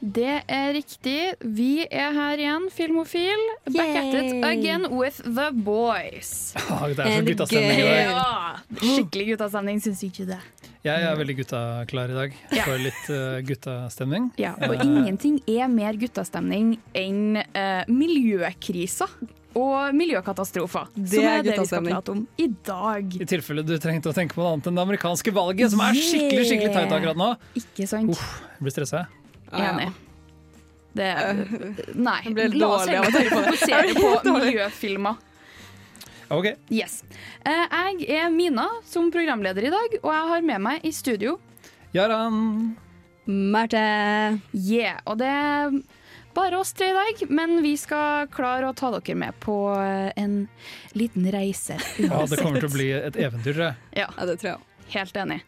Det 0.00 0.42
er 0.52 0.72
riktig. 0.76 1.18
Vi 1.40 1.86
er 1.88 2.12
her 2.12 2.40
igjen, 2.42 2.66
Filmofil. 2.74 3.42
Back 3.72 3.94
at 3.96 4.14
it 4.18 4.44
again 4.44 4.84
with 4.92 5.22
the 5.24 5.48
boys. 5.52 6.52
Ah, 6.76 6.88
det 6.90 6.98
er 7.00 7.20
så 7.20 7.24
guttastemning 7.24 7.78
i 7.80 7.86
dag. 7.86 8.10
Ja, 8.10 8.80
skikkelig 8.82 9.26
guttastemning, 9.32 9.78
syns 9.80 10.02
ikke 10.04 10.26
det? 10.28 10.38
Jeg 10.86 11.02
er 11.02 11.16
veldig 11.18 11.36
guttaklar 11.40 12.12
i 12.12 12.16
dag 12.18 12.34
Ja. 12.54 12.66
for 12.66 12.78
litt 12.82 13.08
uh, 13.10 13.38
guttastemning. 13.46 14.28
Ja, 14.38 14.52
og 14.60 14.76
Eh, 14.76 14.84
ingenting 14.84 15.40
er 15.50 15.66
mer 15.72 15.96
guttastemning 15.98 16.76
enn 16.94 17.40
uh, 17.40 17.82
miljøkrisa 17.90 19.08
og 19.56 19.94
miljøkatastrofer. 19.96 20.90
Det 20.94 21.14
som 21.16 21.24
er 21.24 21.38
er 21.38 21.46
det 21.46 21.56
vi 21.56 21.66
skal 21.70 21.86
prate 21.88 22.12
om 22.12 22.26
i 22.38 22.48
dag. 22.68 23.16
I 23.16 23.28
tilfelle 23.32 23.64
du 23.66 23.72
trengte 23.82 24.12
å 24.12 24.16
tenke 24.16 24.36
på 24.36 24.44
noe 24.44 24.52
annet 24.58 24.68
enn 24.68 24.76
det 24.78 24.84
amerikanske 24.84 25.32
valget, 25.34 25.72
som 25.72 25.80
er 25.86 25.96
skikkelig 25.96 26.44
skikkelig 26.50 26.74
tight 26.76 26.92
akkurat 26.98 27.18
nå. 27.18 27.30
Ikke 27.56 27.88
sant? 27.88 28.12
Jeg 28.12 28.66
blir 28.66 28.74
stressa. 28.76 29.06
Enig. 29.62 29.88
Det 30.96 31.08
Nei, 31.94 32.20
Jeg 32.24 32.34
ble 32.34 32.46
la 32.56 32.68
oss 32.72 32.86
dårlig 32.86 32.96
av 32.96 33.04
å 33.04 33.10
heller 33.10 33.18
tenke 33.18 33.34
på 33.34 33.40
det. 33.40 33.50
fokusere 33.50 34.22
på 34.24 34.36
miljøfilmer. 34.38 35.16
OK. 36.34 36.46
Yes. 36.74 37.02
Eh, 37.46 37.66
jeg 38.00 38.08
er 38.16 38.30
Mina 38.34 38.64
som 38.88 39.10
programleder 39.14 39.68
i 39.68 39.70
dag, 39.70 39.98
og 40.02 40.08
jeg 40.10 40.30
har 40.32 40.40
med 40.48 40.64
meg 40.64 40.86
i 40.88 40.90
studio 40.96 41.36
Jaran. 41.94 42.74
Marte. 43.26 43.82
Yeah, 44.52 44.98
og 45.06 45.18
det 45.20 45.28
er 45.30 45.76
bare 46.36 46.58
oss 46.60 46.72
tre 46.76 46.90
i 46.92 46.96
dag, 46.96 47.22
men 47.32 47.60
vi 47.64 47.72
skal 47.80 48.26
klare 48.32 48.68
å 48.68 48.74
ta 48.76 48.90
dere 48.96 49.16
med 49.18 49.38
på 49.40 49.54
eh, 49.80 50.10
en 50.20 50.48
liten 50.98 51.24
reise. 51.32 51.78
Ja, 52.02 52.24
det 52.28 52.38
kommer 52.42 52.60
til 52.60 52.68
å 52.68 52.74
bli 52.74 52.90
et 52.96 53.16
eventyr, 53.16 53.52
tror 53.56 53.64
jeg. 53.70 54.02
Ja, 54.02 54.08
det 54.28 54.36
tror 54.42 54.50
jeg 54.50 54.58
òg. 54.58 54.66
helt 54.96 55.16
enig. 55.22 55.38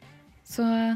Så 0.48 0.64
eh, 0.64 0.94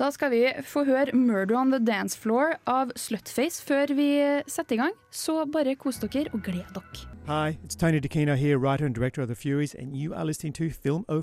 da 0.00 0.08
skal 0.10 0.30
vi 0.32 0.46
få 0.64 0.84
høre 0.84 1.12
'Murder 1.12 1.56
on 1.60 1.70
the 1.70 1.78
Dance 1.78 2.16
Floor' 2.16 2.56
av 2.66 2.90
Slutface 2.96 3.60
før 3.60 3.92
vi 3.94 4.08
setter 4.48 4.74
i 4.74 4.78
gang. 4.78 4.94
Så 5.12 5.44
bare 5.52 5.76
kos 5.76 5.98
dere 6.00 6.32
og 6.32 6.42
gled 6.42 6.64
dere. 6.74 7.04
Hi, 7.28 7.58
it's 7.64 7.76
Tony 7.76 8.00
DeCino 8.00 8.34
here, 8.34 8.56
writer 8.56 8.86
and 8.86 8.94
director 8.94 9.22
of 9.22 9.28
The 9.28 9.36
Furies, 9.36 9.74
and 9.74 9.94
you 9.94 10.14
are 10.14 10.24
listening 10.24 10.54
to 10.54 10.70
Film 10.70 11.04
O 11.08 11.20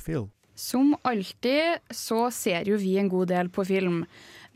Som 0.55 0.95
alltid 1.03 1.79
så 1.91 2.29
ser 2.31 2.63
jo 2.65 2.77
vi 2.77 2.97
en 2.97 3.09
god 3.09 3.27
del 3.27 3.49
på 3.49 3.63
film. 3.63 4.05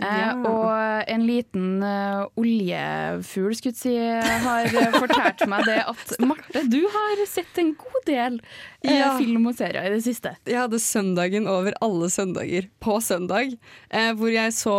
Eh, 0.02 0.42
og 0.50 1.10
en 1.14 1.26
liten 1.28 1.84
uh, 1.84 2.26
oljefugl, 2.40 3.54
skulle 3.58 3.78
si, 3.78 3.94
har 3.98 4.70
fortalt 4.98 5.44
meg 5.52 5.68
det 5.70 5.78
at 5.92 6.14
Marte, 6.32 6.64
du 6.72 6.80
har 6.90 7.22
sett 7.30 7.62
en 7.62 7.74
god 7.78 8.02
del 8.10 8.40
eh, 8.84 8.96
Ja. 8.98 9.12
film 9.20 9.46
og 9.52 9.56
serier 9.60 9.86
i 9.90 9.94
det 9.96 10.04
siste. 10.08 10.34
Jeg 10.50 10.58
hadde 10.64 10.80
søndagen 10.82 11.48
over 11.52 11.78
alle 11.86 12.10
søndager 12.14 12.70
på 12.82 12.98
søndag, 13.06 13.54
eh, 13.94 14.12
hvor 14.18 14.34
jeg 14.34 14.54
så 14.58 14.78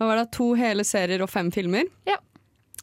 hva 0.00 0.06
var 0.08 0.16
det, 0.22 0.30
to 0.32 0.54
hele 0.56 0.84
serier 0.88 1.20
og 1.20 1.28
fem 1.28 1.50
filmer. 1.52 1.84
Ja. 2.08 2.16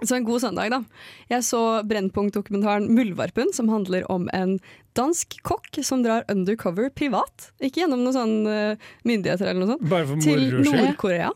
Så 0.03 0.13
en 0.13 0.27
god 0.27 0.43
søndag, 0.43 0.69
da. 0.69 0.83
Jeg 1.31 1.45
så 1.47 1.61
Brennpunkt-dokumentaren 1.89 2.85
'Muldvarpen', 2.93 3.53
som 3.53 3.69
handler 3.69 4.05
om 4.11 4.29
en 4.33 4.59
dansk 4.93 5.39
kokk 5.41 5.79
som 5.81 6.03
drar 6.05 6.25
undercover 6.29 6.91
privat. 6.93 7.49
Ikke 7.61 7.81
gjennom 7.81 8.03
noen 8.05 8.13
sånn 8.13 8.35
eh, 8.45 8.87
myndigheter 9.03 9.49
eller 9.49 9.63
noe 9.63 9.73
sånt. 9.73 9.89
Bare 9.89 10.05
for 10.05 10.21
Til. 10.21 10.61
Nord-Korea. 10.61 11.33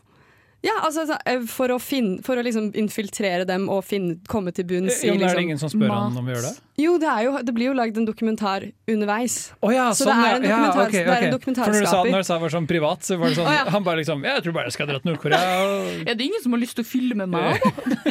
Ja, 0.62 0.76
altså 0.86 1.16
eh, 1.26 1.42
for 1.50 1.74
å, 1.74 1.78
finne, 1.82 2.20
for 2.22 2.38
å 2.38 2.44
liksom 2.46 2.70
infiltrere 2.78 3.46
dem 3.48 3.66
og 3.72 3.82
finne, 3.86 4.20
komme 4.30 4.54
til 4.54 4.68
bunns 4.70 5.00
i 5.02 5.10
Ja, 5.10 5.16
men 5.16 5.24
er 5.24 5.26
det 5.26 5.32
liksom 5.32 5.48
ingen 5.48 5.62
som 5.62 5.72
spør 5.72 5.90
han 5.90 6.18
om 6.20 6.28
å 6.28 6.34
gjøre 6.36 6.52
det? 6.52 6.54
Jo, 6.80 6.94
det, 6.96 7.04
er 7.04 7.26
jo, 7.26 7.32
det 7.44 7.52
blir 7.52 7.68
jo 7.68 7.74
lagd 7.76 7.98
en 8.00 8.06
dokumentar 8.08 8.64
underveis. 8.88 9.52
Oh, 9.60 9.68
ja, 9.74 9.90
Så 9.92 10.06
sånn, 10.06 10.22
det 10.22 10.28
er 10.30 10.38
en 10.38 10.46
ja. 10.46 10.56
ja, 10.56 10.70
okay, 10.72 10.86
okay. 10.86 11.02
det 11.04 11.16
er 11.18 11.26
en 11.26 11.34
ok. 11.36 11.44
For 11.44 11.68
når 11.68 11.84
du 11.84 11.88
sa, 11.90 11.98
dokumentarskaper. 12.00 12.12
når 12.14 12.24
du 12.24 12.28
sa 12.28 12.38
var 12.40 12.54
sånn 12.54 12.68
privat, 12.70 13.04
så 13.04 13.18
var 13.20 13.28
det 13.28 13.36
sånn 13.36 13.50
oh, 13.50 13.56
ja. 13.58 13.66
Han 13.74 13.84
bare 13.84 14.00
liksom 14.00 14.24
Jeg 14.24 14.44
tror 14.46 14.56
bare 14.56 14.70
jeg 14.70 14.76
skal 14.78 14.88
dra 14.88 15.00
til 15.02 15.10
Nord-Korea. 15.10 15.50
Er 16.08 16.16
det 16.16 16.24
ingen 16.24 16.40
som 16.40 16.56
har 16.56 16.62
lyst 16.62 16.78
til 16.78 16.86
å 16.86 16.88
filme 16.88 17.26
meg? 17.28 17.60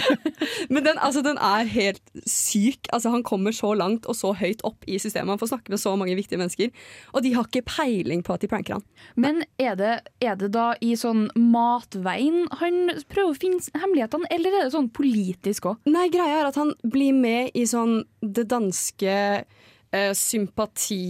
Men 0.73 0.85
den, 0.85 1.01
altså, 1.01 1.23
den 1.25 1.39
er 1.41 1.65
helt 1.73 2.03
syk. 2.29 2.85
Altså, 2.93 3.09
han 3.15 3.25
kommer 3.25 3.55
så 3.55 3.73
langt 3.77 4.05
og 4.05 4.17
så 4.19 4.35
høyt 4.37 4.61
opp 4.67 4.85
i 4.85 4.99
systemet. 5.01 5.33
Han 5.33 5.41
får 5.41 5.55
snakke 5.55 5.73
med 5.73 5.81
så 5.81 5.95
mange 5.97 6.15
viktige 6.19 6.41
mennesker. 6.41 6.69
Og 7.15 7.25
de 7.25 7.33
har 7.33 7.49
ikke 7.49 7.65
peiling 7.65 8.21
på 8.25 8.37
at 8.37 8.45
de 8.45 8.51
pranker 8.51 8.77
han. 8.77 8.85
Men 9.17 9.41
er 9.61 9.73
det, 9.79 9.95
er 10.21 10.37
det 10.37 10.51
da 10.53 10.71
i 10.85 10.93
sånn 10.99 11.27
matveien 11.33 12.45
han 12.61 12.93
prøver 13.09 13.33
å 13.33 13.41
finne 13.41 13.81
hemmelighetene, 13.81 14.29
eller 14.33 14.59
er 14.59 14.67
det 14.67 14.75
sånn 14.75 14.91
politisk 14.93 15.71
òg? 15.73 15.81
Nei, 15.89 16.07
greia 16.13 16.43
er 16.43 16.51
at 16.51 16.61
han 16.61 16.75
blir 16.85 17.15
med 17.17 17.57
i 17.57 17.65
sånn 17.69 18.03
det 18.21 18.50
danske 18.51 19.17
eh, 19.41 20.13
sympati... 20.17 21.01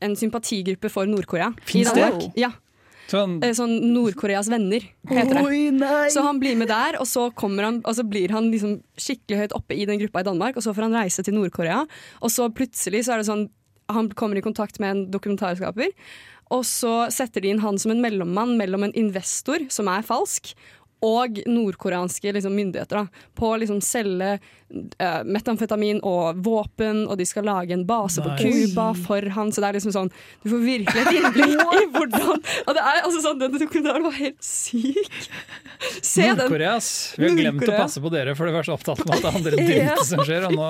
En 0.00 0.16
sympatigruppe 0.18 0.90
for 0.92 1.10
Nord-Korea. 1.10 1.52
i 1.74 1.84
det? 1.84 1.94
Danmark. 1.94 2.36
Ja. 2.38 2.52
Sånn, 3.10 3.38
Eh, 3.42 3.52
Sånn 3.56 3.72
Nord-Koreas 3.90 4.48
venner, 4.52 4.84
heter 5.10 5.40
det. 5.40 5.42
Så 6.14 6.22
han 6.22 6.38
blir 6.42 6.56
med 6.58 6.70
der, 6.70 6.98
og 7.00 7.08
så, 7.10 7.28
han, 7.34 7.80
og 7.82 7.94
så 7.96 8.04
blir 8.06 8.30
han 8.34 8.50
liksom 8.52 8.80
skikkelig 8.94 9.40
høyt 9.44 9.56
oppe 9.58 9.74
i 9.74 9.86
den 9.88 9.98
gruppa 10.02 10.22
i 10.22 10.28
Danmark, 10.30 10.56
og 10.56 10.62
så 10.62 10.74
får 10.76 10.86
han 10.86 10.98
reise 11.00 11.24
til 11.26 11.34
Nord-Korea, 11.34 11.84
og 12.22 12.30
så 12.30 12.46
plutselig 12.54 13.04
så 13.06 13.16
er 13.16 13.22
det 13.22 13.30
sånn 13.30 13.48
Han 13.90 14.06
kommer 14.14 14.38
i 14.38 14.42
kontakt 14.44 14.78
med 14.78 14.90
en 14.92 15.00
dokumentarskaper, 15.10 15.90
og 16.54 16.60
så 16.62 17.10
setter 17.10 17.42
de 17.42 17.50
inn 17.50 17.58
han 17.58 17.78
som 17.78 17.90
en 17.90 18.02
mellommann 18.04 18.52
mellom 18.58 18.84
en 18.86 18.94
investor, 18.94 19.64
som 19.66 19.90
er 19.90 20.06
falsk, 20.06 20.52
og 21.02 21.40
nordkoreanske 21.48 22.30
liksom, 22.36 22.54
myndigheter 22.54 23.00
da, 23.00 23.24
på 23.34 23.50
å 23.50 23.58
liksom, 23.58 23.80
selge 23.82 24.36
eh, 24.98 25.22
metamfetamin 25.24 26.00
og 26.06 26.38
våpen, 26.44 27.06
og 27.10 27.18
de 27.18 27.26
skal 27.26 27.44
lage 27.44 27.72
en 27.74 27.84
base 27.88 28.22
på 28.22 28.30
Nice. 28.36 28.74
Cuba 28.74 28.94
for 28.94 29.28
han. 29.36 29.50
Så 29.52 29.60
det 29.62 29.68
er 29.70 29.78
liksom 29.78 29.92
sånn 29.94 30.10
Du 30.44 30.50
får 30.52 30.62
virkelig 30.64 31.02
et 31.06 31.18
innblikk 31.18 31.54
i 31.80 31.86
hvordan 31.94 32.42
Og 32.66 32.74
det 32.76 32.82
er 32.84 33.00
altså 33.04 33.20
sånn, 33.24 33.38
Den 33.42 33.56
dokumentaren 33.58 34.02
var 34.06 34.14
helt 34.18 34.38
syk. 34.44 35.30
Se 36.02 36.22
den. 36.22 36.36
Nord-Korea. 36.36 36.76
Vi 37.16 37.28
har 37.28 37.36
glemt 37.36 37.64
å 37.68 37.72
passe 37.74 38.00
på 38.04 38.10
dere, 38.12 38.34
for 38.36 38.46
dere 38.48 38.58
var 38.60 38.66
så 38.68 38.74
opptatt 38.76 39.00
med 39.06 39.14
at 39.16 39.22
det 39.24 39.32
andre 39.40 39.52
dritet 39.60 40.04
som 40.06 40.22
skjer. 40.26 40.46
Og 40.50 40.54
nå, 40.56 40.68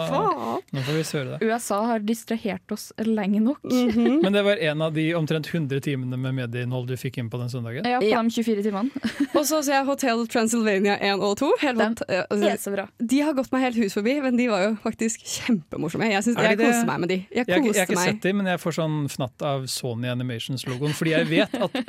nå 0.75 0.85
får 0.87 0.97
vi 0.99 1.05
høre 1.19 1.37
det. 1.39 1.49
USA 1.51 1.81
har 1.91 2.05
distrahert 2.07 2.75
oss 2.75 2.89
lenge 3.07 3.41
nok. 3.43 3.61
Mhm. 3.67 4.21
Men 4.23 4.33
det 4.37 4.43
var 4.47 4.61
en 4.71 4.83
av 4.87 4.95
de 4.97 5.07
omtrent 5.19 5.49
100 5.51 5.81
timene 5.85 6.19
med 6.21 6.37
medieinnhold 6.39 6.89
du 6.91 6.97
fikk 7.01 7.19
inn 7.23 7.31
på 7.33 7.41
den 7.41 7.51
søndagen. 7.53 7.87
Ja, 7.87 7.99
på 8.01 8.09
Ja. 8.11 8.23
de 8.23 8.31
24 8.31 8.63
timene. 8.67 8.91
Og 9.35 9.45
så 9.49 9.61
ser 9.65 9.81
jeg 9.81 9.87
Hotel 9.89 10.27
Transylvania 10.31 10.97
1 11.01 11.21
og 11.27 11.37
2. 11.41 11.51
Helt 11.65 11.79
Den 11.79 11.95
vant, 11.95 12.03
eh, 12.09 12.25
altså, 12.31 12.55
så 12.71 12.75
bra. 12.75 12.87
de 12.99 13.21
har 13.27 13.35
gått 13.39 13.51
meg 13.53 13.63
helt 13.67 13.77
hus 13.83 13.90
forbi, 13.97 14.17
men 14.25 14.37
de 14.39 14.47
var 14.51 14.63
jo 14.65 14.71
faktisk 14.83 15.23
kjempemorsomme. 15.27 16.09
Jeg, 16.13 16.23
synes, 16.27 16.37
de 16.39 16.45
jeg 16.49 16.59
koste 16.61 16.87
meg 16.89 17.01
med 17.05 17.09
de. 17.13 17.19
Jeg 17.31 17.47
Jeg, 17.47 17.47
jeg 17.49 17.61
har 17.63 17.87
ikke 17.89 17.99
meg. 17.99 18.09
sett 18.13 18.23
dem, 18.27 18.37
men 18.43 18.47
jeg 18.53 18.61
får 18.63 18.77
sånn 18.79 18.99
fnatt 19.13 19.43
av 19.47 19.67
Sony 19.71 20.09
Animations-logoen. 20.13 20.95
Fordi 20.97 21.15
jeg 21.17 21.29
vet 21.31 21.55
at 21.61 21.81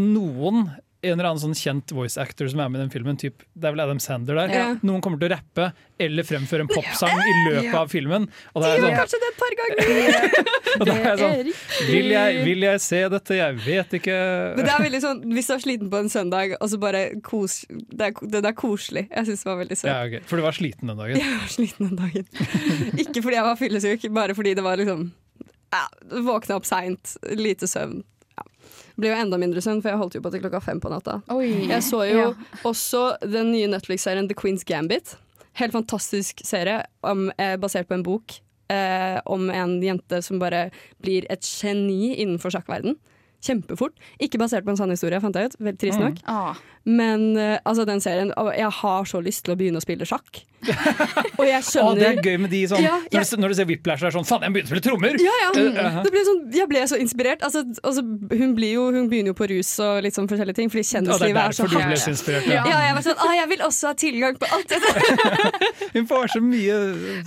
noen 0.00 0.68
en 1.04 1.14
eller 1.18 1.30
annen 1.30 1.42
sånn 1.42 1.56
kjent 1.58 1.92
voice 1.94 2.18
actor 2.20 2.48
som 2.50 2.62
er 2.64 2.70
med 2.72 2.80
i 2.80 2.84
den 2.84 2.92
filmen, 2.94 3.18
typ, 3.20 3.44
det 3.54 3.68
er 3.68 3.74
vel 3.76 3.84
Adam 3.84 4.00
Sander 4.02 4.38
der, 4.40 4.52
Ja. 4.54 4.66
noen 4.82 5.02
kommer 5.04 5.20
til 5.20 5.28
å 5.30 5.34
rappe 5.36 5.70
eller 6.00 6.26
fremføre 6.26 6.64
en 6.64 6.70
popsang 6.72 7.14
i 7.14 7.34
løpet 7.52 7.76
av 7.78 7.90
filmen. 7.92 8.26
Og 8.54 8.64
da 8.64 8.72
er 8.72 8.80
gjør 8.82 8.94
jeg 8.94 9.12
sånn, 9.12 9.22
det 9.24 9.30
et 9.30 9.40
par 9.42 9.56
ganger! 9.60 10.38
og 10.80 10.86
da 10.88 10.94
er 10.94 11.04
jeg 11.04 11.18
sånn 11.22 11.90
vil 11.92 12.08
jeg, 12.14 12.38
vil 12.48 12.66
jeg 12.66 12.82
se 12.82 13.00
dette? 13.14 13.38
Jeg 13.38 13.58
vet 13.64 13.96
ikke. 14.00 14.18
Men 14.58 14.66
det 14.68 14.74
er 14.74 14.84
veldig 14.86 15.02
sånn, 15.04 15.20
Hvis 15.36 15.50
du 15.50 15.54
er 15.54 15.62
sliten 15.62 15.90
på 15.92 16.00
en 16.02 16.10
søndag, 16.12 16.56
og 16.58 16.70
så 16.72 16.80
bare 16.82 17.02
kos 17.24 17.60
Det 17.70 18.08
er, 18.08 18.14
det 18.34 18.42
er 18.44 18.56
koselig. 18.58 19.06
Jeg 19.10 19.28
syns 19.28 19.44
det 19.44 19.50
var 19.50 19.60
veldig 19.60 19.78
søtt. 19.78 19.90
Ja, 19.90 19.98
okay. 20.08 20.24
For 20.26 20.40
du 20.40 20.46
var 20.46 20.56
sliten 20.56 20.90
den 20.90 20.98
dagen? 20.98 21.20
Jeg 21.24 21.36
var 21.38 21.52
sliten 21.52 21.90
den 21.90 22.00
dagen. 22.00 22.26
Ikke 23.04 23.22
fordi 23.22 23.36
jeg 23.38 23.46
var 23.46 23.60
fyllesyk, 23.60 24.08
bare 24.14 24.34
fordi 24.36 24.54
det 24.58 24.64
var 24.64 24.80
liksom 24.80 25.06
ja, 25.74 25.84
Våkna 26.24 26.58
opp 26.58 26.66
seint, 26.68 27.16
lite 27.34 27.66
søvn. 27.70 28.02
Ble 28.96 29.08
jo 29.10 29.14
enda 29.18 29.38
mindre 29.40 29.60
søvn, 29.64 29.80
for 29.82 29.90
jeg 29.90 29.98
holdt 29.98 30.14
jo 30.14 30.20
på 30.22 30.30
til 30.30 30.40
klokka 30.44 30.60
fem 30.62 30.80
på 30.80 30.90
natta. 30.92 31.16
Oi. 31.34 31.66
Jeg 31.66 31.82
så 31.82 32.04
jo 32.08 32.18
Ja. 32.18 32.34
også 32.64 33.16
den 33.20 33.50
nye 33.52 33.66
Netflix-serien 33.66 34.28
The 34.28 34.34
Queen's 34.38 34.64
Gambit. 34.64 35.16
Helt 35.54 35.72
fantastisk 35.72 36.40
serie 36.44 36.84
om, 37.02 37.30
eh, 37.38 37.56
basert 37.56 37.88
på 37.88 37.94
en 37.94 38.02
bok 38.02 38.40
eh, 38.70 39.20
om 39.26 39.50
en 39.50 39.80
jente 39.82 40.22
som 40.22 40.38
bare 40.38 40.70
blir 41.02 41.26
et 41.30 41.42
geni 41.42 42.14
innenfor 42.16 42.50
sjakkverden. 42.50 42.96
Kjempefort. 43.44 43.92
Ikke 44.22 44.38
basert 44.40 44.64
på 44.64 44.70
en 44.70 44.76
sann 44.76 44.88
historie, 44.90 45.20
fant 45.20 45.34
jeg 45.36 45.50
ut. 45.52 45.76
Trist 45.78 46.00
nok. 46.00 46.16
Ah, 46.26 46.54
Men 46.84 47.36
eh, 47.40 47.58
altså 47.64 47.86
den 47.88 48.00
serien 48.04 48.32
Jeg 48.58 48.70
har 48.80 49.04
så 49.08 49.20
lyst 49.24 49.44
til 49.46 49.54
å 49.54 49.56
begynne 49.56 49.80
å 49.80 49.84
spille 49.84 50.04
sjakk. 50.08 50.44
og 51.38 51.44
jeg 51.44 51.58
Å, 51.60 51.64
skjønner 51.66 51.98
det 52.00 52.06
er 52.08 52.18
gøy 52.24 52.36
med 52.40 52.52
de 52.54 52.60
sånn 52.70 52.80
Ja, 52.80 52.94
når, 52.96 53.24
du, 53.24 53.28
ser- 53.28 53.40
når 53.42 53.52
du 53.52 53.56
ser 53.58 53.66
Whiplash, 53.68 54.00
så 54.00 54.08
er 54.08 54.14
sånn 54.14 54.26
Faen, 54.28 54.44
jeg 54.46 54.54
begynner 54.54 54.68
å 54.68 54.72
spille 54.72 54.84
trommer! 54.86 55.18
Ja, 55.20 55.34
ja. 55.42 55.48
Uh, 55.52 55.66
uh 55.68 55.98
-huh. 55.98 56.10
ble 56.14 56.22
sånn, 56.28 56.40
jeg 56.56 56.68
ble 56.70 56.84
så 56.88 56.96
inspirert. 57.00 57.42
Altså, 57.44 57.64
altså, 57.82 58.02
hun, 58.40 58.54
blir 58.56 58.72
jo, 58.78 58.84
hun 58.94 59.08
begynner 59.10 59.34
jo 59.34 59.36
på 59.36 59.48
rus 59.50 59.72
og 59.84 60.02
litt 60.06 60.16
sånn 60.16 60.28
forskjellige 60.30 60.56
ting, 60.60 60.70
fordi 60.72 60.84
kjendislivet 60.88 61.34
det 61.34 61.42
er 61.42 61.48
er 61.48 61.52
så 61.52 61.62
derfor 61.62 61.68
du 61.68 61.76
ble 61.76 61.84
hardt. 61.84 62.04
så 62.04 62.10
inspirert. 62.14 62.46
Ja, 62.48 62.64
Ja. 62.64 62.80
jeg 62.86 62.94
var 62.96 63.02
sånn, 63.08 63.18
ah, 63.26 63.34
jeg 63.40 63.48
vil 63.52 63.60
også 63.68 63.86
ha 63.86 63.94
tilgang 63.94 64.38
på 64.40 64.46
alt 64.54 64.68
dette! 64.68 64.90
Hun 65.96 66.06
får 66.08 66.26
så 66.34 66.40
mye 66.40 66.74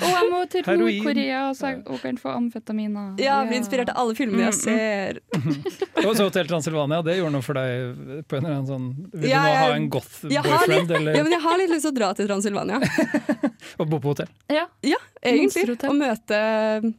Og 0.02 0.10
jeg 0.18 0.26
må 0.32 0.40
til. 0.50 0.62
Nord-Korea 0.78 1.44
så 1.54 1.66
jeg- 1.68 2.02
kan 2.02 2.18
få 2.18 2.30
amfetaminer. 2.36 3.14
Ja, 3.22 3.42
jeg 3.42 3.50
blir 3.50 3.60
inspirert 3.62 3.90
av 3.94 3.98
alle 4.02 4.16
filmene 4.16 4.50
jeg 4.50 4.54
ser. 4.54 5.20
Og 6.08 6.16
så 6.16 6.24
Hotel 6.26 6.48
Transylvania, 6.48 7.02
det 7.02 7.18
gjorde 7.20 7.32
noe 7.38 7.46
for 7.46 7.54
deg 7.54 8.26
på 8.28 8.38
en 8.38 8.46
eller 8.46 8.56
annen 8.58 8.68
sånn 8.68 8.88
Ja, 9.24 9.47
nå 9.48 9.58
ha 9.58 9.68
en 9.76 9.90
goth-boyfriend? 9.94 10.72
litt, 10.74 10.96
eller 11.00 11.18
ja, 11.18 11.26
men 11.26 11.36
jeg 11.36 11.44
har 11.48 11.62
litt 11.62 11.74
lyst 11.74 11.88
til 11.88 11.94
å 11.94 11.98
dra 11.98 12.10
til 12.18 12.30
Transylvania. 12.30 12.80
og 13.80 13.86
bo 13.90 14.02
på 14.04 14.14
hotell? 14.14 14.32
Ja. 14.52 14.68
Ja, 14.86 15.00
egentlig. 15.24 15.78
Og 15.88 15.96
møte 15.98 16.42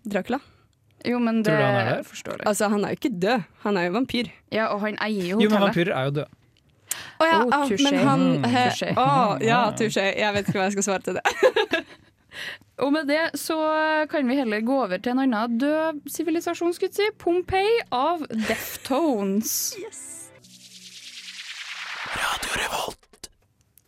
Dracula. 0.08 0.40
Jo, 1.06 1.20
men 1.22 1.42
det 1.44 1.52
Tror 1.52 1.60
du 1.60 1.64
han 1.64 1.78
er 1.78 1.92
der? 1.92 2.02
forstår 2.08 2.40
jeg. 2.40 2.46
Altså, 2.50 2.68
han 2.72 2.84
er 2.84 2.94
jo 2.94 2.98
ikke 2.98 3.14
død, 3.22 3.46
han 3.62 3.78
er 3.78 3.86
jo 3.86 3.94
vampyr. 3.94 4.32
Ja, 4.50 4.66
og 4.74 4.82
han 4.82 4.98
eier 5.04 5.30
jo 5.34 5.38
Jo, 5.38 5.46
men 5.46 5.60
hotellet. 5.60 5.68
vampyrer 5.68 5.94
er 5.94 6.08
jo 6.08 6.16
døde. 6.18 6.28
Å 7.18 7.26
ja, 7.26 7.38
Oh, 7.44 7.54
ah, 7.54 7.70
men 7.84 7.96
han 8.06 8.24
he, 8.48 8.64
oh, 8.96 9.36
ja, 9.44 9.60
touché. 9.78 10.08
Jeg 10.18 10.34
vet 10.34 10.48
ikke 10.48 10.58
hva 10.58 10.68
jeg 10.68 10.78
skal 10.78 10.86
svare 10.88 11.06
til 11.06 11.18
det. 11.18 11.82
Og 12.84 12.92
med 12.94 13.08
det 13.10 13.24
så 13.38 13.56
kan 14.10 14.28
vi 14.30 14.36
heller 14.38 14.62
gå 14.62 14.76
over 14.84 15.00
til 15.02 15.16
en 15.16 15.24
annen 15.24 15.58
død 15.58 16.04
sivilisasjon, 16.14 16.74
skulle 16.76 16.94
jeg 16.94 17.10
si. 17.10 17.16
Pompeii 17.18 17.80
av 17.94 18.22
Deftones. 18.30 19.56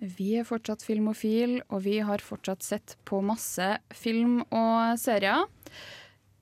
Vi 0.01 0.31
er 0.41 0.47
fortsatt 0.49 0.81
filmofil, 0.87 1.59
og 1.69 1.83
vi 1.85 1.99
har 2.01 2.23
fortsatt 2.25 2.65
sett 2.65 2.95
på 3.05 3.19
masse 3.25 3.67
film 3.93 4.41
og 4.49 4.97
serier. 5.01 5.45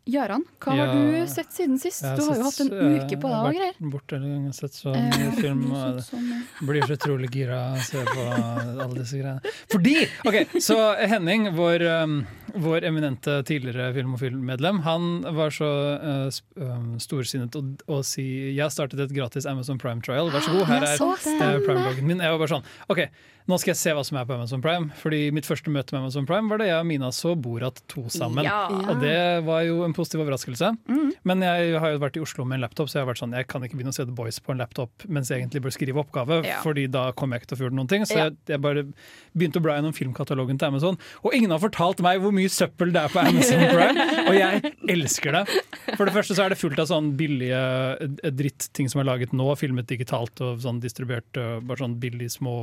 Gøran, 0.08 0.40
hva 0.64 0.72
har 0.78 0.92
du 0.94 1.26
sett 1.28 1.50
siden 1.52 1.74
sist? 1.76 2.00
Har 2.06 2.14
Du 2.16 2.22
har 2.24 2.38
jo 2.38 2.44
hatt 2.46 2.60
en 2.64 2.70
eh, 2.72 2.94
uke 3.02 3.18
på 3.20 3.28
deg 3.28 3.58
jeg 3.58 3.60
har 3.60 3.74
vært 3.74 3.90
borte 3.92 4.16
en 4.16 4.22
gang 4.24 4.46
og 4.48 4.54
sett 4.56 4.72
så 4.78 4.94
Eh, 4.96 5.26
film. 5.36 5.66
du 5.66 5.74
Og 5.74 5.76
har 5.82 5.98
sånn, 6.06 6.30
ja. 6.32 6.38
blir 6.70 6.86
så 6.88 6.96
utrolig 6.96 7.28
gira 7.34 7.58
av 7.66 7.76
å 7.76 7.82
se 7.84 8.04
på 8.08 8.24
alle 8.86 8.94
disse 9.02 9.18
greiene. 9.20 9.52
Fordi! 9.74 9.96
Ok, 10.30 10.38
Så 10.64 10.78
Henning, 11.12 11.50
vår, 11.58 11.84
um, 12.06 12.16
vår 12.54 12.84
eminente 12.88 13.42
tidligere 13.48 13.90
film- 13.96 14.14
og 14.16 14.20
filmmedlem 14.22 14.80
han 14.86 15.08
var 15.36 15.50
så 15.54 15.68
uh, 16.00 16.98
storsinnet 17.02 17.56
å, 17.58 17.62
å 17.92 18.02
si 18.06 18.24
jeg 18.54 18.62
har 18.64 18.72
startet 18.74 19.00
et 19.04 19.14
gratis 19.16 19.46
Amazon 19.48 19.78
Prime 19.80 20.00
trial, 20.04 20.30
vær 20.34 20.44
så 20.44 20.54
god, 20.54 20.68
her 20.70 20.86
er 20.88 21.02
uh, 21.02 21.64
Prime-bloggen 21.66 22.06
min. 22.08 22.22
Jeg 22.24 22.34
var 22.34 22.38
bare 22.42 22.54
sånn 22.56 22.66
OK, 22.92 23.04
nå 23.48 23.56
skal 23.56 23.72
jeg 23.72 23.80
se 23.80 23.92
hva 23.96 24.02
som 24.04 24.18
er 24.20 24.26
på 24.28 24.34
Amazon 24.36 24.60
Prime. 24.60 24.90
Fordi 25.00 25.30
mitt 25.32 25.46
første 25.48 25.72
møte 25.72 25.94
med 25.94 26.02
Amazon 26.02 26.26
Prime 26.28 26.50
var 26.52 26.60
da 26.60 26.66
jeg 26.68 26.82
og 26.82 26.88
Mina 26.90 27.08
så 27.16 27.30
Borat 27.40 27.78
2 27.88 28.02
sammen. 28.12 28.44
Ja. 28.44 28.66
Og 28.92 29.00
det 29.00 29.14
var 29.46 29.62
jo 29.64 29.78
en 29.86 29.94
positiv 29.96 30.20
overraskelse. 30.20 30.68
Men 31.24 31.44
jeg 31.46 31.78
har 31.80 31.94
jo 31.94 32.02
vært 32.02 32.18
i 32.20 32.22
Oslo 32.26 32.44
med 32.44 32.58
en 32.58 32.66
laptop, 32.66 32.90
så 32.92 32.98
jeg 32.98 33.06
har 33.06 33.08
vært 33.08 33.22
sånn, 33.22 33.32
jeg 33.38 33.48
kan 33.48 33.64
ikke 33.64 33.78
begynne 33.78 33.94
å 33.94 33.96
se 33.96 34.04
The 34.04 34.12
Boys 34.18 34.36
på 34.44 34.52
en 34.52 34.60
laptop 34.60 35.06
mens 35.08 35.32
jeg 35.32 35.40
egentlig 35.40 35.62
bør 35.64 35.72
skrive 35.78 36.02
oppgave, 36.04 36.42
Ja. 36.44 36.58
fordi 36.60 36.84
da 36.92 37.06
kommer 37.16 37.38
jeg 37.38 37.46
ikke 37.46 37.50
til 37.54 37.56
å 37.56 37.60
få 37.62 37.66
gjort 37.70 37.78
noen 37.80 37.88
ting. 37.94 38.04
Så 38.04 38.18
Ja. 38.18 38.26
jeg, 38.28 38.36
jeg 38.52 38.60
bare 38.60 38.84
begynte 39.32 39.62
å 39.62 39.64
bla 39.64 39.78
gjennom 39.78 39.96
filmkatalogen 39.96 40.60
til 40.60 40.68
Amazon, 40.68 41.00
og 41.24 41.32
ingen 41.32 41.50
har 41.56 41.62
fortalt 41.64 42.04
meg 42.04 42.20
hvor 42.20 42.36
mye 42.38 42.50
søppel 42.52 42.92
det 42.94 43.02
er 43.04 43.12
på 43.12 43.20
Amazon 43.20 43.64
Prime, 43.74 44.06
og 44.30 44.34
jeg 44.38 44.72
elsker 44.94 45.36
det. 45.38 45.42
For 45.98 46.06
det 46.08 46.14
første 46.16 46.36
så 46.38 46.46
er 46.46 46.54
det 46.54 46.60
fullt 46.62 46.80
av 46.82 46.88
sånn 46.90 47.12
billige 47.18 47.62
eh, 48.06 48.30
drittting 48.38 48.88
som 48.88 49.02
er 49.02 49.10
laget 49.10 49.34
nå, 49.36 49.50
filmet 49.60 49.88
digitalt 49.90 50.40
og 50.46 50.62
sånn 50.64 50.80
distribuert, 50.82 51.28
eh, 51.36 51.58
bare 51.60 51.82
sånn 51.84 51.98
billige 52.02 52.32
små 52.38 52.60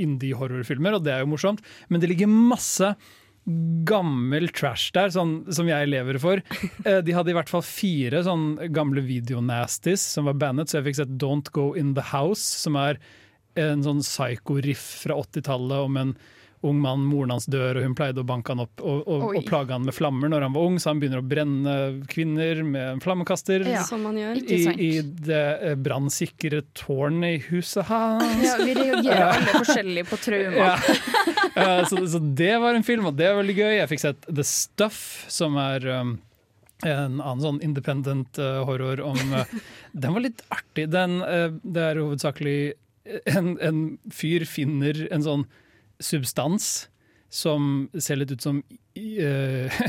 indie-horrorfilmer, 0.00 0.96
og 0.98 1.04
det 1.06 1.14
er 1.18 1.24
jo 1.24 1.32
morsomt. 1.34 1.62
Men 1.90 2.02
det 2.02 2.10
ligger 2.14 2.30
masse 2.30 2.94
gammel 3.88 4.50
trash 4.54 4.90
der, 4.94 5.10
sånn, 5.14 5.40
som 5.54 5.68
jeg 5.70 5.88
lever 5.90 6.18
for. 6.22 6.42
Eh, 6.84 7.00
De 7.04 7.14
hadde 7.16 7.32
i 7.32 7.36
hvert 7.36 7.50
fall 7.50 7.64
fire 7.66 8.20
sånn 8.26 8.52
gamle 8.74 9.02
videonasties 9.06 10.04
som 10.16 10.28
var 10.28 10.36
bandet, 10.40 10.70
så 10.70 10.78
jeg 10.78 10.90
fikk 10.90 11.00
sett 11.00 11.16
Don't 11.20 11.48
Go 11.56 11.70
In 11.78 11.94
The 11.96 12.04
House, 12.12 12.44
som 12.60 12.76
er 12.80 13.00
en 13.58 13.82
sånn 13.82 14.02
psycho-riff 14.04 14.84
fra 15.02 15.16
80-tallet 15.24 15.88
om 15.88 15.96
en 15.98 16.12
ung 16.60 16.80
mann, 16.80 17.06
moren 17.08 17.32
hans 17.32 17.46
dør, 17.48 17.78
og 17.78 17.86
hun 17.86 17.94
pleide 17.96 18.20
å 18.20 18.26
banke 18.28 18.52
han 18.52 18.60
opp 18.66 18.82
og, 18.84 19.06
og, 19.08 19.22
og 19.38 19.46
plage 19.48 19.72
han 19.72 19.86
med 19.86 19.96
flammer 19.96 20.28
når 20.28 20.44
han 20.44 20.56
var 20.56 20.66
ung, 20.68 20.76
så 20.80 20.90
han 20.90 21.00
begynner 21.00 21.22
å 21.22 21.26
brenne 21.26 21.76
kvinner 22.10 22.60
med 22.66 22.86
en 22.96 23.00
flammekaster. 23.00 23.64
Ja. 23.68 23.84
Som 23.88 24.04
man 24.04 24.18
gjør. 24.20 24.40
I. 24.44 24.58
I 24.76 24.90
det 25.00 25.44
eh, 25.70 25.76
brannsikre 25.80 26.60
tårnet 26.76 27.38
i 27.38 27.42
huset 27.48 27.88
hans. 27.88 28.44
Ja, 28.44 28.58
vi 28.60 28.74
reagerer 28.76 29.26
alle 29.30 29.54
forskjellig 29.56 30.04
på 30.10 30.18
traumer. 30.20 30.60
Ja. 30.60 31.70
Så, 31.88 32.02
så 32.08 32.20
det 32.20 32.52
var 32.62 32.76
en 32.76 32.84
film, 32.86 33.08
og 33.08 33.16
det 33.18 33.30
var 33.30 33.40
veldig 33.40 33.56
gøy. 33.56 33.72
Jeg 33.78 33.90
fikk 33.90 34.04
sett 34.04 34.28
The 34.28 34.44
Stuff, 34.46 35.00
som 35.32 35.56
er 35.60 35.86
um, 35.88 36.12
en 36.84 37.18
annen 37.18 37.42
sånn 37.42 37.62
independent 37.64 38.38
uh, 38.40 38.60
horror 38.68 39.02
om 39.04 39.18
uh, 39.34 39.56
Den 39.92 40.14
var 40.16 40.24
litt 40.24 40.44
artig. 40.52 40.90
Den, 40.92 41.18
uh, 41.24 41.48
det 41.64 41.88
er 41.88 42.02
hovedsakelig 42.04 42.58
en, 43.32 43.54
en 43.64 43.82
fyr 44.12 44.44
finner 44.48 45.06
en 45.10 45.24
sånn 45.24 45.48
substans 46.00 46.88
som 47.30 47.88
ser 47.98 48.18
litt 48.18 48.32
ut 48.34 48.42
som 48.42 48.62
uh, 48.62 49.82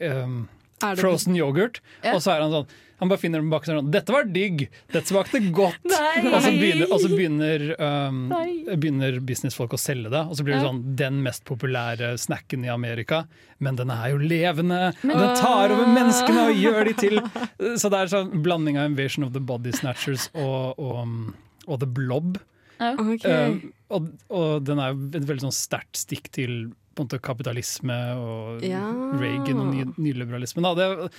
um, 0.00 0.44
frozen 1.00 1.34
yoghurt. 1.36 1.80
Ja. 2.04 2.14
Og 2.14 2.22
så 2.22 2.36
er 2.36 2.44
han 2.44 2.52
sånn 2.54 2.68
Han 2.98 3.10
bare 3.10 3.20
finner 3.22 3.38
den 3.38 3.50
bak 3.50 3.62
sånn 3.66 3.90
'Dette 3.94 4.10
var 4.10 4.26
digg! 4.26 4.64
Dette 4.90 5.06
smakte 5.06 5.38
godt!' 5.54 5.84
Og 6.34 6.38
så 6.42 6.50
begynner, 6.50 6.88
og 6.90 6.98
så 6.98 7.10
begynner, 7.12 7.64
um, 7.78 8.24
begynner 8.74 9.20
businessfolk 9.22 9.76
å 9.76 9.78
selge 9.78 10.10
det. 10.10 10.22
Og 10.26 10.34
så 10.34 10.42
blir 10.46 10.56
det 10.56 10.62
Ja. 10.64 10.70
sånn 10.72 10.96
den 10.98 11.20
mest 11.22 11.44
populære 11.46 12.16
snacken 12.18 12.64
i 12.66 12.72
Amerika. 12.74 13.28
Men 13.62 13.78
den 13.78 13.90
er 13.94 14.10
jo 14.10 14.18
levende! 14.18 14.92
den 15.02 15.34
tar 15.38 15.70
over 15.74 15.86
menneskene 15.94 16.48
og 16.50 16.58
gjør 16.58 16.90
de 16.90 16.94
til 16.98 17.20
Så 17.78 17.86
det 17.90 17.98
er 18.02 18.10
sånn 18.14 18.42
blanding 18.42 18.78
av 18.78 18.90
Invasion 18.90 19.22
of 19.26 19.32
the 19.32 19.40
Body 19.40 19.70
Snatchers 19.70 20.26
og, 20.34 20.74
og, 20.78 21.34
og 21.68 21.78
The 21.78 21.86
Blob. 21.86 22.38
Ok. 22.78 23.24
Um, 23.26 23.56
og, 23.94 24.10
og 24.30 24.66
den 24.66 24.82
er 24.82 24.94
et 24.94 25.26
veldig 25.28 25.48
sånn 25.48 25.56
sterkt 25.56 25.98
stikk 26.04 26.30
til 26.34 26.68
på 26.98 27.04
en 27.04 27.06
måte, 27.06 27.20
kapitalisme 27.22 27.96
og 28.18 28.64
Ja. 28.66 28.82
Reagan 29.20 29.60
og 29.62 29.68
ny, 29.70 29.84
nyliberalisme. 30.02 30.64
Da. 30.66 30.74
Det, 30.74 31.10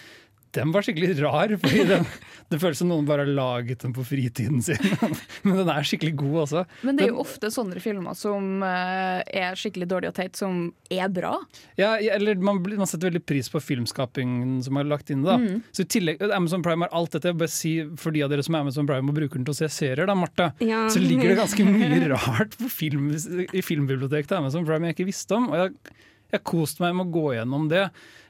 den 0.58 0.72
var 0.74 0.86
skikkelig 0.86 1.20
rar, 1.22 1.52
fordi 1.62 1.84
den, 1.90 2.06
det 2.50 2.60
føles 2.62 2.80
som 2.82 2.90
noen 2.90 3.06
bare 3.08 3.26
har 3.26 3.32
laget 3.38 3.84
den 3.84 3.94
på 3.94 4.04
fritiden 4.08 4.64
sin. 4.66 4.82
Men 5.46 5.60
den 5.62 5.72
er 5.72 5.86
skikkelig 5.86 6.16
god 6.20 6.38
også. 6.46 6.64
Men 6.88 6.98
det 6.98 7.06
er 7.06 7.12
jo 7.14 7.22
ofte 7.24 7.52
sånne 7.54 7.82
filmer 7.84 8.18
som 8.18 8.64
eh, 8.66 9.22
er 9.44 9.60
skikkelig 9.60 9.90
dårlige 9.92 10.14
og 10.14 10.18
teit, 10.18 10.40
som 10.40 10.62
er 10.90 11.12
bra. 11.14 11.36
Ja, 11.80 11.94
eller 12.00 12.42
man, 12.42 12.64
man 12.66 12.90
setter 12.90 13.12
veldig 13.12 13.24
pris 13.30 13.52
på 13.54 13.62
filmskapingen 13.62 14.60
som 14.66 14.82
er 14.82 14.90
lagt 14.90 15.14
inn 15.14 15.24
da. 15.28 15.38
Mm. 15.42 15.62
Så 15.76 15.86
i 15.86 15.92
tillegg, 15.98 16.26
Amazon 16.34 16.66
Prime 16.66 16.88
har 16.88 16.98
alt 16.98 17.18
dette. 17.18 17.36
Bare 17.38 17.54
si 17.54 17.76
for 18.00 18.16
de 18.16 18.26
av 18.26 18.34
dere 18.34 18.46
som 18.46 18.58
er 18.58 18.66
Amazon 18.66 18.90
Prime 18.90 19.14
og 19.14 19.22
bruker 19.22 19.38
den 19.38 19.48
til 19.48 19.56
å 19.56 19.62
se 19.62 19.72
serier, 19.80 20.10
da, 20.10 20.18
Marte. 20.18 20.52
Ja. 20.66 20.88
Så 20.90 21.04
ligger 21.04 21.34
det 21.34 21.40
ganske 21.44 21.70
mye 21.70 22.04
rart 22.16 22.58
på 22.60 22.74
film, 22.74 23.12
i 23.14 23.66
filmbiblioteket 23.66 24.34
til 24.34 24.42
Amazon 24.42 24.66
Prime 24.68 24.90
jeg 24.90 24.98
ikke 24.98 25.12
visste 25.14 25.38
om. 25.38 25.52
Og 25.54 25.62
jeg 25.62 25.98
jeg 26.30 26.38
har 26.38 26.46
kost 26.46 26.82
meg 26.82 26.94
med 26.94 27.08
å 27.08 27.14
gå 27.14 27.30
gjennom 27.34 27.70
det. 27.72 27.88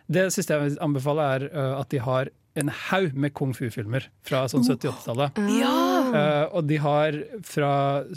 Det 0.09 0.27
siste 0.33 0.55
jeg 0.55 0.65
vil 0.65 0.77
anbefale, 0.83 1.25
er 1.37 1.47
uh, 1.53 1.79
at 1.81 1.89
de 1.93 2.01
har 2.01 2.31
en 2.59 2.71
haug 2.89 3.13
med 3.13 3.31
kung 3.37 3.51
fu-filmer 3.55 4.07
fra 4.25 4.41
sånn 4.51 4.65
70-80-tallet. 4.65 5.37
Uh, 5.37 6.45
og 6.57 6.65
de 6.67 6.79
har 6.81 7.17
fra 7.45 7.73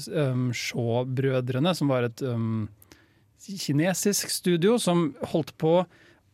um, 0.08 0.48
Shaw-brødrene, 0.56 1.74
som 1.76 1.92
var 1.92 2.08
et 2.08 2.22
um, 2.26 2.64
kinesisk 3.42 4.32
studio 4.32 4.78
som 4.80 5.10
holdt 5.34 5.52
på 5.60 5.82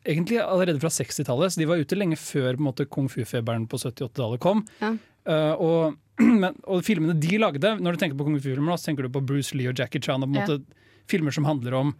egentlig 0.08 0.38
allerede 0.40 0.80
fra 0.80 0.90
60-tallet, 0.94 1.52
så 1.52 1.60
de 1.60 1.68
var 1.68 1.82
ute 1.82 1.98
lenge 1.98 2.16
før 2.20 2.54
på 2.54 2.62
en 2.62 2.68
måte, 2.70 2.86
kung 2.88 3.10
fu-feberen 3.12 3.66
på 3.68 3.80
70-80-tallet 3.82 4.42
kom. 4.44 4.62
Ja. 4.80 4.94
Uh, 5.28 5.54
og, 5.60 5.98
men, 6.42 6.54
og 6.64 6.84
filmene 6.86 7.18
de 7.20 7.40
lagde, 7.42 7.74
når 7.82 7.96
du 7.98 8.04
tenker 8.04 8.18
på 8.18 8.28
kung 8.28 8.38
fu-filmer, 8.38 8.78
så 8.78 8.90
tenker 8.92 9.08
du 9.08 9.12
på 9.18 9.24
Bruce 9.26 9.58
Lee 9.58 9.68
og 9.72 9.76
Jackie 9.78 10.00
Chan. 10.00 10.24
Og 10.24 10.32
på 10.32 10.38
en 10.44 10.54
Ja. 10.54 10.84
filmer 11.08 11.34
som 11.34 11.44
handler 11.48 11.74
om 11.74 11.94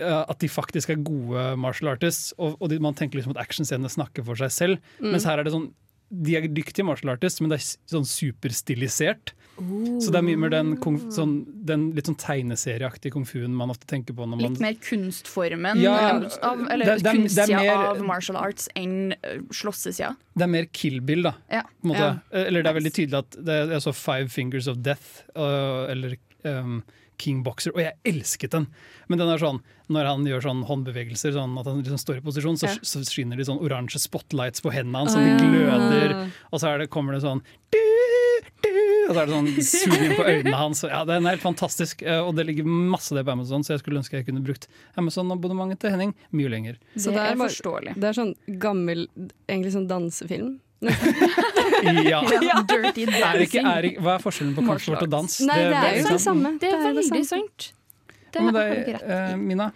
at 0.00 0.38
de 0.42 0.48
faktisk 0.48 0.90
er 0.90 0.96
gode 1.06 1.56
martial 1.56 1.92
artists, 1.92 2.32
og, 2.38 2.56
og 2.60 2.68
de, 2.68 2.78
man 2.82 2.94
tenker 2.94 3.20
liksom 3.20 3.36
at 3.36 3.42
actionscenene 3.46 3.88
snakker 3.92 4.24
for 4.26 4.34
seg 4.34 4.50
selv. 4.50 4.78
Mens 5.00 5.24
her 5.28 5.38
er 5.38 5.44
det 5.44 5.52
sånn 5.54 5.70
de 6.14 6.34
er 6.36 6.44
dyktige 6.46 6.84
martial 6.86 7.10
artists, 7.14 7.40
men 7.40 7.50
det 7.50 7.56
er 7.58 7.64
sånn 7.90 8.04
superstilisert. 8.06 9.32
Så 10.02 10.10
det 10.12 10.18
er 10.18 10.24
mye 10.26 10.38
mer 10.38 10.50
den, 10.52 10.74
sånn, 11.14 11.32
den 11.66 11.88
litt 11.96 12.06
sånn 12.06 12.18
tegneserieaktige 12.20 13.14
kung 13.14 13.24
fuen 13.26 13.54
man 13.56 13.70
ofte 13.72 13.86
tenker 13.90 14.14
på. 14.14 14.26
Når 14.26 14.38
man, 14.38 14.52
Litt 14.52 14.60
mer 14.62 14.74
kunstformen 14.82 15.80
Ja, 15.82 15.94
av, 16.42 16.64
eller 16.70 16.84
det- 16.84 16.86
det 16.86 16.92
er- 16.92 17.02
det 17.02 17.06
er 17.06 17.18
kunstsida 17.18 17.60
mer- 17.62 17.86
av 17.88 18.02
martial 18.04 18.36
arts 18.36 18.68
enn 18.76 19.14
uh, 19.24 19.38
slåssesida. 19.50 20.16
Det 20.36 20.42
er 20.42 20.46
mer 20.54 20.66
Kill 20.72 21.00
Bill, 21.00 21.22
da. 21.22 21.34
Ja. 21.50 21.62
Ja. 21.84 22.18
Eller 22.32 22.62
det 22.62 22.70
er 22.70 22.80
veldig 22.80 22.92
tydelig 22.94 23.18
at 23.18 23.30
det 23.44 23.58
er 23.72 23.80
så 23.80 23.94
Five 23.94 24.28
Fingers 24.30 24.68
of 24.68 24.82
Death, 24.82 25.22
eller 25.34 26.16
um, 26.44 26.82
King 27.18 27.42
Boxer, 27.46 27.72
og 27.74 27.80
jeg 27.84 27.94
elsket 28.04 28.50
den. 28.50 28.66
Men 29.08 29.18
den 29.20 29.28
er 29.28 29.38
sånn, 29.38 29.60
når 29.92 30.06
han 30.10 30.24
gjør 30.26 30.42
sånn 30.48 30.64
håndbevegelser, 30.68 31.32
sånn 31.36 31.58
at 31.60 31.66
han 31.70 31.82
liksom 31.82 31.98
står 32.00 32.18
i 32.18 32.24
posisjon, 32.24 32.56
så, 32.58 32.66
Ja. 32.72 32.76
så 32.82 33.04
skinner 33.04 33.36
de 33.36 33.44
sånn 33.44 33.60
oransje 33.62 34.00
spotlights 34.00 34.60
på 34.64 34.72
hendene 34.72 34.98
hans, 35.04 35.12
som 35.12 35.22
Ah, 35.22 35.36
de 35.38 35.44
gløder. 35.44 36.30
Og 36.52 36.60
så 36.60 36.68
er 36.74 36.78
det, 36.78 36.90
kommer 36.90 37.12
det 37.14 37.22
sånn 37.22 37.42
du, 37.70 37.78
du, 38.64 38.70
Og 39.08 39.14
så 39.14 39.20
er 39.20 39.26
det 39.26 39.34
sånn 39.34 39.48
zoom 39.68 40.04
inn 40.04 40.14
på 40.16 40.24
øynene 40.24 40.56
hans. 40.56 40.82
Ja, 40.88 41.04
Den 41.04 41.26
er 41.26 41.36
helt 41.36 41.42
fantastisk, 41.44 42.02
eh, 42.02 42.20
og 42.24 42.34
det 42.36 42.46
ligger 42.46 42.64
masse 42.64 43.14
det 43.14 43.24
på 43.26 43.32
Amazon, 43.32 43.62
så 43.62 43.74
jeg 43.74 43.80
skulle 43.84 44.00
ønske 44.00 44.16
jeg 44.16 44.26
kunne 44.26 44.42
brukt 44.44 44.66
Amazon-abonnementet 44.96 45.80
til 45.84 45.90
Henning 45.90 46.14
mye 46.32 46.48
lenger. 46.50 46.78
Så 46.96 47.12
det 47.12 47.20
det 47.20 47.26
er 47.32 47.36
forståelig. 47.36 47.94
Det 48.00 48.04
er 48.10 48.16
sånn 48.16 48.34
gammel, 48.58 49.06
egentlig 49.48 49.72
sånn 49.76 49.88
dansefilm. 49.88 50.60
Ja. 52.12 52.20
Dirty 52.68 53.04
Er 53.08 53.42
ikke, 53.44 53.60
er 53.60 53.88
ikke, 53.90 54.00
hva 54.04 54.14
er 54.16 54.22
forskjellen 54.24 54.54
på 54.56 54.64
kampsport 54.66 55.04
og 55.04 55.10
dans? 55.12 55.34
Nei, 55.44 55.58
det 55.68 55.80
er 55.80 55.98
jo 55.98 56.06
det 56.14 56.22
samme. 56.24 56.54
Det 56.62 56.70
er 56.70 56.84
veldig 56.86 57.24
sant. 57.28 57.66
Det 58.34 58.40
Hva 58.42 58.50
med 58.50 58.58
har 58.58 58.70
du 58.72 58.80
ikke 58.80 58.96
rett 58.98 59.34
i. 59.34 59.40
Mina? 59.42 59.68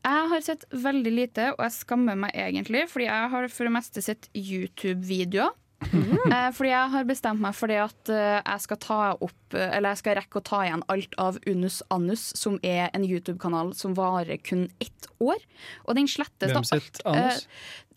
Jeg 0.00 0.28
har 0.32 0.44
sett 0.44 0.62
veldig 0.72 1.10
lite, 1.12 1.50
og 1.52 1.60
jeg 1.66 1.74
skammer 1.76 2.16
meg 2.16 2.32
egentlig, 2.32 2.86
fordi 2.88 3.06
jeg 3.10 3.32
har 3.34 3.48
for 3.52 3.68
det 3.68 3.74
meste 3.74 4.02
sett 4.04 4.30
YouTube-videoer. 4.32 5.52
Eh, 5.80 6.50
fordi 6.54 6.70
jeg 6.70 6.92
har 6.92 7.06
bestemt 7.08 7.40
meg 7.42 7.56
for 7.56 7.72
det 7.72 7.78
at 7.82 8.10
eh, 8.12 8.38
jeg 8.38 8.64
skal 8.66 8.78
ta 8.82 8.98
opp 9.16 9.56
eh, 9.56 9.70
Eller 9.76 9.94
jeg 9.94 10.00
skal 10.02 10.18
rekke 10.18 10.40
å 10.40 10.44
ta 10.44 10.60
igjen 10.66 10.84
alt 10.92 11.16
av 11.20 11.38
Unus 11.48 11.80
Annus, 11.90 12.26
som 12.36 12.58
er 12.66 12.90
en 12.94 13.06
YouTube-kanal 13.06 13.72
som 13.78 13.96
varer 13.96 14.38
kun 14.44 14.68
ett 14.82 15.08
år. 15.24 15.40
Og 15.88 15.96
den 15.98 16.08
slettes 16.10 16.52
Hvem 16.52 16.60
da 16.60 16.68
sitt 16.68 17.00
anus? 17.08 17.46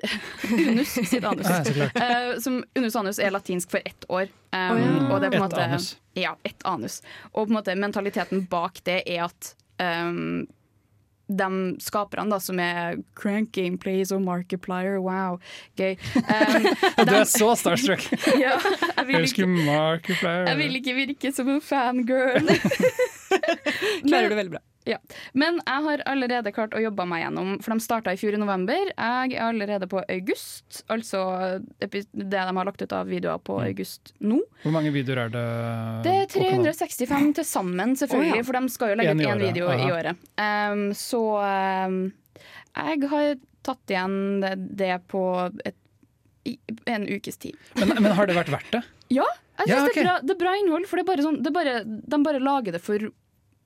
Unus 0.70 0.96
sitt 0.96 1.28
anus. 1.28 1.52
Ja. 1.76 1.90
Eh, 1.92 2.32
som 2.44 2.62
Unus 2.80 2.98
Annus 3.00 3.20
er 3.20 3.36
latinsk 3.36 3.76
for 3.76 3.84
ett 3.86 4.08
år. 4.08 4.32
Um, 4.54 4.64
oh, 4.64 4.80
ja. 4.80 4.96
Og 5.10 5.20
det 5.20 5.30
er 5.30 5.36
på 5.36 5.38
en 5.38 5.44
Ett 5.44 5.46
måte 5.46 5.68
anus. 5.68 5.92
Ja, 6.18 6.36
ett 6.48 6.66
anus. 6.70 7.02
Og 7.34 7.46
på 7.46 7.52
en 7.52 7.58
måte 7.60 7.78
mentaliteten 7.80 8.48
bak 8.50 8.82
det 8.88 9.02
er 9.06 9.28
at 9.28 9.54
um, 9.82 10.46
de 11.28 11.50
skaperne 11.80 12.34
da, 12.34 12.40
som 12.44 12.60
er 12.60 13.00
Crank 13.20 13.54
Gameplays 13.56 14.12
og 14.12 14.22
Markiplier, 14.26 15.00
wow, 15.04 15.40
gøy. 15.80 15.96
Um, 16.34 17.08
Du 17.08 17.14
er 17.16 17.24
så 17.30 17.54
starstruck! 17.60 18.04
ja, 18.44 18.58
jeg, 18.98 19.08
vil 19.08 19.26
ikke, 19.28 19.48
jeg 19.48 20.58
vil 20.60 20.76
ikke 20.82 20.96
virke 20.98 21.32
som 21.36 21.50
en 21.50 21.62
fangirl. 21.64 22.48
Klarer 24.06 24.30
du 24.30 24.38
veldig 24.38 24.56
bra. 24.58 24.64
Men 25.34 25.60
jeg 25.66 25.84
har 25.88 26.04
allerede 26.12 26.52
klart 26.54 26.76
å 26.76 26.82
jobbe 26.84 27.06
meg 27.08 27.24
gjennom, 27.24 27.56
for 27.64 27.74
de 27.74 27.86
starta 27.86 28.14
i 28.14 28.20
fjor 28.20 28.36
i 28.36 28.42
november. 28.42 28.92
Jeg 28.92 29.34
er 29.34 29.46
allerede 29.48 29.88
på 29.90 30.04
august, 30.12 30.84
altså 30.92 31.24
det 31.80 32.04
de 32.12 32.36
har 32.44 32.66
lagt 32.68 32.82
ut 32.84 32.94
av 32.94 33.08
videoer 33.08 33.40
på 33.40 33.58
Mm. 33.64 33.66
august 33.70 34.14
nå. 34.20 34.42
Hvor 34.64 34.76
mange 34.76 34.92
videoer 34.92 35.26
er 35.26 35.30
det? 35.34 35.46
Det 36.04 36.16
er 36.20 36.28
365 36.36 37.34
til 37.40 37.46
sammen, 37.48 37.96
selvfølgelig, 37.96 38.34
oh, 38.34 38.42
ja. 38.42 38.44
for 38.44 38.60
de 38.60 38.70
skal 38.76 38.90
jo 38.94 39.00
legge 39.00 39.16
ut 39.16 39.24
én 39.24 39.40
video 39.40 39.64
video 39.64 39.88
i 39.88 39.92
året. 39.94 40.18
Um, 40.38 40.84
så 40.98 41.22
um, 41.88 42.12
jeg 42.76 43.10
har 43.12 43.36
tatt 43.64 43.94
igjen 43.94 44.18
det 44.76 44.96
på 45.08 45.22
et, 45.64 45.76
en 46.90 47.08
ukes 47.08 47.38
tid. 47.40 47.56
Men, 47.80 47.94
men 48.02 48.12
har 48.18 48.28
det 48.28 48.36
vært 48.36 48.52
verdt 48.52 48.72
det? 48.76 48.84
Ja, 49.14 49.26
jeg 49.62 49.70
Ja, 49.70 49.78
synes 49.80 49.94
det, 49.94 50.02
er 50.02 50.08
bra, 50.08 50.16
det 50.26 50.34
er 50.36 50.40
bra 50.42 50.56
innhold, 50.60 50.88
for 50.90 51.00
det 51.00 51.06
bare 51.08 51.24
sånn, 51.24 51.42
det 51.46 51.54
bare, 51.54 51.76
de 51.86 52.20
bare 52.26 52.42
lager 52.44 52.76
det 52.76 52.82
for 52.84 53.06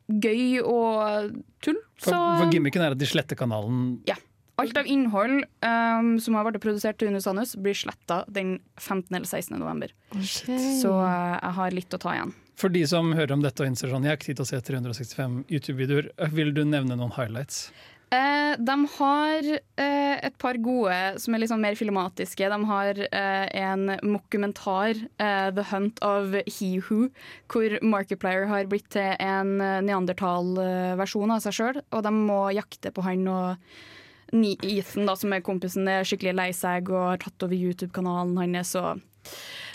gøy 0.07 0.61
og 0.63 1.35
tull. 1.63 1.77
For, 1.99 2.13
Så 2.13 2.21
for 2.41 2.51
gimmicken 2.53 2.83
er 2.85 2.95
at 2.95 3.01
de 3.01 3.09
sletter 3.09 3.35
kanalen 3.39 3.99
Ja. 4.07 4.15
alt 4.57 4.77
av 4.79 4.87
innhold 4.89 5.43
um, 5.61 6.17
som 6.19 6.37
har 6.37 6.45
vært 6.47 6.61
produsert 6.63 6.97
til 6.97 7.11
Unus 7.11 7.27
Annus, 7.29 7.55
blir 7.55 7.75
sletta 7.77 8.23
den 8.31 8.59
15. 8.79 9.13
eller 9.13 9.27
16. 9.27 9.57
november. 9.59 9.91
Så 10.21 10.93
uh, 10.93 11.37
jeg 11.37 11.53
har 11.59 11.75
litt 11.75 11.93
å 11.93 11.99
ta 12.01 12.15
igjen. 12.15 12.33
For 12.57 12.73
de 12.73 12.81
som 12.89 13.11
hører 13.13 13.35
om 13.35 13.43
dette 13.43 13.61
og 13.61 13.69
innser 13.69 13.91
sånn, 13.91 14.01
jeg 14.07 14.15
har 14.15 14.17
ikke 14.17 14.31
tid 14.31 14.39
til 14.39 14.47
å 14.47 14.49
se 14.49 14.61
365 14.65 15.35
YouTube-videoer, 15.53 16.07
vil 16.33 16.49
du 16.57 16.63
nevne 16.65 16.97
noen 16.97 17.13
highlights? 17.13 17.67
Eh, 18.07 18.53
de 18.63 18.75
har 18.93 19.47
eh, 19.51 20.15
et 20.23 20.35
par 20.39 20.55
gode 20.63 21.19
som 21.19 21.35
er 21.35 21.41
litt 21.41 21.51
sånn 21.51 21.63
mer 21.63 21.75
filmatiske. 21.75 22.47
De 22.53 22.59
har 22.69 23.01
eh, 23.03 23.47
en 23.59 23.97
mokumentar, 24.07 24.95
eh, 25.19 25.49
'The 25.51 25.65
Hunt 25.73 25.99
of 26.05 26.37
He 26.47 26.77
Who', 26.79 27.09
hvor 27.51 27.75
Markiplier 27.83 28.47
har 28.47 28.69
blitt 28.71 28.87
til 28.95 29.11
en 29.19 29.57
neandertalversjon 29.59 29.85
neandertal-versjon 29.87 31.35
av 31.35 31.43
seg 31.43 31.57
sjøl, 31.59 31.81
og 31.91 32.03
de 32.03 32.13
må 32.15 32.39
jakte 32.55 32.93
på 32.95 33.03
han 33.03 33.27
og 33.27 33.57
Ethan, 34.31 35.05
da, 35.07 35.15
som 35.15 35.31
er 35.33 35.43
kompisen, 35.43 35.87
er 35.87 36.07
skikkelig 36.07 36.35
lei 36.35 36.49
seg 36.55 36.89
og 36.91 37.13
har 37.13 37.21
tatt 37.23 37.43
over 37.43 37.55
YouTube-kanalen 37.55 38.35
hans. 38.39 38.73
Og 38.79 38.99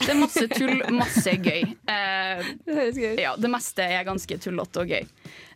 det 0.02 0.10
er 0.12 0.20
masse 0.20 0.44
tull, 0.52 0.82
masse 0.92 1.36
gøy. 1.36 1.62
Eh, 1.88 2.42
Det 2.66 2.76
høres 2.76 2.98
gøy 3.00 3.12
ut. 3.14 3.22
ja, 3.22 3.32
det 3.36 3.50
meste 3.52 3.86
er 3.86 4.04
ganske 4.08 4.38
tullete 4.40 4.84
og 4.84 4.92
gøy. 4.92 5.08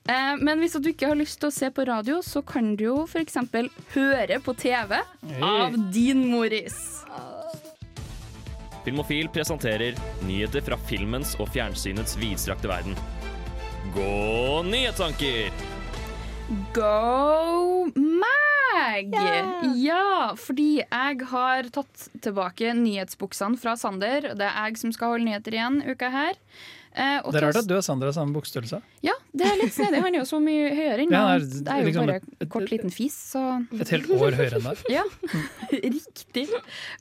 Eh, 0.07 0.35
men 0.39 0.63
hvis 0.63 0.77
du 0.79 0.91
ikke 0.93 1.11
har 1.11 1.19
lyst 1.19 1.41
til 1.43 1.51
å 1.51 1.55
se 1.55 1.71
på 1.75 1.87
radio, 1.89 2.21
så 2.23 2.43
kan 2.47 2.75
du 2.79 2.85
jo 2.87 2.97
f.eks. 3.09 3.39
høre 3.95 4.39
på 4.45 4.55
TV 4.59 5.01
av 5.43 5.75
din 5.95 6.27
Moris. 6.31 6.79
Filmofil 8.87 9.27
presenterer 9.35 9.97
nyheter 10.29 10.63
fra 10.63 10.79
filmens 10.87 11.35
og 11.43 11.51
fjernsynets 11.51 12.15
vidstrakte 12.21 12.71
verden. 12.71 12.95
Gå 13.97 14.63
nyhetstanker! 14.69 15.51
Go 16.77 17.89
mag! 17.97 19.15
Ja, 19.75 20.37
fordi 20.39 20.85
jeg 20.85 21.27
har 21.33 21.71
tatt 21.75 22.07
tilbake 22.23 22.71
nyhetsbuksene 22.79 23.59
fra 23.59 23.75
Sander. 23.79 24.31
Det 24.39 24.47
er 24.47 24.69
jeg 24.69 24.79
som 24.85 24.95
skal 24.95 25.17
holde 25.17 25.27
nyheter 25.27 25.59
igjen 25.59 25.81
uka 25.83 26.13
her. 26.15 26.39
Eh, 26.97 27.19
og 27.25 27.33
Det 27.35 27.43
er 27.43 27.47
rart 27.47 27.57
at 27.61 27.67
du 27.69 27.75
og 27.77 27.83
Sandra 27.85 28.09
har 28.09 28.15
samme 28.17 28.33
bokstørrelse. 28.33 28.79
Ja, 29.05 29.13
det 29.37 29.45
er 29.47 29.57
litt 29.61 29.75
snedig. 29.77 29.99
Han 30.01 30.15
er 30.15 30.23
jo 30.23 30.29
så 30.31 30.39
mye 30.41 30.71
høyere 30.73 31.03
enn 31.05 31.11
meg. 31.13 31.41
det 31.43 31.59
er 31.59 31.65
Det 31.67 31.73
er 31.75 31.81
jo 31.83 31.87
liksom 31.91 32.07
bare 32.07 32.17
et- 32.17 32.29
et- 32.41 32.49
kort 32.49 32.71
liten 32.73 32.91
fis, 32.91 33.15
så 33.35 33.43
Et 33.81 33.89
helt 33.89 34.09
år 34.17 34.33
høyere 34.39 34.57
enn 34.57 34.65
deg. 34.71 34.79
Ja, 34.97 35.03
riktig. 35.71 36.47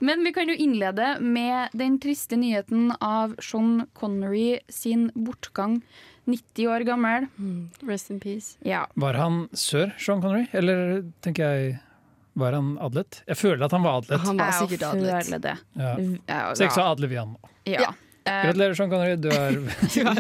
Men 0.01 0.23
vi 0.23 0.31
kan 0.35 0.49
jo 0.49 0.55
innlede 0.55 1.19
med 1.21 1.69
den 1.73 1.99
triste 1.99 2.35
nyheten 2.37 2.91
av 3.01 3.35
Sean 3.39 3.87
Connery 3.93 4.59
sin 4.69 5.11
bortgang. 5.15 5.81
90 6.27 6.67
år 6.67 6.83
gammel. 6.85 7.27
Rest 7.85 8.09
in 8.11 8.19
peace. 8.19 8.57
Ja. 8.65 8.85
Var 8.97 9.13
han 9.13 9.47
sør, 9.53 9.93
Sean 10.01 10.21
Connery? 10.21 10.47
Eller 10.53 11.03
tenker 11.21 11.43
jeg 11.55 11.79
Var 12.37 12.51
han 12.51 12.73
adlet? 12.83 13.21
Jeg 13.29 13.37
føler 13.37 13.63
at 13.63 13.71
han 13.71 13.81
var 13.85 14.01
adlet. 14.01 14.19
Han 14.25 14.37
var 14.41 14.51
sikkert 14.51 14.81
adlet. 14.89 15.45
Ja. 15.77 15.95
Ja, 16.27 16.39
Så 16.53 16.65
jeg 16.65 16.71
så 16.75 16.83
adler 16.91 17.07
vi 17.07 17.15
han 17.15 17.29
nå. 17.37 17.49
ja. 17.65 17.93
Eh, 18.25 18.45
Gratulerer, 18.47 18.77
Sean 18.77 18.89
Connery. 18.89 19.17
Du 19.21 19.29
er 19.29 19.59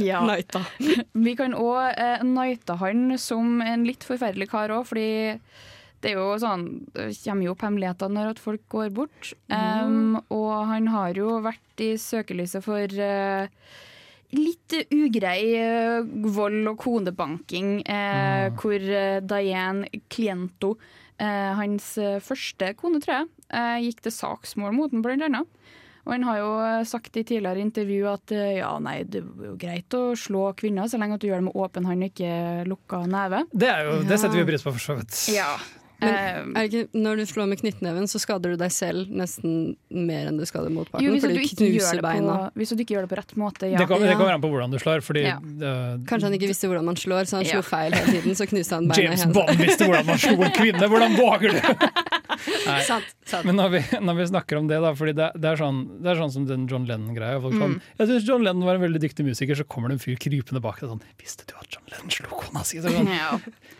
Ja. 0.09 0.21
Nighta. 0.25 0.61
Vi 1.13 1.35
kan 1.37 1.55
òg 1.57 1.95
eh, 1.97 2.25
nighte 2.25 2.77
han 2.81 3.17
som 3.21 3.61
en 3.65 3.87
litt 3.87 4.05
forferdelig 4.05 4.49
kar 4.51 4.73
òg, 4.75 4.85
fordi 4.91 5.07
det 6.03 6.11
er 6.11 6.19
jo 6.19 6.35
sånn 6.37 6.65
Det 6.93 7.07
kommer 7.23 7.47
jo 7.47 7.55
opp 7.55 7.63
hemmeligheter 7.65 8.11
når 8.13 8.35
at 8.35 8.43
folk 8.43 8.61
går 8.69 8.91
bort. 8.93 9.31
Um, 9.49 10.19
og 10.29 10.53
han 10.69 10.91
har 10.93 11.17
jo 11.17 11.39
vært 11.41 11.81
i 11.81 11.95
søkelyset 11.97 12.61
for 12.65 12.93
uh, 13.01 13.47
litt 14.35 14.75
ugrei 14.93 15.39
uh, 15.59 16.05
vold 16.35 16.69
og 16.71 16.77
konebanking, 16.81 17.79
eh, 17.87 18.51
hvor 18.59 18.75
eh, 18.75 19.21
Diane 19.23 20.03
Cliento, 20.11 20.75
hans 21.15 21.93
første 22.19 22.73
kone, 22.75 22.99
tror 22.99 23.21
jeg, 23.21 23.85
gikk 23.85 24.01
til 24.03 24.11
saksmål 24.11 24.73
mot 24.75 24.91
den, 24.91 24.99
blant 25.05 25.23
annet. 25.23 25.47
Og 26.05 26.13
han 26.13 26.25
har 26.27 26.37
jo 26.37 26.49
eh, 26.61 26.83
sagt 26.85 27.17
i 27.17 27.23
tidligere 27.25 27.63
intervju 27.65 28.09
at 28.11 28.33
eh, 28.35 28.59
ja, 28.59 28.75
nei, 28.81 28.99
det 29.09 29.23
er 29.23 29.47
jo 29.49 29.55
greit 29.59 29.97
å 29.97 30.03
slå 30.19 30.51
kvinner 30.57 30.89
så 30.89 30.99
lenge 31.01 31.17
at 31.17 31.23
du 31.23 31.29
gjør 31.31 31.41
det 31.41 31.47
med 31.47 31.57
åpen 31.65 31.89
hånd 31.89 32.05
og 32.05 32.11
ikke 32.13 32.35
lukka 32.69 33.01
neve. 33.09 33.41
Det, 33.51 33.71
er 33.71 33.89
jo, 33.89 33.97
det 34.05 34.19
setter 34.21 34.37
vi 34.37 34.45
pris 34.51 34.65
på, 34.65 34.75
for 34.75 34.85
så 34.85 34.99
vidt. 34.99 35.17
Ja. 35.33 35.49
Men 36.01 36.13
Eh, 36.15 36.59
er 36.59 36.67
ikke, 36.69 36.81
når 36.93 37.17
du 37.21 37.23
slår 37.25 37.47
med 37.47 37.59
knyttneven, 37.61 38.07
så 38.11 38.19
skader 38.19 38.51
du 38.51 38.57
deg 38.59 38.71
selv 38.71 39.07
nesten 39.15 39.75
mer 39.89 40.27
enn 40.27 40.37
du 40.37 40.43
skader 40.45 40.69
motparten. 40.69 41.05
jo, 41.05 41.13
hvis 41.15 41.23
fordi 41.23 41.37
du 41.37 41.41
ikke 41.45 41.55
gjør 41.55 41.71
knuser 41.71 42.01
det 42.01 42.03
på, 42.03 42.51
hvis 42.59 42.69
du 42.75 42.75
ikke 42.83 42.95
gjør 42.97 43.05
det 43.07 43.11
på 43.13 43.19
rett 43.21 43.35
måte, 43.39 43.69
ja. 43.71 43.77
Det, 43.79 43.87
kommer, 43.87 44.07
det 44.11 44.17
kommer 44.19 44.33
an 44.35 44.41
på 44.43 44.49
hvordan 44.51 44.71
du 44.75 44.77
slår. 44.81 44.99
Fordi 45.07 45.23
Ja. 45.23 45.37
eh, 45.39 45.97
Kanskje 46.09 46.27
han 46.29 46.33
ikke 46.37 46.49
visste 46.51 46.67
hvordan 46.67 46.85
man 46.85 46.95
slår, 46.99 47.23
så 47.31 47.37
han 47.39 47.45
Ja. 47.45 47.55
slo 47.57 47.61
feil 47.63 47.93
hele 47.95 48.11
tiden. 48.19 48.35
Så 48.35 48.47
knuste 48.51 48.75
han 48.75 48.87
beina 48.87 49.15
James. 49.15 49.25
Bond 49.31 49.55
visste 49.61 49.85
hvordan 49.87 50.05
man 50.05 50.17
slo 50.17 50.35
en 50.43 50.51
kvinne! 50.51 50.83
Hvordan 50.89 51.15
våger 51.15 51.55
du?! 51.55 51.61
Nei. 52.65 52.81
Sant, 52.83 53.05
sant. 53.25 53.45
Men 53.47 53.55
når 53.55 53.69
vi, 53.71 53.79
når 54.03 54.15
vi 54.19 54.25
snakker 54.27 54.57
om 54.59 54.67
det, 54.67 54.79
da, 54.83 54.91
fordi 54.97 55.13
det, 55.15 55.31
det, 55.39 55.47
er, 55.53 55.55
sånn, 55.55 56.01
det 56.03 56.09
er 56.11 56.15
sånn 56.19 56.31
som 56.33 56.45
den 56.49 56.65
John 56.67 56.85
Lennon-greia. 56.89 57.39
folk 57.41 57.53
Sånn, 57.55 57.77
jeg 57.97 58.07
syns 58.09 58.25
John 58.27 58.43
Lennon 58.43 58.65
var 58.67 58.75
en 58.75 58.81
veldig 58.83 58.99
dyktig 59.01 59.23
musiker, 59.25 59.55
så 59.55 59.63
kommer 59.63 59.87
det 59.89 59.95
en 59.99 60.03
fyr 60.03 60.17
krypende 60.19 60.59
bak 60.61 60.81
deg 60.81 60.89
sånn 60.91 61.01
Visste 61.21 61.45
du 61.47 61.53
at 61.55 61.69
John 61.71 61.85
Lennon 61.93 62.11
slo 62.11 62.27
kona 62.35 62.63
si? 62.67 62.81
Sånn, 62.83 63.07
Ja. 63.15 63.39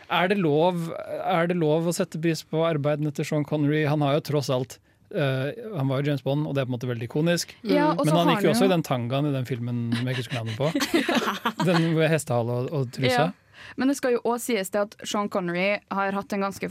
er, 0.10 0.28
det 0.32 0.38
lov, 0.40 0.88
er 0.96 1.48
det 1.52 1.58
lov 1.58 1.90
å 1.90 1.94
sette 1.94 2.05
pris 2.14 2.44
på 2.44 2.66
arbeidene 2.68 3.12
til 3.16 3.26
Sean 3.26 3.46
Connery? 3.46 3.86
Han 3.90 4.02
har 4.02 4.20
jo 4.20 4.26
tross 4.34 4.50
alt 4.54 4.80
Uh, 5.16 5.54
Han 5.78 5.88
var 5.88 6.02
jo 6.02 6.10
James 6.10 6.24
Bond, 6.26 6.48
og 6.50 6.56
det 6.56 6.64
er 6.64 6.66
på 6.66 6.72
en 6.74 6.76
måte 6.76 6.88
veldig 6.90 7.06
ikonisk. 7.08 7.52
Ja, 7.64 7.92
Men 7.94 8.10
han 8.10 8.32
gikk 8.34 8.48
jo 8.48 8.50
også 8.56 8.66
i 8.66 8.72
den 8.74 8.84
tangaen 8.84 9.30
i 9.30 9.34
den 9.36 9.46
filmen 9.48 9.84
med 9.94 10.10
jeg 10.10 10.16
ikke 10.16 10.24
husker 10.24 10.40
navnet 10.42 10.58
på. 10.58 10.72
Den 11.70 11.86
med 11.94 12.10
hestehale 12.10 12.52
og, 12.52 12.72
og 12.74 12.90
truse. 12.92 13.14
Ja. 13.14 13.28
Men 13.76 13.90
det 13.92 13.98
skal 14.00 14.16
jo 14.16 14.22
òg 14.26 14.40
sies 14.44 14.70
det 14.74 14.82
at 14.82 14.96
Sean 15.08 15.30
Connery 15.32 15.80
har 15.94 16.16
hatt 16.18 16.34
en 16.36 16.46
ganske 16.46 16.70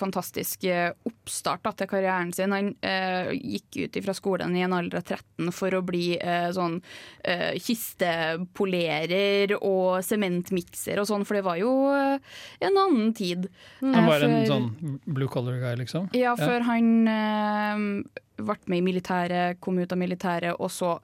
fantastisk 0.00 0.66
oppstart 1.08 1.62
da, 1.66 1.72
til 1.76 1.90
karrieren 1.90 2.32
sin. 2.34 2.54
Han 2.54 2.72
eh, 2.82 3.30
gikk 3.36 3.82
ut 3.84 4.00
fra 4.06 4.14
skolen 4.16 4.56
i 4.58 4.64
en 4.66 4.74
alder 4.76 5.00
av 5.02 5.06
13 5.06 5.52
for 5.54 5.74
å 5.76 5.82
bli 5.86 6.16
eh, 6.18 6.48
sånn 6.54 6.78
eh, 7.24 7.52
kistepolerer 7.62 9.56
og 9.60 10.02
sementmikser 10.06 11.00
og 11.02 11.08
sånn, 11.08 11.26
for 11.28 11.38
det 11.38 11.44
var 11.46 11.60
jo 11.60 11.72
en 11.92 12.82
annen 12.86 13.12
tid. 13.16 13.48
Han 13.82 14.06
var 14.08 14.22
Eh, 14.22 14.42
en 14.42 14.46
sånn 14.46 14.98
blue 15.04 15.28
collar 15.28 15.58
guy, 15.60 15.76
liksom. 15.82 16.08
Ja, 16.16 16.34
før 16.38 16.64
han 16.68 17.08
eh, 17.10 17.82
ble 18.42 18.56
med 18.66 18.78
i 18.78 18.84
militæret, 18.86 19.60
kom 19.60 19.80
ut 19.82 19.92
av 19.92 19.98
militæret, 20.00 20.56
og 20.58 20.70
så 20.72 20.96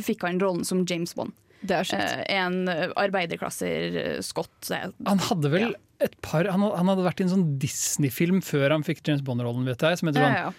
fikk 0.00 0.26
han 0.26 0.40
rollen 0.40 0.64
som 0.66 0.84
James 0.88 1.14
Bond. 1.16 1.32
Er 1.68 1.92
eh, 1.92 2.24
en 2.38 2.62
arbeiderklasser 2.70 4.20
skott. 4.24 4.70
Han 4.70 5.22
hadde 5.28 5.52
vel 5.52 5.74
et 6.00 6.14
par 6.24 6.48
Han, 6.48 6.62
han 6.64 6.88
hadde 6.88 7.04
vært 7.04 7.20
i 7.20 7.26
en 7.26 7.32
sånn 7.34 7.46
Disney-film 7.60 8.40
før 8.44 8.72
han 8.72 8.84
fikk 8.86 9.02
James 9.04 9.20
Bond-rollen, 9.26 9.66
vet 9.68 9.82
jeg. 9.84 10.00
Som 10.00 10.08
heter 10.08 10.24
Ja, 10.24 10.28
sånn 10.30 10.38
ja. 10.40 10.52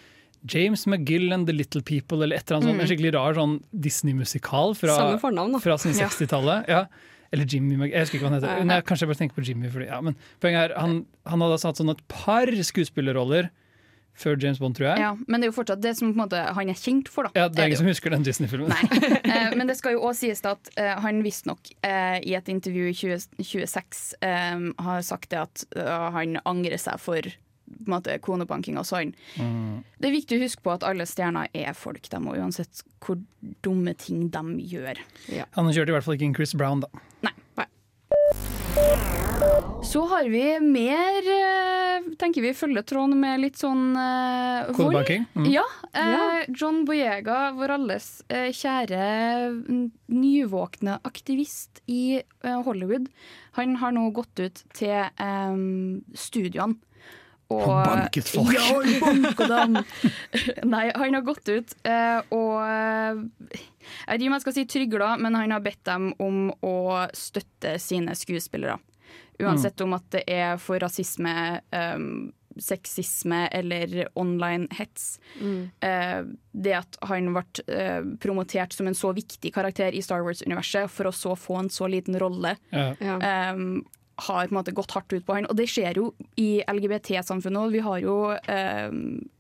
James 0.52 0.88
McGill 0.90 1.32
and 1.34 1.46
The 1.46 1.54
Little 1.54 1.84
People, 1.86 2.24
eller 2.26 2.38
et 2.38 2.50
eller 2.50 2.60
annet 2.62 2.72
sånt. 2.72 2.82
En 2.82 2.90
skikkelig 2.90 3.14
rar 3.14 3.36
sånn 3.38 3.60
Disney-musikal 3.86 4.74
fra, 4.78 4.96
fra 5.22 5.78
sånn 5.82 5.98
60-tallet. 5.98 6.70
Ja. 6.72 6.86
Eller 7.32 7.46
Jimmy 7.48 7.78
McGill, 7.78 7.94
Jeg 7.94 8.08
husker 8.08 8.18
ikke 8.18 8.26
hva 8.26 8.32
han 8.32 8.40
heter. 8.40 8.56
Nei. 8.62 8.70
Nei, 8.72 8.80
kanskje 8.86 9.06
jeg 9.06 9.12
bare 9.12 9.22
tenker 9.22 9.38
på 9.38 9.46
Jimmy. 9.48 9.70
Fordi, 9.72 9.88
ja, 9.92 10.00
men 10.04 10.18
poenget 10.44 10.64
er, 10.72 10.76
han, 10.82 10.96
han 11.30 11.46
hadde 11.46 11.58
altså 11.60 11.72
hatt 11.72 11.82
sånn 11.82 11.94
et 11.94 12.02
par 12.12 12.52
skuespillerroller 12.72 13.52
før 14.18 14.38
James 14.42 14.60
Bond, 14.62 14.76
tror 14.78 14.92
jeg. 14.92 15.04
ja, 15.04 15.12
Men 15.28 15.42
det 15.42 15.48
er 15.48 15.52
jo 15.52 15.58
fortsatt 15.58 15.82
det 15.84 15.96
som 15.98 16.14
måte, 16.18 16.40
han 16.56 16.72
er 16.72 16.78
kjent 16.78 17.10
for. 17.12 17.28
da 17.28 17.44
Ja, 17.44 17.50
det 17.50 17.62
er 17.62 17.72
ingen 17.72 17.82
som 17.82 17.90
husker 17.90 18.14
den 18.14 18.26
Disney-filmen. 18.28 18.72
Nei. 18.72 19.20
Eh, 19.32 19.54
men 19.56 19.70
det 19.70 19.78
skal 19.80 19.96
jo 19.96 20.02
også 20.04 20.26
sies 20.26 20.42
at 20.48 20.68
eh, 20.80 20.92
han 21.00 21.22
visstnok 21.24 21.70
uh, 21.86 22.18
i 22.20 22.34
et 22.36 22.50
intervju 22.52 22.90
i 22.90 22.96
20, 22.98 23.38
26 23.40 24.02
eh, 24.28 24.66
har 24.84 25.06
sagt 25.08 25.30
det 25.32 25.40
at 25.40 25.64
uh, 25.78 26.10
han 26.16 26.36
angrer 26.44 26.82
seg 26.82 27.00
for 27.00 27.22
på 27.72 27.88
en 27.88 27.94
måte, 27.94 28.18
konebanking 28.20 28.76
og 28.82 28.84
sånn. 28.84 29.14
Det 29.32 30.10
er 30.10 30.12
viktig 30.12 30.36
å 30.36 30.42
huske 30.44 30.66
på 30.66 30.74
at 30.74 30.84
alle 30.84 31.06
stjerner 31.08 31.48
er 31.56 31.72
folk, 31.78 32.04
de, 32.12 32.20
og 32.20 32.36
uansett 32.36 32.84
hvor 33.00 33.22
dumme 33.64 33.96
ting 33.96 34.28
de 34.34 34.44
gjør. 34.74 35.00
Han 35.56 35.72
kjørte 35.72 35.96
i 35.96 35.96
hvert 35.96 36.10
fall 36.10 36.20
ikke 36.20 36.28
inn 36.28 36.36
Chris 36.36 36.58
Brown, 36.58 36.84
da. 36.84 36.92
Så 39.92 40.06
har 40.06 40.24
vi 40.24 40.60
mer 40.60 41.26
eh, 41.28 42.04
Tenker 42.20 42.42
vi 42.42 42.54
følger 42.56 42.86
tråden 42.88 43.18
med 43.20 43.42
litt 43.44 43.58
sånn 43.60 43.90
uh, 43.92 44.70
vold. 44.78 45.10
Mm. 45.36 45.48
Ja. 45.52 45.66
Uh, 45.92 46.46
John 46.48 46.86
Boyega, 46.88 47.50
vår 47.58 47.74
alles 47.76 48.06
uh, 48.32 48.48
kjære 48.56 49.02
mm, 49.58 49.82
nyvåkne 50.16 50.96
aktivist 51.08 51.82
i 51.92 52.22
uh, 52.24 52.62
Hollywood, 52.64 53.10
han 53.60 53.76
har 53.82 53.92
nå 53.98 54.06
gått 54.16 54.40
ut 54.40 54.62
til 54.78 55.12
um, 55.20 56.00
studioene. 56.16 56.80
Og, 57.52 57.66
Han 57.68 58.06
banket 58.06 58.32
folk. 58.32 58.54
Ja, 58.56 58.70
han 59.04 59.26
banket 59.26 59.52
dem! 59.52 59.76
Nei, 60.72 60.86
han 60.96 61.18
har 61.18 61.26
gått 61.28 61.52
ut 61.52 61.74
og 61.84 62.54
Jeg 62.64 64.08
vet 64.08 64.22
ikke 64.22 64.30
om 64.30 64.38
jeg 64.38 64.46
skal 64.46 64.56
si 64.56 64.64
trygla, 64.72 65.12
men 65.20 65.36
han 65.36 65.52
har 65.52 65.66
bedt 65.66 65.84
dem 65.90 66.14
om 66.24 66.48
å 66.64 66.78
støtte 67.12 67.76
sine 67.84 68.16
skuespillere. 68.16 68.80
Uansett 69.48 69.82
om 69.82 69.94
at 69.98 70.06
det 70.12 70.24
er 70.28 70.58
for 70.62 70.80
rasisme, 70.80 71.62
um, 71.72 72.32
sexisme 72.60 73.46
eller 73.52 74.08
online 74.20 74.68
hets. 74.76 75.20
Eh, 75.82 76.24
det 76.52 76.74
at 76.76 76.98
han 77.08 77.32
ble 77.34 77.44
uh, 77.72 78.04
promotert 78.20 78.74
som 78.76 78.88
en 78.88 78.98
så 78.98 79.14
viktig 79.16 79.54
karakter 79.56 79.96
i 79.96 80.02
Star 80.04 80.22
Wars-universet, 80.26 80.92
for 80.92 81.08
å 81.08 81.16
så 81.16 81.36
få 81.40 81.62
en 81.62 81.70
så 81.72 81.88
liten 81.88 82.20
rolle, 82.20 82.58
Ja. 82.72 82.94
Ja. 83.00 83.54
um, 83.54 83.86
har 84.20 84.48
på 84.48 84.52
en 84.52 84.58
måte 84.60 84.74
gått 84.76 84.92
hardt 84.92 85.14
ut 85.14 85.26
på 85.26 85.34
han. 85.34 85.46
Og 85.50 85.56
det 85.58 85.66
skjer 85.72 85.96
jo 85.98 86.14
i 86.38 86.62
LGBT-samfunnet. 86.68 87.58
òg. 87.58 87.72
Vi 87.72 87.80
har 87.80 88.00
jo 88.04 88.16
eh, 88.32 88.92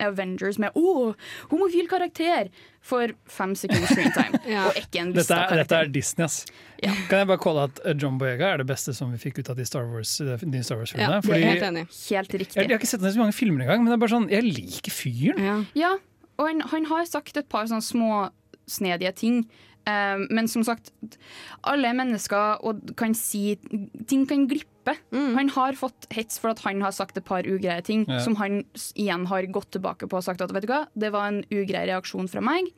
Avengers 0.07 0.57
med 0.57 0.71
'Å, 0.73 1.13
homofil 1.51 1.87
karakter!' 1.87 2.49
for 2.81 3.11
fem 3.29 3.53
sekunder 3.55 3.85
screentime. 3.87 4.39
Ja. 4.49 4.63
Og 4.67 4.73
ikke 4.79 4.99
en 5.03 5.11
Dette, 5.13 5.35
er, 5.37 5.55
dette 5.61 5.75
er 5.75 5.85
Disney, 5.93 6.25
ass. 6.25 6.45
Ja. 6.81 6.89
Kan 7.09 7.19
jeg 7.19 7.27
bare 7.29 7.37
calle 7.37 7.63
at 7.69 7.79
eh, 7.85 7.93
John 7.95 8.17
Boyega 8.17 8.53
er 8.53 8.57
det 8.57 8.65
beste 8.71 8.93
som 8.97 9.11
vi 9.11 9.17
fikk 9.21 9.37
ut 9.43 9.49
av 9.53 9.55
de 9.59 9.65
Star 9.65 9.85
Wars-filmene? 9.85 10.63
Star 10.63 10.75
Ja, 10.75 10.79
Wars-filmene? 10.81 11.11
det 11.11 11.17
er 11.19 11.27
Fordi 11.27 11.43
helt 11.45 11.67
enig. 11.67 11.83
Helt 12.09 12.31
jeg, 12.33 12.39
riktig. 12.41 12.55
jeg 12.57 12.69
har 12.71 12.79
ikke 12.79 12.87
sett 12.89 13.01
ham 13.01 13.09
i 13.09 13.13
så 13.13 13.19
mange 13.21 13.37
filmer 13.37 13.61
engang, 13.67 13.83
men 13.83 13.91
det 13.91 13.99
er 13.99 14.01
bare 14.07 14.15
sånn, 14.15 14.29
jeg 14.33 14.43
liker 14.49 14.91
fyren. 14.91 15.43
Ja. 15.45 15.57
Ja, 15.77 15.91
og 16.39 16.47
han, 16.47 16.61
han 16.73 16.85
har 16.89 17.05
sagt 17.05 17.37
et 17.37 17.49
par 17.53 17.69
sånne 17.69 17.85
småsnedige 17.85 19.13
ting. 19.15 19.43
Eh, 19.89 20.17
men 20.29 20.47
som 20.47 20.63
sagt, 20.63 20.91
alle 21.63 21.89
er 21.89 21.97
mennesker 21.97 22.59
og 22.63 22.95
kan 22.99 23.15
si 23.17 23.55
Ting 24.07 24.27
kan 24.29 24.47
glippe. 24.47 24.67
Han 25.13 25.49
har 25.53 25.73
fått 25.77 26.07
hets 26.13 26.39
for 26.41 26.49
at 26.53 26.59
han 26.65 26.81
har 26.81 26.91
sagt 26.91 27.17
et 27.17 27.25
par 27.25 27.43
ugreie 27.43 27.81
ting, 27.85 28.05
Ja. 28.07 28.19
som 28.19 28.35
han 28.35 28.63
igjen 28.95 29.27
har 29.27 29.43
gått 29.53 29.71
tilbake 29.71 30.07
på 30.09 30.17
og 30.17 30.23
sagt 30.23 30.41
at 30.41 30.51
vet 30.51 30.65
du 30.65 30.71
hva, 30.73 30.87
det 30.97 31.11
var 31.11 31.27
en 31.27 31.43
ugrei 31.51 31.85
reaksjon 31.87 32.27
fra 32.29 32.41
meg. 32.41 32.71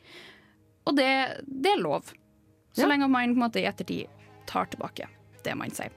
Og 0.85 0.95
det, 0.97 1.43
det 1.47 1.71
er 1.77 1.81
lov. 1.81 2.11
Så 2.75 2.83
Ja. 2.83 2.87
lenge 2.87 3.07
man 3.09 3.33
på 3.35 3.39
en 3.39 3.43
måte 3.49 3.61
i 3.61 3.67
ettertid 3.67 4.07
tar 4.45 4.65
tilbake 4.65 5.07
det 5.43 5.55
man 5.55 5.69
sier. 5.71 5.91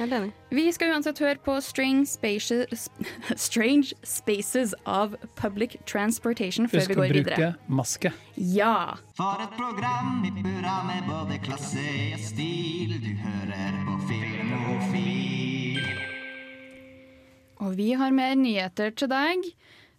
Helt 0.00 0.12
enig. 0.16 0.30
Vi 0.56 0.62
skal 0.72 0.94
uansett 0.94 1.18
høre 1.20 1.36
på 1.44 1.58
Strange 1.60 2.06
Spaces, 2.08 2.86
Strange 3.36 3.92
Spaces 4.02 4.72
of 4.88 5.12
Public 5.36 5.76
Transportation 5.86 6.68
før 6.72 6.80
Husk 6.80 6.94
vi 6.94 6.96
å 6.96 7.02
bruke 7.02 7.18
videre. 7.18 7.50
maske. 7.68 8.12
Ja! 8.36 8.96
For 9.18 9.42
et 9.44 9.52
program 9.58 10.22
i 10.24 10.32
burra 10.38 10.78
med 10.88 11.04
både 11.10 11.36
klasse 11.44 11.84
og 12.14 12.24
stil. 12.24 12.96
Du 13.04 13.10
hører 13.26 13.76
på 13.84 13.98
Filmofil. 14.08 15.84
Og 17.60 17.76
vi 17.76 17.90
har 18.00 18.16
mer 18.16 18.38
nyheter 18.40 18.94
til 18.96 19.10
deg. 19.12 19.50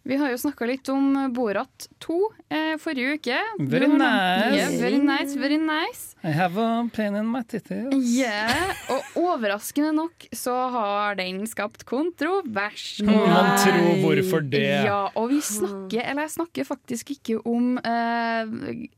Vi 0.04 0.16
har 0.18 0.32
jo 0.32 0.38
snakka 0.40 0.66
litt 0.66 0.88
om 0.90 1.12
Borat 1.34 1.84
2 2.02 2.14
eh, 2.50 2.72
forrige 2.82 3.12
uke. 3.20 3.36
Very 3.70 3.86
nice. 3.86 4.56
Yeah, 4.56 4.72
very 4.80 4.98
nice, 4.98 5.36
very 5.38 5.58
nice. 5.62 6.16
I 6.26 6.32
have 6.34 6.58
a 6.58 6.88
pain 6.94 7.14
in 7.14 7.28
my 7.30 7.42
titties. 7.46 7.94
Yeah. 8.18 8.72
Og 8.90 9.20
overraskende 9.22 9.92
nok 9.94 10.26
så 10.34 10.54
har 10.74 11.14
den 11.20 11.44
skapt 11.46 11.84
kontrovers. 11.86 12.98
Man 13.06 13.54
tror 13.62 13.92
hvorfor 14.02 14.42
det. 14.42 14.64
Ja, 14.88 15.04
og 15.14 15.30
vi 15.30 15.38
snakker, 15.46 16.02
eller 16.02 16.26
jeg 16.26 16.34
snakker 16.34 16.66
faktisk 16.66 17.14
ikke 17.14 17.38
om 17.46 17.76
eh, 17.78 18.42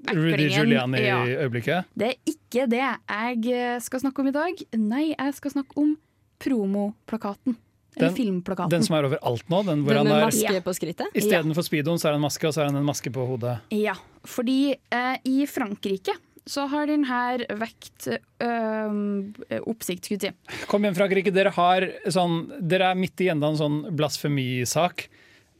Rudy 0.08 0.48
Giuliani 0.56 1.04
Ja. 1.04 1.20
i 1.28 1.36
øyeblikket. 1.36 1.84
Det 1.92 2.14
er 2.14 2.32
ikke 2.32 2.64
det 2.70 2.80
jeg 2.80 3.84
skal 3.84 4.00
snakke 4.06 4.24
om 4.24 4.32
i 4.32 4.36
dag. 4.40 4.64
Nei, 4.80 5.04
jeg 5.12 5.36
skal 5.36 5.52
snakke 5.58 5.76
om 5.84 5.94
promoplakaten. 6.40 7.60
Eller 7.96 8.08
Den- 8.08 8.16
filmplakaten. 8.16 8.70
Den 8.74 8.82
som 8.82 8.96
er 8.98 9.06
overalt 9.08 9.48
nå. 9.48 9.62
Den 9.66 9.84
hvor 9.86 9.94
Den 9.94 10.06
han 10.06 10.06
med 10.10 10.22
er 10.22 10.26
maske 10.30 10.62
på 10.66 10.74
skrittet? 10.74 11.14
Istedenfor 11.14 11.62
speedoen, 11.66 11.98
så 11.98 12.08
er 12.08 12.12
det 12.16 12.20
en 12.20 12.26
maske, 12.26 12.46
og 12.48 12.54
så 12.56 12.62
er 12.64 12.70
det 12.72 12.76
en 12.82 12.86
maske 12.88 13.12
på 13.14 13.26
hodet. 13.28 13.56
Ja, 13.70 13.94
fordi 14.26 14.74
eh, 14.74 15.16
i 15.24 15.46
Frankrike 15.46 16.16
så 16.46 16.66
har 16.68 16.86
den 16.90 17.04
her 17.08 17.40
vekt 17.56 18.08
øh, 18.08 19.60
oppsikt, 19.64 20.04
skulle 20.04 20.18
jeg 20.20 20.34
si. 20.34 20.64
Kom 20.68 20.84
igjen, 20.84 20.96
Frankrike. 20.98 21.32
Dere, 21.32 21.52
har 21.56 21.86
sånn, 22.12 22.50
dere 22.60 22.90
er 22.92 22.98
midt 23.00 23.22
i 23.24 23.30
enda 23.32 23.48
en 23.48 23.56
sånn 23.56 23.78
blasfemisak. 23.96 25.06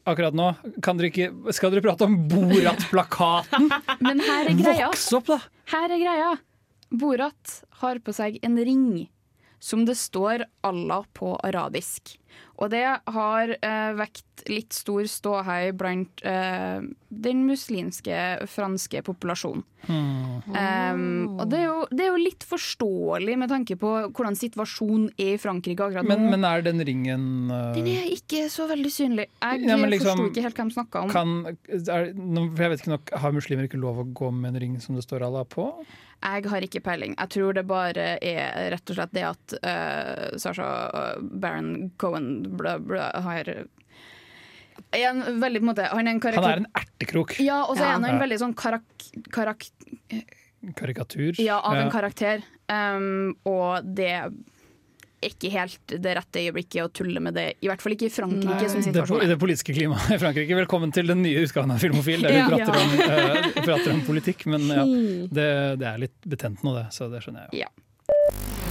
Akkurat 0.04 0.34
nå. 0.36 0.50
Kan 0.84 0.98
dere 1.00 1.08
ikke, 1.08 1.30
skal 1.56 1.72
dere 1.72 1.80
prate 1.86 2.04
om 2.04 2.18
Borat-plakaten? 2.28 3.70
Men 4.04 4.20
her 4.20 4.50
er 4.50 4.58
greia. 4.58 4.90
Voks 4.90 5.06
opp, 5.16 5.30
da! 5.32 5.38
Her 5.72 5.94
er 5.96 6.02
greia. 6.02 6.32
Borat 6.92 7.54
har 7.80 7.98
på 8.04 8.12
seg 8.14 8.36
en 8.44 8.58
ring 8.60 9.08
som 9.64 9.86
det 9.88 9.96
står 9.96 10.44
Allah 10.68 11.06
på 11.16 11.32
arabisk. 11.40 12.18
Og 12.62 12.70
det 12.70 12.84
har 12.86 13.54
eh, 13.56 13.92
vekt 13.98 14.44
litt 14.50 14.74
stor 14.76 15.06
ståhei 15.10 15.72
blant 15.74 16.22
eh, 16.26 16.84
den 17.10 17.44
muslimske 17.48 18.46
franske 18.50 19.02
populasjonen. 19.06 19.64
Um, 19.84 21.36
og 21.36 21.50
det 21.52 21.58
er, 21.58 21.64
jo, 21.66 21.80
det 21.92 22.06
er 22.06 22.08
jo 22.08 22.20
litt 22.22 22.46
forståelig 22.48 23.34
med 23.36 23.50
tanke 23.52 23.76
på 23.80 23.90
hvordan 24.06 24.38
situasjonen 24.38 25.10
er 25.20 25.34
i 25.34 25.40
Frankrike 25.40 25.84
akkurat 25.84 26.06
nå. 26.06 26.14
Men, 26.14 26.30
men 26.32 26.46
er 26.48 26.64
den 26.64 26.80
ringen 26.88 27.26
uh, 27.52 27.74
Den 27.76 27.90
er 27.92 28.08
ikke 28.14 28.46
så 28.52 28.68
veldig 28.70 28.92
synlig. 28.92 29.28
Jeg 29.28 29.68
Ja, 29.68 29.76
liksom, 29.76 30.14
forsto 30.14 30.30
ikke 30.30 30.46
helt 30.46 30.62
hva 30.62 30.68
de 30.70 30.78
snakka 30.78 31.04
om. 31.04 31.12
kan, 31.12 31.36
er, 31.68 32.08
jeg 32.14 32.72
vet 32.72 32.80
ikke 32.80 32.94
nok, 32.94 33.14
Har 33.26 33.36
muslimer 33.36 33.68
ikke 33.68 33.82
lov 33.82 34.00
å 34.00 34.08
gå 34.08 34.32
med 34.32 34.54
en 34.54 34.62
ring 34.64 34.80
som 34.80 34.96
det 34.96 35.04
står 35.04 35.26
Allah 35.28 35.44
på? 35.48 35.68
Jeg 36.24 36.48
har 36.48 36.64
ikke 36.64 36.80
peiling. 36.80 37.12
Jeg 37.18 37.32
tror 37.34 37.56
det 37.56 37.66
bare 37.68 38.04
er 38.24 38.70
rett 38.72 38.90
og 38.90 38.96
slett 38.96 39.12
det 39.12 39.24
at 39.28 39.54
uh, 39.60 40.38
Sasha 40.40 40.68
uh, 40.88 41.18
Baron 41.20 41.90
Cohen 42.00 42.23
bla, 42.58 42.78
bla, 42.82 43.10
har 43.24 43.52
en 44.94 45.22
veldig, 45.40 45.60
på 45.60 45.64
en 45.64 45.70
måte, 45.70 45.88
Han 45.90 46.08
er 46.08 46.16
en 46.16 46.22
Han 46.22 46.48
er 46.50 46.62
en 46.62 46.70
ertekrok. 46.74 47.36
Ja, 47.42 47.64
og 47.64 47.76
så 47.76 47.84
er 47.86 47.94
han 47.96 48.08
en 48.08 48.22
veldig 48.22 48.40
sånn 48.42 48.56
karak... 48.58 49.10
karak 49.34 49.68
Karikatur. 50.76 51.34
ja, 51.38 51.58
av 51.60 51.76
en 51.76 51.90
karakter. 51.92 52.42
Um, 52.72 53.34
og 53.44 53.84
det 53.84 54.10
er 54.14 54.30
ikke 55.24 55.50
helt 55.52 55.94
det 56.04 56.14
rette 56.18 56.40
øyeblikket 56.40 56.84
å 56.84 56.90
tulle 56.92 57.20
med 57.20 57.36
det. 57.36 57.46
I 57.64 57.68
hvert 57.68 57.84
fall 57.84 57.94
ikke 57.96 58.08
i 58.08 58.12
Frankrike 58.12 58.68
som 58.72 58.80
det, 58.84 58.92
I 59.04 59.20
er. 59.24 59.28
det 59.34 59.38
politiske 59.40 59.76
klimaet 59.76 60.16
i 60.16 60.18
Frankrike. 60.20 60.56
Velkommen 60.56 60.92
til 60.94 61.08
den 61.08 61.22
nye 61.24 61.44
utgaven 61.44 61.74
av 61.74 61.84
Filmofil, 61.84 62.24
der 62.24 62.32
vi 62.32 62.40
Ja. 62.42 62.48
prater, 62.48 62.74
om, 62.80 62.92
uh, 63.00 63.62
prater 63.64 63.94
om 63.94 64.02
politikk. 64.08 64.46
Men 64.52 64.68
ja, 64.72 64.84
det, 65.40 65.48
det 65.80 65.90
er 65.92 66.04
litt 66.06 66.18
betent 66.28 66.64
nå, 66.64 66.76
det. 66.78 66.86
Så 66.96 67.08
det 67.12 67.24
skjønner 67.24 67.46
jeg 67.46 67.52
jo. 67.52 67.64
Ja. 67.66 67.83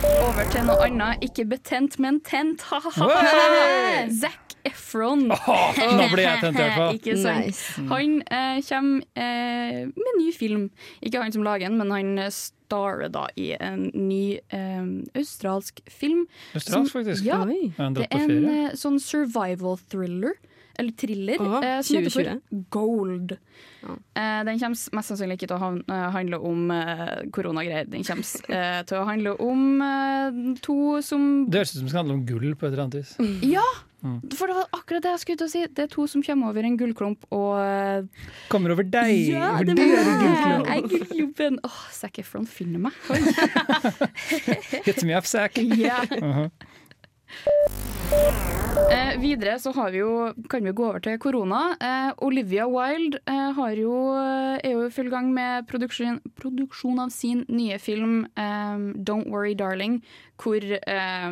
Over 0.04 0.48
til 0.52 0.66
noe 0.68 0.86
annet. 0.88 1.22
Ikke 1.26 1.46
betent, 1.48 1.98
men 2.02 2.20
tent. 2.26 2.64
Ha-ha-ha! 2.70 4.08
Zac 4.12 4.56
Efron. 4.68 5.26
Nå 5.30 6.08
blir 6.14 6.24
jeg 6.26 6.42
tent 6.44 6.58
i 6.58 6.64
hvert 6.64 6.78
fall. 6.80 6.96
Ikke 7.00 7.16
sant? 7.20 7.48
Nice. 7.48 7.86
Han 7.92 8.18
eh, 8.28 8.60
kommer 8.68 9.04
eh, 9.20 9.80
med 9.92 10.20
ny 10.20 10.30
film. 10.36 10.70
Ikke 11.04 11.24
han 11.24 11.36
som 11.36 11.46
lager 11.48 11.68
den, 11.70 11.80
men 11.82 11.92
han 11.96 12.12
eh, 12.26 12.32
starer 12.34 13.12
da 13.14 13.26
i 13.40 13.52
en 13.60 13.90
ny 13.94 14.40
eh, 14.56 14.88
australsk 15.20 15.84
film. 15.92 16.26
Australsk, 16.56 16.92
som- 16.92 16.96
faktisk. 16.98 17.28
Ja, 17.28 17.42
Oi. 17.48 17.72
Det 18.00 18.08
er 18.10 18.26
en 18.28 18.50
eh, 18.56 18.74
sånn 18.80 19.00
survival 19.04 19.80
thriller. 19.92 20.36
Eller 20.80 20.92
thriller, 20.98 21.42
oh, 21.44 21.60
eh, 21.62 21.80
som 21.86 21.98
heter 22.00 22.14
for 22.14 22.64
Gold. 22.74 23.36
Eh, 23.84 24.42
den 24.48 24.60
kommer 24.62 24.96
mest 24.98 25.12
sannsynlig 25.12 25.38
ikke 25.38 25.50
til 25.52 25.58
å 25.60 25.72
eh, 25.84 26.06
handle 26.16 26.40
om 26.50 26.72
eh, 26.74 27.16
koronagreier. 27.36 27.90
Den 27.92 28.06
kommer 28.08 28.26
eh, 28.58 28.82
til 28.90 29.00
å 29.02 29.08
handle 29.10 29.36
om 29.44 29.64
eh, 29.86 30.44
to 30.66 30.78
som 31.06 31.26
Det 31.52 31.62
høres 31.62 31.74
ut 31.76 31.82
som 31.82 31.88
det 31.90 31.94
skal 31.94 32.04
handle 32.06 32.20
om 32.22 32.26
gull 32.30 32.54
på 32.56 32.66
et 32.68 32.72
eller 32.74 32.86
annet 32.88 33.02
vis. 33.02 33.18
Ja! 33.54 33.66
Mm. 34.04 34.18
For 34.36 34.52
det 34.52 34.56
var 34.58 34.66
akkurat 34.76 35.06
det 35.06 35.12
jeg 35.14 35.20
skulle 35.22 35.40
til 35.40 35.48
å 35.48 35.52
si. 35.54 35.62
Det 35.78 35.84
er 35.86 35.92
to 35.94 36.04
som 36.12 36.24
kommer 36.26 36.52
over 36.52 36.66
en 36.68 36.74
gullklump 36.80 37.24
og 37.32 37.54
eh, 37.62 38.26
Kommer 38.52 38.74
over 38.76 38.84
deg! 38.84 39.14
Ja, 39.32 39.54
over 39.54 39.70
det 39.70 39.86
er 39.86 40.10
gullklump. 40.10 40.68
Jeg 40.68 40.76
er 40.76 40.90
gullklumpen. 40.92 41.62
Åh, 41.70 41.80
Zac 41.96 42.20
Efron 42.20 42.50
finner 42.50 42.84
meg. 42.90 42.94
Hit 44.90 45.06
me 45.08 45.16
up, 45.16 45.30
Zack. 45.30 45.56
Ja. 45.80 46.02
Mhm. 46.20 46.52
Eh, 48.92 49.20
videre 49.20 49.60
så 49.60 49.72
har 49.72 49.92
vi 49.92 49.98
jo, 50.02 50.34
kan 50.50 50.64
vi 50.66 50.72
gå 50.76 50.86
over 50.90 51.00
til 51.04 51.20
korona. 51.22 51.62
Eh, 51.80 52.12
Olivia 52.26 52.66
Wilde 52.70 53.20
eh, 53.30 53.52
har 53.58 53.72
jo, 53.78 53.94
er 54.60 54.72
jo 54.72 54.86
i 54.88 54.92
full 54.94 55.10
gang 55.12 55.34
med 55.34 55.68
produksjon, 55.70 56.20
produksjon 56.40 57.00
av 57.04 57.10
sin 57.14 57.46
nye 57.48 57.78
film 57.80 58.26
eh, 58.36 58.78
'Don't 59.06 59.30
Worry 59.32 59.56
Darling', 59.56 60.02
hvor 60.42 60.62
eh, 60.64 61.32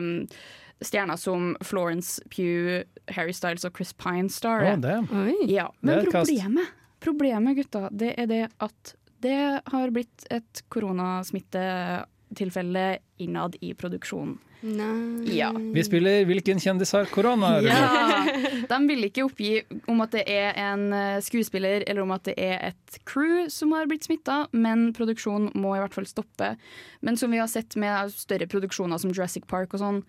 stjerner 0.81 1.15
som 1.17 1.57
Florence 1.63 2.21
Pugh, 2.29 2.83
Harry 3.15 3.33
Styles 3.33 3.65
og 3.65 3.71
Chris 3.75 3.93
Pine 3.93 4.29
starer. 4.29 4.75
Damn. 4.81 5.07
Ja, 5.49 5.67
men 5.81 6.05
problemet, 6.05 6.67
problemet, 6.99 7.55
gutta, 7.57 7.89
det 7.91 8.13
er 8.17 8.25
det 8.25 8.47
at 8.59 8.95
det 9.21 9.61
har 9.69 9.91
blitt 9.93 10.25
et 10.33 10.63
koronasmittetilfelle 10.73 12.85
innad 13.21 13.53
i 13.61 13.73
produksjonen. 13.77 14.39
Nei. 14.61 15.35
Ja. 15.37 15.51
Vi 15.51 15.83
spiller 15.83 16.25
'Hvilken 16.25 16.59
kjendis 16.61 16.91
har 16.93 17.05
korona?' 17.05 17.61
Ja. 17.65 18.25
De 18.71 18.77
vil 18.87 19.07
ikke 19.07 19.25
oppgi 19.25 19.63
om 19.89 20.01
at 20.05 20.13
det 20.13 20.23
er 20.29 20.53
en 20.61 20.93
eh, 20.93 21.21
skuespiller 21.21 21.83
eller 21.87 22.03
om 22.05 22.13
at 22.13 22.23
det 22.29 22.35
er 22.37 22.59
et 22.69 22.99
crew 23.09 23.49
som 23.49 23.73
har 23.75 23.89
blitt 23.89 24.05
smitta, 24.05 24.45
men 24.53 24.91
produksjonen 24.93 25.49
må 25.57 25.73
i 25.75 25.81
hvert 25.81 25.97
fall 25.97 26.07
stoppe. 26.07 26.53
Men 27.01 27.17
som 27.17 27.33
vi 27.33 27.41
har 27.41 27.49
sett 27.51 27.75
med 27.75 28.13
større 28.13 28.47
produksjoner 28.47 29.01
som 29.01 29.11
Jurassic 29.11 29.47
Park 29.49 29.73
og 29.73 29.81
sånn, 29.81 30.03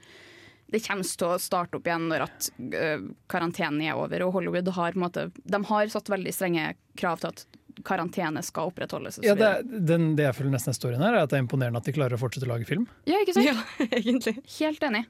det 0.73 0.81
kommer 0.87 1.05
til 1.05 1.29
å 1.29 1.41
starte 1.41 1.77
opp 1.77 1.89
igjen 1.89 2.09
når 2.09 2.27
at 2.29 2.51
eh, 2.77 3.03
karantenen 3.33 3.83
er 3.85 3.97
over. 3.99 4.25
Og 4.25 4.37
Hollywood 4.39 4.69
har, 4.77 4.95
på 4.95 5.01
en 5.01 5.07
måte, 5.07 5.27
de 5.33 5.65
har 5.69 5.93
satt 5.93 6.13
veldig 6.13 6.33
strenge 6.33 6.75
krav 7.01 7.21
til 7.21 7.33
at 7.33 7.45
karantene 7.87 8.43
skal 8.47 8.73
opprettholdes. 8.73 9.21
Ja, 9.25 9.35
det, 9.39 9.53
den, 9.89 10.13
det 10.19 10.29
jeg 10.29 10.39
føler 10.39 10.55
nesten 10.57 10.73
er 10.73 10.79
storyen 10.79 11.05
her, 11.05 11.17
er 11.17 11.27
at 11.27 11.33
det 11.33 11.41
er 11.41 11.45
imponerende 11.47 11.83
at 11.83 11.89
de 11.89 11.97
klarer 11.97 12.19
å 12.19 12.23
fortsette 12.23 12.49
å 12.49 12.53
lage 12.53 12.69
film. 12.69 12.87
Ja, 13.09 13.21
ikke 13.23 13.37
sant? 13.39 13.49
Ja, 13.49 13.57
egentlig. 14.01 14.37
Helt 14.59 14.85
enig. 14.89 15.07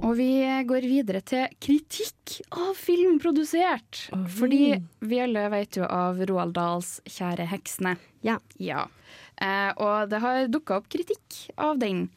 Og 0.00 0.14
vi 0.16 0.32
går 0.66 0.86
videre 0.88 1.20
til 1.22 1.50
kritikk 1.62 2.40
av 2.56 2.72
film 2.78 3.18
produsert. 3.22 4.06
Fordi 4.38 4.78
vi 5.04 5.20
alle 5.20 5.44
vet 5.52 5.76
jo 5.78 5.84
av 5.86 6.22
Roald 6.30 6.56
Dahls 6.56 6.98
'Kjære 7.04 7.46
heksene'. 7.52 7.98
Ja. 8.24 8.40
Eh, 9.40 9.70
og 9.76 10.10
det 10.10 10.20
har 10.24 10.48
dukka 10.52 10.80
opp 10.80 10.88
kritikk 10.92 11.52
av 11.56 11.78
den. 11.80 12.08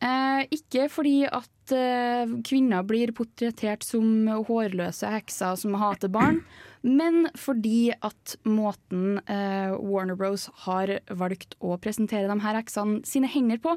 Eh, 0.00 0.46
ikke 0.54 0.88
fordi 0.88 1.24
at 1.28 1.74
eh, 1.76 2.30
kvinner 2.46 2.86
blir 2.86 3.12
portrettert 3.16 3.84
som 3.84 4.28
hårløse 4.48 5.10
hekser 5.12 5.58
som 5.60 5.76
hater 5.80 6.12
barn, 6.12 6.40
men 6.86 7.28
fordi 7.36 7.92
at 7.92 8.36
måten 8.48 9.20
eh, 9.26 9.72
Warner 9.76 10.16
Bros 10.16 10.46
har 10.64 10.92
valgt 11.12 11.56
å 11.60 11.76
presentere 11.82 12.30
de 12.30 12.38
her 12.40 12.56
heksene 12.56 13.02
sine 13.08 13.28
hender 13.30 13.60
på, 13.60 13.76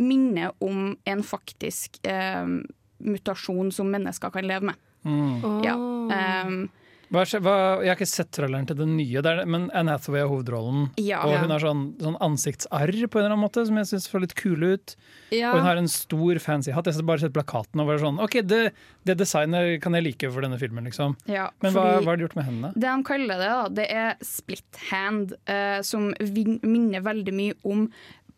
minner 0.00 0.54
om 0.64 0.96
en 1.06 1.24
faktisk 1.26 2.00
eh, 2.08 2.56
mutasjon 3.00 3.70
som 3.74 3.90
mennesker 3.92 4.34
kan 4.34 4.48
leve 4.50 4.72
med. 4.72 4.86
Mm. 5.06 5.62
Ja. 5.64 5.76
Um, 5.76 6.68
Hva, 7.10 7.24
hva, 7.42 7.54
jeg 7.82 7.90
har 7.90 7.96
ikke 7.98 8.06
sett 8.06 8.30
traileren 8.36 8.68
til 8.68 8.76
den 8.78 8.92
nye, 8.94 9.22
det 9.24 9.30
er, 9.32 9.40
men 9.50 9.66
Anne 9.74 9.96
Hathaway 9.96 10.22
har 10.22 10.30
hovedrollen. 10.30 10.84
Ja. 11.00 11.24
og 11.26 11.40
hun 11.42 11.50
har 11.50 11.62
sånn, 11.62 11.82
sånn 11.98 12.18
ansiktsarr 12.22 12.92
på 13.10 13.18
en 13.18 13.24
eller 13.24 13.34
annen 13.34 13.42
måte, 13.42 13.64
som 13.66 13.80
jeg 13.80 13.88
syns 13.90 14.06
får 14.12 14.24
litt 14.24 14.36
kule 14.38 14.76
ut. 14.76 14.94
Ja. 15.34 15.50
Og 15.50 15.58
hun 15.58 15.66
har 15.66 15.80
en 15.80 15.90
stor 15.90 16.38
fancy 16.42 16.70
hatt. 16.74 16.86
Jeg 16.86 17.00
har 17.00 17.08
bare 17.08 17.24
sett 17.24 17.34
plakaten 17.34 17.82
og 17.82 17.90
var 17.90 17.98
sånn 18.02 18.22
OK, 18.22 18.38
det, 18.46 18.60
det 19.08 19.18
designet 19.18 19.80
kan 19.82 19.98
jeg 19.98 20.06
like 20.06 20.30
for 20.30 20.46
denne 20.46 20.60
filmen, 20.60 20.86
liksom. 20.86 21.16
Ja, 21.30 21.48
Men 21.64 21.74
hva, 21.74 21.86
hva 21.98 22.12
har 22.12 22.20
de 22.20 22.28
gjort 22.28 22.38
med 22.38 22.46
hendene? 22.46 22.72
Det 22.76 22.86
de 22.86 23.06
kaller 23.10 23.42
det, 23.42 23.50
da, 23.50 23.66
det 23.80 23.88
er 23.90 24.24
split 24.26 24.82
hand, 24.92 25.34
eh, 25.50 25.80
som 25.86 26.12
minner 26.20 27.02
veldig 27.06 27.34
mye 27.34 27.58
om 27.66 27.88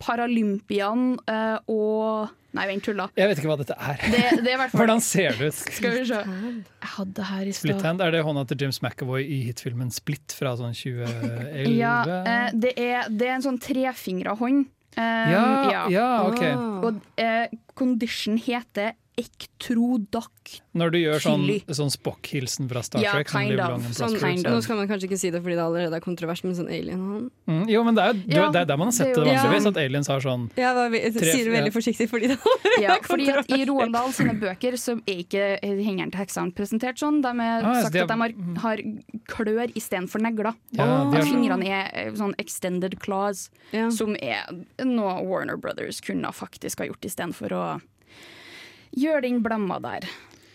Paralympian 0.01 1.13
eh, 1.29 1.59
og 1.71 2.31
Nei, 2.53 2.67
vent, 2.69 2.83
tulla. 2.85 3.07
Jeg 3.17 3.31
vet 3.31 3.39
ikke 3.41 3.49
hva 3.49 3.55
dette 3.57 3.73
er. 3.81 4.01
Det, 4.13 4.19
det 4.45 4.51
er 4.51 4.53
i 4.53 4.57
hvert 4.61 4.69
fall 4.69 4.83
Hvordan 4.83 4.99
ser 5.01 5.39
det 5.39 5.47
ut? 5.49 5.55
Skal 5.73 5.95
vi 5.95 6.03
se. 6.05 6.19
Jeg 6.21 6.91
hadde 6.91 7.15
det 7.17 7.25
her 7.25 7.47
i 7.49 7.53
Split 7.57 7.81
hand, 7.81 8.03
Er 8.05 8.13
det 8.13 8.21
hånda 8.27 8.43
til 8.51 8.59
James 8.61 8.77
McAvoy 8.83 9.23
i 9.25 9.39
hitfilmen 9.47 9.89
Split 9.95 10.35
fra 10.37 10.51
sånn 10.59 10.75
2011? 10.77 11.73
Ja, 11.79 11.95
eh, 12.21 12.53
det, 12.53 12.75
er, 12.77 13.09
det 13.09 13.25
er 13.25 13.39
en 13.39 13.45
sånn 13.47 13.57
trefingra 13.57 14.37
hånd. 14.37 14.67
Um, 14.93 15.01
Ja, 15.33 15.87
ja, 15.89 16.07
ok. 16.29 16.43
Og 16.85 17.01
uh, 17.17 17.57
condition 17.73 18.37
heter 18.37 18.93
ektrodact. 19.17 20.61
Når 20.73 20.91
du 20.91 20.97
gjør 20.97 21.21
sånn, 21.21 21.43
sånn 21.77 21.91
Spock-hilsen 21.93 22.67
fra 22.69 22.81
Star 22.83 23.01
Ja, 23.03 23.11
Trek. 23.13 23.29
sånn 23.29 23.47
kind 23.47 23.59
of. 23.59 23.69
long 23.69 23.83
and 23.85 23.95
Sånn, 23.95 24.15
nå 24.43 24.61
skal 24.63 24.75
man 24.79 24.87
kanskje 24.89 25.07
ikke 25.09 25.19
si 25.21 25.29
det 25.29 25.41
fordi 25.43 25.55
det 25.55 25.63
allerede 25.63 25.93
er 25.95 26.01
kontrovers, 26.03 26.43
men 26.43 26.55
sånn 26.57 26.69
alien 26.71 27.29
Mm, 27.47 27.69
jo, 27.69 27.83
men 27.83 27.95
det 27.95 28.03
er, 28.03 28.13
Ja, 28.27 28.49
det 28.51 28.61
er 28.61 28.65
der 28.65 28.77
man 28.77 28.87
har 28.87 28.91
sett 28.91 29.13
det 29.13 29.23
det 29.23 29.27
er 29.33 29.37
vanligvis, 29.37 29.63
Ja. 29.63 29.69
at 29.69 29.77
aliens 29.77 30.07
har 30.07 30.19
sånn 30.19 30.49
Ja, 30.57 30.73
da 30.73 30.89
jeg 30.89 31.13
Tre- 31.13 31.31
sier 31.33 31.43
det 31.45 31.53
veldig 31.53 31.71
ja. 31.73 31.79
forsiktig 31.79 32.09
fordi 32.09 32.27
det 32.27 32.39
Ja, 32.81 32.97
fordi 33.03 33.29
at 33.29 33.49
I 33.51 33.65
Roald 33.65 33.93
Dahl 33.93 34.11
sine 34.11 34.33
bøker 34.33 34.73
så 34.73 34.97
er 35.07 35.23
ikke 35.23 35.59
hengeren 35.61 36.11
til 36.11 36.19
heksene 36.25 36.53
presentert 36.53 36.97
sånn. 36.97 37.21
De 37.21 37.27
har 37.27 37.63
Ah, 37.63 37.81
sagt 37.83 37.93
de 37.93 37.99
at 38.01 38.07
de 38.07 38.13
har- 38.17 38.59
har, 38.61 38.77
klør 39.27 39.71
istedenfor 39.75 40.19
negler. 40.21 40.55
Ja, 40.71 41.03
oh, 41.03 41.13
at 41.15 41.23
fingrene 41.23 41.67
er 41.67 41.89
eh, 41.93 42.11
sånn 42.11 42.33
extended 42.39 42.99
claws, 42.99 43.49
som 43.91 44.15
er 44.21 44.45
noe 44.83 45.23
Warner 45.23 45.57
Brothers 45.57 46.01
kunne 46.01 46.25
faktisk 46.33 46.79
ha 46.79 46.85
gjort 46.87 47.01
istedenfor 47.05 47.49
å 47.51 47.81
den 48.93 49.41
blemma 49.43 49.79
der. 49.81 50.07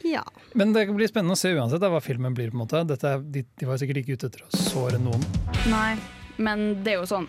Ja. 0.04 0.22
Men 0.54 0.72
det 0.72 0.86
blir 0.94 1.08
spennende 1.10 1.34
å 1.34 1.38
se 1.38 1.50
uansett 1.54 1.80
hva 1.82 2.00
filmen 2.00 2.34
blir. 2.34 2.50
på 2.50 2.54
en 2.56 2.62
måte 2.66 2.84
Dette, 2.86 3.04
er- 3.04 3.18
de, 3.20 3.42
de 3.58 3.66
var 3.66 3.76
sikkert 3.76 3.96
ikke 4.04 4.14
ute 4.16 4.26
etter 4.30 4.44
å 4.46 4.50
såre 4.56 4.98
noen. 5.02 5.24
Nei, 5.68 5.96
men 6.38 6.82
det 6.84 6.92
er 6.94 7.00
jo 7.02 7.06
sånn 7.10 7.28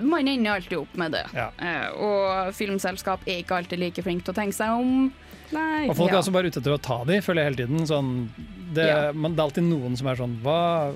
Man 0.00 0.26
ender 0.26 0.50
alltid 0.56 0.78
opp 0.78 0.96
med 0.98 1.12
det. 1.14 1.20
Ja. 1.36 1.50
Eh, 1.62 1.90
og 2.02 2.48
filmselskap 2.56 3.20
er 3.30 3.44
ikke 3.44 3.54
alltid 3.60 3.78
like 3.78 4.02
flinke 4.02 4.24
til 4.26 4.34
å 4.34 4.38
tenke 4.40 4.56
seg 4.56 4.72
om. 4.74 5.12
Nei. 5.54 5.86
Og 5.88 5.94
folk 5.94 6.10
Ja. 6.10 6.16
er 6.16 6.22
også 6.24 6.32
bare 6.34 6.48
ute 6.50 6.58
etter 6.58 6.74
å 6.74 6.80
ta 6.82 7.04
de, 7.04 7.20
føler 7.22 7.44
jeg 7.44 7.52
hele 7.52 7.60
tiden. 7.62 7.86
Sånn, 7.86 8.28
det, 8.74 8.88
Ja. 8.88 9.12
man, 9.12 9.36
det 9.36 9.38
er 9.38 9.44
alltid 9.46 9.62
noen 9.68 9.96
som 9.96 10.08
er 10.08 10.16
sånn 10.16 10.34
hva 10.42 10.92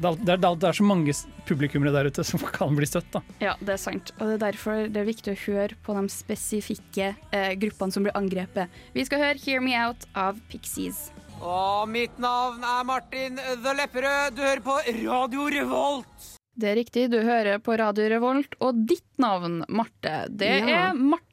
det 0.00 0.34
er, 0.34 0.40
det, 0.42 0.68
er, 0.68 0.76
så 0.76 0.86
mange 0.86 1.14
publikummere 1.48 1.92
der 1.94 2.10
ute 2.10 2.24
som 2.26 2.42
kan 2.58 2.76
bli 2.76 2.88
støtt. 2.88 3.08
da 3.14 3.22
Ja, 3.42 3.56
det 3.60 3.76
er 3.76 3.82
sant. 3.82 4.12
Og 4.18 4.28
det 4.28 4.38
er 4.38 4.44
derfor 4.48 4.86
det 4.92 5.02
er 5.02 5.08
viktig 5.08 5.34
å 5.34 5.40
høre 5.46 5.78
på 5.86 5.96
de 5.98 6.06
spesifikke 6.12 7.12
eh, 7.32 7.52
gruppene 7.60 7.94
som 7.94 8.06
blir 8.06 8.16
angrepet. 8.18 8.72
Vi 8.96 9.04
skal 9.08 9.22
høre 9.24 9.40
'Hear 9.40 9.64
Me 9.64 9.76
Out' 9.80 10.08
av 10.14 10.40
Pixies. 10.52 11.10
Og 11.40 11.88
mitt 11.92 12.16
navn 12.18 12.64
er 12.64 12.84
Martin 12.88 13.36
The 13.36 13.74
Lepperød. 13.76 14.36
Du 14.36 14.42
hører 14.42 14.64
på 14.64 14.78
Radio 15.04 15.48
Revolt. 15.52 16.32
Det 16.56 16.70
er 16.70 16.78
riktig, 16.78 17.10
du 17.12 17.18
hører 17.20 17.58
på 17.60 17.74
Radio 17.76 18.06
Revolt, 18.08 18.54
og 18.64 18.78
ditt 18.88 19.04
navn, 19.20 19.58
Marte, 19.68 20.24
det 20.32 20.54
Ja. 20.64 20.88
er 20.88 20.94
Marte. 20.94 21.25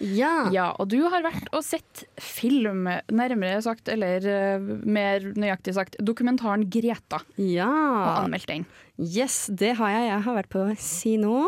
Ja. 0.00 0.70
Og 0.78 0.88
du 0.92 0.98
har 1.10 1.24
vært 1.26 1.48
og 1.52 1.64
sett 1.66 2.04
film, 2.22 2.88
nærmere 3.12 3.60
sagt, 3.64 3.90
eller 3.92 4.24
eh, 4.24 4.68
mer 4.88 5.30
nøyaktig 5.36 5.74
sagt, 5.76 5.98
dokumentaren 6.00 6.66
'Greta'. 6.68 7.22
Ja. 7.36 7.68
Og 7.68 8.24
anmeldt 8.24 8.48
den. 8.50 8.66
Yes, 8.98 9.46
det 9.52 9.76
har 9.78 9.94
jeg. 9.94 10.08
Jeg 10.10 10.26
har 10.26 10.38
vært 10.40 10.52
på 10.52 10.66
nå 11.22 11.38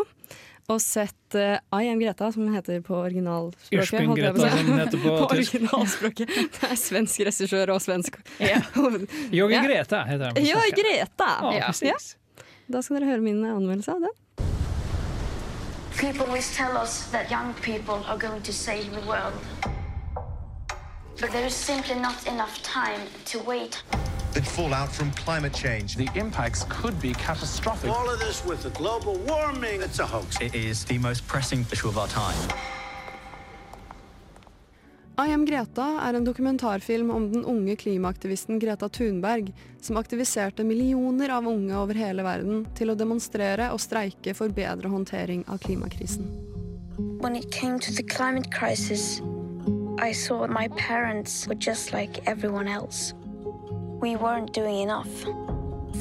og 0.71 0.79
sett 0.79 1.35
uh, 1.35 1.57
I 1.75 1.89
Am 1.91 1.99
Greta, 1.99 2.29
som 2.31 2.47
heter 2.53 2.81
på 2.85 2.95
originalspråket. 2.95 4.07
Greta, 4.15 4.49
som 4.53 4.79
heter 4.79 5.01
på 5.03 5.15
på 5.19 5.27
originalspråket. 5.35 6.31
Det 6.55 6.69
er 6.69 6.79
svensk 6.79 7.25
regissør 7.27 7.73
og 7.75 7.81
svensk 7.83 8.19
Yogi 9.35 9.57
Ja. 9.57 9.63
Greta 9.65 10.03
heter 10.07 10.31
den. 10.31 10.47
Ja. 10.47 10.63
Greta! 10.77 11.31
Ja, 11.57 11.71
Ja. 11.81 11.97
Da 12.71 12.79
skal 12.79 13.01
dere 13.01 13.09
høre 13.09 13.23
min 13.25 13.41
anmeldelse 13.43 13.91
av 13.97 14.05
det. 14.05 14.13
People 15.97 16.25
always 16.25 16.53
tell 16.55 16.77
us 16.77 17.07
that 17.11 17.29
young 17.29 17.53
people 17.55 18.03
are 18.07 18.17
going 18.17 18.41
to 18.41 18.53
save 18.53 18.91
the 18.93 19.01
world. 19.01 19.33
But 21.19 21.31
there 21.31 21.45
is 21.45 21.53
simply 21.53 21.95
not 21.95 22.25
enough 22.27 22.61
time 22.63 23.01
to 23.25 23.39
wait. 23.39 23.83
The 24.33 24.41
fallout 24.41 24.91
from 24.91 25.11
climate 25.11 25.53
change. 25.53 25.95
The 25.95 26.09
impacts 26.15 26.65
could 26.69 26.99
be 27.01 27.13
catastrophic. 27.13 27.91
All 27.91 28.09
of 28.09 28.19
this 28.19 28.43
with 28.45 28.63
the 28.63 28.69
global 28.71 29.15
warming, 29.15 29.81
it's 29.81 29.99
a 29.99 30.05
hoax. 30.05 30.39
It 30.39 30.55
is 30.55 30.85
the 30.85 30.97
most 30.97 31.27
pressing 31.27 31.65
issue 31.71 31.89
of 31.89 31.97
our 31.97 32.07
time. 32.07 32.49
I 35.21 35.29
Am 35.29 35.43
Greta 35.45 35.99
er 36.01 36.15
en 36.17 36.23
dokumentarfilm 36.25 37.11
om 37.13 37.27
den 37.29 37.43
unge 37.45 37.75
klimaaktivisten 37.75 38.59
Greta 38.59 38.87
Thunberg, 38.89 39.51
som 39.81 39.97
aktiviserte 39.97 40.63
millioner 40.63 41.29
av 41.29 41.45
unge 41.47 41.75
over 41.77 41.93
hele 41.93 42.23
verden 42.25 42.63
til 42.73 42.89
å 42.89 42.95
demonstrere 42.97 43.67
og 43.69 43.83
streike 43.83 44.33
for 44.33 44.49
bedre 44.49 44.89
håndtering 44.89 45.43
av 45.45 45.61
klimakrisen. 45.61 46.25
When 47.21 47.35
it 47.35 47.51
came 47.51 47.77
to 47.79 47.93
the 47.93 48.01
climate 48.01 48.49
crisis, 48.49 49.21
I 49.99 50.11
saw 50.11 50.47
my 50.47 50.67
parents 50.69 51.45
were 51.47 51.59
just 51.59 51.93
like 51.93 52.25
everyone 52.25 52.67
else. 52.67 53.13
We 54.01 54.15
weren't 54.15 54.53
doing 54.53 54.81
enough. 54.81 55.13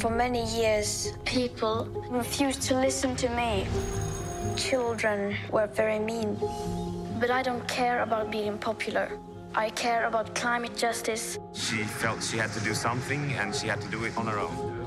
For 0.00 0.08
many 0.08 0.46
years, 0.56 1.12
people 1.26 1.84
refused 2.08 2.62
to 2.70 2.80
listen 2.80 3.16
to 3.16 3.28
me. 3.36 3.66
Children 4.56 5.36
were 5.52 5.66
very 5.66 5.98
mean. 5.98 6.40
But 7.20 7.30
I 7.30 7.42
don't 7.42 7.68
care 7.68 8.02
about 8.02 8.32
being 8.32 8.58
popular. 8.58 9.08
I 9.54 9.70
care 9.70 10.06
about 10.06 10.34
climate 10.34 10.72
justice. 10.76 11.38
She 11.52 11.84
felt 11.84 12.22
she 12.22 12.38
had 12.38 12.52
to 12.52 12.60
do 12.68 12.74
something, 12.74 13.34
and 13.40 13.54
she 13.54 13.68
had 13.68 13.80
to 13.80 13.88
do 13.90 14.06
it 14.06 14.16
on 14.16 14.26
her 14.26 14.38
own. 14.38 14.80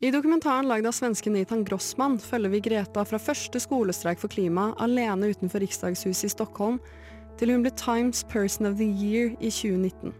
I 0.00 0.10
dokumentaren 0.10 0.68
lagd 0.68 0.86
av 0.86 0.92
svenske 0.92 1.30
Nathan 1.30 1.64
Grossmann 1.64 2.18
følger 2.18 2.48
vi 2.48 2.60
Greta 2.60 3.04
fra 3.04 3.18
første 3.18 3.60
skolestreik 3.60 4.20
for 4.20 4.32
klima 4.32 4.70
alene 4.80 5.34
utenfor 5.34 5.60
Riksdagshuset 5.60 6.30
i 6.30 6.32
Stockholm, 6.32 6.80
til 7.36 7.52
hun 7.52 7.64
ble 7.64 7.74
Times 7.76 8.24
Person 8.24 8.66
of 8.66 8.78
the 8.80 8.88
Year 8.88 9.34
i 9.40 9.52
2019. 9.52 10.14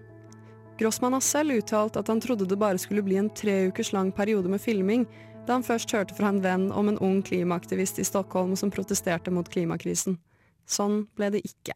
Grossmann 0.77 1.17
har 1.17 1.25
selv 1.25 1.57
uttalt 1.57 1.97
at 1.97 2.09
han 2.13 2.21
trodde 2.21 2.45
det 2.45 2.61
bare 2.61 2.79
skulle 2.79 3.05
bli 3.05 3.17
en 3.17 3.33
tre 3.33 3.67
ukers 3.71 3.95
lang 3.97 4.13
periode 4.13 4.53
med 4.53 4.61
filming, 4.61 5.09
da 5.47 5.57
han 5.57 5.65
først 5.65 5.93
hørte 5.97 6.17
fra 6.17 6.29
en 6.29 6.45
venn 6.45 6.69
om 6.73 6.89
en 6.93 7.01
ung 7.01 7.23
klimaaktivist 7.25 8.01
i 8.03 8.05
Stockholm 8.05 8.57
som 8.57 8.73
protesterte 8.73 9.33
mot 9.33 9.49
klimakrisen. 9.49 10.19
Sånn 10.67 11.07
ble 11.17 11.31
det 11.31 11.43
ikke. 11.47 11.75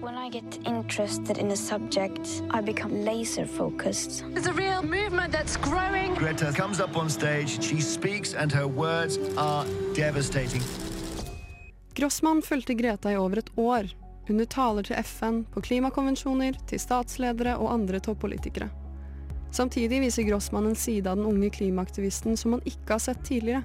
When 0.00 0.14
I 0.14 0.30
get 0.30 0.58
interested 0.64 1.38
in 1.38 1.50
a 1.50 1.56
subject, 1.56 2.42
I 2.50 2.60
become 2.62 3.04
laser 3.04 3.46
focused. 3.46 4.24
There's 4.32 4.46
a 4.46 4.52
real 4.52 4.82
movement 4.82 5.32
that's 5.32 5.56
growing. 5.56 6.14
Greta 6.14 6.52
comes 6.52 6.80
up 6.80 6.96
on 6.96 7.10
stage, 7.10 7.62
she 7.62 7.80
speaks, 7.80 8.34
and 8.34 8.52
her 8.52 8.66
words 8.66 9.18
are 9.36 9.66
devastating. 9.94 10.62
Grossmann 11.94 12.42
fulgte 12.42 12.74
Greta 12.74 13.10
i 13.10 13.16
over 13.16 13.38
et 13.38 13.50
år, 13.58 13.90
under 14.30 14.44
taler 14.44 14.82
til 14.82 14.96
FN, 15.02 15.44
på 15.50 15.60
klimakonvensjoner, 15.60 16.54
til 16.66 16.80
statsledere 16.80 17.56
og 17.58 17.72
andre 17.72 17.98
toppolitikere. 18.00 18.70
Samtidig 19.50 20.00
viser 20.00 20.22
Grossmann 20.28 20.68
en 20.68 20.76
side 20.76 21.10
av 21.10 21.16
den 21.16 21.26
unge 21.26 21.50
klimaaktivisten 21.50 22.36
som 22.36 22.54
han 22.54 22.62
ikke 22.68 22.94
har 22.94 23.02
sett 23.02 23.24
tidligere. 23.26 23.64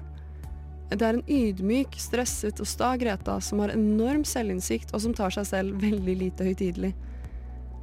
Det 0.90 1.02
er 1.02 1.16
en 1.16 1.24
ydmyk, 1.30 1.96
stresset 1.98 2.60
og 2.60 2.68
sta 2.68 2.92
Greta 3.00 3.38
som 3.42 3.62
har 3.64 3.72
enorm 3.74 4.24
selvinnsikt 4.28 4.92
og 4.94 5.02
som 5.02 5.14
tar 5.16 5.32
seg 5.34 5.48
selv 5.48 5.80
veldig 5.82 6.16
lite 6.20 6.46
høytidelig. 6.46 6.92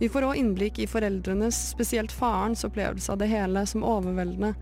Vi 0.01 0.09
får 0.09 0.25
òg 0.25 0.37
innblikk 0.39 0.79
i 0.81 0.87
foreldrenes, 0.89 1.57
spesielt 1.73 2.13
farens, 2.13 2.63
opplevelse 2.65 3.11
av 3.13 3.19
det 3.21 3.27
hele 3.29 3.65
som 3.69 3.83
overveldende, 3.85 4.53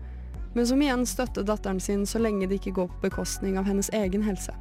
men 0.52 0.66
som 0.66 0.82
igjen 0.82 1.06
støtter 1.06 1.46
datteren 1.46 1.80
sin 1.80 2.02
så 2.06 2.20
lenge 2.20 2.48
det 2.50 2.58
ikke 2.58 2.74
går 2.76 2.90
på 2.90 3.06
bekostning 3.06 3.56
av 3.56 3.68
hennes 3.70 3.88
egen 3.96 4.26
helse. 4.26 4.52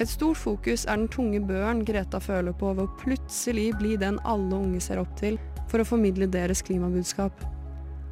Et 0.00 0.08
stort 0.08 0.40
fokus 0.40 0.86
er 0.86 0.98
den 0.98 1.10
tunge 1.12 1.40
børen 1.44 1.82
Greta 1.84 2.20
føler 2.22 2.54
på 2.56 2.72
ved 2.72 2.86
å 2.86 3.00
plutselig 3.02 3.68
bli 3.78 3.96
den 4.00 4.16
alle 4.24 4.56
unge 4.56 4.80
ser 4.80 5.02
opp 5.02 5.12
til 5.20 5.36
for 5.70 5.82
å 5.82 5.86
formidle 5.86 6.30
deres 6.30 6.62
klimabudskap. 6.64 7.44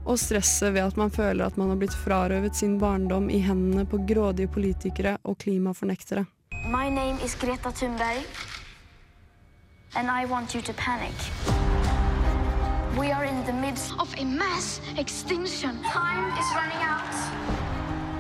Og 0.07 0.19
stresset 0.19 0.75
ved 0.75 0.81
at 0.81 0.97
man 0.97 1.11
føler 1.11 1.47
at 1.47 1.57
man 1.61 1.69
har 1.69 1.77
blitt 1.77 1.95
frarøvet 1.95 2.57
sin 2.57 2.79
barndom 2.81 3.31
i 3.31 3.39
hendene 3.39 3.87
på 3.87 4.01
grådige 4.09 4.49
politikere 4.49 5.17
og 5.25 5.39
klimafornektere. 5.39 6.25
My 6.65 6.89
name 6.89 7.19
is 7.25 7.35
Greta 7.35 7.71
Thunberg, 7.71 8.25
and 9.97 10.09
I 10.11 10.33
want 10.33 10.55
you 10.55 10.61
to 10.63 10.73
panic. 10.73 11.17
We 12.99 13.13
are 13.13 13.25
in 13.25 13.45
the 13.45 13.53
midst 13.53 13.93
of 13.99 14.15
a 14.19 14.25
mass 14.25 14.81
extinction. 14.99 15.71
Time 15.85 16.27
is 16.41 16.49
running 16.59 16.83
out. 16.83 17.15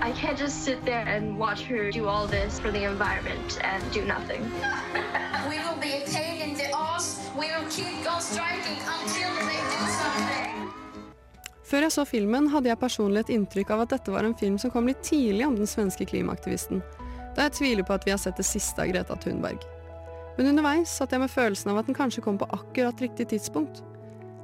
I 0.03 0.12
can't 0.12 0.38
just 0.38 0.64
sit 0.64 0.85
there 0.85 1.05
and 1.07 1.38
watch 1.38 1.62
her 1.64 1.90
do 1.90 2.09
all 2.09 2.27
this 2.27 2.59
for 2.59 2.71
the 2.71 2.85
environment 2.85 3.59
and 3.62 3.83
do 3.93 4.05
nothing. 4.05 4.43
We 5.49 5.59
will 5.59 5.81
be 5.81 5.93
a 5.93 6.05
pain 6.07 6.51
in 6.51 6.55
the 6.55 6.71
ass. 6.75 7.31
We 7.35 7.47
will 7.53 7.69
keep 7.71 8.11
on 8.12 8.21
striking 8.21 8.79
until 8.95 9.31
something. 9.37 9.60
Før 11.70 11.85
jeg 11.87 11.94
så 11.94 12.02
filmen, 12.02 12.48
hadde 12.50 12.66
jeg 12.66 12.80
personlig 12.80 13.20
et 13.22 13.28
inntrykk 13.37 13.68
av 13.70 13.85
at 13.85 13.92
dette 13.92 14.11
var 14.11 14.26
en 14.26 14.35
film 14.35 14.56
som 14.59 14.72
kom 14.74 14.88
litt 14.90 15.04
tidlig 15.06 15.44
om 15.46 15.54
den 15.54 15.68
svenske 15.70 16.02
klimaaktivisten, 16.11 16.80
da 17.37 17.46
jeg 17.46 17.54
tviler 17.61 17.87
på 17.87 17.94
at 17.94 18.06
vi 18.09 18.11
har 18.11 18.18
sett 18.18 18.40
det 18.40 18.46
siste 18.48 18.83
av 18.83 18.90
Greta 18.90 19.14
Thunberg. 19.22 19.62
Men 20.35 20.50
underveis 20.50 20.90
satt 20.90 21.14
jeg 21.14 21.22
med 21.22 21.30
følelsen 21.30 21.70
av 21.70 21.78
at 21.78 21.87
den 21.87 21.94
kanskje 21.94 22.24
kom 22.24 22.40
på 22.40 22.48
akkurat 22.56 22.98
riktig 23.04 23.28
tidspunkt. 23.30 23.85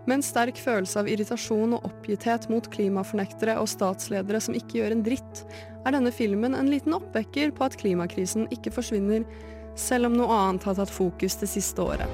Med 0.07 0.21
en 0.21 0.23
sterk 0.23 0.61
følelse 0.63 1.01
av 1.03 1.11
irritasjon 1.11 1.75
og 1.75 1.89
oppgitthet 1.89 2.47
mot 2.53 2.69
klimafornektere 2.71 3.57
og 3.59 3.67
statsledere 3.75 4.39
som 4.45 4.55
ikke 4.55 4.79
gjør 4.79 4.95
en 4.95 5.03
dritt, 5.09 5.43
er 5.83 5.97
denne 5.97 6.15
filmen 6.15 6.55
en 6.55 6.71
liten 6.71 6.95
oppvekker 6.95 7.57
på 7.59 7.67
at 7.67 7.75
klimakrisen 7.81 8.47
ikke 8.55 8.71
forsvinner, 8.77 9.27
selv 9.75 10.13
om 10.13 10.15
noe 10.15 10.31
annet 10.31 10.69
har 10.71 10.79
tatt 10.79 10.95
fokus 10.95 11.41
det 11.43 11.51
siste 11.51 11.83
året. 11.83 12.07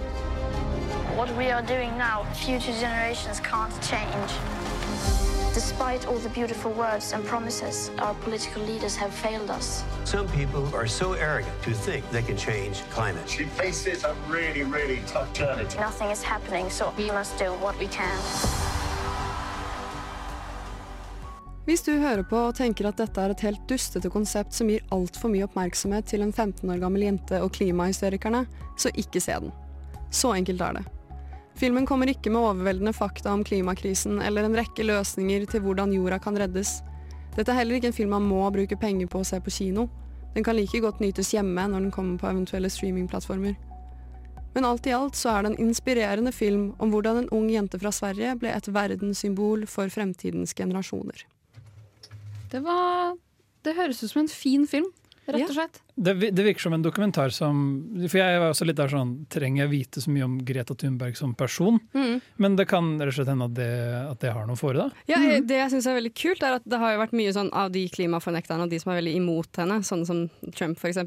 What 1.20 1.28
we 1.36 1.52
are 1.52 1.60
doing 1.68 1.92
now, 2.00 2.24
future 2.32 2.72
generations 2.80 3.44
can't 3.44 3.76
change. 3.84 4.40
Despite 5.54 6.06
all 6.08 6.16
the 6.16 6.30
beautiful 6.30 6.72
words 6.72 7.12
and 7.12 7.22
promises, 7.26 7.90
our 7.98 8.14
political 8.24 8.62
leaders 8.62 8.96
have 8.96 9.12
failed 9.12 9.50
us. 9.50 9.84
Some 10.04 10.26
people 10.28 10.64
are 10.74 10.86
so 10.86 11.12
arrogant 11.12 11.62
to 11.62 11.72
think 11.74 12.10
they 12.10 12.22
can 12.22 12.38
change 12.38 12.82
climate. 12.90 13.28
She 13.28 13.44
faces 13.44 14.02
a 14.04 14.14
really, 14.30 14.62
really 14.62 15.02
tough 15.06 15.30
journey. 15.34 15.64
Nothing 15.78 16.10
is 16.10 16.22
happening, 16.22 16.70
so 16.70 16.94
we 16.96 17.10
must 17.10 17.38
do 17.38 17.52
what 17.60 17.78
we 17.78 17.86
can. 17.86 18.18
Hvis 21.64 21.82
du 21.82 21.92
hører 21.98 22.22
på 22.22 22.36
og 22.36 22.54
tenker 22.54 22.88
at 22.88 22.96
dette 22.96 23.20
er 23.20 23.36
et 23.36 23.44
helt 23.44 23.68
dustete 23.68 24.10
konsept 24.10 24.56
som 24.56 24.72
gir 24.72 24.80
altfor 24.90 25.30
mye 25.30 25.44
oppmerksomhet 25.44 26.08
til 26.08 26.24
en 26.24 26.32
15 26.32 26.64
år 26.70 26.80
gammel 26.80 27.04
jente 27.06 27.42
og 27.44 27.52
klimahysterikerne, 27.52 28.46
så 28.76 28.90
ikke 28.96 29.20
se 29.20 29.36
den. 29.44 29.52
Så 30.10 30.32
enkelt 30.32 30.60
er 30.64 30.80
det. 30.80 30.86
Filmen 31.58 31.86
kommer 31.86 32.10
ikke 32.10 32.30
med 32.32 32.40
overveldende 32.40 32.94
fakta 32.96 33.32
om 33.32 33.44
klimakrisen 33.44 34.22
eller 34.24 34.46
en 34.46 34.56
rekke 34.56 34.86
løsninger 34.86 35.44
til 35.50 35.62
hvordan 35.64 35.92
jorda 35.94 36.18
kan 36.22 36.38
reddes. 36.38 36.80
Dette 37.36 37.52
er 37.52 37.60
heller 37.62 37.78
ikke 37.78 37.92
en 37.92 37.96
film 37.96 38.14
man 38.16 38.28
må 38.28 38.44
bruke 38.52 38.78
penger 38.80 39.08
på 39.10 39.20
å 39.20 39.26
se 39.26 39.40
på 39.40 39.52
kino. 39.52 39.88
Den 40.34 40.44
kan 40.44 40.56
like 40.56 40.80
godt 40.80 41.00
nytes 41.00 41.32
hjemme 41.34 41.66
når 41.68 41.86
den 41.86 41.92
kommer 41.94 42.18
på 42.20 42.30
eventuelle 42.30 42.70
streamingplattformer. 42.72 43.54
Men 44.54 44.66
alt 44.68 44.86
i 44.86 44.92
alt 44.92 45.16
så 45.16 45.32
er 45.32 45.44
det 45.44 45.52
en 45.52 45.68
inspirerende 45.68 46.32
film 46.32 46.72
om 46.82 46.92
hvordan 46.92 47.22
en 47.22 47.30
ung 47.32 47.48
jente 47.52 47.80
fra 47.80 47.92
Sverige 47.94 48.34
ble 48.40 48.52
et 48.52 48.68
verdenssymbol 48.68 49.64
for 49.68 49.92
fremtidens 49.92 50.52
generasjoner. 50.56 51.24
Det 52.52 52.60
var 52.64 53.16
Det 53.62 53.76
høres 53.76 54.02
ut 54.02 54.10
som 54.10 54.24
en 54.24 54.28
fin 54.28 54.66
film, 54.66 54.88
rett 55.32 55.50
og 55.50 55.56
slett. 55.56 55.80
Det, 55.94 56.14
det 56.32 56.44
virker 56.46 56.64
som 56.64 56.74
en 56.76 56.84
dokumentar 56.84 57.32
som 57.34 57.58
For 58.08 58.16
jeg 58.16 58.38
var 58.40 58.54
også 58.54 58.64
litt 58.64 58.78
der 58.78 58.88
sånn 58.88 59.10
Trenger 59.32 59.66
jeg 59.66 59.70
vite 59.70 60.00
så 60.00 60.12
mye 60.12 60.24
om 60.24 60.38
Greta 60.46 60.76
Thunberg 60.78 61.18
som 61.18 61.34
person? 61.36 61.76
Mm. 61.92 62.22
Men 62.40 62.56
det 62.56 62.66
kan 62.70 62.94
rett 62.96 63.12
og 63.12 63.18
slett 63.18 63.30
hende 63.32 63.48
at 63.50 63.56
det, 63.58 63.68
at 64.08 64.22
det 64.24 64.32
har 64.32 64.48
noe 64.48 64.58
for 64.58 64.76
det. 64.78 64.88
Ja, 65.10 65.20
Det 65.40 65.58
jeg 65.58 65.72
syns 65.74 65.88
er 65.90 65.98
veldig 65.98 66.14
kult, 66.16 66.44
er 66.44 66.58
at 66.58 66.68
det 66.68 66.80
har 66.80 66.94
jo 66.94 67.02
vært 67.02 67.16
mye 67.16 67.34
sånn 67.36 67.52
av 67.56 67.72
de 67.74 67.84
klimafornekterne 67.92 68.66
og 68.66 68.72
de 68.72 68.80
som 68.82 68.92
er 68.94 69.00
veldig 69.02 69.14
imot 69.20 69.60
henne, 69.60 69.80
sånn 69.86 70.04
som 70.08 70.22
Trump 70.56 70.80
f.eks., 70.80 71.00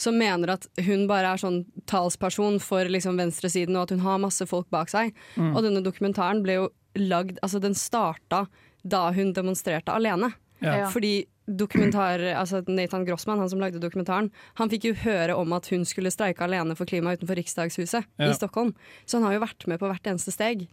som 0.00 0.18
mener 0.18 0.54
at 0.56 0.68
hun 0.86 1.06
bare 1.10 1.34
er 1.34 1.42
sånn 1.42 1.62
talsperson 1.90 2.60
for 2.62 2.88
liksom 2.88 3.20
venstresiden, 3.20 3.76
og 3.76 3.86
at 3.86 3.96
hun 3.96 4.04
har 4.06 4.22
masse 4.22 4.46
folk 4.48 4.68
bak 4.72 4.92
seg. 4.92 5.12
Mm. 5.36 5.52
Og 5.52 5.64
denne 5.66 5.84
dokumentaren 5.84 6.44
ble 6.44 6.60
jo 6.60 6.70
lagd 6.98 7.38
Altså, 7.42 7.60
den 7.62 7.74
starta 7.78 8.46
da 8.82 9.06
hun 9.14 9.32
demonstrerte 9.32 9.94
alene. 9.94 10.32
Ja. 10.62 10.76
Ja. 10.84 10.88
Fordi 10.92 11.26
dokumentar, 11.48 12.22
altså 12.38 12.62
Nathan 12.68 13.04
Grossman, 13.04 13.38
han 13.42 13.50
som 13.50 13.58
lagde 13.60 13.80
dokumentaren, 13.82 14.30
han 14.60 14.70
fikk 14.70 14.84
jo 14.90 14.94
høre 15.02 15.34
om 15.36 15.52
at 15.56 15.66
hun 15.72 15.84
skulle 15.84 16.12
streike 16.14 16.44
alene 16.46 16.76
for 16.78 16.86
klima 16.86 17.16
utenfor 17.16 17.36
Riksdagshuset 17.36 18.04
Ja. 18.18 18.30
i 18.30 18.34
Stockholm. 18.38 18.74
Så 19.06 19.18
han 19.18 19.26
har 19.26 19.34
jo 19.34 19.40
vært 19.44 19.66
med 19.66 19.80
på 19.82 19.90
hvert 19.90 20.06
eneste 20.06 20.32
steg. 20.32 20.68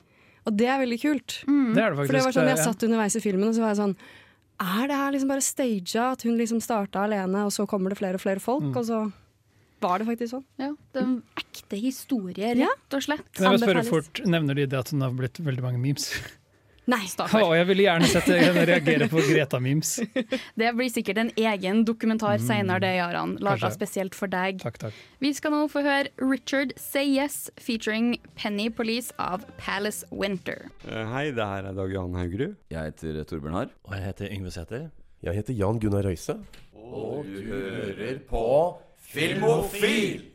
Og 0.46 0.56
det 0.56 0.68
er 0.70 0.80
veldig 0.80 1.00
kult. 1.02 1.40
Det 1.46 1.84
er 1.84 1.90
det 1.90 1.98
For 2.08 2.14
det 2.14 2.24
var 2.24 2.32
sånn, 2.38 2.48
Jeg 2.48 2.58
satt 2.64 2.84
underveis 2.88 3.16
i 3.18 3.20
filmen 3.20 3.50
og 3.50 3.56
så 3.58 3.62
var 3.66 3.74
jeg 3.74 3.82
sånn 3.82 3.96
Er 4.60 4.88
det 4.88 4.96
her 4.96 5.12
liksom 5.12 5.30
bare 5.30 5.42
staged? 5.42 5.96
At 5.96 6.22
hun 6.24 6.38
liksom 6.38 6.62
starta 6.62 7.04
alene, 7.04 7.46
og 7.46 7.52
så 7.52 7.66
kommer 7.68 7.90
det 7.90 7.98
flere 7.98 8.16
og 8.16 8.22
flere 8.22 8.40
folk? 8.40 8.64
Mm. 8.64 8.78
Og 8.78 8.86
så 8.86 9.12
var 9.82 10.00
det 10.00 10.08
faktisk 10.08 10.34
sånn. 10.36 10.44
Ja, 10.60 10.74
det 10.94 11.02
er 11.02 11.22
ekte 11.40 11.78
historie, 11.80 12.50
rett 12.60 12.94
og 12.98 13.02
slett. 13.06 13.24
Kan 13.34 13.52
jeg 13.52 13.60
vil 13.60 13.68
spørre 13.70 13.86
fort, 13.88 14.20
Nevner 14.28 14.56
de 14.56 14.66
det 14.68 14.78
at 14.80 14.90
hun 14.92 15.02
har 15.02 15.12
blitt 15.16 15.40
veldig 15.40 15.64
mange 15.64 15.80
memes? 15.80 16.10
Nei, 16.90 17.04
Oh, 17.38 17.52
jeg 17.54 17.68
ville 17.70 17.84
gjerne 17.86 18.08
sett 18.10 18.26
henne 18.32 18.64
reagere 18.66 19.06
på 19.12 19.22
Greta-memes. 19.28 19.92
Det 20.60 20.70
blir 20.74 20.90
sikkert 20.90 21.20
en 21.22 21.30
egen 21.38 21.84
dokumentar 21.86 22.40
Mm. 22.40 22.46
senere, 22.48 22.80
det, 22.82 22.92
Jaran. 22.98 23.36
Laga 23.46 23.70
spesielt 23.74 24.16
for 24.18 24.28
deg. 24.32 24.58
Takk, 24.64 24.80
takk. 24.82 24.94
Vi 25.22 25.32
skal 25.38 25.54
nå 25.54 25.60
få 25.70 25.84
høre 25.86 26.10
Richard 26.18 26.74
Say 26.82 27.06
Yes 27.14 27.52
featuring 27.62 28.16
Penny 28.36 28.70
Police 28.74 29.14
av 29.20 29.46
Palace 29.62 30.06
Winter. 30.12 30.70
Eh, 30.88 31.06
Hei, 31.14 31.28
det 31.32 31.46
her 31.46 31.70
er 31.70 31.78
Dag 31.78 31.94
Jan 31.94 32.16
Haugerud. 32.18 32.56
Jeg 32.74 32.92
heter 32.94 33.22
Torbjørn 33.30 33.54
Harr. 33.60 33.70
Og 33.86 33.94
jeg 33.98 34.04
heter 34.10 34.34
Yngve 34.34 34.52
Sæther. 34.58 34.90
Jeg 35.22 35.36
heter 35.36 35.54
Jan 35.54 35.80
Gunnar 35.84 36.08
Røise. 36.10 36.40
Og 36.74 37.26
du 37.30 37.38
hører 37.54 38.18
på 38.30 38.44
Filmofil! 38.98 40.26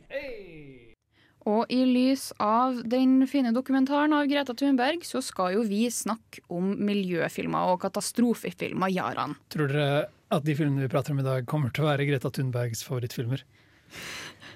Og 1.45 1.69
i 1.69 1.83
lys 1.85 2.31
av 2.41 2.79
den 2.89 3.19
fine 3.29 3.51
dokumentaren 3.53 4.15
av 4.17 4.25
Greta 4.29 4.55
Thunberg, 4.57 5.03
så 5.05 5.21
skal 5.21 5.53
jo 5.59 5.65
vi 5.69 5.83
snakke 5.93 6.41
om 6.49 6.71
miljøfilmer 6.87 7.73
og 7.73 7.83
katastrofefilmer, 7.83 8.89
Jaran. 8.93 9.35
Tror 9.53 9.69
dere 9.69 10.07
at 10.33 10.45
de 10.47 10.55
filmene 10.57 10.87
vi 10.87 10.91
prater 10.91 11.13
om 11.13 11.21
i 11.21 11.27
dag, 11.27 11.45
kommer 11.49 11.69
til 11.69 11.85
å 11.85 11.91
være 11.91 12.07
Greta 12.09 12.31
Thunbergs 12.33 12.81
favorittfilmer? 12.87 13.45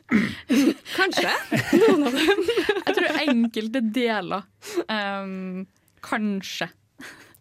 Kanskje. 0.97 1.35
Jeg 2.89 2.97
tror 2.97 3.21
enkelte 3.21 3.83
deler. 3.93 4.49
Um, 4.89 5.67
kanskje. 6.01 6.71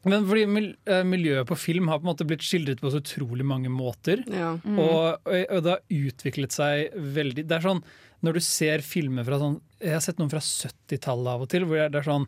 Men 0.06 0.26
fordi 0.28 0.44
eh, 0.86 1.04
miljøet 1.06 1.48
på 1.48 1.56
film 1.58 1.88
har 1.90 1.98
på 1.98 2.06
en 2.06 2.10
måte 2.12 2.26
blitt 2.28 2.44
skildret 2.46 2.80
på 2.80 2.90
så 2.92 3.00
utrolig 3.02 3.46
mange 3.48 3.72
måter. 3.72 4.22
Ja. 4.30 4.52
Mm. 4.62 4.78
Og, 4.78 5.26
og 5.26 5.64
det 5.64 5.72
har 5.72 5.82
utviklet 5.88 6.54
seg 6.54 6.94
veldig 7.16 7.44
Det 7.48 7.56
er 7.56 7.64
sånn 7.64 7.82
når 8.24 8.38
du 8.38 8.42
ser 8.44 8.82
filmer 8.82 9.26
fra 9.26 9.38
sånn 9.40 9.58
Jeg 9.82 9.94
har 9.94 10.02
sett 10.02 10.20
noen 10.20 10.30
fra 10.32 10.42
70-tallet 10.42 11.32
av 11.34 11.44
og 11.44 11.50
til, 11.52 11.66
hvor 11.68 11.80
det 11.80 12.00
er 12.00 12.06
sånn 12.06 12.26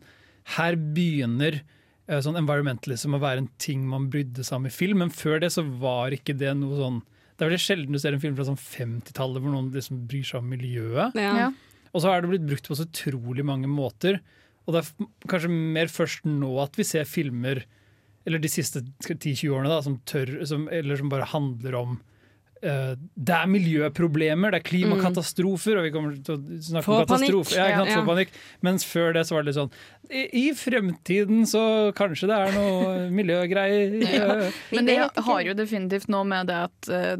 Her 0.55 0.77
begynner 0.79 1.59
eh, 1.61 2.21
sånn 2.23 2.39
environmentalism 2.39 3.17
å 3.17 3.21
være 3.23 3.43
en 3.43 3.49
ting 3.61 3.83
man 3.89 4.09
brydde 4.13 4.45
seg 4.47 4.59
om 4.59 4.69
i 4.69 4.73
film, 4.73 5.03
men 5.03 5.11
før 5.13 5.41
det 5.43 5.51
så 5.55 5.65
var 5.65 6.15
ikke 6.15 6.37
det 6.39 6.53
noe 6.59 6.79
sånn 6.79 7.01
Det 7.03 7.43
er 7.43 7.51
veldig 7.51 7.65
sjelden 7.65 7.97
du 7.97 8.01
ser 8.01 8.15
en 8.15 8.23
film 8.23 8.37
fra 8.39 8.47
sånn 8.47 8.61
50-tallet 8.61 9.43
hvor 9.43 9.55
noen 9.55 9.71
liksom 9.75 10.05
bryr 10.09 10.27
seg 10.27 10.39
om 10.43 10.51
miljøet. 10.53 11.19
Ja. 11.19 11.33
Ja. 11.47 11.51
Og 11.91 12.03
så 12.03 12.11
har 12.11 12.23
det 12.23 12.31
blitt 12.31 12.47
brukt 12.47 12.69
på 12.69 12.77
så 12.77 12.85
utrolig 12.87 13.43
mange 13.47 13.67
måter. 13.67 14.21
Og 14.63 14.75
det 14.75 14.83
er 14.83 15.07
kanskje 15.31 15.49
mer 15.51 15.89
først 15.91 16.27
nå 16.29 16.51
at 16.63 16.77
vi 16.79 16.85
ser 16.87 17.09
filmer, 17.09 17.63
eller 18.27 18.41
de 18.41 18.51
siste 18.51 18.83
10-20 19.01 19.49
årene, 19.49 19.71
da, 19.73 19.81
som, 19.83 19.97
tør, 20.07 20.35
som, 20.47 20.67
eller 20.71 21.01
som 21.01 21.09
bare 21.11 21.27
handler 21.33 21.77
om 21.79 21.97
det 22.61 23.35
er 23.35 23.49
miljøproblemer, 23.49 24.53
det 24.53 24.61
er 24.61 24.67
klimakatastrofer, 24.69 25.79
og 25.81 25.87
vi 25.87 25.91
kommer 25.95 26.17
til 26.21 26.37
å 26.37 26.61
snakke 26.61 26.85
Få 26.85 26.99
om 26.99 27.07
katastrofer. 27.09 27.57
Ja, 27.57 27.67
Ja, 27.71 27.85
få 27.89 27.99
ja. 28.01 28.05
panikk. 28.05 28.35
Mens 28.61 28.85
før 28.85 29.15
det 29.17 29.25
så 29.27 29.35
var 29.35 29.43
det 29.43 29.51
litt 29.51 29.57
sånn 29.57 29.71
I, 30.11 30.23
i 30.37 30.45
fremtiden 30.57 31.45
så 31.49 31.63
kanskje 31.97 32.29
det 32.31 32.37
er 32.37 32.55
noe 32.55 32.93
miljøgreier. 33.19 33.97
ja. 34.05 34.49
Men 34.71 34.89
det 34.89 34.97
har 35.27 35.41
jo 35.47 35.55
definitivt 35.57 36.09
noe 36.13 36.27
med 36.27 36.51
det 36.51 36.59
at 36.67 36.91
uh, 36.93 37.15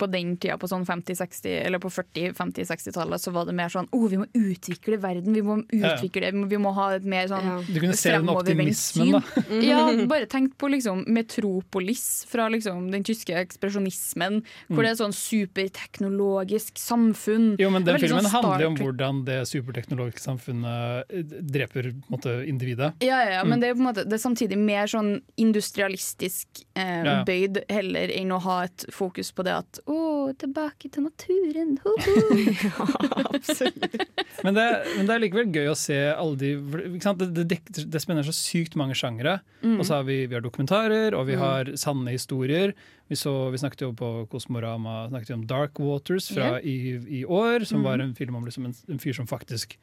på 0.00 0.08
den 0.12 0.34
tida, 0.40 0.56
på 0.60 0.70
sånn 0.70 0.86
50-60, 0.88 1.50
eller 1.66 1.82
på 1.82 1.92
40-50-60-tallet, 1.92 3.22
så 3.22 3.34
var 3.36 3.48
det 3.48 3.56
mer 3.58 3.72
sånn 3.72 3.88
oh, 3.92 4.06
vi 4.10 4.20
må 4.20 4.28
utvikle 4.32 4.98
verden, 5.02 5.36
vi 5.36 5.44
må 5.44 5.60
utvikle 5.64 6.32
vi 6.32 6.56
vi 6.56 6.60
må 6.62 6.72
ha 6.76 6.88
et 6.96 7.06
mer 7.08 7.28
sånn 7.30 7.46
Ja. 7.46 7.56
Du 7.66 7.78
kunne 7.82 7.96
se 7.98 8.14
den 8.14 8.30
optimismen, 8.32 9.16
da. 9.18 9.44
Ja, 9.66 9.80
bare 10.12 10.28
tenk 10.30 10.56
på 10.60 10.70
liksom 10.72 11.04
Metropolis 11.12 12.24
fra 12.30 12.48
liksom 12.52 12.88
den 12.94 13.04
tyske 13.06 13.36
ekspresjonismen, 13.38 14.40
hvor 14.72 14.85
det 14.86 14.92
er 14.94 14.98
sånn 15.02 15.14
superteknologisk 15.16 16.72
samfunn. 16.80 17.46
Jo, 17.60 17.68
men 17.74 17.84
den 17.86 17.98
filmen 18.00 18.22
sånn 18.24 18.32
handler 18.34 18.60
jo 18.64 18.68
om 18.72 18.76
hvordan 18.80 19.14
det 19.26 19.38
superteknologiske 19.50 20.22
samfunnet 20.24 20.76
eh, 21.10 21.22
dreper 21.42 21.82
på 21.90 21.96
en 21.96 22.02
måte, 22.16 22.30
individet. 22.48 22.90
Ja, 23.04 23.18
ja, 23.24 23.30
ja, 23.36 23.42
Mm. 23.46 23.50
men 23.50 23.60
det 23.62 23.68
er, 23.68 23.74
på 23.76 23.80
en 23.84 23.88
måte, 23.90 24.04
det 24.08 24.14
er 24.16 24.22
samtidig 24.22 24.56
mer 24.58 24.86
sånn 24.90 25.10
industrialistisk 25.36 26.46
eh, 26.74 27.04
Ja, 27.04 27.04
ja. 27.04 27.24
bøyd 27.26 27.60
heller 27.70 28.08
enn 28.14 28.32
å 28.32 28.38
ha 28.42 28.62
et 28.64 28.84
fokus 28.94 29.30
på 29.36 29.42
det 29.46 29.52
at 29.58 29.78
å, 29.86 30.32
tilbake 30.38 30.88
til 30.90 31.02
naturen. 31.06 31.76
Ho, 31.84 31.92
ho. 32.06 32.16
Men 34.44 34.54
det, 34.54 34.64
men 34.96 35.06
det 35.08 35.14
er 35.14 35.22
likevel 35.22 35.48
gøy 35.54 35.68
å 35.72 35.76
se 35.78 35.96
alle 36.12 36.36
de 36.38 36.50
ikke 36.96 37.06
sant? 37.06 37.22
Det, 37.34 37.44
det, 37.48 37.58
det 37.90 38.00
spenner 38.02 38.26
så 38.26 38.34
sykt 38.36 38.76
mange 38.78 38.94
sjangere. 38.98 39.38
Mm. 39.62 39.78
Og 39.80 39.86
så 39.88 39.98
har 39.98 40.04
vi, 40.08 40.18
vi 40.28 40.36
har 40.36 40.44
dokumentarer, 40.44 41.14
og 41.16 41.26
vi 41.30 41.34
Mm. 41.36 41.40
har 41.42 41.64
sanne 41.76 42.12
historier. 42.14 42.72
Vi, 43.10 43.16
så, 43.18 43.32
vi 43.52 43.58
snakket 43.60 43.82
jo 43.86 43.90
på 43.96 44.08
Kosmorama 44.76 45.08
snakket 45.08 45.30
vi 45.30 45.34
om 45.34 45.46
Dark 45.46 45.78
Waters 45.78 46.28
fra 46.28 46.60
yeah. 46.60 46.64
i, 46.66 47.20
i 47.20 47.24
år, 47.24 47.64
som 47.64 47.78
Mm. 47.80 47.84
var 47.84 47.98
en 47.98 48.14
film 48.14 48.34
om 48.36 48.44
liksom 48.44 48.64
en, 48.66 48.74
en 48.88 48.98
fyr 48.98 49.12
som 49.12 49.26
faktisk 49.26 49.78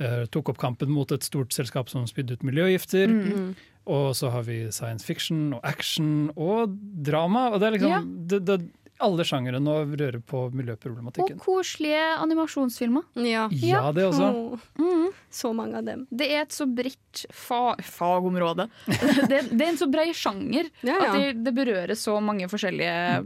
uh, 0.00 0.26
tok 0.26 0.48
opp 0.48 0.58
kampen 0.58 0.90
mot 0.90 1.10
et 1.12 1.22
stort 1.22 1.52
selskap 1.52 1.88
som 1.90 2.06
spydde 2.06 2.32
ut 2.38 2.42
miljøgifter. 2.42 3.06
Mm. 3.08 3.54
Og 3.86 4.14
så 4.16 4.30
har 4.30 4.42
vi 4.42 4.70
science 4.70 5.04
fiction 5.06 5.52
og 5.54 5.60
action 5.64 6.30
og 6.36 6.70
drama. 7.02 7.50
Og 7.50 7.60
det 7.60 7.66
er 7.66 7.70
liksom 7.78 7.90
Yeah. 7.90 8.04
det, 8.04 8.44
det, 8.46 8.60
Alle 9.00 9.24
sjangere 9.24 9.56
nå 9.64 9.78
rører 9.96 10.20
på 10.20 10.50
miljøproblematikken. 10.52 11.38
Og 11.40 11.44
koselige 11.46 12.02
animasjonsfilmer. 12.20 13.02
Ja. 13.16 13.46
Ja, 13.50 13.92
det 13.96 14.04
også. 14.10 14.26
Oh. 14.28 14.58
Mm. 14.76 15.06
Så 15.30 15.54
mange 15.56 15.78
av 15.78 15.84
dem. 15.86 16.02
Det 16.10 16.28
er 16.28 16.42
et 16.42 16.52
så 16.52 16.66
bredt 16.68 17.22
fa 17.32 17.76
fagområde. 17.80 18.68
det, 19.30 19.46
det 19.56 19.62
er 19.64 19.70
en 19.70 19.78
så 19.80 19.88
bred 19.88 20.12
sjanger 20.14 20.68
Ja, 20.84 20.92
ja. 20.92 20.98
at 21.06 21.16
det, 21.16 21.44
det 21.46 21.54
berører 21.56 21.96
så 21.96 22.20
mange 22.20 22.44
forskjellige 22.52 23.24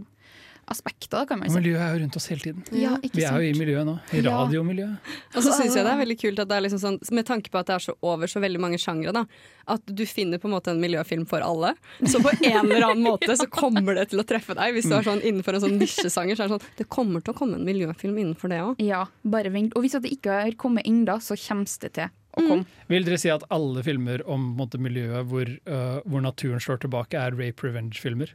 aspekter, 0.70 1.26
kan 1.28 1.38
man 1.40 1.50
si. 1.50 1.56
miljøet 1.58 1.80
er 1.82 1.94
jo 1.96 2.02
rundt 2.04 2.16
oss 2.16 2.26
hele 2.32 2.40
tiden. 2.40 2.62
Ja, 2.72 2.96
ikke 3.02 3.18
Vi 3.18 3.24
er 3.28 3.38
jo 3.42 3.48
i 3.50 3.52
miljøet 3.58 3.86
nå. 3.88 3.94
I 4.12 4.22
Ja. 4.22 4.34
radiomiljøet. 4.44 4.96
Og 5.36 5.42
så 5.42 5.52
syns 5.52 5.74
jeg 5.76 5.84
det 5.84 5.92
er 5.92 6.00
veldig 6.00 6.18
kult 6.20 6.38
at 6.38 6.48
det 6.48 6.56
er 6.56 6.64
liksom 6.66 6.80
sånn, 6.80 6.98
med 7.12 7.26
tanke 7.26 7.50
på 7.50 7.58
at 7.58 7.66
det 7.66 7.74
er 7.74 7.84
så 7.84 7.94
over 8.02 8.26
så 8.26 8.40
veldig 8.40 8.60
mange 8.60 8.78
sjangre, 8.78 9.12
da, 9.12 9.24
at 9.68 9.82
du 9.86 10.04
finner 10.06 10.38
på 10.38 10.48
en 10.48 10.54
måte 10.56 10.68
en 10.74 10.80
miljøfilm 10.80 11.26
for 11.26 11.40
alle. 11.40 11.74
Så 12.04 12.20
på 12.20 12.32
en 12.42 12.64
eller 12.70 12.88
annen 12.90 13.04
måte 13.10 13.36
så 13.36 13.46
kommer 13.50 13.94
det 13.94 14.10
til 14.10 14.20
å 14.20 14.26
treffe 14.26 14.54
deg. 14.54 14.74
Hvis 14.74 14.88
du 14.88 14.94
er 14.96 15.02
sånn 15.02 15.22
innenfor 15.22 15.54
en 15.54 15.60
sånn 15.68 15.78
nisjesanger, 15.78 16.36
så 16.36 16.44
er 16.44 16.48
det 16.48 16.58
sånn 16.60 16.68
Det 16.76 16.88
kommer 16.88 17.22
til 17.24 17.34
å 17.34 17.36
komme 17.36 17.54
en 17.60 17.64
miljøfilm 17.64 18.18
innenfor 18.18 18.48
det 18.48 18.60
òg. 18.64 18.74
Ja, 18.84 19.06
bare 19.24 19.50
vent. 19.50 19.72
Og 19.76 19.82
hvis 19.84 19.96
det 20.00 20.10
ikke 20.18 20.42
har 20.42 20.52
kommet 20.52 20.84
ennå, 20.86 21.20
så 21.20 21.36
kommer 21.36 21.64
det 21.80 21.92
til 21.92 22.10
Mm. 22.34 22.64
Vil 22.88 23.04
dere 23.06 23.18
si 23.20 23.30
at 23.30 23.44
alle 23.54 23.82
filmer 23.86 24.22
om 24.26 24.48
på 24.56 24.62
en 24.62 24.68
måte, 24.68 24.78
miljøet 24.82 25.28
hvor, 25.30 25.46
uh, 25.70 26.00
hvor 26.02 26.20
naturen 26.24 26.58
slår 26.58 26.80
tilbake, 26.82 27.14
er 27.14 27.36
rape 27.38 27.62
revenge-filmer? 27.62 28.32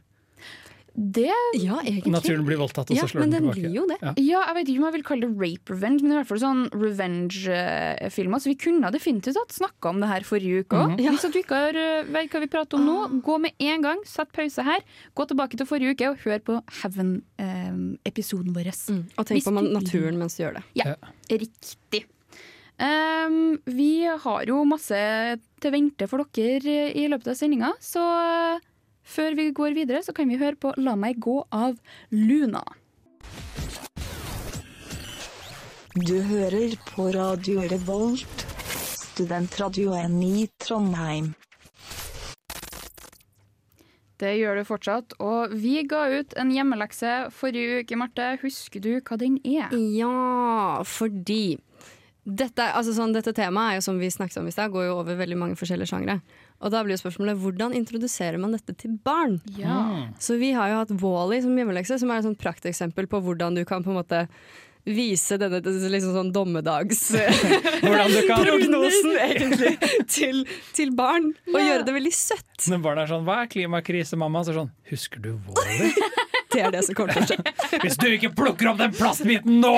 Det 0.96 1.30
Ja, 1.60 1.78
egentlig. 1.84 2.10
Naturen 2.12 2.44
blir 2.44 2.58
voldtatt, 2.58 2.90
og 2.90 2.96
så 2.96 2.96
Ja, 2.96 3.06
slår 3.06 3.20
men 3.20 3.30
den 3.30 3.42
den 3.44 3.52
tilbake. 3.52 3.60
blir 3.62 3.74
jo 3.74 3.86
det. 3.86 3.98
Ja. 4.02 4.12
Ja, 4.16 4.40
jeg 4.48 4.54
vet 4.56 4.68
ikke 4.68 4.78
om 4.80 4.84
jeg 4.88 4.92
vil 4.96 5.02
kalle 5.02 5.20
det 5.20 5.38
rape 5.38 5.74
revenge, 5.74 6.02
men 6.02 6.12
i 6.12 6.14
hvert 6.18 6.26
fall 6.26 6.38
sånn 6.42 6.62
revenge-filmer. 6.70 8.38
Så 8.40 8.50
vi 8.50 8.56
kunne 8.56 8.90
definitivt 8.92 9.36
hatt 9.38 9.54
snakka 9.54 9.88
om 9.90 10.00
det 10.00 10.08
her 10.08 10.20
forrige 10.26 10.64
uke 10.64 10.76
òg. 10.76 10.96
Mhm. 10.98 11.08
Hvis 11.14 11.32
du 11.32 11.38
ikke 11.40 11.54
har 11.56 11.74
uh, 11.78 12.02
vet 12.10 12.30
hva 12.30 12.40
vi 12.40 12.46
prater 12.50 12.74
om 12.78 12.84
nå, 12.86 13.22
gå 13.22 13.38
med 13.40 13.52
en 13.60 13.82
gang, 13.82 13.98
sett 14.04 14.32
pause 14.32 14.62
her, 14.66 14.80
gå 15.14 15.26
tilbake 15.30 15.56
til 15.56 15.66
forrige 15.66 15.94
uke 15.94 16.10
og 16.10 16.18
hør 16.24 16.38
på 16.40 16.60
Heaven-episoden 16.82 18.52
vår. 18.54 18.70
Og 19.18 19.26
tenk 19.26 19.38
Hvis 19.40 19.44
på 19.48 19.52
man- 19.52 19.72
naturen 19.72 20.18
mens 20.18 20.36
du 20.36 20.44
gjør 20.44 20.54
det. 20.58 20.64
Ja, 20.74 20.94
riktig. 21.30 22.04
Um, 22.80 23.58
vi 23.66 24.04
har 24.06 24.46
jo 24.46 24.64
masse 24.64 25.38
til 25.60 25.70
vente 25.70 26.08
for 26.08 26.24
dere 26.32 26.94
i 26.96 27.06
løpet 27.12 27.28
av 27.28 27.34
sendinga, 27.36 27.74
så 27.78 28.00
uh, 28.00 28.58
før 29.10 29.36
vi 29.38 29.50
går 29.56 29.74
videre, 29.78 30.04
så 30.06 30.14
kan 30.16 30.30
vi 30.30 30.38
høre 30.40 30.58
på 30.60 30.74
La 30.78 30.96
meg 30.98 31.18
gå 31.22 31.40
av 31.50 31.76
Luna. 32.14 32.62
Du 35.98 36.20
hører 36.22 36.76
på 36.86 37.08
Radio 37.16 37.64
Revolt, 37.66 38.46
studentradioen 39.10 40.20
i 40.22 40.46
Trondheim. 40.62 41.32
Det 44.20 44.34
gjør 44.36 44.60
du 44.60 44.68
fortsatt. 44.68 45.16
Og 45.24 45.54
vi 45.58 45.80
ga 45.88 46.04
ut 46.12 46.36
en 46.38 46.52
hjemmelekse 46.52 47.30
forrige 47.34 47.80
uke, 47.82 47.98
Marte. 47.98 48.34
Husker 48.44 48.84
du 48.84 48.92
hva 49.00 49.18
den 49.20 49.40
er? 49.42 49.72
Ja, 49.96 50.84
fordi 50.86 51.58
dette, 52.22 52.66
altså 52.76 52.92
sånn, 52.94 53.14
dette 53.16 53.32
temaet 53.34 53.72
er 53.72 53.80
jo 53.80 53.86
som 53.88 53.98
vi 53.98 54.10
snakket 54.12 54.42
om 54.42 54.48
i 54.50 54.54
sted, 54.54 54.70
går 54.70 54.90
jo 54.90 54.98
over 55.00 55.18
veldig 55.18 55.38
mange 55.40 55.58
forskjellige 55.58 55.90
sjangre. 55.90 56.20
Og 56.60 56.70
da 56.74 56.82
blir 56.84 56.92
jo 56.96 57.00
spørsmålet 57.00 57.38
hvordan 57.40 57.72
introduserer 57.76 58.36
man 58.38 58.52
dette 58.52 58.74
til 58.76 58.98
barn? 59.04 59.38
Ja. 59.56 60.08
Så 60.20 60.36
vi 60.40 60.52
har 60.52 60.68
jo 60.68 60.80
hatt 60.82 60.90
Wall-E 61.00 61.40
som 61.42 61.54
hjemmelekse, 61.56 61.96
som 61.98 62.10
er 62.12 62.18
et 62.20 62.26
sånt 62.28 62.40
prakteksempel 62.42 63.06
på 63.08 63.20
hvordan 63.24 63.54
du 63.56 63.64
kan 63.64 63.82
på 63.86 63.90
en 63.94 63.96
måte 64.02 64.26
vise 64.84 65.36
denne 65.36 65.60
liksom 65.60 66.14
sånn 66.16 66.30
dommedags 66.32 67.02
Hvordan 67.84 68.12
du 68.14 68.20
kan- 68.28 68.44
prognosen 68.46 69.12
egentlig 69.28 69.74
til, 70.08 70.44
til 70.76 70.92
barn, 70.96 71.34
og 71.52 71.58
Ja. 71.60 71.66
gjøre 71.66 71.84
det 71.88 71.94
veldig 71.98 72.12
søtt. 72.16 72.68
Når 72.72 72.80
barn 72.84 72.98
er 72.98 73.06
sånn 73.12 73.24
'hva 73.28 73.42
er 73.42 73.50
klimakrise, 73.52 74.16
mamma?' 74.16 74.44
Så 74.44 74.52
er 74.54 74.60
sånn 74.62 74.70
'husker 74.88 75.20
du 75.22 75.32
Wall-E?' 75.48 75.92
Det 76.52 76.60
er 76.64 76.70
det 76.72 76.84
som 76.84 76.94
kommer 76.96 77.12
til 77.12 77.22
å 77.22 77.28
skje. 77.28 77.78
Hvis 77.84 77.96
du 78.00 78.06
ikke 78.08 78.32
plukker 78.34 78.70
opp 78.72 78.78
den 78.78 78.92
plastbiten 78.92 79.60
nå! 79.60 79.76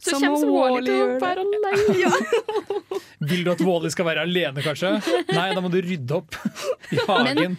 Så 0.00 0.14
Så 0.14 0.20
kommer 0.20 0.50
Wally 0.54 0.86
til 0.86 1.02
å 1.02 1.18
være 1.22 1.44
alene. 1.44 2.10
Vil 3.30 3.42
du 3.44 3.50
at 3.52 3.60
Wall-E 3.64 3.90
skal 3.92 4.06
være 4.08 4.22
alene, 4.26 4.62
kanskje? 4.64 4.90
Nei, 5.32 5.46
da 5.54 5.60
må 5.64 5.68
du 5.72 5.76
rydde 5.84 6.16
opp 6.16 6.36
i 6.94 6.98
hagen. 7.06 7.56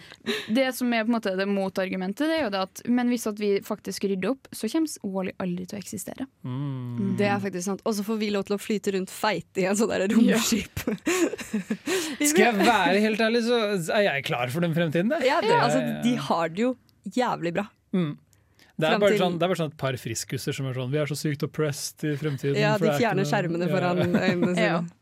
det 0.56 0.68
som 0.76 0.90
er 0.92 1.04
på 1.06 1.12
en 1.12 1.16
måte 1.16 1.34
det 1.38 1.46
motargumentet, 1.50 2.26
det 2.28 2.38
er 2.40 2.44
jo 2.46 2.52
det 2.54 2.62
at 2.66 2.82
men 2.90 3.10
hvis 3.12 3.26
at 3.30 3.38
vi 3.40 3.52
faktisk 3.64 4.06
rydder 4.10 4.32
opp, 4.34 4.50
så 4.54 4.70
kommer 4.72 5.12
Wally 5.14 5.34
aldri 5.42 5.66
til 5.70 5.78
å 5.78 5.82
eksistere. 5.82 6.26
Mm. 6.46 7.14
Det 7.20 7.28
er 7.30 7.38
faktisk 7.42 7.66
sant. 7.70 7.84
Og 7.86 7.94
så 7.98 8.04
får 8.06 8.20
vi 8.22 8.30
lov 8.34 8.46
til 8.48 8.58
å 8.58 8.60
flyte 8.62 8.96
rundt 8.96 9.12
feite 9.14 9.62
i 9.64 9.68
en 9.70 9.78
sånn 9.78 9.94
romskip. 10.12 10.82
Skal 12.32 12.44
jeg 12.48 12.58
være 12.66 12.98
helt 13.06 13.22
ærlig, 13.22 13.44
så 13.46 13.60
er 13.94 14.06
jeg 14.08 14.26
klar 14.28 14.50
for 14.52 14.64
den 14.64 14.74
fremtiden. 14.76 15.12
det. 15.14 15.22
Ja, 15.28 15.40
det, 15.42 15.48
Det- 15.52 15.62
altså, 15.62 15.80
de 16.04 16.14
har 16.28 16.48
det 16.52 16.62
jo 16.66 16.74
jævlig 17.16 17.52
bra. 17.56 17.66
Mm. 17.92 18.12
Det 18.82 18.90
er, 18.90 18.98
bare 19.02 19.18
sånn, 19.20 19.36
det 19.38 19.46
er 19.46 19.52
bare 19.52 19.60
sånn 19.62 19.70
et 19.72 19.78
par 19.80 19.98
friskuser 20.00 20.56
som 20.56 20.66
er 20.70 20.74
sånn 20.78 20.90
Vi 20.92 20.98
er 21.02 21.06
så 21.10 21.16
sykt 21.18 21.44
oppressed 21.46 22.04
i 22.08 22.16
fremtiden. 22.20 22.58
Ja, 22.60 22.74
de 22.78 22.84
det 22.88 22.94
er 22.94 22.98
fjerner 23.00 23.28
skjermene 23.28 23.68
Ja. 23.68 23.72
foran 23.76 24.02
øynene 24.18 24.54
sine. 24.58 24.82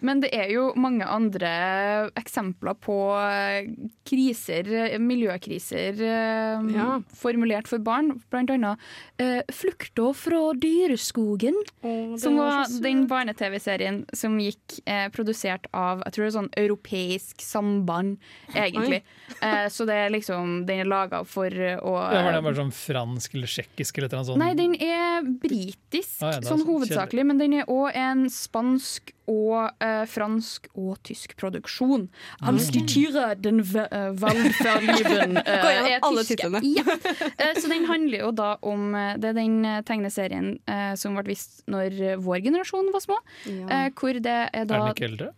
Men 0.00 0.20
det 0.20 0.30
er 0.34 0.50
jo 0.52 0.72
mange 0.76 1.06
andre 1.06 2.10
eksempler 2.18 2.74
på 2.82 2.96
eh, 3.18 3.70
kriser, 4.08 4.68
miljøkriser, 5.02 5.98
eh, 6.00 6.70
Ja. 6.72 7.00
formulert 7.14 7.66
for 7.68 7.78
barn. 7.78 8.20
Blant 8.30 8.50
annet 8.50 8.78
eh, 9.18 9.42
'Flukta 9.50 10.12
fra 10.14 10.52
dyreskogen', 10.54 11.58
som 12.18 12.36
var 12.38 12.52
var 12.52 12.82
den 12.82 13.06
barne-TV-serien 13.08 14.02
som 14.12 14.38
gikk 14.40 14.80
eh, 14.86 15.08
produsert 15.14 15.66
av 15.72 16.02
jeg 16.06 16.12
tror 16.12 16.24
det 16.24 16.30
er 16.30 16.36
sånn 16.38 16.50
europeisk 16.58 17.40
samband, 17.44 18.18
egentlig. 18.54 19.02
Eh, 19.40 19.68
så 19.72 19.86
det 19.88 19.94
er 19.94 20.10
liksom, 20.10 20.66
den 20.66 20.82
er 20.84 20.88
laga 20.90 21.22
for 21.28 21.48
å 21.50 21.94
Ja, 22.12 22.22
var 22.26 22.32
det 22.36 22.42
bare 22.44 22.58
sånn 22.60 22.74
fransk 22.74 23.34
eller 23.38 23.46
tsjekkisk 23.50 23.98
eller 23.98 24.08
noe 24.16 24.24
sånt? 24.28 24.38
Nei, 24.42 24.52
den 24.58 24.74
er 24.76 25.22
britisk, 25.22 26.22
Ah, 26.22 26.32
ja, 26.32 26.38
er 26.42 26.48
sånn 26.50 26.62
så 26.64 26.68
hovedsakelig, 26.68 27.24
men 27.26 27.38
den 27.38 27.54
er 27.60 27.64
òg 27.70 27.90
en 27.94 28.26
spansk 28.32 29.12
og 29.30 29.70
eh, 29.82 30.02
fransk 30.10 30.66
og 30.74 30.96
tysk 31.06 31.36
produksjon. 31.38 32.08
Als 32.42 32.70
die 32.74 32.82
Tiere, 32.90 33.34
den 33.38 33.60
ve- 33.62 33.86
eh, 33.90 34.10
Waldverlieben 34.18 35.36
eh, 35.46 35.68
er 35.94 35.98
alle 36.02 36.24
tyske. 36.24 36.36
titlene. 36.42 36.62
Ja. 36.64 36.96
Eh, 37.38 37.54
så 37.60 37.68
den 37.70 37.86
handler 37.90 38.26
jo 38.26 38.32
da 38.32 38.56
om 38.62 38.94
eh, 38.98 39.14
Det 39.22 39.30
er 39.30 39.38
den 39.38 39.64
eh, 39.64 39.80
tegneserien 39.86 40.56
eh, 40.66 40.94
som 40.98 41.14
ble 41.18 41.26
vist 41.32 41.62
når 41.70 42.18
vår 42.22 42.42
generasjon 42.48 42.90
var 42.94 43.04
små. 43.04 43.20
Ja. 43.46 43.68
Eh, 43.86 43.88
hvor 43.98 44.18
det 44.18 44.26
er 44.26 44.50
Er 44.64 44.66
den 44.66 44.88
ikke 44.94 45.08
eldre? 45.10 45.32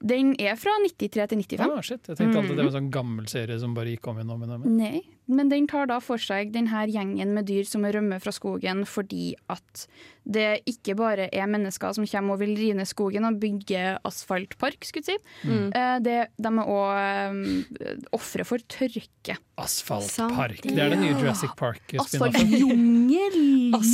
Den 0.00 0.30
er 0.40 0.54
fra 0.56 0.72
93 0.80 1.10
til 1.12 1.26
95. 1.28 1.60
Ah, 1.76 1.82
shit. 1.84 2.06
Jeg 2.08 2.16
tenkte 2.16 2.38
alltid 2.40 2.56
det 2.56 2.64
var 2.64 2.70
en 2.70 2.76
sånn 2.78 2.86
gammel 2.94 3.26
serie 3.28 3.58
som 3.60 3.74
bare 3.76 3.92
gikk 3.92 4.06
om 4.08 4.16
igjen 4.16 4.30
og 4.32 4.38
om 4.38 4.44
igjen. 4.46 4.54
om 4.54 4.62
igjen. 4.64 4.78
Nei, 4.80 5.02
men 5.30 5.50
den 5.52 5.66
tar 5.70 5.86
da 5.90 6.00
for 6.02 6.20
seg 6.20 6.52
denne 6.54 6.84
gjengen 6.90 7.34
med 7.36 7.46
dyr 7.50 7.68
som 7.68 7.84
rømmer 7.86 8.20
fra 8.22 8.32
skogen 8.34 8.84
fordi 8.88 9.32
at 9.52 9.86
det 10.30 10.60
ikke 10.68 10.94
bare 10.98 11.28
er 11.32 11.48
mennesker 11.50 11.94
som 11.96 12.04
kommer 12.06 12.36
og 12.36 12.42
vil 12.42 12.52
rive 12.58 12.76
ned 12.76 12.86
skogen 12.86 13.24
og 13.26 13.38
bygge 13.40 13.96
asfaltpark, 14.06 14.84
skulle 14.84 15.06
jeg 15.06 15.16
si. 15.16 15.48
Mm. 15.48 15.70
Eh, 15.74 15.96
Det, 16.04 16.18
de 16.36 16.50
er 16.50 16.68
òg 16.70 18.10
ofre 18.14 18.44
for 18.46 18.62
tørke. 18.70 19.36
Asfaltpark. 19.60 20.60
Det 20.64 20.76
er 20.80 20.92
det 20.92 20.98
nye 21.00 21.16
Jurassic 21.16 21.52
Park-spinnoffet. 21.58 22.36
Asfaltjungel! 22.36 23.38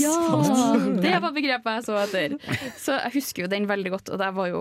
Ja! 0.01 0.17
Det 1.03 1.15
var 1.23 1.33
begrepet 1.35 1.79
jeg 1.79 1.87
så 1.87 1.97
etter. 2.03 2.37
Så 2.79 2.99
jeg 2.99 3.15
husker 3.17 3.47
jo 3.47 3.51
den 3.53 3.67
veldig 3.71 3.95
godt, 3.95 4.13
og 4.15 4.23
jeg 4.27 4.37
var 4.37 4.51
jo 4.53 4.61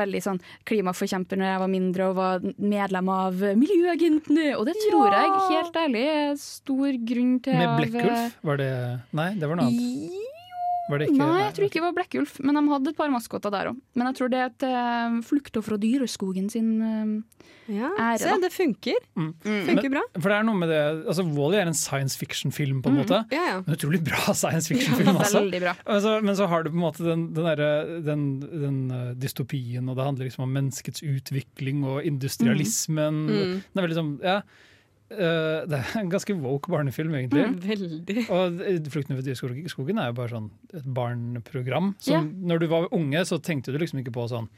veldig 0.00 0.22
sånn 0.24 0.40
klimaforkjemper 0.68 1.40
når 1.40 1.50
jeg 1.52 1.62
var 1.64 1.72
mindre 1.74 2.08
og 2.10 2.16
var 2.20 2.46
medlem 2.60 3.10
av 3.12 3.44
Miljøagentene, 3.60 4.50
og 4.58 4.68
det 4.68 4.76
tror 4.86 5.10
jeg 5.16 5.34
helt 5.50 5.80
ærlig 5.84 5.99
er 6.08 6.34
stor 6.40 6.98
grunn 7.12 7.36
til 7.44 7.54
Med 7.60 7.76
Blekkulf? 7.80 8.36
Var 8.42 8.56
det 8.62 8.72
Nei, 9.12 9.30
det 9.40 9.48
var 9.50 9.56
noe 9.60 9.70
annet. 9.70 10.26
Var 10.90 10.98
det 10.98 11.06
ikke 11.12 11.18
Nei, 11.20 11.42
jeg 11.44 11.52
tror 11.54 11.64
ikke 11.68 11.78
det 11.78 11.86
var 11.86 11.92
Blekkulf, 12.00 12.32
men 12.42 12.56
de 12.58 12.62
hadde 12.72 12.90
et 12.90 12.96
par 12.98 13.10
maskoter 13.14 13.52
der 13.54 13.68
òg. 13.70 13.76
Men 13.94 14.08
jeg 14.10 14.16
tror 14.18 14.30
det 14.32 14.38
er 14.42 14.54
til 14.58 15.20
flukta 15.22 15.62
fra 15.62 15.76
dyreskogen 15.78 16.48
sin 16.50 16.72
ja, 17.70 17.86
ære. 17.94 18.18
Se, 18.18 18.32
det 18.42 18.50
funker. 18.50 18.96
Mm. 19.14 19.28
Funker 19.44 19.84
Men- 19.86 19.92
bra. 19.94 20.02
For 20.18 20.26
det 20.32 20.38
er 20.40 20.46
noe 20.48 20.58
med 20.58 20.68
det 20.72 20.80
altså 21.06 21.22
Wall-E 21.30 21.60
er 21.60 21.68
en 21.70 21.74
science 21.78 22.18
fiction-film, 22.18 22.80
på 22.82 22.90
en 22.90 22.96
Mm. 22.96 23.02
måte. 23.04 23.20
Ja, 23.30 23.44
ja. 23.46 23.56
En 23.62 23.76
utrolig 23.76 24.00
bra 24.02 24.34
science 24.42 24.66
fiction-film. 24.66 25.14
Veldig 25.22 25.60
bra. 25.62 25.76
Altså, 25.86 26.16
men 26.24 26.34
så 26.34 26.48
har 26.50 26.64
du 26.64 26.70
på 26.70 26.74
en 26.80 26.82
måte 26.82 27.04
den, 27.06 27.32
den, 27.34 27.44
der, 27.44 28.00
den, 28.02 28.24
den 28.40 28.80
eh, 28.90 29.14
dystopien, 29.14 29.86
og 29.88 29.94
det 29.94 30.04
handler 30.04 30.24
liksom 30.26 30.42
om 30.48 30.52
menneskets 30.58 31.04
utvikling 31.06 31.84
og 31.86 32.02
industrialismen. 32.02 33.22
Mm. 33.30 33.54
Det 33.62 33.78
er 33.78 33.86
veldig 33.86 34.00
sånn, 34.00 34.12
ja 34.26 34.40
eh, 35.10 35.66
Det 35.66 35.78
er 35.78 36.00
en 36.00 36.10
ganske 36.10 36.34
woke 36.40 36.70
barnefilm, 36.70 37.14
egentlig. 37.14 37.46
Mm, 37.46 37.60
veldig. 37.68 38.26
Og 38.30 38.60
eh, 38.66 38.78
'Flukten 38.90 39.12
over 39.16 39.22
dyreskogen' 39.26 40.00
er 40.00 40.10
jo 40.10 40.18
bare 40.18 40.28
sånn 40.34 40.50
et 40.74 40.84
barneprogram. 40.84 41.94
Som 41.98 42.12
Ja. 42.14 42.20
Når 42.54 42.60
du 42.60 42.66
var 42.68 42.88
unge, 42.92 43.24
så 43.26 43.40
tenkte 43.42 43.72
du 43.72 43.78
liksom 43.78 44.00
ikke 44.04 44.12
på 44.14 44.28
sånn 44.28 44.48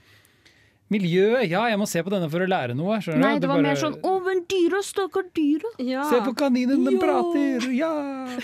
Miljø, 0.93 1.41
ja, 1.49 1.63
jeg 1.73 1.79
må 1.81 1.87
se 1.89 2.03
på 2.05 2.11
denne 2.13 2.29
for 2.31 2.45
å 2.45 2.49
lære 2.51 2.77
noe. 2.77 2.99
skjønner 3.01 3.23
Nei, 3.25 3.33
det 3.39 3.43
Du 3.43 3.49
var 3.49 3.57
bare- 3.57 3.67
mer 3.71 3.77
sånn 3.81 3.97
'Å, 4.03 4.13
men 4.27 4.45
dyra, 4.51 4.81
stakkar 4.85 5.25
dyra'. 5.33 5.73
Se 6.11 6.21
på 6.27 6.35
kaninen, 6.37 6.85
den 6.85 6.99
Ja. 6.99 7.01
prater! 7.01 7.73
Ja! 7.73 7.93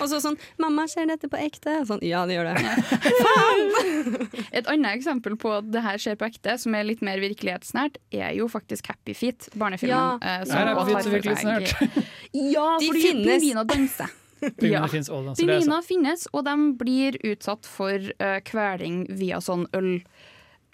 Og 0.00 0.06
så 0.08 0.16
sånn 0.24 0.38
'Mamma, 0.58 0.88
ser 0.88 1.06
dette 1.06 1.28
på 1.28 1.36
ekte?' 1.38 1.84
Sånn, 1.86 2.00
ja, 2.02 2.24
det 2.26 2.36
gjør 2.36 2.54
det. 2.54 2.56
Et 4.52 4.66
annet 4.66 4.96
eksempel 4.98 5.36
på 5.40 5.52
at 5.58 5.70
det 5.70 5.82
her 5.84 5.98
skjer 6.00 6.16
på 6.20 6.26
ekte, 6.30 6.58
som 6.58 6.74
er 6.74 6.84
litt 6.88 7.02
mer 7.04 7.18
virkelighetsnært, 7.22 7.96
er 8.12 8.32
jo 8.38 8.48
faktisk 8.48 8.86
Happy 8.92 9.14
Feet, 9.14 9.48
barnefilmen. 9.58 9.88
Ja. 9.88 10.18
eh, 10.22 10.40
Er 10.48 10.74
Happy 10.74 10.92
Feet 10.92 11.04
så 11.04 11.12
virkelig 11.12 11.38
snært? 11.42 12.04
Ja, 12.32 12.78
De 12.78 12.86
fordi 12.88 13.02
finnes. 13.02 13.42
pingviner 13.42 13.64
danser. 13.66 14.10
Pingviner 14.60 14.86
finnes 14.88 15.08
så 15.34 15.42
er 15.42 15.48
Pingviner 15.58 15.82
finnes, 15.82 16.28
og 16.32 16.44
de 16.46 16.52
blir 16.78 17.16
utsatt 17.26 17.66
for 17.66 17.98
uh, 18.22 18.38
kveling 18.46 19.06
via 19.18 19.40
sånn 19.42 19.66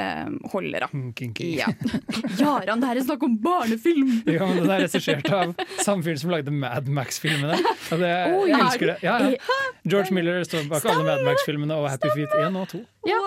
ølholdere. 0.01 0.88
Kinky. 1.16 1.51
Ja. 1.59 1.68
Jaran, 2.40 2.82
det 2.82 2.90
her 2.90 3.01
er 3.01 3.07
snakk 3.07 3.22
om 3.26 3.36
barnefilm! 3.42 4.11
Ja, 4.26 4.47
men 4.49 4.61
Den 4.62 4.72
er 4.74 4.84
regissert 4.86 5.28
av 5.32 5.55
samme 5.84 6.07
fyr 6.07 6.18
som 6.20 6.32
lagde 6.34 6.55
Mad 6.55 6.88
Max-filmene. 6.90 7.59
Og 7.95 8.03
det, 8.03 8.11
Å, 8.11 8.42
jeg 8.49 8.55
ja. 8.55 8.61
elsker 8.66 8.92
det. 8.92 8.99
Ja, 9.07 9.16
ja. 9.34 9.59
George 9.84 10.16
Miller 10.16 10.42
står 10.49 10.68
bak 10.72 10.86
alle 10.90 11.07
Mad 11.07 11.24
Max-filmene 11.28 11.78
og 11.78 11.88
Happy 11.92 12.11
Feet 12.16 12.34
1 12.40 12.61
og 12.62 12.70
2. 12.74 12.82
Ja. 13.11 13.20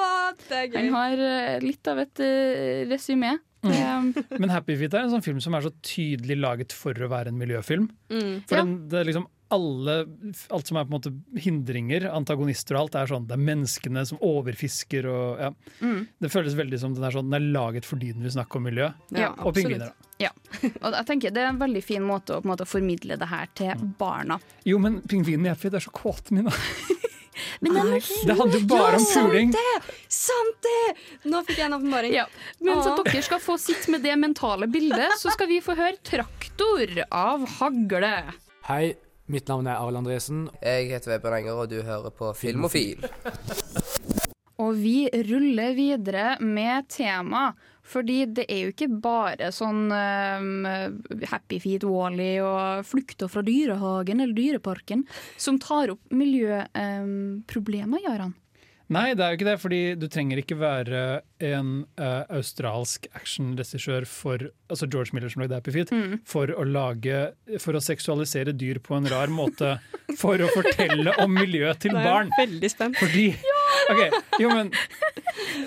Han 0.77 0.89
har 0.93 1.21
eh, 1.23 1.57
litt 1.63 1.87
av 1.89 2.01
et 2.03 2.21
uh, 2.23 2.83
resymé. 2.91 3.37
Mm. 3.65 4.11
Men 4.37 4.51
Happy 4.53 4.75
Feet 4.79 4.93
er 4.93 5.07
en 5.07 5.13
sånn 5.15 5.23
film 5.25 5.39
som 5.43 5.55
er 5.57 5.65
så 5.65 5.71
tydelig 5.85 6.37
laget 6.39 6.75
for 6.77 6.93
å 6.93 7.09
være 7.11 7.33
en 7.33 7.39
miljøfilm. 7.39 7.87
Mm. 8.11 8.33
For 8.47 8.59
Ja. 8.59 8.63
den, 8.63 8.75
det 8.91 8.99
er 9.01 9.09
liksom 9.09 9.25
alle, 9.53 9.93
alt 10.51 10.67
som 10.67 10.77
er 10.79 10.85
på 10.87 10.91
en 10.91 10.95
måte 10.97 11.11
hindringer, 11.43 12.07
antagonister 12.11 12.75
og 12.75 12.81
alt, 12.85 12.91
det 12.95 13.01
er 13.01 13.11
sånn, 13.13 13.27
det 13.29 13.35
er 13.37 13.43
menneskene 13.47 14.03
som 14.09 14.19
overfisker 14.25 15.07
og 15.11 15.39
ja. 15.39 15.51
Mm. 15.79 16.01
Det 16.19 16.31
føles 16.33 16.57
veldig 16.59 16.79
som 16.81 16.93
den 16.97 17.03
er 17.07 17.15
sånn, 17.15 17.29
den 17.31 17.37
er 17.39 17.47
laget 17.55 17.85
fordi 17.87 18.11
den 18.15 18.23
vil 18.27 18.33
snakke 18.35 18.59
om 18.59 18.67
miljø. 18.67 18.89
Ja, 19.15 19.31
og 19.39 19.55
pingviner. 19.55 19.91
da. 19.93 20.11
Ja. 20.19 20.31
Og 20.81 20.93
jeg 20.95 21.05
tenker 21.05 21.29
Det 21.35 21.43
er 21.43 21.51
en 21.51 21.59
veldig 21.61 21.83
fin 21.85 22.01
måte 22.01 22.33
å 22.33 22.41
på 22.41 22.47
en 22.47 22.51
måte, 22.55 22.65
formidle 22.65 23.17
det 23.21 23.27
her 23.29 23.47
til 23.53 23.67
Mm. 23.77 23.93
barna. 23.99 24.39
Jo, 24.65 24.79
men 24.79 25.01
pingvinene 25.01 25.45
i 25.45 25.49
Happy 25.53 25.67
Feet 25.67 25.75
er 25.77 25.83
så 25.85 25.91
kåte, 25.93 26.31
mine. 26.33 26.49
Men 27.61 27.73
det, 27.75 27.81
er 27.83 28.25
Det 28.25 28.35
handler 28.39 28.59
jo 28.59 28.67
bare 28.71 28.97
om 28.97 29.05
puling. 29.05 29.51
Sant 29.53 29.57
det! 29.85 29.95
Sant 30.09 30.57
det! 30.65 30.95
Nå 31.29 31.43
fikk 31.45 31.59
jeg 31.59 31.67
en 31.67 31.75
åpenbaring. 31.77 32.13
Ja. 32.15 32.23
Mens 32.65 32.87
at 32.89 32.97
dere 33.05 33.21
skal 33.27 33.41
få 33.43 33.57
sitte 33.61 33.91
med 33.93 34.01
det 34.01 34.15
mentale 34.17 34.65
bildet, 34.73 35.13
så 35.21 35.29
skal 35.35 35.47
vi 35.51 35.59
få 35.61 35.75
høre 35.77 35.97
'Traktor' 36.01 37.03
av 37.11 37.45
Hagle. 37.59 38.13
Hei, 38.67 38.95
mitt 39.31 39.47
navn 39.51 39.67
er 39.67 39.79
Arild 39.81 40.01
Andresen. 40.01 40.47
Jeg 40.63 40.89
heter 40.91 41.15
Vebjørn 41.15 41.39
Enger, 41.41 41.61
og 41.63 41.71
du 41.71 41.81
hører 41.83 42.13
på 42.15 42.33
Filmofil. 42.37 43.03
Og 44.57 44.73
vi 44.73 45.05
ruller 45.27 45.75
videre 45.77 46.31
med 46.41 46.87
tema. 46.89 47.51
Fordi 47.87 48.25
det 48.35 48.47
er 48.51 48.63
jo 48.65 48.71
ikke 48.73 48.89
bare 48.99 49.51
sånn 49.55 49.85
um, 49.93 50.65
Happy 51.29 51.59
Feet 51.63 51.85
Wally 51.87 52.33
og 52.43 52.83
flukter 52.89 53.29
fra 53.31 53.43
dyrehagen 53.47 54.19
eller 54.19 54.35
dyreparken 54.35 55.05
som 55.39 55.59
tar 55.61 55.93
opp 55.93 56.11
miljøproblemer, 56.11 58.03
Jaran. 58.03 58.33
Nei, 58.89 59.09
det 59.19 59.23
er 59.25 59.33
jo 59.33 59.37
ikke 59.37 59.47
det, 59.49 59.55
fordi 59.59 59.79
du 59.99 60.05
trenger 60.07 60.39
ikke 60.39 60.55
være 60.61 60.99
en 61.43 61.71
uh, 61.99 62.23
australsk 62.37 63.09
actionregissør 63.19 64.05
for 64.07 64.45
altså 64.71 64.87
George 64.87 65.11
Miller 65.11 65.27
som 65.33 65.41
lagde 65.43 65.57
Happy 65.59 65.73
Feet, 65.75 65.91
Mm. 65.91 66.19
for 66.23 66.47
å 66.55 66.63
lage 66.63 67.17
For 67.59 67.75
å 67.75 67.81
seksualisere 67.83 68.53
dyr 68.55 68.79
på 68.83 68.95
en 68.95 69.09
rar 69.11 69.27
måte 69.27 69.73
for 70.21 70.39
å 70.39 70.47
fortelle 70.55 71.13
om 71.19 71.35
miljøet 71.35 71.81
til 71.83 71.91
barn. 71.97 72.31
Det 72.31 72.39
er 72.39 72.47
veldig 72.47 72.71
spent. 72.71 72.99
Fordi 73.01 73.27
Ok, 73.87 74.01
jo, 74.41 74.49
men 74.51 74.71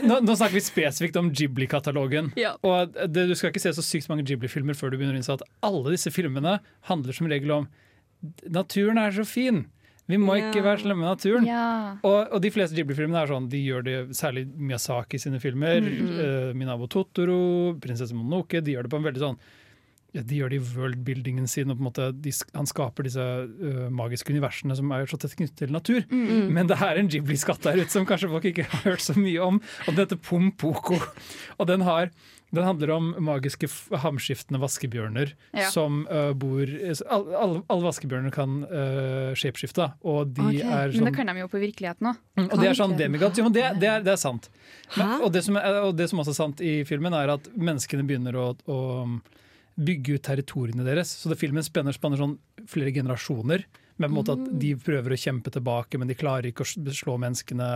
nå, 0.04 0.16
nå 0.24 0.34
snakker 0.36 0.56
vi 0.56 0.62
spesifikt 0.64 1.16
om 1.20 1.28
Ghibli-katalogen. 1.32 2.32
Ja. 2.40 2.54
Og 2.66 2.92
det, 2.96 3.26
Du 3.30 3.34
skal 3.38 3.52
ikke 3.52 3.62
se 3.62 3.72
så 3.76 3.84
sykt 3.84 4.08
mange 4.10 4.24
Ghibli-filmer 4.28 4.76
før 4.76 4.90
du 4.92 4.98
begynner 4.98 5.16
å 5.16 5.20
innse 5.20 5.36
at 5.36 5.44
alle 5.64 5.92
disse 5.94 6.12
filmene 6.12 6.56
handler 6.88 7.16
som 7.16 7.28
regel 7.30 7.52
om 7.60 7.68
naturen 8.48 8.98
er 9.00 9.14
så 9.16 9.24
fin. 9.28 9.62
Vi 10.10 10.18
må 10.20 10.36
ikke 10.40 10.64
være 10.64 10.82
slemme 10.82 11.04
med 11.04 11.12
naturen. 11.12 11.46
Ja. 11.48 11.68
Og, 12.06 12.18
og 12.34 12.42
de 12.42 12.50
fleste 12.52 12.76
Ghibli-filmene 12.78 13.22
er 13.22 13.30
sånn, 13.30 13.48
de 13.52 13.62
gjør 13.62 13.86
det 13.86 13.96
særlig 14.18 14.46
Miyazaki 14.50 15.20
sine 15.22 15.40
filmer. 15.42 15.80
Mm 15.80 15.88
-hmm. 15.88 16.50
uh, 16.50 16.54
Minabo 16.56 16.86
Totoro, 16.86 17.74
Prinsesse 17.80 18.14
Mononoke. 18.14 18.60
De 18.60 18.72
gjør 18.74 18.82
det 18.82 18.90
på 18.90 18.96
en 18.96 19.08
veldig 19.08 19.24
sånn 19.26 19.40
ja, 20.12 20.22
De 20.22 20.36
gjør 20.36 20.50
det 20.50 20.58
i 20.58 20.66
worldbuildingen 20.74 21.46
sin, 21.46 21.70
og 21.70 21.78
på 21.78 21.84
en 21.84 21.88
måte 21.90 22.08
de, 22.24 22.32
han 22.54 22.66
skaper 22.66 23.06
disse 23.06 23.20
uh, 23.22 23.86
magiske 23.94 24.32
universene 24.32 24.74
som 24.76 24.90
er 24.90 25.06
så 25.06 25.18
tett 25.20 25.36
knyttet 25.38 25.56
til 25.62 25.72
natur. 25.72 26.02
Mhm. 26.10 26.50
Men 26.56 26.66
det 26.66 26.80
er 26.82 26.98
en 26.98 27.08
Ghibli-skatt 27.08 27.62
der 27.62 27.78
ute 27.78 27.90
som 27.90 28.06
kanskje 28.06 28.30
folk 28.32 28.44
ikke 28.50 28.66
har 28.66 28.82
hørt 28.90 29.04
så 29.04 29.14
mye 29.14 29.38
om, 29.40 29.62
og 29.86 29.94
den 29.94 30.02
heter 30.04 30.16
Pompoko. 30.16 30.98
Og 31.58 31.66
den, 31.70 31.80
har, 31.86 32.10
den 32.50 32.66
handler 32.66 32.90
om 32.96 33.10
magiske 33.22 33.68
hamskiftende 34.02 34.60
vaskebjørner 34.62 35.34
Ja. 35.54 35.68
som 35.70 36.02
uh, 36.10 36.32
bor 36.34 36.66
Alle, 36.66 37.36
all, 37.38 37.56
all 37.70 37.82
vaskebjørner 37.84 38.34
kan 38.34 38.64
uh, 38.66 39.32
shapeskifte, 39.38 39.92
og 40.02 40.32
de 40.34 40.46
okay. 40.48 40.64
er 40.66 40.90
Men 40.90 40.96
sånn 40.98 41.10
det 41.10 41.16
kan 41.16 41.30
de 41.30 41.36
jo 41.38 41.50
på 41.50 41.62
virkeligheten 41.62 42.10
òg. 42.10 42.22
Mm, 42.40 42.48
Og 42.48 42.56
det 42.58 42.70
er 42.70 42.78
sånn 42.78 42.96
demigods. 42.98 43.38
Jo, 43.38 43.46
men 43.46 43.54
det, 43.54 43.66
det, 43.82 43.90
er, 43.90 44.06
det 44.06 44.14
er 44.16 44.20
sant. 44.20 44.50
Men, 44.96 45.20
og, 45.20 45.30
det 45.34 45.44
som 45.46 45.58
og 45.60 45.92
det 45.98 46.08
som 46.10 46.22
også 46.22 46.34
er 46.34 46.40
sant 46.40 46.64
i 46.64 46.80
filmen, 46.88 47.14
er 47.14 47.36
at 47.36 47.46
menneskene 47.54 48.06
begynner 48.08 48.38
å, 48.40 48.48
å 48.66 48.80
bygge 49.80 50.18
ut 50.18 50.24
territoriene 50.26 50.86
deres. 50.86 51.12
Så 51.22 51.30
det 51.30 51.38
filmen 51.40 51.64
spenner, 51.64 51.94
spanner 51.96 52.20
sånn 52.20 52.38
flere 52.68 52.92
generasjoner 52.94 53.64
Med 54.00 54.08
på 54.08 54.10
en 54.10 54.16
måte 54.16 54.34
at 54.36 54.50
De 54.60 54.74
prøver 54.80 55.14
å 55.14 55.20
kjempe 55.20 55.52
tilbake, 55.52 55.98
men 56.00 56.08
de 56.08 56.18
klarer 56.18 56.50
ikke 56.50 56.64
å 56.66 56.94
slå 56.96 57.18
menneskene. 57.20 57.70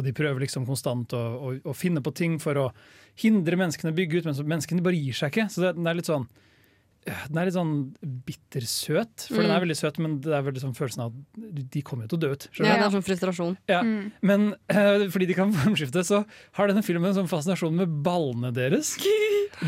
Og 0.00 0.06
de 0.08 0.14
prøver 0.16 0.40
liksom 0.46 0.64
konstant 0.68 1.12
å, 1.12 1.20
å, 1.36 1.54
å 1.68 1.76
finne 1.76 2.00
på 2.04 2.14
ting 2.16 2.38
for 2.40 2.56
å 2.56 2.68
hindre 3.20 3.58
menneskene 3.60 3.92
å 3.92 3.96
bygge 4.00 4.22
ut, 4.22 4.28
men 4.30 4.38
menneskene 4.56 4.84
bare 4.84 4.96
gir 4.96 5.16
seg 5.18 5.34
ikke. 5.34 5.50
Så 5.52 5.60
det, 5.66 5.74
den 5.76 5.90
er 5.90 5.98
litt 6.00 6.08
sånn 6.08 6.24
den 7.00 7.38
er 7.40 7.46
litt 7.48 7.54
sånn 7.56 7.70
bittersøt, 8.28 9.22
for 9.30 9.40
den 9.40 9.48
Mm. 9.48 9.54
er 9.56 9.62
veldig 9.64 9.76
søt, 9.78 9.98
men 10.04 10.18
det 10.20 10.34
er 10.36 10.42
veldig 10.44 10.60
sånn 10.60 10.74
følelsen 10.76 11.00
av 11.06 11.14
at 11.14 11.70
de 11.72 11.80
kommer 11.82 12.04
jo 12.04 12.10
til 12.12 12.18
å 12.18 12.20
dø 12.20 12.30
ut. 12.36 12.44
Ja, 12.60 12.76
det 12.76 12.84
er 12.84 12.92
sånn 12.92 13.06
frustrasjon. 13.06 13.56
Ja, 13.72 13.78
Mm. 13.82 14.12
Men 14.20 14.44
uh, 14.68 15.08
fordi 15.08 15.26
de 15.30 15.34
kan 15.34 15.52
formskifte, 15.64 16.04
så 16.04 16.24
har 16.58 16.68
denne 16.68 16.84
filmen 16.84 17.08
en 17.08 17.16
sånn 17.22 17.30
fascinasjon 17.32 17.72
med 17.74 17.88
ballene 18.04 18.52
deres. 18.52 18.96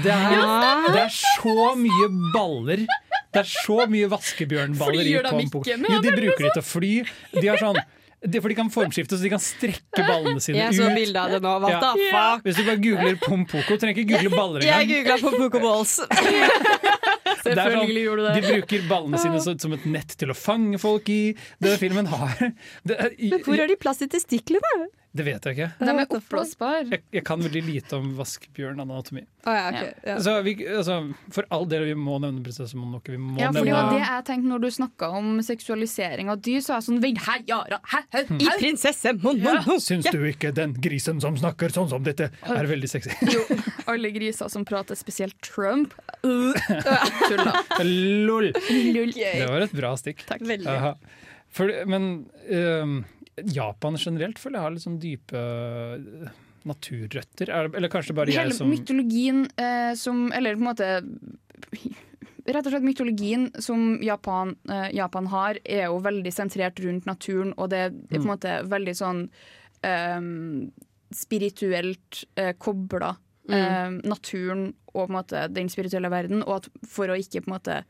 Det 0.04 0.08
er, 0.12 0.30
Ja. 0.32 0.92
det 0.92 1.00
er 1.02 1.10
så 1.10 1.72
mye 1.76 2.06
baller. 2.32 2.84
Det 3.32 3.40
er 3.42 3.48
så 3.48 3.80
mye 3.90 4.06
vaskebjørnballer 4.08 5.00
i 5.02 5.16
Flyr 5.16 5.26
de 5.26 5.42
ikke 5.48 5.90
Jo, 5.90 5.98
de 6.04 6.12
bruker 6.14 6.44
de 6.46 6.52
til 6.54 6.62
å 6.62 6.64
fly. 6.64 6.92
De 7.34 7.46
har 7.48 7.58
sånn 7.58 7.80
de, 8.22 8.38
fordi 8.40 8.54
de 8.54 8.58
kan 8.60 8.70
formskifte, 8.70 9.16
så 9.18 9.22
de 9.26 9.30
kan 9.32 9.40
strekke 9.42 10.04
ballene 10.06 10.40
sine 10.40 10.60
Jeg 10.60 10.76
så 10.76 10.84
bildet 10.86 10.98
bilde 11.00 11.22
av 11.24 11.30
det 11.34 11.40
nå. 11.42 11.54
What 11.64 11.72
Ja. 11.72 11.80
the 11.80 12.10
fuck? 12.12 12.44
Hvis 12.46 12.56
du 12.60 12.62
bare 12.68 12.80
googler 12.84 13.16
Pompoko, 13.24 13.76
trenger 13.82 13.98
ikke 14.04 14.12
google 14.14 14.30
baller 14.36 14.62
Jeg 14.62 14.86
engang. 14.86 15.02
googla 15.02 15.16
pompoko 15.24 15.62
Balls. 15.64 15.96
Det 17.42 17.56
er 17.56 17.58
Selvfølgelig 17.58 18.02
gjorde 18.04 18.22
du 18.22 18.26
det. 18.28 18.34
De 18.36 18.50
bruker 18.54 18.82
ballene 18.88 19.18
sine 19.18 19.40
som 19.58 19.72
et 19.74 19.86
nett 19.90 20.12
til 20.20 20.30
å 20.30 20.36
fange 20.38 20.78
folk 20.78 21.08
i. 21.10 21.34
Denne 21.58 21.78
filmen 21.80 22.06
har 22.06 22.36
det, 22.86 22.94
er, 22.94 23.08
i, 23.18 23.30
Men 23.32 23.42
hvor 23.42 23.58
har 23.58 23.66
de 23.66 23.76
plass 23.82 23.98
til 23.98 24.10
testiklene? 24.12 24.86
Det 25.12 25.24
vet 25.26 25.44
jeg 25.44 25.56
ikke. 25.58 25.66
De 25.76 25.92
er 25.92 26.14
oppblåsbare. 26.16 26.84
Jeg, 26.88 27.02
jeg 27.12 27.22
kan 27.28 27.42
veldig 27.44 27.60
lite 27.66 27.98
om 27.98 28.14
vaskebjørnanatomi. 28.16 29.26
Oh, 29.44 29.52
ja, 29.52 29.66
okay. 29.68 29.90
Ja. 30.06 30.14
Så 30.24 30.36
vi, 30.46 30.54
altså, 30.64 30.96
for 31.34 31.44
all 31.52 31.66
del, 31.68 31.84
vi 31.90 31.96
må 31.98 32.16
nevne 32.22 32.40
prinsesse 32.46 32.78
Mononoke. 32.78 33.12
Vi 33.12 33.20
må 33.20 33.36
Ja, 33.36 33.50
for 33.52 33.68
det 33.68 33.74
var 33.76 33.90
det 33.92 34.00
jeg 34.00 34.24
tenkte 34.30 34.48
når 34.48 34.64
du 34.64 34.68
snakka 34.78 35.10
om 35.18 35.28
seksualisering 35.44 36.32
av 36.32 36.40
dyr. 36.40 36.62
Så 36.64 36.72
er 36.72 36.80
jeg 36.80 36.88
sånn 36.88 37.02
Vent, 37.04 37.20
hæ, 37.26 37.36
Yara, 37.50 37.82
hæ, 37.92 38.00
hæ. 38.14 38.24
I 38.40 38.48
prinsesse 38.56 39.12
Mononoke! 39.18 39.76
Syns 39.84 40.08
du 40.08 40.20
ikke 40.30 40.54
den 40.56 40.72
grisen 40.80 41.20
som 41.20 41.36
snakker 41.36 41.74
sånn 41.76 41.92
som 41.92 42.08
dette, 42.08 42.30
er 42.48 42.72
veldig 42.72 42.88
sexy? 42.88 43.12
Jo, 43.28 43.44
alle 43.92 44.14
griser 44.16 44.48
som 44.52 44.64
prater 44.68 44.96
spesielt 44.96 45.36
Trump. 45.44 45.92
Uh, 46.24 46.56
Tulla. 47.28 47.52
Lol! 47.84 48.52
Det 48.56 49.44
var 49.44 49.68
et 49.68 49.76
bra 49.76 49.92
stikk. 50.00 50.24
Veldig. 50.32 50.70
Aha. 50.72 50.96
For, 51.52 51.68
men 51.84 52.30
øhm, 52.48 53.02
Japan 53.36 53.96
generelt 53.96 54.38
føler 54.38 54.58
jeg 54.58 54.62
har 54.66 54.74
litt 54.74 54.84
sånn 54.84 54.98
dype 55.00 55.38
øh, 55.38 56.28
naturrøtter. 56.68 57.48
Er, 57.50 57.70
eller 57.74 57.88
kanskje 57.90 58.14
bare 58.14 58.30
Hele 58.30 58.52
jeg 58.52 58.58
som 58.58 58.68
mytologien 58.70 59.46
eh, 59.56 59.94
som 59.98 60.26
Eller 60.36 60.54
på 60.54 60.62
en 60.62 60.68
måte 60.68 60.90
Rett 62.42 62.66
og 62.66 62.72
slett 62.74 62.82
mytologien 62.84 63.48
som 63.62 63.98
Japan, 64.02 64.56
eh, 64.68 64.88
Japan 64.98 65.26
har, 65.30 65.58
er 65.64 65.84
jo 65.86 66.00
veldig 66.02 66.32
sentrert 66.34 66.80
rundt 66.82 67.06
naturen, 67.06 67.52
og 67.56 67.70
det 67.70 67.78
er 67.78 67.90
på 67.94 68.16
en 68.18 68.22
Mm. 68.24 68.30
måte 68.32 68.54
veldig 68.66 68.94
sånn 68.98 69.20
eh, 69.86 70.20
spirituelt 71.14 72.24
eh, 72.36 72.52
kobla 72.58 73.16
Mm. 73.48 73.54
eh, 73.54 74.08
naturen 74.08 74.74
og 74.94 75.08
på 75.08 75.10
en 75.10 75.16
måte 75.16 75.48
den 75.52 75.68
spirituelle 75.68 76.10
verden, 76.10 76.42
og 76.46 76.56
at 76.60 76.68
for 76.86 77.06
å 77.10 77.16
ikke 77.18 77.42
på 77.42 77.50
en 77.50 77.56
måte 77.56 77.84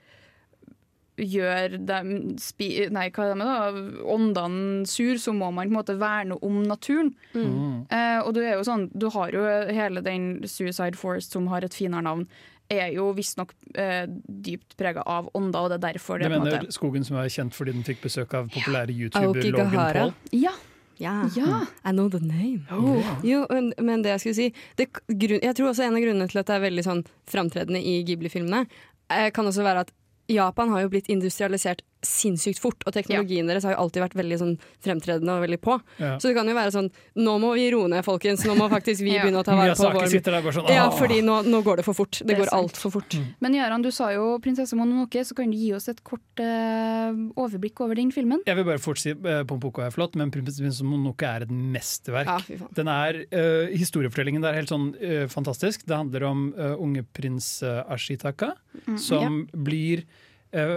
gjøre 1.21 1.81
dem 1.87 2.13
spi, 2.41 2.89
Nei, 2.93 3.09
hva 3.13 3.27
er 3.27 3.33
det 3.33 3.39
med 3.41 3.51
da? 3.51 4.05
Åndene 4.15 4.87
sur, 4.89 5.19
så 5.21 5.35
må 5.37 5.51
man 5.53 5.69
på 5.69 5.73
en 5.73 5.77
måte 5.77 5.99
verne 6.01 6.39
om 6.41 6.63
naturen. 6.65 7.13
Mm. 7.35 7.85
Eh, 7.93 8.19
og 8.23 8.33
du 8.37 8.41
er 8.41 8.57
jo 8.57 8.65
sånn, 8.67 8.89
du 8.95 9.11
har 9.13 9.35
jo 9.37 9.45
hele 9.69 10.05
den 10.05 10.41
Suicide 10.49 10.99
Forest 10.99 11.37
som 11.37 11.51
har 11.53 11.67
et 11.67 11.77
finere 11.77 12.07
navn, 12.09 12.27
er 12.73 12.93
jo 12.95 13.11
visstnok 13.13 13.53
eh, 13.77 14.05
dypt 14.09 14.77
prega 14.81 15.05
av 15.05 15.29
ånder, 15.37 15.67
og 15.67 15.73
det 15.73 15.81
er 15.81 15.87
derfor 15.93 16.19
Du 16.19 16.25
det 16.25 16.33
på 16.33 16.39
en 16.39 16.45
mener 16.47 16.67
måte 16.67 16.77
skogen 16.77 17.05
som 17.05 17.19
er 17.21 17.33
kjent 17.33 17.57
fordi 17.57 17.75
den 17.77 17.85
fikk 17.87 18.05
besøk 18.07 18.37
av 18.39 18.49
populære 18.55 18.95
YouTuber 18.95 19.49
Logan 19.51 19.73
Gahara. 19.75 20.07
Paul? 20.07 20.15
Ja. 20.33 20.55
Ja. 21.03 21.29
Ja. 21.35 21.65
I 21.85 21.91
know 21.91 22.09
the 22.09 22.21
name. 22.21 22.63
Oh. 22.71 23.03
Jo, 23.27 23.43
men, 23.51 23.73
men 23.83 24.05
det 24.05 24.15
jeg 24.15 24.23
skulle 24.23 24.39
si 24.39 24.49
det, 24.79 24.89
grunn, 24.93 25.43
Jeg 25.43 25.57
tror 25.59 25.73
også 25.73 25.87
en 25.87 25.97
av 25.99 26.05
grunnene 26.05 26.31
til 26.31 26.43
at 26.43 26.49
det 26.49 26.57
er 26.57 26.65
veldig 26.69 26.85
sånn 26.87 27.03
framtredende 27.33 27.81
i 27.83 27.97
Ghibli-filmene, 28.07 28.67
eh, 29.11 29.29
kan 29.35 29.49
også 29.49 29.67
være 29.67 29.87
at 29.87 29.93
Japan 30.33 30.73
har 30.73 30.85
jo 30.85 30.93
blitt 30.93 31.09
industrialisert 31.13 31.83
sinnssykt 32.03 32.59
fort, 32.63 32.83
og 32.87 32.93
teknologien 32.95 33.47
deres 33.47 33.65
har 33.65 33.75
jo 33.77 33.81
alltid 33.85 34.03
vært 34.03 34.17
veldig 34.19 34.39
sånn 34.41 34.55
fremtredende 34.83 35.37
og 35.37 35.45
veldig 35.45 35.59
på. 35.63 35.77
Ja. 36.03 36.17
Så 36.19 36.29
det 36.31 36.37
kan 36.37 36.49
jo 36.51 36.55
være 36.57 36.73
sånn 36.75 36.89
Nå 37.23 37.35
må 37.39 37.53
vi 37.55 37.69
roe 37.73 37.89
ned, 37.91 38.03
folkens. 38.05 38.43
Nå 38.49 38.57
må 38.59 38.69
faktisk 38.73 39.05
vi 39.05 39.13
Ja. 39.17 39.23
begynne 39.27 39.43
å 39.43 39.45
ta 39.47 39.55
vare 39.55 39.75
på 39.77 39.91
vår 39.93 40.53
sånn, 40.57 40.71
Ja, 40.73 40.89
fordi 40.91 41.21
nå, 41.23 41.43
nå 41.47 41.61
går 41.63 41.77
det 41.83 41.85
for 41.87 41.95
fort. 41.95 42.19
Det, 42.19 42.27
Det 42.33 42.39
går 42.41 42.53
altfor 42.57 42.91
fort. 42.97 43.17
Men 43.45 43.55
Jaran, 43.55 43.83
du 43.85 43.91
sa 43.95 44.11
jo 44.15 44.39
'Prinsesse 44.43 44.75
Mononoke', 44.79 45.23
så 45.25 45.37
kan 45.37 45.51
du 45.51 45.57
gi 45.57 45.73
oss 45.77 45.89
et 45.89 46.03
kort 46.03 46.41
uh, 46.41 47.13
overblikk 47.37 47.81
over 47.85 47.95
den 47.95 48.11
filmen? 48.11 48.41
Jeg 48.47 48.57
vil 48.57 48.65
bare 48.65 48.83
fort 48.83 48.99
si 48.99 49.13
uh, 49.13 49.45
Pompoko 49.45 49.83
er 49.85 49.91
flott, 49.95 50.17
men 50.17 50.31
Prinsesse 50.31 50.83
Mononoke 50.83 51.23
er 51.29 51.43
et 51.47 51.51
mesterverk. 51.51 52.49
Ja. 52.49 52.67
Den 52.75 52.89
er, 52.89 53.23
uh, 53.33 53.67
Historiefortellingen 53.77 54.43
der 54.43 54.53
er 54.55 54.63
helt 54.63 54.73
sånn 54.73 54.91
fantastisk. 55.31 55.85
Det 55.87 55.97
handler 55.97 56.25
om 56.29 56.41
unge 56.79 57.05
prins 57.15 57.63
Ashitaka, 57.63 58.55
Mm, 58.87 58.97
som 58.99 59.47
blir 59.53 60.05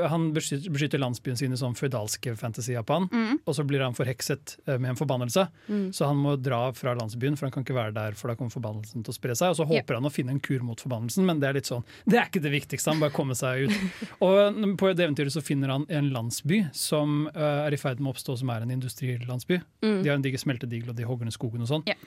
han 0.10 0.30
beskytter, 0.34 0.72
beskytter 0.72 1.02
landsbyen 1.02 1.38
sin 1.40 1.54
i 1.56 1.60
sånn 1.60 1.76
føydalske 1.76 2.36
fantasy-Japan, 2.40 3.10
Mm. 3.12 3.40
og 3.46 3.56
så 3.56 3.64
blir 3.68 3.84
han 3.84 3.94
forhekset 3.94 4.58
eh, 4.68 4.78
med 4.78 4.92
en 4.94 5.00
forbannelse. 5.00 5.48
Mm. 5.68 5.94
Så 5.94 6.08
han 6.08 6.18
må 6.18 6.36
dra 6.42 6.72
fra 6.74 6.94
landsbyen, 6.96 7.36
for 7.38 7.48
han 7.48 7.52
kan 7.52 7.64
ikke 7.66 7.76
være 7.78 7.94
der, 7.94 8.16
for 8.20 8.30
da 8.32 8.36
kommer 8.36 8.52
forbannelsen 8.52 9.04
til 9.04 9.12
å 9.12 9.16
spre 9.16 9.36
seg. 9.36 9.50
Og 9.52 9.60
så 9.60 9.66
håper 9.68 9.76
håper 9.86 10.00
han 10.00 10.08
å 10.08 10.14
finne 10.14 10.32
en 10.32 10.40
kur 10.40 10.64
mot 10.66 10.80
forbannelsen, 10.80 11.26
men 11.26 11.40
det 11.40 11.50
er 11.50 11.54
litt 11.60 11.68
sånn 11.70 11.84
Det 12.08 12.18
er 12.18 12.30
ikke 12.30 12.42
det 12.42 12.54
viktigste, 12.54 12.92
han 12.92 13.00
bare 13.04 13.14
kommer 13.14 13.36
seg 13.36 13.68
ut. 13.68 13.76
Og 14.26 14.78
på 14.80 14.94
det 14.96 15.06
eventyret 15.06 15.34
så 15.36 15.44
finner 15.44 15.70
han 15.70 15.86
en 15.90 16.10
landsby 16.14 16.62
som 16.74 17.28
uh, 17.36 17.66
er 17.68 17.76
i 17.76 17.78
ferd 17.78 18.00
med 18.00 18.10
å 18.12 18.16
oppstå, 18.16 18.38
som 18.40 18.50
er 18.50 18.64
en 18.66 18.72
industrilandsby. 18.72 19.60
Mm. 19.84 20.00
De 20.04 20.10
har 20.10 20.16
en 20.16 20.26
diger 20.26 20.42
smeltedigel, 20.42 20.90
og 20.90 20.96
de 20.98 21.06
hogger 21.06 21.28
ned 21.28 21.36
skogen 21.36 21.62
og 21.66 21.70
sånn. 21.70 21.86
Yep. 21.88 21.98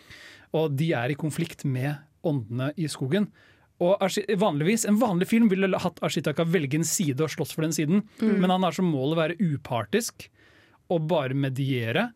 Og 0.59 0.77
de 0.81 0.93
er 0.97 1.13
i 1.13 1.19
konflikt 1.19 1.65
med 1.69 1.97
åndene 2.27 2.73
i 2.77 2.89
skogen. 2.91 3.29
Og 3.81 4.01
vanligvis, 4.41 4.85
En 4.89 4.99
vanlig 4.99 5.29
film 5.29 5.49
ville 5.49 5.79
hatt 5.79 6.01
Ashitaka 6.03 6.45
velge 6.45 6.75
en 6.81 6.85
side 6.85 7.21
og 7.23 7.31
slåss 7.31 7.53
for 7.55 7.63
den 7.63 7.73
siden, 7.73 8.03
Mm. 8.21 8.41
men 8.41 8.51
han 8.51 8.63
har 8.63 8.73
som 8.73 8.85
mål 8.91 9.15
å 9.15 9.21
være 9.21 9.37
upartisk 9.39 10.29
og 10.91 11.07
bare 11.07 11.35
mediere. 11.35 12.13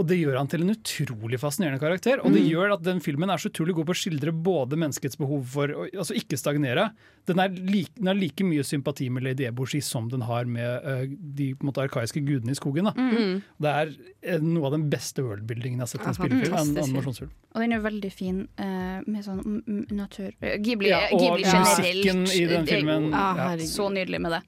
Og 0.00 0.06
det 0.08 0.16
gjør 0.16 0.38
han 0.38 0.48
til 0.48 0.62
en 0.64 0.72
utrolig 0.72 1.38
fascinerende 1.38 1.78
karakter. 1.78 2.22
Og 2.24 2.32
det 2.32 2.40
Mm. 2.42 2.48
gjør 2.48 2.72
at 2.74 2.82
den 2.82 3.00
filmen 3.00 3.28
er 3.28 3.36
så 3.36 3.50
utrolig 3.50 3.74
god 3.74 3.86
på 3.86 3.92
å 3.92 4.00
skildre 4.00 4.32
både 4.32 4.76
menneskets 4.80 5.18
behov 5.18 5.44
for 5.44 5.68
å 5.68 5.84
altså 5.92 6.16
ikke 6.16 6.38
stagnere. 6.40 6.92
Den, 7.26 7.36
like, 7.66 7.92
den 7.94 8.06
har 8.06 8.14
like 8.14 8.42
mye 8.42 8.64
sympati 8.64 9.10
med 9.10 9.22
Lady 9.22 9.44
Eboshi 9.44 9.82
som 9.82 10.08
den 10.08 10.22
har 10.22 10.44
med 10.44 10.64
uh, 10.82 11.04
de 11.06 11.54
på 11.54 11.62
en 11.62 11.68
måte, 11.70 11.84
arkaiske 11.84 12.24
gudene 12.24 12.50
i 12.50 12.54
skogen. 12.58 12.88
Da. 12.88 12.92
Mm. 12.96 13.42
Det 13.60 13.68
er 13.68 13.92
uh, 14.34 14.40
noe 14.42 14.66
av 14.66 14.72
den 14.78 14.88
beste 14.90 15.22
worldbuildingen 15.22 15.78
jeg 15.78 15.84
har 15.84 15.92
sett 15.92 16.06
i 16.06 16.08
en 16.08 16.14
spillefilm. 16.14 16.56
En 16.56 16.84
animasjonsfilm. 16.86 17.30
Og 17.52 17.60
den 17.60 17.72
er 17.76 17.84
veldig 17.84 18.12
fin 18.12 18.38
uh, 18.58 19.00
med 19.06 19.26
sånn 19.26 19.42
mm, 19.44 19.58
mm, 19.66 19.82
natur... 19.92 20.32
Ghibli, 20.40 20.88
Ja, 20.88 21.04
og 21.12 21.20
Ghibli 21.20 21.44
musikken 21.44 22.24
i 22.32 22.46
den 22.48 22.66
filmen, 22.66 23.12
ah, 23.14 23.52
ja. 23.52 23.66
så 23.68 23.90
nydelig 23.92 24.22
med 24.24 24.38
det. 24.38 24.42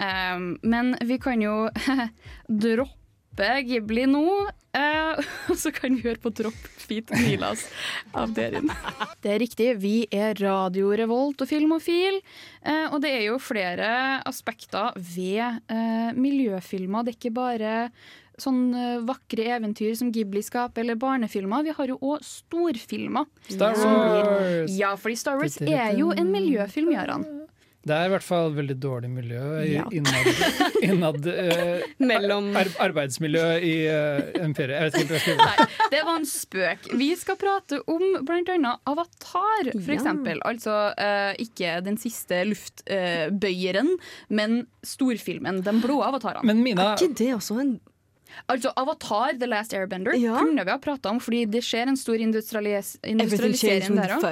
Um, 0.00 0.56
men 0.62 0.94
vi 1.04 1.18
kan 1.20 1.42
jo 1.42 1.68
droppe 2.48 2.99
Ghibli 3.66 4.06
nå, 4.10 4.24
eh, 4.76 5.20
og 5.50 5.58
så 5.58 5.72
kan 5.74 5.96
vi 5.96 6.04
høre 6.04 6.20
på 6.22 6.32
Dropp 6.36 6.70
Feet 6.80 7.12
Milas 7.22 7.66
av 8.16 8.34
Derin. 8.36 8.70
Det 9.22 9.34
er 9.34 9.42
riktig, 9.42 9.68
vi 9.82 9.94
er 10.12 10.38
Radio 10.40 10.92
Revolt 10.96 11.42
og 11.44 11.50
Filmofil, 11.50 12.20
eh, 12.64 12.86
og 12.88 13.00
det 13.04 13.12
er 13.18 13.26
jo 13.28 13.36
flere 13.42 13.90
aspekter 14.28 14.96
ved 14.96 15.60
eh, 15.68 16.10
miljøfilmer. 16.16 17.04
Det 17.04 17.14
er 17.14 17.18
ikke 17.20 17.36
bare 17.36 17.74
sånn 18.40 18.62
eh, 18.72 19.02
vakre 19.04 19.48
eventyr 19.56 19.92
som 19.98 20.12
Ghibli 20.14 20.42
skaper, 20.44 20.84
eller 20.84 20.98
barnefilmer. 21.00 21.66
Vi 21.66 21.74
har 21.76 21.92
jo 21.92 21.98
òg 22.00 22.24
storfilmer. 22.24 23.28
Star 23.50 23.76
Wars! 23.76 23.84
blir-! 23.84 24.72
Ja, 24.78 24.94
fordi 25.00 25.20
Star 25.20 25.40
Wars 25.40 25.60
er 25.60 25.92
jo 25.98 26.12
en 26.16 26.32
miljøfilm, 26.32 26.94
Jaran. 26.96 27.26
Det 27.80 27.94
er 27.96 28.10
i 28.10 28.12
hvert 28.12 28.24
fall 28.24 28.50
veldig 28.52 28.74
dårlig 28.76 29.08
miljø 29.08 29.42
Ja. 29.64 29.86
innad, 29.94 30.26
innad 30.86 31.24
uh, 31.24 32.58
ar 32.60 32.70
arbeidsmiljø 32.86 33.44
i 33.64 33.74
uh, 33.88 34.44
imperiet. 34.44 34.76
Jeg 34.76 34.90
vet 34.90 34.98
ikke 35.00 35.14
hva 35.14 35.16
jeg 35.16 35.24
skal 35.24 35.40
Nei, 35.40 35.86
det 35.94 36.02
var 36.04 36.18
en 36.20 36.28
spøk. 36.28 36.90
Vi 37.00 37.08
skal 37.16 37.38
prate 37.40 37.80
om 37.88 38.04
bl.a. 38.28 38.74
Avatar, 38.90 39.72
for 39.72 39.96
Ja. 39.96 40.16
Altså 40.50 40.76
uh, 40.92 41.32
ikke 41.40 41.78
den 41.86 41.96
siste 42.00 42.42
luftbøyeren, 42.50 43.94
men 44.28 44.60
storfilmen. 44.84 45.62
Den 45.64 45.80
blå 45.80 46.02
avataren. 46.04 46.44
Men 46.46 46.60
Mina, 46.64 46.92
Er 46.92 47.00
ikke 47.00 47.16
det 47.24 47.32
også 47.38 47.60
en 47.64 47.78
Altså 48.50 48.72
Avatar, 48.76 49.36
The 49.38 49.48
Last 49.48 49.74
Airbender, 49.76 50.12
kunne 50.12 50.64
vi 50.64 50.70
ha 50.70 50.78
prata 50.82 51.10
om, 51.12 51.20
fordi 51.22 51.44
det 51.50 51.62
skjer 51.66 51.90
en 51.90 51.98
stor 51.98 52.20
industrialis 52.20 52.96
industrialisering 53.06 53.96
der 53.98 54.14
òg. 54.16 54.24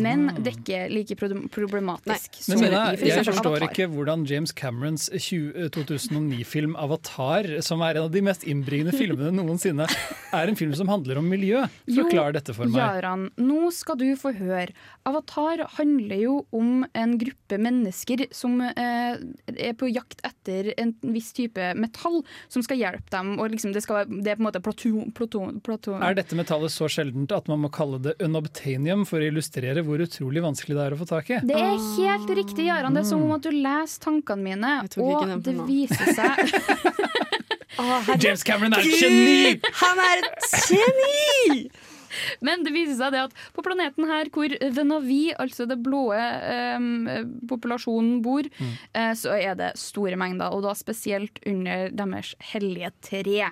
Men 0.00 0.28
det 0.38 0.52
er 0.52 0.58
ikke 0.58 0.80
like 0.92 1.16
problematisk. 1.52 2.40
Som 2.44 2.60
Men, 2.60 2.74
i 2.74 2.96
for 3.00 3.10
jeg 3.10 3.26
forstår 3.28 3.56
Avatar. 3.56 3.68
ikke 3.70 3.88
hvordan 3.94 4.24
James 4.28 4.52
Camerons 4.56 5.08
2009-film 5.10 6.76
'Avatar', 6.76 7.60
som 7.62 7.82
er 7.82 7.98
en 8.00 8.08
av 8.08 8.12
de 8.14 8.22
mest 8.24 8.44
innbringende 8.44 8.94
filmene 8.96 9.32
noensinne, 9.34 9.86
er 10.32 10.48
en 10.48 10.56
film 10.56 10.74
som 10.74 10.88
handler 10.88 11.18
om 11.18 11.28
miljø. 11.28 11.64
Forklar 11.88 12.34
dette 12.36 12.54
for 12.54 12.70
meg. 12.70 12.80
Jaran, 12.80 13.28
nå 13.36 13.70
skal 13.74 13.98
du 14.00 14.08
få 14.18 14.34
høre. 14.36 14.70
Avatar 15.08 15.64
handler 15.78 16.20
jo 16.20 16.34
om 16.52 16.84
en 16.94 17.16
gruppe 17.20 17.58
mennesker 17.60 18.26
som 18.34 18.60
eh, 18.60 19.16
er 19.56 19.74
på 19.78 19.88
jakt 19.90 20.20
etter 20.26 20.72
en 20.80 20.94
viss 21.14 21.32
type 21.36 21.72
metall 21.78 22.20
som 22.48 22.62
skal 22.64 22.78
hjelpe 22.80 22.99
dem. 23.12 23.32
Og 23.40 23.50
liksom 23.54 23.74
det, 23.74 23.82
skal 23.84 24.00
være, 24.00 24.20
det 24.20 24.32
er 24.32 24.38
på 24.38 24.44
en 24.44 24.48
måte 24.48 24.62
platon... 24.64 25.10
platon, 25.16 25.60
platon. 25.64 26.02
Er 26.04 26.16
dette 26.18 26.38
metallet 26.38 26.72
så 26.74 26.88
sjeldent 26.90 27.32
at 27.34 27.50
man 27.50 27.62
må 27.64 27.72
kalle 27.74 28.00
det 28.04 28.16
unobtainium 28.22 29.06
for 29.08 29.22
å 29.22 29.30
illustrere 29.30 29.84
hvor 29.86 30.02
utrolig 30.04 30.44
vanskelig 30.44 30.78
det 30.78 30.86
er 30.86 30.96
å 30.96 31.00
få 31.00 31.08
tak 31.10 31.32
i? 31.32 31.40
Det 31.48 31.58
er 31.58 31.76
helt 31.98 32.34
riktig, 32.40 32.68
Jaran. 32.68 32.96
Det 32.96 33.04
er 33.04 33.10
som 33.10 33.24
om 33.24 33.36
at 33.36 33.46
du 33.46 33.52
leser 33.54 34.04
tankene 34.06 34.46
mine, 34.50 34.74
og 34.84 35.44
det 35.44 35.56
viser 35.68 36.14
seg 36.16 36.44
James 38.22 38.42
Cameron 38.44 38.74
er 38.76 38.84
et 38.84 39.00
geni! 39.00 39.60
Han 39.80 40.02
er 40.04 40.26
et 40.26 40.50
geni! 40.68 41.70
Men 42.46 42.64
det 42.66 42.72
viser 42.74 42.96
seg 42.98 43.12
det 43.14 43.22
at 43.28 43.34
på 43.56 43.62
planeten 43.66 44.06
her 44.10 44.30
hvor 44.34 44.52
The 44.60 44.84
Navi, 44.86 45.32
altså 45.38 45.66
det 45.70 45.78
blå 45.84 46.02
eh, 46.16 47.24
populasjonen 47.50 48.20
bor, 48.24 48.42
Mm. 48.60 48.72
eh, 48.94 49.12
så 49.16 49.34
er 49.36 49.54
det 49.58 49.70
store 49.78 50.16
mengder, 50.20 50.52
og 50.52 50.62
da 50.64 50.72
spesielt 50.76 51.38
under 51.46 51.90
deres 51.94 52.34
hellige 52.52 52.90
tre. 53.04 53.50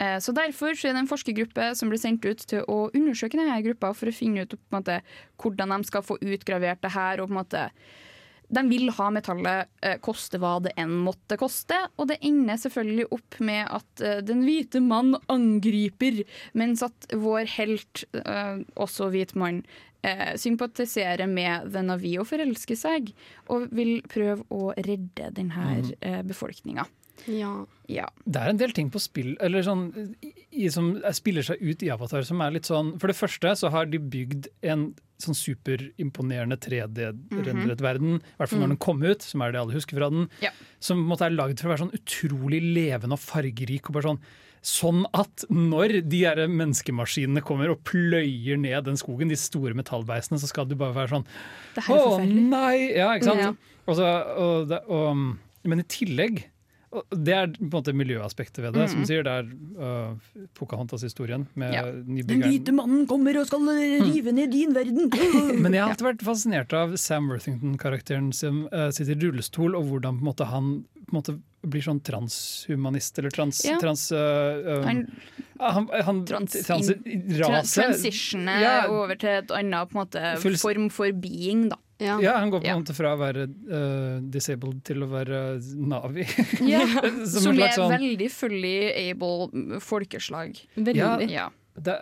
Eh, 0.00 0.18
så 0.22 0.32
derfor 0.34 0.74
så 0.76 0.88
er 0.88 0.96
det 0.96 1.02
en 1.04 1.10
forskergruppe 1.10 1.70
som 1.76 1.90
blir 1.92 2.00
sendt 2.00 2.24
ut 2.26 2.38
til 2.48 2.64
å 2.66 2.90
undersøke 2.94 3.36
denne 3.38 3.58
gruppa 3.64 3.92
for 3.94 4.10
å 4.10 4.14
finne 4.14 4.46
ut 4.46 4.56
måte, 4.72 5.00
hvordan 5.42 5.76
de 5.76 5.84
skal 5.88 6.02
få 6.06 6.18
utgravert 6.22 6.80
det 6.82 6.92
her. 6.96 7.20
og 7.20 7.28
på 7.28 7.34
en 7.34 7.40
måte 7.44 7.70
de 8.48 8.62
vil 8.68 8.90
ha 8.94 9.08
metallet 9.10 9.68
eh, 9.82 9.96
koste 10.04 10.38
hva 10.38 10.56
det 10.62 10.72
enn 10.78 10.92
måtte 11.02 11.36
koste, 11.40 11.78
og 11.98 12.08
det 12.08 12.18
ender 12.22 12.56
selvfølgelig 12.62 13.08
opp 13.16 13.40
med 13.40 13.66
at 13.74 14.02
eh, 14.04 14.20
den 14.22 14.44
hvite 14.46 14.80
mann 14.84 15.16
angriper, 15.32 16.22
mens 16.54 16.82
at 16.86 17.08
vår 17.12 17.46
helt, 17.56 18.04
eh, 18.24 18.60
også 18.76 19.10
hvit 19.10 19.34
mann, 19.34 19.62
eh, 20.06 20.36
sympatiserer 20.38 21.26
med 21.28 21.72
The 21.72 21.82
Navi 21.82 22.16
og 22.22 22.28
forelsker 22.30 22.78
seg, 22.78 23.10
og 23.50 23.66
vil 23.74 23.98
prøve 24.08 24.44
å 24.54 24.70
redde 24.76 25.32
denne 25.34 25.66
Mhm. 25.82 25.92
eh, 26.00 26.22
befolkninga. 26.22 26.86
Ja. 27.26 27.64
Ja. 27.88 28.06
Det 28.28 28.36
er 28.42 28.50
en 28.50 28.58
del 28.60 28.72
ting 28.76 28.90
på 28.90 29.00
spill 29.00 29.36
eller 29.40 29.62
sånn, 29.62 30.14
i, 30.52 30.68
som 30.68 31.00
spiller 31.16 31.42
seg 31.42 31.62
ut 31.62 31.82
i 31.82 31.88
Avatar 31.90 32.22
som 32.28 32.40
er 32.44 32.50
litt 32.52 32.64
sånn 32.68 32.98
For 33.00 33.08
det 33.08 33.16
første 33.16 33.54
så 33.56 33.70
har 33.72 33.86
de 33.86 33.98
bygd 33.98 34.48
en 34.62 34.94
sånn 35.18 35.34
superimponerende 35.34 36.56
3D-rendret 36.60 37.78
Mhm. 37.78 37.82
verden, 37.82 38.16
i 38.16 38.36
hvert 38.38 38.48
fall 38.50 38.58
når 38.60 38.66
Mm. 38.66 38.68
den 38.68 38.76
kom 38.78 39.02
ut, 39.02 39.22
som 39.22 39.40
er 39.42 39.52
det 39.52 39.60
alle 39.60 39.72
husker 39.72 39.96
fra 39.96 40.10
den, 40.10 40.28
Ja. 40.42 40.50
som 40.80 40.98
måte 41.08 41.22
er 41.26 41.30
lagd 41.30 41.58
for 41.60 41.68
å 41.68 41.76
være 41.76 41.88
sånn 41.88 41.94
utrolig 41.94 42.60
levende 42.74 43.12
og 43.12 43.20
fargerik. 43.20 43.86
og 43.86 43.92
bare 43.94 44.02
sånn 44.02 44.18
Sånn 44.62 45.04
at 45.14 45.44
når 45.48 46.08
de 46.08 46.24
her 46.24 46.34
menneskemaskinene 46.48 47.40
kommer 47.40 47.70
og 47.70 47.84
pløyer 47.84 48.58
ned 48.58 48.82
den 48.84 48.96
skogen, 48.96 49.28
de 49.28 49.36
store 49.36 49.74
metallbeisene, 49.74 50.40
så 50.40 50.46
skal 50.48 50.64
du 50.66 50.74
bare 50.74 50.92
være 50.92 51.10
sånn 51.10 51.26
Å 51.86 52.26
nei! 52.26 52.92
Ja, 52.96 53.10
ikke 53.14 53.24
sant? 53.24 53.38
Ja. 53.38 53.52
Og 53.86 53.94
så, 53.96 54.36
og 54.36 54.72
og, 54.90 55.36
men 55.64 55.78
i 55.78 55.82
tillegg 55.84 56.44
det 57.12 57.34
er 57.34 57.46
på 57.56 57.64
en 57.66 57.70
måte 57.72 57.92
miljøaspektet 57.96 58.62
ved 58.64 58.74
det. 58.74 58.88
Som 58.90 59.00
Mhm. 59.02 59.06
sier, 59.08 59.22
det 59.22 59.32
er 59.32 59.46
uh, 59.80 60.14
Pocahontas-historien 60.54 61.46
med 61.54 61.72
Ja. 61.74 61.82
nybyggeren. 61.92 62.74
mannen 62.74 63.06
kommer 63.06 63.36
og 63.40 63.46
skal 63.46 63.60
rive 64.02 64.32
ned 64.32 64.50
din 64.52 64.72
verden. 64.74 65.10
Men 65.62 65.72
jeg 65.72 65.82
har 65.82 65.90
alltid 65.94 66.06
vært 66.10 66.22
fascinert 66.26 66.72
av 66.72 66.96
Sam 66.96 67.28
Worthington-karakteren 67.30 68.32
som 68.34 68.66
uh, 68.72 68.90
sitter 68.90 69.16
i 69.16 69.20
rullestol, 69.26 69.74
og 69.76 69.84
hvordan 69.90 70.18
på 70.20 70.24
en 70.24 70.30
måte, 70.32 70.46
han 70.46 70.84
på 71.06 71.12
en 71.14 71.20
måte 71.20 71.36
blir 71.66 71.82
sånn 71.82 72.00
transhumanist, 72.02 73.18
eller 73.18 73.30
trans... 73.34 73.64
Ja. 73.66 73.78
trans 73.82 74.10
uh, 74.12 74.80
um, 74.80 74.84
Han- 74.84 75.06
han, 75.58 75.88
han, 76.04 76.18
Trans, 76.26 76.52
trans, 76.66 76.90
Ja. 78.60 78.86
over 78.92 79.16
til 79.16 79.30
et 79.38 79.48
annet 79.56 79.88
på 79.90 79.96
en 79.96 80.02
måte, 80.04 80.58
form 80.60 80.90
for 80.92 81.10
being, 81.12 81.68
da. 81.70 81.76
Ja, 81.98 82.36
han 82.38 82.50
går 82.52 82.60
på 82.60 82.66
en 82.66 82.70
Ja. 82.70 82.78
måte 82.78 82.94
fra 82.96 83.14
å 83.14 83.18
være 83.20 83.46
uh, 83.48 84.20
disabled 84.20 84.82
til 84.84 85.02
å 85.02 85.08
være 85.08 85.38
Navi. 85.76 86.26
Ja, 86.74 86.82
Som 87.24 87.42
som, 87.46 87.58
er 87.58 87.72
sånn- 87.76 87.94
veldig 87.94 88.30
fully 88.30 88.74
able 89.10 89.80
folkeslag. 89.80 90.58
Ja, 90.76 91.16
Ja. 91.24 91.48
det, 91.78 91.96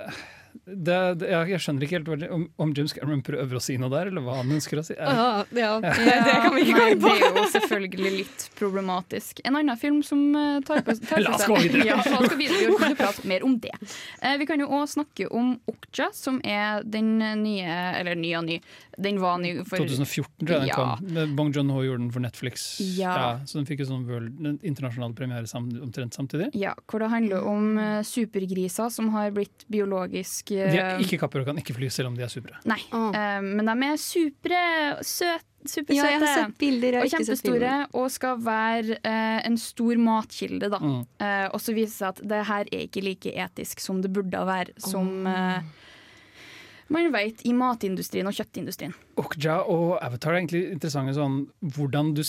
det, 0.67 0.99
det, 1.21 1.29
jeg, 1.29 1.49
jeg 1.53 1.61
skjønner 1.61 1.85
ikke 1.87 1.99
helt 1.99 2.31
om, 2.33 2.45
om 2.65 2.71
James 2.77 2.93
Cameron 2.97 3.23
prøver 3.27 3.59
å 3.59 3.61
si 3.62 3.77
noe 3.81 3.91
der, 3.93 4.09
eller 4.09 4.25
hva 4.25 4.39
han 4.41 4.53
ønsker 4.57 4.81
å 4.81 4.85
si. 4.87 4.95
Jeg- 4.97 5.15
Ja, 5.15 5.45
ja. 5.53 5.73
Ja. 5.75 5.81
Det 5.81 6.37
kan 6.41 6.55
vi 6.55 6.62
ikke 6.65 6.79
Nei, 6.79 6.91
inn 6.95 7.01
på. 7.03 7.11
det 7.12 7.27
er 7.29 7.37
jo 7.39 7.45
selvfølgelig 7.53 8.12
litt 8.19 8.47
problematisk. 8.59 9.41
En 9.45 9.57
annen 9.61 9.77
film 9.81 10.03
som 10.07 10.23
eh, 10.37 10.61
tar 10.67 10.81
på 10.87 10.95
tar 11.05 11.21
La 11.25 11.35
oss 11.37 11.45
gå 11.49 11.59
videre. 11.61 11.85
Ja, 11.91 11.99
oss 12.01 12.33
videre. 12.37 12.62
Vi 12.65 12.71
ikke 12.73 12.97
prate 13.03 13.27
mer 13.29 13.45
om 13.47 13.59
det. 13.61 13.75
Eh, 14.23 14.37
vi 14.41 14.47
kan 14.49 14.61
jo 14.62 14.69
òg 14.73 14.87
snakke 14.93 15.29
om 15.31 15.55
Okja, 15.71 16.09
som 16.17 16.41
er 16.45 16.83
den 16.85 17.19
nye 17.43 17.77
Eller 18.01 18.17
ny 18.19 18.33
og 18.39 18.45
ny. 18.49 18.59
Den 18.97 19.19
var 19.21 19.39
ny 19.43 19.57
for 19.67 19.83
2014 19.83 20.47
tror 20.47 20.55
jeg 20.55 20.61
den 20.65 20.69
Ja. 20.71 20.97
kom. 20.97 21.35
Bong 21.37 21.53
Joon-ho 21.53 21.83
gjorde 21.85 22.05
den 22.07 22.11
for 22.15 22.23
Netflix. 22.25 22.67
Ja. 22.97 23.41
så 23.45 23.59
den 23.59 23.67
fikk 23.69 23.81
jo 23.85 23.89
sånn 23.91 24.07
world, 24.09 24.39
en 24.47 24.59
internasjonal 24.62 25.15
premiere 25.19 25.47
sam, 25.51 25.69
omtrent 25.83 26.15
samtidig. 26.15 26.51
Ja, 26.55 26.73
hvor 26.89 27.03
det 27.03 27.11
handler 27.12 27.45
om 27.51 27.77
eh, 27.79 28.01
supergriser 28.07 28.91
som 28.95 29.11
har 29.15 29.31
blitt 29.35 29.67
biologisk 29.69 30.54
eh, 30.59 30.71
De 30.73 30.81
er 30.83 31.03
ikke 31.05 31.19
kapper 31.23 31.43
og 31.43 31.51
kan 31.51 31.59
ikke 31.61 31.77
fly, 31.77 31.89
selv 31.93 32.11
om 32.11 32.19
de 32.19 32.25
er 32.27 32.33
supre. 32.33 32.59
Nei, 32.69 32.81
eh, 32.91 33.41
men 33.45 33.69
de 33.69 33.75
er 33.89 34.01
supre, 34.01 34.63
søte, 35.01 35.47
supersøte. 35.65 35.97
Ja, 35.97 36.11
jeg 36.13 36.21
har 36.23 36.35
sett 36.41 36.59
bilder, 36.61 36.99
jeg 36.99 37.01
har 37.01 37.09
og 37.09 37.15
kjempestore, 37.15 37.77
og 38.01 38.11
skal 38.13 38.43
være 38.45 38.99
uh, 38.99 39.39
en 39.49 39.57
stor 39.61 40.03
matkilde. 40.03 40.69
Da. 40.75 40.81
Mm. 40.83 40.99
Uh, 41.23 41.47
og 41.57 41.63
så 41.65 41.77
viser 41.77 41.89
det 41.89 41.97
seg 41.97 42.11
at 42.11 42.21
det 42.35 42.43
her 42.51 42.69
er 42.69 42.85
ikke 42.85 43.05
like 43.07 43.33
etisk 43.47 43.81
som 43.85 44.03
det 44.05 44.13
burde 44.13 44.45
være, 44.45 44.77
som 44.83 45.25
man 46.93 47.09
vet 47.15 47.41
i 47.49 47.55
matindustrien 47.57 48.29
og 48.29 48.37
kjøttindustrien. 48.37 48.93
Okja 49.21 49.61
og 49.71 49.99
Avatar 50.03 50.33
er 50.35 50.41
egentlig 50.43 50.62
interessante 50.73 51.15
sånn 51.17 51.45
hvordan 51.75 52.12
du 52.17 52.23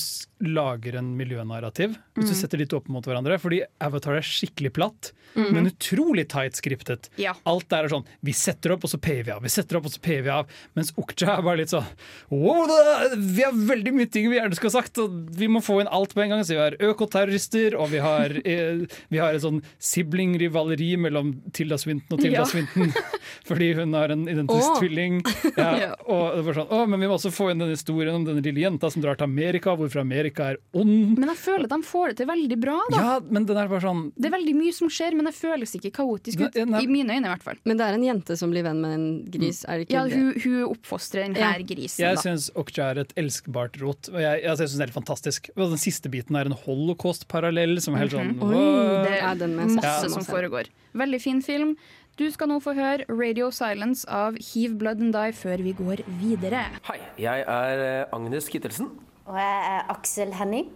lager 0.45 0.97
en 0.99 1.13
miljønarrativ. 1.17 1.95
Hvis 2.15 2.29
du 2.29 2.33
Mm. 2.35 2.39
setter 2.41 2.57
de 2.61 2.65
to 2.69 2.77
opp 2.77 2.87
mot 2.89 3.03
hverandre. 3.03 3.37
Fordi 3.39 3.61
Avatar 3.81 4.15
er 4.17 4.21
skikkelig 4.21 4.71
platt, 4.73 5.11
mm. 5.35 5.51
men 5.53 5.65
utrolig 5.71 6.27
tight 6.29 6.53
skriptet. 6.53 7.09
Ja. 7.17 7.33
Alt 7.45 7.67
der 7.69 7.85
er 7.85 7.89
sånn 7.89 8.05
vi 8.23 8.31
setter 8.31 8.71
opp, 8.75 8.83
og 8.85 8.89
så 8.91 8.99
payer 9.01 9.23
vi 9.25 9.31
av. 9.31 9.41
Vi 9.41 9.49
setter 9.49 9.77
opp, 9.79 9.85
og 9.85 9.91
så 9.91 9.99
payer 10.01 10.21
vi 10.23 10.29
av. 10.29 10.45
Mens 10.75 10.91
Okja 10.97 11.37
er 11.37 11.41
bare 11.41 11.57
litt 11.63 11.69
sånn 11.73 11.85
wow, 12.29 12.67
da, 12.67 13.15
vi 13.17 13.41
har 13.43 13.51
veldig 13.53 13.93
mye 13.95 14.09
ting 14.11 14.29
vi 14.29 14.37
gjerne 14.37 14.55
skulle 14.55 14.71
ha 14.75 14.81
sagt, 14.81 14.97
og 15.01 15.29
vi 15.35 15.47
må 15.47 15.61
få 15.65 15.79
inn 15.81 15.87
alt 15.91 16.13
på 16.13 16.21
en 16.23 16.29
gang. 16.35 16.43
Så 16.45 16.53
vi 16.55 16.61
har 16.61 16.77
økoterrorister, 16.79 17.75
og 17.79 17.89
vi 17.91 17.97
har, 18.03 18.29
eh, 18.45 18.85
vi 19.09 19.17
har 19.23 19.33
et 19.33 19.41
sånn 19.43 19.61
sibling-rivaleri 19.79 20.95
mellom 21.01 21.33
Tilda 21.55 21.77
Swinton 21.81 22.17
og 22.17 22.21
Tilda 22.21 22.43
Ja. 22.43 22.45
Swinton. 22.45 22.93
Fordi 23.49 23.73
hun 23.77 23.93
har 23.93 24.11
en 24.13 24.25
identisk 24.27 24.69
oh. 24.75 24.79
tvilling. 24.79 25.21
Ja, 25.57 25.71
Ja. 25.85 25.91
og 26.07 26.35
det 26.37 26.43
var 26.47 26.53
sånn, 26.61 26.71
å, 26.75 26.85
men 26.91 26.99
vi 27.01 27.07
må 27.09 27.15
også 27.17 27.31
få 27.33 27.47
inn 27.51 27.61
den 27.63 27.71
historien 27.73 28.15
om 28.19 28.25
den 28.27 28.41
lille 28.43 28.61
jenta 28.65 28.89
som 28.91 29.01
drar 29.03 29.17
til 29.19 29.25
Amerika, 29.29 29.73
hvorfor 29.79 30.01
Amerika 30.03 30.49
er 30.53 30.57
ond. 30.75 31.17
Men 31.17 31.29
jeg 31.31 31.39
føler 31.41 31.65
at 31.69 31.73
de 31.75 31.79
får 31.87 32.11
det 32.13 32.17
til 32.21 32.27
veldig 32.29 32.57
bra. 32.61 32.77
Da. 32.91 32.97
Ja, 33.01 33.13
men 33.29 33.45
den 33.49 33.57
er 33.61 33.67
bare 33.71 33.81
sånn 33.85 34.03
Det 34.15 34.29
er 34.29 34.35
veldig 34.37 34.55
mye 34.59 34.73
som 34.75 34.91
skjer, 34.91 35.15
men 35.17 35.25
det 35.29 35.33
føles 35.37 35.75
ikke 35.79 35.91
kaotisk 36.01 36.45
ut. 36.45 36.55
I 36.55 36.87
mine 36.91 37.15
øyne, 37.15 37.25
i 37.25 37.31
hvert 37.33 37.43
fall. 37.47 37.57
Men 37.65 37.77
det 37.79 37.85
er 37.87 37.97
en 37.99 38.03
jente 38.07 38.37
som 38.37 38.51
blir 38.53 38.63
venn 38.67 38.81
med 38.83 38.91
en 38.99 39.07
gris, 39.31 39.63
er 39.67 39.79
det 39.81 39.87
ikke 39.87 39.97
Ja, 39.97 40.03
det? 40.05 40.13
hun, 40.19 40.33
hun 40.43 40.63
oppfostrer 40.75 41.25
den 41.25 41.35
her 41.39 41.59
Ja. 41.59 41.65
grisen. 41.65 42.03
Jeg 42.05 42.15
da. 42.15 42.21
syns 42.21 42.49
Okja 42.55 42.91
er 42.91 42.99
et 43.05 43.13
elskbart 43.15 43.79
rot. 43.81 44.09
Og 44.13 44.19
jeg, 44.19 44.43
jeg 44.43 44.57
synes 44.57 44.71
det 44.75 44.81
er 44.81 44.85
helt 44.91 44.99
fantastisk. 44.99 45.49
Og 45.55 45.69
den 45.73 45.77
siste 45.81 46.09
biten 46.11 46.35
er 46.35 46.45
en 46.51 46.57
holocaust-parallell 46.65 47.79
som 47.81 47.95
er 47.95 48.05
helt 48.05 48.11
sånn 48.15 48.33
Mhm. 48.35 48.39
«Wow». 48.41 49.03
Det 49.05 49.19
er 49.21 49.35
den 49.35 49.55
med 49.55 49.67
masse, 49.75 49.81
se. 49.81 50.07
masse 50.09 50.13
som 50.13 50.25
foregår. 50.25 50.67
Veldig 50.95 51.21
fin 51.21 51.41
film. 51.41 51.75
Du 52.15 52.23
skal 52.31 52.47
nå 52.47 52.61
få 52.63 52.71
høre 52.77 53.03
Radio 53.11 53.49
Silence 53.51 54.05
av 54.07 54.37
Heave 54.39 54.77
Blood 54.79 55.01
and 55.03 55.11
Die 55.11 55.33
før 55.35 55.59
vi 55.65 55.73
går 55.75 56.03
videre. 56.21 56.61
Hei, 56.87 57.01
jeg 57.19 57.43
er 57.43 57.81
eh, 57.83 58.15
Agnes 58.15 58.47
Kittelsen, 58.51 58.87
Og 59.27 59.35
jeg 59.35 59.65
er 59.73 59.89
Aksel 59.91 60.31
Henning, 60.37 60.69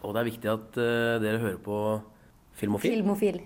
og 0.00 0.16
det 0.16 0.22
er 0.22 0.26
viktig 0.26 0.50
at 0.50 0.78
eh, 0.82 1.20
dere 1.22 1.38
hører 1.38 1.60
på 1.62 1.78
Filmofil. 2.58 2.96
filmofil. 2.98 3.38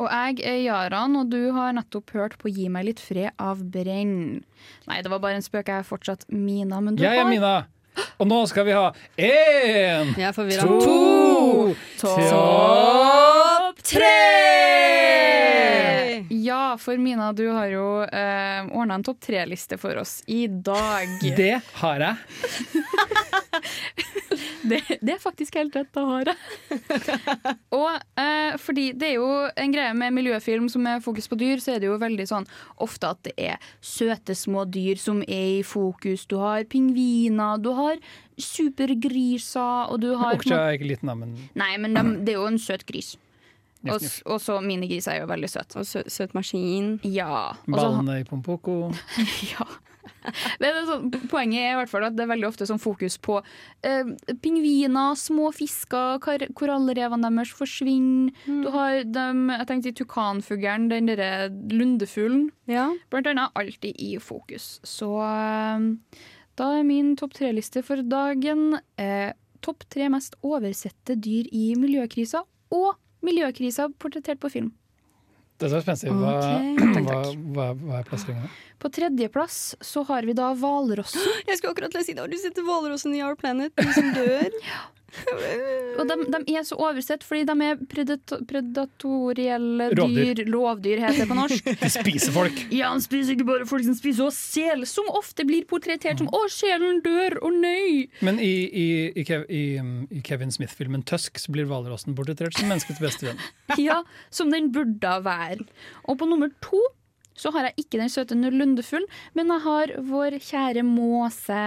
Og 0.00 0.08
jeg 0.08 0.40
er 0.48 0.56
Jaran, 0.64 1.18
og 1.20 1.28
du 1.30 1.52
har 1.52 1.76
nettopp 1.76 2.14
hørt 2.16 2.38
på 2.40 2.48
Gi 2.48 2.70
meg 2.72 2.88
litt 2.88 3.02
fred 3.02 3.36
av 3.38 3.60
Brenn. 3.60 4.40
Nei, 4.88 5.02
det 5.04 5.12
var 5.12 5.20
bare 5.22 5.36
en 5.38 5.44
spøk. 5.44 5.68
Jeg 5.68 5.84
er 5.84 5.86
fortsatt 5.86 6.24
Mina, 6.32 6.80
men 6.80 6.96
du 6.96 7.04
Jeg 7.04 7.20
er 7.20 7.28
Mina. 7.28 7.54
Og 8.18 8.26
nå 8.26 8.40
skal 8.50 8.64
vi 8.66 8.72
ha 8.74 8.88
én, 9.20 10.16
to, 10.64 10.72
to, 12.00 12.16
topp 12.32 13.84
tre! 13.86 14.83
Ja, 16.74 16.78
for 16.78 16.98
Mina, 16.98 17.32
du 17.32 17.44
har 17.54 17.68
jo 17.70 18.02
eh, 18.02 18.64
ordna 18.74 18.96
en 18.98 19.04
topp 19.06 19.20
tre-liste 19.22 19.76
for 19.78 19.94
oss 20.00 20.24
i 20.26 20.48
dag. 20.48 21.06
Det 21.36 21.60
har 21.78 22.02
jeg. 22.02 22.16
det, 24.72 24.80
det 24.98 25.12
er 25.14 25.20
faktisk 25.22 25.54
helt 25.54 25.76
rett, 25.78 25.92
det 25.94 26.02
har 26.08 26.32
jeg. 26.32 26.98
og 27.78 28.18
eh, 28.18 28.58
fordi 28.58 28.88
det 28.98 29.12
er 29.12 29.14
jo 29.20 29.30
en 29.54 29.76
greie 29.76 29.94
med 29.94 30.18
miljøfilm 30.18 30.66
som 30.72 30.90
er 30.90 30.98
fokus 31.04 31.30
på 31.30 31.38
dyr, 31.38 31.62
så 31.62 31.76
er 31.76 31.84
det 31.84 31.92
jo 31.92 32.02
veldig 32.02 32.26
sånn 32.32 32.50
ofte 32.82 33.14
at 33.14 33.22
det 33.28 33.36
er 33.38 33.70
søte 33.78 34.34
små 34.34 34.66
dyr 34.66 34.98
som 34.98 35.22
er 35.28 35.60
i 35.60 35.62
fokus. 35.62 36.26
Du 36.26 36.40
har 36.42 36.66
pingviner, 36.66 37.62
du 37.62 37.70
har 37.78 38.02
supergriser, 38.34 39.92
og 39.94 40.02
du 40.02 40.16
har 40.18 40.34
Okja 40.40 40.64
er 40.72 40.80
ikke 40.80 40.90
liten, 40.90 41.12
da, 41.12 41.14
men 41.22 41.38
Nei, 41.54 41.76
men 41.78 41.94
de, 41.94 42.08
det 42.26 42.34
er 42.34 42.42
jo 42.42 42.50
en 42.50 42.58
søt 42.58 42.82
gris. 42.90 43.14
Og, 43.84 44.04
og 44.32 44.40
så 44.42 44.58
minigris 44.64 45.08
er 45.10 45.22
jo 45.22 45.30
veldig 45.30 45.50
søt. 45.50 45.74
Og 45.80 45.88
søt, 45.88 46.10
søt 46.12 46.36
maskin. 46.36 46.96
Ja. 47.04 47.54
ballene 47.68 48.20
i 48.22 48.28
Pompoko. 48.28 48.92
ja. 49.54 49.66
Det 50.60 50.68
er 50.68 50.86
sånn, 50.88 51.10
poenget 51.28 51.60
er 51.60 51.74
i 51.74 51.76
hvert 51.78 51.90
fall 51.90 52.06
at 52.06 52.16
det 52.16 52.24
er 52.24 52.30
veldig 52.30 52.48
ofte 52.48 52.66
sånn 52.68 52.80
fokus 52.80 53.16
på 53.20 53.38
eh, 53.84 54.08
pingviner, 54.44 55.16
små 55.20 55.50
fisker, 55.56 56.18
kar 56.24 56.44
korallrevene 56.56 57.28
deres 57.28 57.52
forsvinner. 57.56 58.32
Du 58.48 58.70
har 58.72 59.02
dem, 59.04 59.46
jeg 59.52 59.68
tenkte 59.68 59.92
i 59.92 59.96
tukanfuglen, 60.00 60.88
den 60.92 61.10
derre 61.12 61.50
lundefuglen. 61.72 62.48
Blant 63.12 63.30
annet 63.32 63.60
alltid 63.60 64.00
i 64.00 64.14
fokus. 64.20 64.78
Så 64.88 65.10
eh, 65.24 65.88
da 66.60 66.70
er 66.78 66.88
min 66.88 67.14
topp 67.20 67.36
tre-liste 67.40 67.84
for 67.84 68.04
dagen 68.08 68.78
eh, 69.00 69.32
topp 69.64 69.86
tre 69.92 70.10
mest 70.12 70.36
oversette 70.44 71.16
dyr 71.24 71.48
i 71.52 71.72
miljøkrisa 71.78 72.44
og 72.74 72.94
miljøkrisa 73.24 73.88
portrettert 74.00 74.40
på 74.42 74.52
film. 74.52 74.72
Det 75.60 75.68
er 75.68 75.76
så 75.76 75.80
spenstig. 75.84 76.10
Hva, 76.10 76.32
okay. 76.40 77.04
hva, 77.06 77.18
hva, 77.54 77.66
hva 77.78 78.00
er 78.00 78.08
plasseringa? 78.08 78.48
På 78.82 78.90
tredjeplass 78.92 79.58
så 79.84 80.02
har 80.08 80.26
vi 80.26 80.34
da 80.36 80.50
hvalrossen. 80.58 81.22
Jeg 81.48 81.60
skulle 81.60 81.76
akkurat 81.76 81.94
si 82.00 82.12
det. 82.12 82.24
Har 82.24 82.32
du 82.32 82.38
sett 82.40 82.58
hvalrossen 82.58 83.14
i 83.14 83.22
Our 83.24 83.38
Planet? 83.38 83.74
De 83.78 83.86
som 83.94 84.10
dør? 84.16 84.50
Og 85.98 86.08
de, 86.08 86.16
de 86.32 86.56
er 86.58 86.64
så 86.66 86.76
oversett 86.80 87.22
fordi 87.26 87.44
de 87.46 87.54
er 87.68 87.78
predato 87.90 88.40
predatorielle 88.50 89.88
Rovdyr. 89.94 90.34
dyr. 90.40 90.50
Lovdyr 90.50 91.02
heter 91.04 91.22
det 91.22 91.28
på 91.30 91.36
norsk. 91.38 91.68
De 91.84 91.90
spiser 91.92 92.34
folk. 92.34 92.58
Ja, 92.74 92.90
de 92.94 93.04
spiser 93.04 93.36
ikke 93.36 93.46
bare 93.48 93.68
folk 93.68 93.84
som 93.86 93.96
spiser 93.98 94.26
også 94.26 94.54
sel, 94.54 94.84
som 94.88 95.08
ofte 95.14 95.46
blir 95.46 95.66
portrettert 95.70 96.20
som 96.22 96.30
'Å, 96.30 96.40
sjelen 96.52 97.00
dør, 97.04 97.38
å 97.44 97.52
nei'. 97.54 98.08
Men 98.26 98.40
i, 98.42 98.52
i, 98.66 98.86
i, 99.14 99.24
Kev, 99.28 99.46
i, 99.48 99.64
i 100.10 100.24
Kevin 100.26 100.52
Smith-filmen 100.54 101.04
'Tusk' 101.06 101.38
så 101.42 101.54
blir 101.54 101.68
hvalrossen 101.70 102.16
portrettert 102.18 102.58
som 102.58 102.70
menneskets 102.70 103.02
beste 103.02 103.30
venn. 103.30 103.40
Ja, 103.84 104.02
som 104.30 104.50
den 104.54 104.70
burde 104.74 105.14
være. 105.24 105.64
Og 106.08 106.18
på 106.20 106.28
nummer 106.28 106.50
to 106.64 106.80
så 107.34 107.50
har 107.54 107.68
jeg 107.68 107.84
ikke 107.84 107.98
den 107.98 108.12
søte 108.12 108.36
lundefuglen, 108.38 109.08
men 109.34 109.50
jeg 109.50 109.64
har 109.64 109.94
vår 110.06 110.38
kjære 110.38 110.84
måse. 110.86 111.62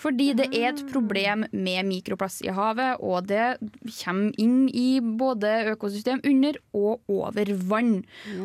Fordi 0.00 0.30
det 0.38 0.46
er 0.56 0.70
et 0.70 0.82
problem 0.88 1.44
med 1.52 1.84
mikroplast 1.90 2.40
i 2.46 2.52
havet, 2.56 2.96
og 3.04 3.26
det 3.28 3.58
kommer 4.00 4.32
inn 4.40 4.62
i 4.72 5.00
både 5.00 5.50
økosystem 5.74 6.22
under 6.24 6.56
og 6.72 7.02
over 7.12 7.50
vann. 7.68 7.98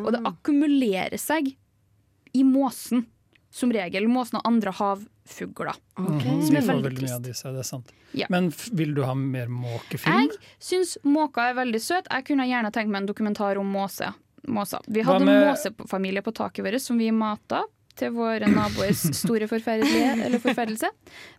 Og 0.03 0.09
det 0.17 0.23
akkumulerer 0.27 1.15
seg 1.21 1.53
i 2.35 2.43
måsen, 2.43 3.05
som 3.55 3.71
regel. 3.71 4.09
Måsen 4.11 4.41
og 4.41 4.49
andre 4.49 4.73
havfugler. 4.75 5.77
Okay. 5.95 6.41
Som 6.43 6.57
De 6.57 6.59
er 6.59 6.67
veldig 6.67 6.89
veldig 6.89 6.91
mye 6.91 6.99
trist. 6.99 7.13
av 7.15 7.23
disse, 7.29 7.53
det 7.55 7.61
er 7.63 7.69
sant. 7.69 7.93
Ja. 8.15 8.27
Men 8.31 8.49
vil 8.75 8.91
du 8.95 9.01
ha 9.07 9.13
mer 9.15 9.47
måkefilm? 9.47 10.27
Jeg 10.27 10.35
syns 10.63 10.97
måker 11.07 11.53
er 11.53 11.57
veldig 11.61 11.81
søt. 11.83 12.11
Jeg 12.11 12.27
kunne 12.27 12.47
gjerne 12.49 12.71
tenkt 12.75 12.91
meg 12.91 13.03
en 13.05 13.07
dokumentar 13.13 13.57
om 13.61 13.71
måse. 13.71 14.11
måser. 14.47 14.77
Vi 14.87 15.01
hadde 15.01 15.25
med- 15.25 15.47
måsefamilie 15.55 16.21
på 16.21 16.31
taket 16.31 16.63
vårt 16.63 16.79
som 16.79 16.97
vi 16.99 17.09
mata 17.11 17.63
til 17.99 18.11
våre 18.15 18.49
naboers 18.51 19.03
store 19.15 19.47
eller 19.47 20.39
forferdelse. 20.43 20.89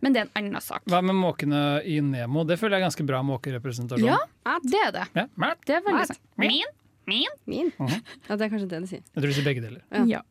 Men 0.01 0.15
det 0.15 0.23
er 0.23 0.29
en 0.29 0.35
annen 0.41 0.65
sak. 0.65 0.83
Hva 0.91 1.03
med 1.05 1.17
måkene 1.19 1.83
i 1.85 1.99
Nemo? 2.01 2.45
Det 2.49 2.59
føler 2.61 2.79
jeg 2.79 2.85
er 2.85 2.89
ganske 2.89 3.07
bra 3.09 3.23
måkerepresentasjon. 3.27 4.09
Ja, 4.09 4.57
det 4.65 4.81
er 4.87 4.93
det. 4.97 5.07
Ja, 5.15 5.27
Det 5.67 5.77
er 5.77 5.85
veldig 5.87 6.07
sant. 6.13 6.23
Min, 6.41 6.75
min, 7.07 7.39
min. 7.47 7.73
Mhm. 7.79 8.03
Ja, 8.29 8.37
det 8.37 8.49
er 8.49 8.53
kanskje 8.53 8.69
det 8.69 8.81
de 8.83 8.91
sier. 8.95 9.05
Jeg 9.15 9.21
tror 9.23 9.31
de 9.31 9.39
sier 9.39 9.49
begge 9.49 9.65
deler. 9.65 9.83
Ja. 10.09 10.23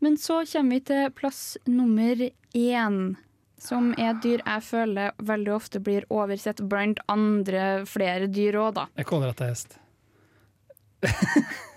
Men 0.00 0.16
så 0.16 0.42
kommer 0.48 0.78
vi 0.78 0.84
til 0.88 1.10
plass 1.16 1.56
nummer 1.66 2.28
én. 2.54 3.16
Som 3.58 3.90
er 3.98 4.12
et 4.12 4.20
dyr 4.22 4.42
jeg 4.46 4.62
føler 4.62 5.10
veldig 5.18 5.50
ofte 5.50 5.80
blir 5.82 6.04
oversett 6.14 6.60
blant 6.70 7.00
andre 7.10 7.84
flere 7.90 8.28
dyr 8.30 8.54
òg, 8.54 8.76
da. 8.76 8.84
Jeg 8.94 9.08
kaller 9.10 9.32
at 9.34 9.40
det 9.40 9.48
er 9.48 9.54
hest. 9.56 9.78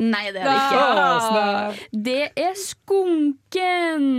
Nei, 0.00 0.26
det 0.34 0.42
er 0.42 0.48
det 0.48 0.56
ikke. 0.56 0.80
snap. 1.28 1.84
Det 2.08 2.24
er 2.46 2.58
skunken! 2.58 4.10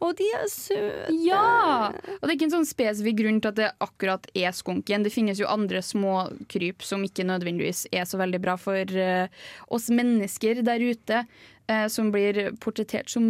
Og 0.00 0.16
de 0.16 0.26
er 0.32 0.46
søte! 0.48 1.12
Ja! 1.26 1.92
Og 1.92 2.24
det 2.24 2.30
er 2.30 2.36
ikke 2.38 2.48
en 2.48 2.54
sånn 2.54 2.68
spesifikk 2.68 3.18
grunn 3.20 3.40
til 3.42 3.52
at 3.52 3.58
det 3.58 3.68
akkurat 3.84 4.26
er 4.32 4.54
skunken. 4.56 5.04
Det 5.04 5.12
finnes 5.12 5.40
jo 5.40 5.48
andre 5.50 5.82
små 5.84 6.24
kryp 6.52 6.84
som 6.86 7.04
ikke 7.04 7.26
nødvendigvis 7.28 7.86
er 7.92 8.08
så 8.08 8.20
veldig 8.20 8.40
bra 8.42 8.56
for 8.60 8.96
uh, 8.96 9.28
oss 9.68 9.90
mennesker 9.92 10.62
der 10.66 10.84
ute. 10.88 11.24
Uh, 11.70 11.84
som 11.92 12.08
blir 12.10 12.48
portrettert 12.58 13.12
som 13.12 13.28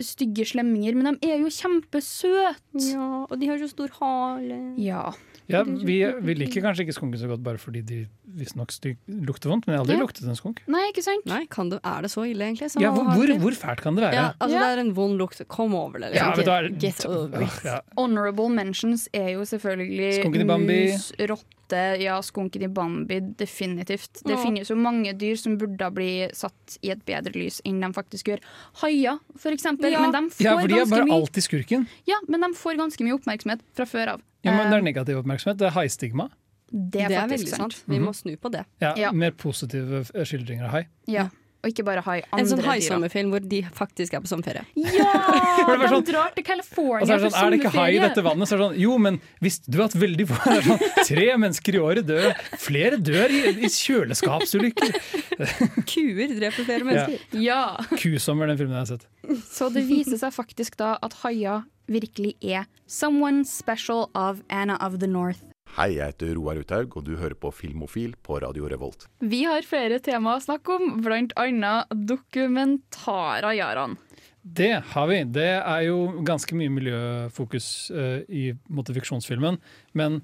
stygge 0.00 0.46
slemminger, 0.48 0.94
men 0.96 1.18
de 1.20 1.34
er 1.34 1.42
jo 1.42 1.50
kjempesøte! 1.52 2.86
Ja, 2.86 3.26
og 3.26 3.34
de 3.42 3.50
har 3.50 3.60
så 3.60 3.68
stor 3.68 3.92
hale. 3.98 4.62
Ja. 4.80 5.10
Ja, 5.48 5.62
vi, 5.64 5.96
vi 6.22 6.34
liker 6.38 6.62
kanskje 6.62 6.84
ikke 6.86 6.94
skunken 6.94 7.18
så 7.20 7.28
godt 7.28 7.42
bare 7.42 7.58
fordi 7.58 7.82
de 7.84 8.06
visstnok 8.38 8.70
lukter 9.26 9.50
vondt, 9.50 9.66
men 9.66 9.74
jeg 9.74 9.78
har 9.80 9.84
aldri 9.84 9.96
Ja. 9.96 10.02
luktet 10.04 10.28
en 10.28 10.36
skunk. 10.38 10.60
Nei, 10.70 10.84
ikke 10.92 11.02
sant? 11.02 11.26
Nei, 11.26 11.46
kan 11.50 11.68
det, 11.68 11.80
Er 11.84 12.02
det 12.02 12.10
så 12.10 12.22
ille, 12.28 12.44
egentlig? 12.46 12.70
Så 12.70 12.80
Ja, 12.80 12.90
hvor, 12.94 13.04
hvor, 13.12 13.32
hvor 13.42 13.52
fælt 13.58 13.82
kan 13.82 13.94
det 13.96 14.04
være? 14.04 14.14
Ja, 14.14 14.32
altså, 14.40 14.54
Ja. 14.54 14.60
Det 14.62 14.78
er 14.78 14.80
en 14.80 14.92
vond 14.94 15.18
lukt. 15.18 15.42
Kom 15.48 15.74
over 15.74 15.98
det. 15.98 16.12
Liksom. 16.14 16.46
Ja, 16.46 16.58
er, 16.58 16.68
Get 16.78 17.04
over 17.06 17.42
it. 17.42 17.64
Ja. 17.64 17.80
Honorable 17.98 18.48
mentions 18.48 19.08
er 19.12 19.32
jo 19.34 19.40
selvfølgelig 19.44 20.22
Skunken 20.22 20.40
i 20.40 20.44
Bambi. 20.44 20.78
mus, 20.92 21.12
rotte, 21.28 21.82
ja, 22.00 22.20
skunken 22.22 22.62
i 22.62 22.68
Bambi, 22.68 23.20
definitivt. 23.36 24.22
Det 24.24 24.36
Ja. 24.36 24.42
finnes 24.44 24.68
jo 24.70 24.76
mange 24.76 25.12
dyr 25.18 25.36
som 25.36 25.58
burde 25.58 25.90
bli 25.94 26.28
satt 26.32 26.78
i 26.82 26.90
et 26.90 27.04
bedre 27.04 27.32
lys 27.34 27.60
enn 27.64 27.80
de 27.80 27.92
faktisk 27.92 28.24
gjør. 28.30 28.40
Haier, 28.82 29.18
for 29.36 29.50
eksempel. 29.50 29.90
Ja. 29.90 30.00
Men 30.02 30.12
de 30.12 30.30
får 30.30 30.44
Ja, 30.44 30.58
for 30.58 30.68
de 30.68 30.74
er 30.80 30.86
bare 30.86 31.04
mye 31.06 31.20
alltid 31.20 31.42
skurken. 31.42 31.86
Ja, 32.06 32.16
men 32.28 32.40
de 32.40 32.52
får 32.54 32.76
ganske 32.78 33.00
mye 33.04 33.18
oppmerksomhet 33.18 33.60
fra 33.74 33.84
før 33.84 34.08
av. 34.14 34.20
Ja, 34.44 34.52
men 34.56 34.70
Det 34.70 34.72
Eh, 34.72 34.78
er 34.78 34.82
negativ 34.82 35.18
oppmerksomhet. 35.22 35.56
Det 35.58 35.66
er 35.68 35.76
haistigma. 35.76 36.30
det 36.72 37.02
er 37.02 37.08
Det 37.08 37.16
er 37.18 37.28
veldig 37.28 37.48
sant. 37.48 37.72
sant. 37.72 37.82
Vi 37.86 37.98
Mhm. 37.98 38.04
må 38.06 38.14
snu 38.14 38.36
på 38.38 38.50
det. 38.50 38.64
Ja, 38.80 38.94
Ja. 38.96 39.12
Mer 39.12 39.30
positive 39.32 40.06
eh, 40.14 40.24
skildringer 40.24 40.64
av 40.64 40.70
hai. 40.70 40.86
Ja. 41.06 41.28
Og 41.64 41.70
ikke 41.70 41.84
bare 41.84 42.00
hai, 42.02 42.22
andre 42.32 42.40
En 42.40 42.46
sånn 42.46 42.64
haisommerfilm 42.64 43.30
hvor 43.30 43.48
de 43.48 43.62
faktisk 43.62 44.14
er 44.14 44.20
på 44.20 44.26
sommerferie. 44.26 44.64
Ja! 44.74 45.12
De 45.78 45.86
sånn- 45.86 46.04
drar 46.04 46.34
til 46.34 46.42
California 46.42 47.06
sånn, 47.06 47.20
det 47.22 47.30
for 47.30 47.38
sommerferie! 47.38 47.46
er 47.46 47.50
det 47.50 47.60
ikke 47.60 47.70
hai 47.78 47.90
i 47.94 47.98
dette 48.00 48.22
vannet? 48.24 48.48
Så 48.48 48.54
er 48.54 48.58
det 48.58 48.66
sånn, 48.66 48.80
jo, 48.80 48.98
men 48.98 49.20
visste 49.40 49.70
du 49.70 49.80
at 49.80 49.92
veldig 49.92 50.26
få 50.26 50.50
er 50.56 50.60
sånn, 50.62 51.06
Tre 51.06 51.36
mennesker 51.38 51.74
i 51.74 51.78
året 51.78 52.04
dør. 52.04 52.34
Flere 52.58 52.96
dør 52.98 53.30
i, 53.30 53.62
i 53.62 53.68
kjøleskapsulykker. 53.70 54.90
Kuer 55.86 56.34
dreper 56.34 56.64
flere 56.66 56.84
mennesker. 56.84 57.20
Ja. 57.38 57.76
Kusommer, 57.94 58.46
den 58.50 58.58
filmen 58.58 58.74
jeg 58.74 58.82
har 58.82 58.98
sett. 58.98 59.06
Så 59.52 59.72
det 59.72 59.86
viser 59.86 60.18
seg 60.18 60.32
faktisk 60.34 60.76
da 60.82 60.96
at 61.00 61.12
haier 61.22 61.62
virkelig 61.92 62.36
er 62.42 62.68
someone 62.86 63.46
special 63.48 64.08
of 64.18 64.42
Anna 64.48 64.78
of 64.80 64.98
the 65.02 65.10
North. 65.10 65.44
Hei, 65.72 65.94
jeg 65.96 66.12
heter 66.12 66.34
Roar 66.36 66.58
Uthaug, 66.60 66.98
og 66.98 67.06
du 67.06 67.14
hører 67.16 67.36
på 67.38 67.48
Filmofil 67.54 68.12
på 68.20 68.36
Radio 68.42 68.66
Revolt. 68.68 69.06
Vi 69.24 69.44
har 69.48 69.64
flere 69.64 70.02
temaer 70.04 70.40
å 70.40 70.44
snakke 70.44 70.74
om, 70.76 70.98
blant 71.00 71.32
annet 71.40 71.88
dokumentarer, 72.10 73.54
Jaran. 73.56 73.96
Det 74.42 74.74
har 74.92 75.08
vi. 75.08 75.22
Det 75.32 75.48
er 75.62 75.86
jo 75.86 76.24
ganske 76.26 76.58
mye 76.58 76.74
miljøfokus 76.74 77.66
uh, 77.94 78.20
i 78.26 78.50
motifiksjonsfilmen, 78.68 78.68
en 78.68 78.76
måte, 78.76 78.96
fiksjonsfilmen. 78.98 79.60
Men 79.96 80.20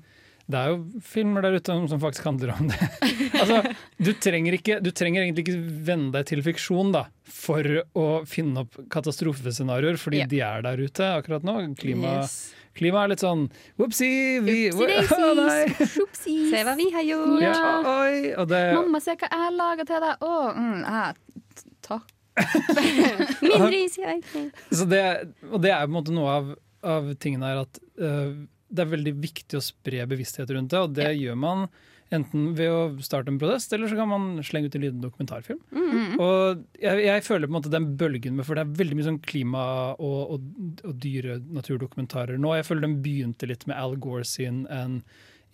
det 0.49 0.57
er 0.57 0.71
jo 0.73 1.01
filmer 1.05 1.45
der 1.45 1.59
ute 1.61 1.75
som 1.91 2.01
faktisk 2.01 2.25
handler 2.25 2.55
om 2.55 2.71
det. 2.71 2.79
altså, 3.41 3.59
du, 4.01 4.15
trenger 4.17 4.57
ikke, 4.57 4.79
du 4.81 4.89
trenger 4.97 5.27
egentlig 5.27 5.45
ikke 5.45 5.59
venne 5.85 6.09
deg 6.15 6.25
til 6.31 6.41
fiksjon 6.47 6.95
da, 6.95 7.03
for 7.29 7.69
å 7.93 8.07
finne 8.29 8.65
opp 8.65 8.79
katastrofescenarioer, 8.95 10.01
fordi 10.01 10.23
yeah. 10.23 10.31
de 10.33 10.41
er 10.47 10.65
der 10.65 10.81
ute 10.81 11.11
akkurat 11.19 11.45
nå. 11.45 11.59
Klima, 11.77 12.15
Yes. 12.23 12.55
klima 12.79 13.05
er 13.05 13.13
litt 13.13 13.27
sånn 13.27 13.45
Opsi, 13.77 14.11
Vi, 14.47 14.59
oopsies. 14.73 16.49
Se 16.49 16.65
hva 16.65 16.79
vi 16.81 16.89
har 16.97 17.05
gjort! 17.11 17.39
Ja, 17.45 17.53
Ja. 17.53 17.97
oi, 17.99 18.33
og 18.33 18.49
det, 18.49 18.65
Mamma, 18.79 19.05
se 19.05 19.19
hva 19.21 19.29
jeg 19.29 19.45
har 19.45 19.57
laga 19.61 19.89
til 19.93 20.05
deg. 20.07 20.25
Å, 20.25 20.35
mm, 20.57 20.85
ah, 20.89 21.65
takk. 21.85 22.15
Min 23.45 23.69
ris, 23.69 24.01
i 24.01 24.09
eisen. 24.17 24.53
Så 24.73 24.89
det, 24.89 25.05
og 25.51 25.61
det 25.61 25.77
er 25.77 25.85
på 25.85 25.93
en 25.93 25.99
måte 26.01 26.15
noe 26.17 26.41
av, 26.41 26.55
av 26.87 27.17
tingene 27.21 27.53
her 27.53 27.67
at 27.67 27.81
øh, 27.99 28.47
det 28.69 28.85
er 28.85 28.91
veldig 28.95 29.15
viktig 29.23 29.59
å 29.59 29.65
spre 29.65 30.05
bevissthet 30.09 30.51
rundt 30.55 30.75
det, 30.75 30.83
og 30.85 30.97
det 30.97 31.13
gjør 31.17 31.39
man 31.41 31.69
enten 32.15 32.53
ved 32.57 32.73
å 32.73 33.05
starte 33.05 33.29
en 33.33 33.39
protest, 33.41 33.73
eller 33.77 33.91
så 33.91 33.99
kan 33.99 34.09
man 34.09 34.29
slenge 34.47 34.71
ut 34.71 34.77
en 34.79 34.85
liten 34.85 35.03
dokumentarfilm. 35.03 35.59
Mm. 35.77 36.15
Og 36.25 36.63
jeg, 36.81 37.03
jeg 37.05 37.25
føler 37.27 37.49
på 37.49 37.53
en 37.53 37.59
måte 37.59 37.73
den 37.73 37.91
bølgen 38.01 38.39
med, 38.39 38.47
for 38.49 38.57
det 38.57 38.65
er 38.65 38.79
veldig 38.81 38.97
mye 38.97 39.09
sånn 39.11 39.23
klima- 39.25 39.65
og, 39.97 40.21
og, 40.37 40.79
og 40.89 40.95
dyre 41.03 41.39
naturdokumentarer 41.59 42.41
nå. 42.41 42.55
Jeg 42.57 42.69
føler 42.69 42.87
den 42.87 43.01
begynte 43.05 43.51
litt 43.51 43.67
med 43.69 43.77
Al 43.77 43.99
Gore 44.01 44.25
sin 44.29 44.65
en 44.73 45.03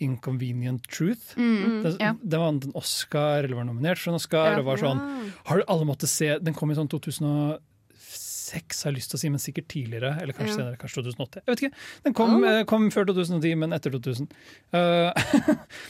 Inconvenient 0.03 0.83
Truth. 0.91 1.35
Mm, 1.39 1.83
Den, 1.85 1.99
ja. 2.03 2.15
den 2.23 2.43
vant 2.43 2.65
en 2.67 2.79
Oscar, 2.79 3.45
eller 3.45 3.61
var 3.61 3.69
nominert 3.69 4.01
for 4.03 4.11
en 4.11 4.19
Oscar. 4.19 4.55
Ja. 4.55 4.63
og 4.63 4.71
var 4.71 4.83
sånn, 4.83 5.03
har 5.51 5.61
du 5.61 5.69
alle 5.71 5.87
måttet 5.87 6.11
se 6.11 6.33
Den 6.43 6.57
kom 6.57 6.73
i 6.75 6.79
sånn 6.79 6.91
2006 6.91 7.63
2006, 8.45 8.83
har 8.85 8.91
jeg 8.93 8.97
lyst 8.99 9.11
til 9.11 9.17
å 9.17 9.21
si, 9.21 9.29
men 9.33 9.41
sikkert 9.43 9.69
tidligere. 9.73 10.11
Eller 10.21 10.33
kanskje 10.37 10.53
Ja. 10.53 10.57
senere, 10.59 10.77
kanskje 10.79 11.03
2008. 11.03 11.41
Jeg 11.47 11.47
vet 11.47 11.63
ikke. 11.63 11.75
Den 12.05 12.15
kom, 12.15 12.45
Ah. 12.45 12.49
eh, 12.61 12.65
kom 12.65 12.91
før 12.91 13.07
2010, 13.07 13.55
men 13.57 13.73
etter 13.73 13.91
2000. 13.91 14.29
Uh, 14.73 15.13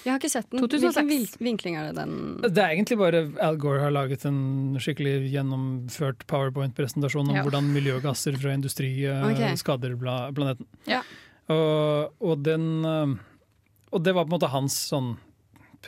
Jeg 0.04 0.10
har 0.12 0.18
ikke 0.18 0.30
sett 0.30 0.50
den. 0.50 0.60
2006. 0.60 1.06
Hvilken 1.06 1.40
vinkling 1.40 1.76
er 1.76 1.92
det 1.92 1.96
den 1.96 2.40
det 2.42 2.58
er 2.58 2.70
egentlig 2.76 2.98
bare 2.98 3.24
Al 3.42 3.56
Gore 3.56 3.80
har 3.80 3.90
laget 3.90 4.24
en 4.26 4.74
skikkelig 4.78 5.30
gjennomført 5.32 6.26
powerpoint-presentasjon 6.26 7.28
om 7.30 7.34
Ja. 7.36 7.42
hvordan 7.42 7.72
miljøgasser 7.74 8.36
fra 8.38 8.50
industri 8.54 9.04
eh, 9.04 9.24
Ok. 9.24 9.56
skader 9.58 9.96
planeten. 9.98 10.66
Ja. 10.86 11.02
Og, 11.48 12.12
og, 12.20 12.42
den, 12.42 12.84
eh, 12.84 13.14
og 13.92 14.02
det 14.02 14.14
var 14.14 14.24
på 14.24 14.32
en 14.32 14.38
måte 14.40 14.50
hans 14.50 14.74
sånn 14.90 15.16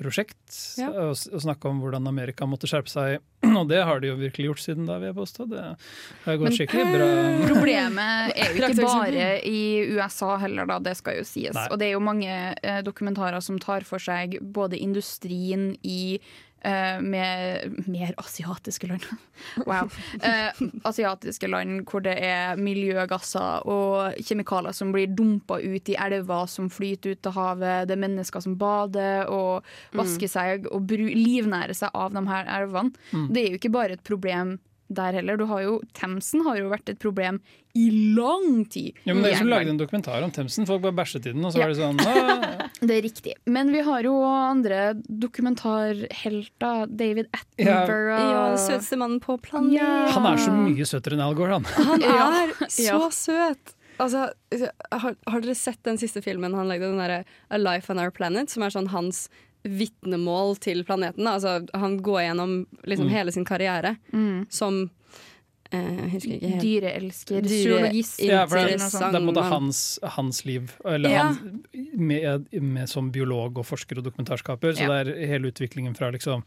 prosjekt, 0.05 0.39
Ja. 0.81 0.91
å 0.91 1.15
snakke 1.15 1.69
om 1.71 1.81
hvordan 1.83 2.07
Amerika 2.09 2.47
måtte 2.49 2.69
skjerpe 2.69 2.91
seg. 2.93 3.19
Og 3.61 3.69
det 3.71 3.83
har 3.87 4.01
de 4.03 4.09
jo 4.11 4.17
virkelig 4.21 4.47
gjort 4.51 4.63
siden 4.65 4.87
da 4.89 4.99
vi 5.03 5.09
er 5.11 5.15
på 5.17 5.23
Åstad. 5.25 5.51
Det 5.53 5.63
har 6.25 6.37
gått 6.41 6.49
Men, 6.51 6.57
skikkelig 6.57 6.87
bra. 6.93 7.09
Problemet 7.53 8.33
er 8.37 8.51
jo 8.53 8.65
ikke 8.71 8.87
bare 8.89 9.29
i 9.47 9.61
USA 9.97 10.37
heller, 10.43 10.67
da, 10.69 10.79
det 10.83 10.97
skal 10.99 11.21
jo 11.21 11.27
sies. 11.29 11.55
Nei. 11.57 11.67
Og 11.71 11.79
det 11.81 11.89
er 11.91 11.95
jo 11.97 12.03
mange 12.05 12.33
eh, 12.33 12.81
dokumentarer 12.87 13.41
som 13.45 13.61
tar 13.63 13.87
for 13.89 14.03
seg 14.03 14.39
både 14.43 14.79
industrien 14.83 15.73
i 15.87 16.17
eh, 16.19 16.35
med 17.03 17.75
mer 17.87 18.15
asiatiske 18.19 18.89
land. 18.91 19.05
wow. 19.69 19.91
Eh, 20.27 20.57
asiatiske 20.89 21.47
land 21.53 21.85
hvor 21.87 22.03
det 22.03 22.17
er 22.25 22.57
miljøgasser 22.59 23.67
og 23.71 24.17
kjemikalier 24.25 24.75
som 24.75 24.91
blir 24.95 25.13
dumpa 25.15 25.61
ut 25.63 25.91
i 25.93 25.99
elver 26.01 26.47
som 26.51 26.71
flyter 26.73 27.15
ut 27.15 27.23
til 27.23 27.37
havet. 27.37 27.87
Det 27.89 27.95
er 27.97 28.03
mennesker 28.07 28.43
som 28.43 28.57
bader 28.59 29.29
og 29.31 29.67
vasker 29.97 30.31
seg 30.33 30.67
og 30.73 30.91
livnærer 30.91 31.77
seg 31.77 31.95
av 31.95 32.17
de 32.17 32.25
her 32.31 32.49
elvene. 32.63 32.97
Mm. 33.13 33.29
Det 33.31 33.43
er 33.45 33.53
jo 33.53 33.61
ikke 33.61 33.75
bare 33.77 33.99
et 33.99 34.07
problem 34.07 34.57
der 34.89 35.17
heller. 35.19 35.37
Du 35.37 35.47
har 35.51 35.63
jo, 35.65 35.79
Themsen 35.99 36.45
har 36.47 36.59
jo 36.61 36.69
vært 36.71 36.89
et 36.93 36.99
problem 37.03 37.41
i 37.77 37.89
lang 38.17 38.65
tid. 38.71 38.95
Ja, 39.05 39.13
men 39.15 39.27
er 39.27 39.35
jo 39.35 39.41
som 39.43 39.51
lagde 39.51 39.73
en 39.75 39.81
dokumentar 39.81 40.23
om 40.25 40.31
Themsen. 40.33 40.67
Folk 40.69 40.85
bare 40.85 40.95
bæsjet 40.97 41.27
i 41.27 41.33
den, 41.35 41.45
og 41.45 41.53
så 41.53 41.59
Ja. 41.59 41.67
var 41.67 41.75
det 41.75 41.81
sånn 41.83 42.01
ah, 42.07 42.66
Det 42.81 42.93
er 42.99 43.03
riktig. 43.07 43.33
Men 43.49 43.71
vi 43.73 43.81
har 43.81 44.03
jo 44.05 44.13
andre 44.23 44.95
dokumentarhelter. 45.09 46.87
David 46.97 47.27
Attenborough. 47.33 48.21
Ja, 48.21 48.43
den 48.53 48.59
søteste 48.61 48.99
mannen 49.01 49.21
på 49.21 49.39
planeten. 49.41 49.79
Ja. 49.79 50.09
Han 50.13 50.27
er 50.29 50.37
så 50.43 50.53
mye 50.53 50.85
søtere 50.89 51.17
enn 51.17 51.25
Al 51.25 51.35
Gore, 51.39 51.57
han. 51.61 51.65
Han 51.87 52.01
Ja. 52.05 52.29
er 52.45 52.53
så 52.69 52.85
Ja. 52.85 53.01
søt! 53.11 53.73
Altså, 53.99 54.27
har, 54.93 55.15
har 55.27 55.41
dere 55.41 55.55
sett 55.57 55.81
den 55.89 55.97
siste 55.97 56.21
filmen 56.21 56.53
han 56.53 56.69
lagde, 56.69 56.85
den 56.91 56.99
derre 57.01 57.23
A 57.51 57.57
Life 57.57 57.89
on 57.91 57.99
Our 57.99 58.11
Planet, 58.13 58.51
som 58.53 58.63
er 58.63 58.69
sånn 58.75 58.91
hans 58.93 59.31
vitnemål 59.65 60.59
til 60.61 60.85
planeten? 60.85 61.25
Altså, 61.27 61.63
han 61.75 61.97
går 62.05 62.27
gjennom 62.27 62.67
liksom 62.85 63.07
Mm. 63.09 63.15
hele 63.15 63.33
sin 63.33 63.45
karriere 63.49 63.97
Mm. 64.13 64.47
som 64.53 64.91
Jeg 65.73 66.11
husker 66.13 66.33
ikke 66.37 66.51
helt. 66.53 66.63
Dyreelsker, 66.63 67.41
Dyre- 67.43 67.63
zoologist 67.65 68.21
Ja, 68.23 68.45
det, 68.47 68.79
det 68.79 68.83
er 68.83 69.11
på 69.11 69.17
en 69.17 69.27
måte 69.27 69.43
hans, 69.51 69.99
hans 70.17 70.45
liv, 70.47 70.71
eller 70.85 71.11
Ja. 71.11 71.23
han, 71.33 71.65
med, 71.95 72.47
med 72.63 72.89
som 72.89 73.11
biolog 73.11 73.59
og 73.59 73.67
forsker 73.67 73.99
og 73.99 74.05
dokumentarskaper. 74.05 74.73
Så 74.77 74.87
Ja. 74.87 75.03
det 75.05 75.17
er 75.17 75.27
hele 75.27 75.51
utviklingen 75.51 75.95
fra 75.97 76.11
liksom 76.11 76.45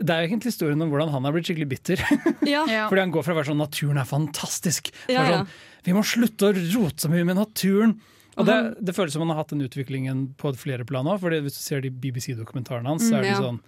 Det 0.00 0.10
er 0.14 0.28
egentlig 0.28 0.52
historien 0.52 0.80
om 0.80 0.90
hvordan 0.90 1.10
han 1.10 1.24
har 1.24 1.32
blitt 1.32 1.46
skikkelig 1.48 1.68
bitter. 1.68 1.96
Ja. 2.46 2.86
Fordi 2.88 3.00
han 3.00 3.10
går 3.10 3.24
fra 3.24 3.34
å 3.34 3.36
være 3.40 3.50
sånn 3.50 3.58
'naturen 3.58 3.98
er 3.98 4.06
fantastisk', 4.06 4.92
Ja, 5.08 5.22
ja. 5.22 5.38
sånn 5.42 5.48
'vi 5.84 5.92
må 5.92 6.04
slutte 6.04 6.52
å 6.52 6.54
rote 6.54 7.00
så 7.02 7.08
mye 7.10 7.24
med 7.26 7.36
naturen'. 7.36 7.98
Og 8.38 8.46
det, 8.46 8.76
det 8.84 8.94
føles 8.94 9.10
som 9.12 9.22
han 9.26 9.30
har 9.34 9.42
hatt 9.42 9.48
den 9.50 9.62
utviklingen 9.66 10.36
på 10.38 10.54
flere 10.54 10.86
plan 10.86 11.04
òg. 11.04 11.18
Hvis 11.18 11.58
du 11.58 11.62
ser 11.64 11.80
de 11.80 11.90
BBC-dokumentarene 11.90 12.86
hans, 12.86 13.02
så 13.10 13.16
er 13.18 13.22
de 13.22 13.28
Mm, 13.28 13.34
ja. 13.34 13.40
sånn 13.42 13.60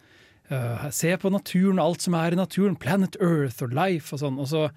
eh, 0.51 0.87
Se 0.91 1.17
på 1.17 1.31
naturen, 1.33 1.79
alt 1.83 2.03
som 2.05 2.15
er 2.19 2.33
i 2.33 2.39
naturen. 2.39 2.77
Planet 2.77 3.17
Earth 3.23 3.63
og 3.65 3.75
Life 3.77 4.15
og 4.15 4.23
sånn. 4.23 4.39
Og 4.43 4.49
så 4.51 4.69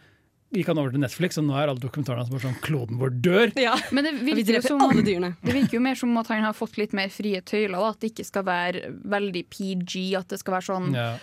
gikk 0.53 0.67
han 0.69 0.77
over 0.77 0.93
til 0.93 1.01
Netflix, 1.01 1.37
og 1.41 1.47
nå 1.47 1.55
er 1.57 1.71
alle 1.71 1.81
dokumentarene 1.81 2.27
som 2.27 2.35
er 2.37 2.43
sånn 2.43 2.59
'kloden 2.61 2.99
vår 3.01 3.15
dør'. 3.25 3.53
Ja. 3.57 3.73
Men 3.95 4.05
det 4.05 4.13
Vi 4.21 4.35
virker, 4.37 4.61
som, 4.61 4.81
alle 4.85 5.01
dyrene. 5.01 5.31
det 5.45 5.55
virker 5.55 5.79
jo 5.79 5.81
mer 5.81 5.97
som 5.97 6.13
at 6.21 6.29
han 6.29 6.45
har 6.45 6.53
fått 6.53 6.77
litt 6.77 6.93
mer 6.93 7.09
frie 7.09 7.41
tøyler. 7.41 7.73
Da. 7.79 7.89
At 7.89 7.99
det 8.03 8.11
ikke 8.13 8.27
skal 8.29 8.45
være 8.45 8.83
veldig 9.15 9.43
PG, 9.49 10.13
at 10.19 10.29
det 10.29 10.39
skal 10.43 10.59
være 10.59 10.69
sånn 10.69 10.93
Ja. 10.93 11.17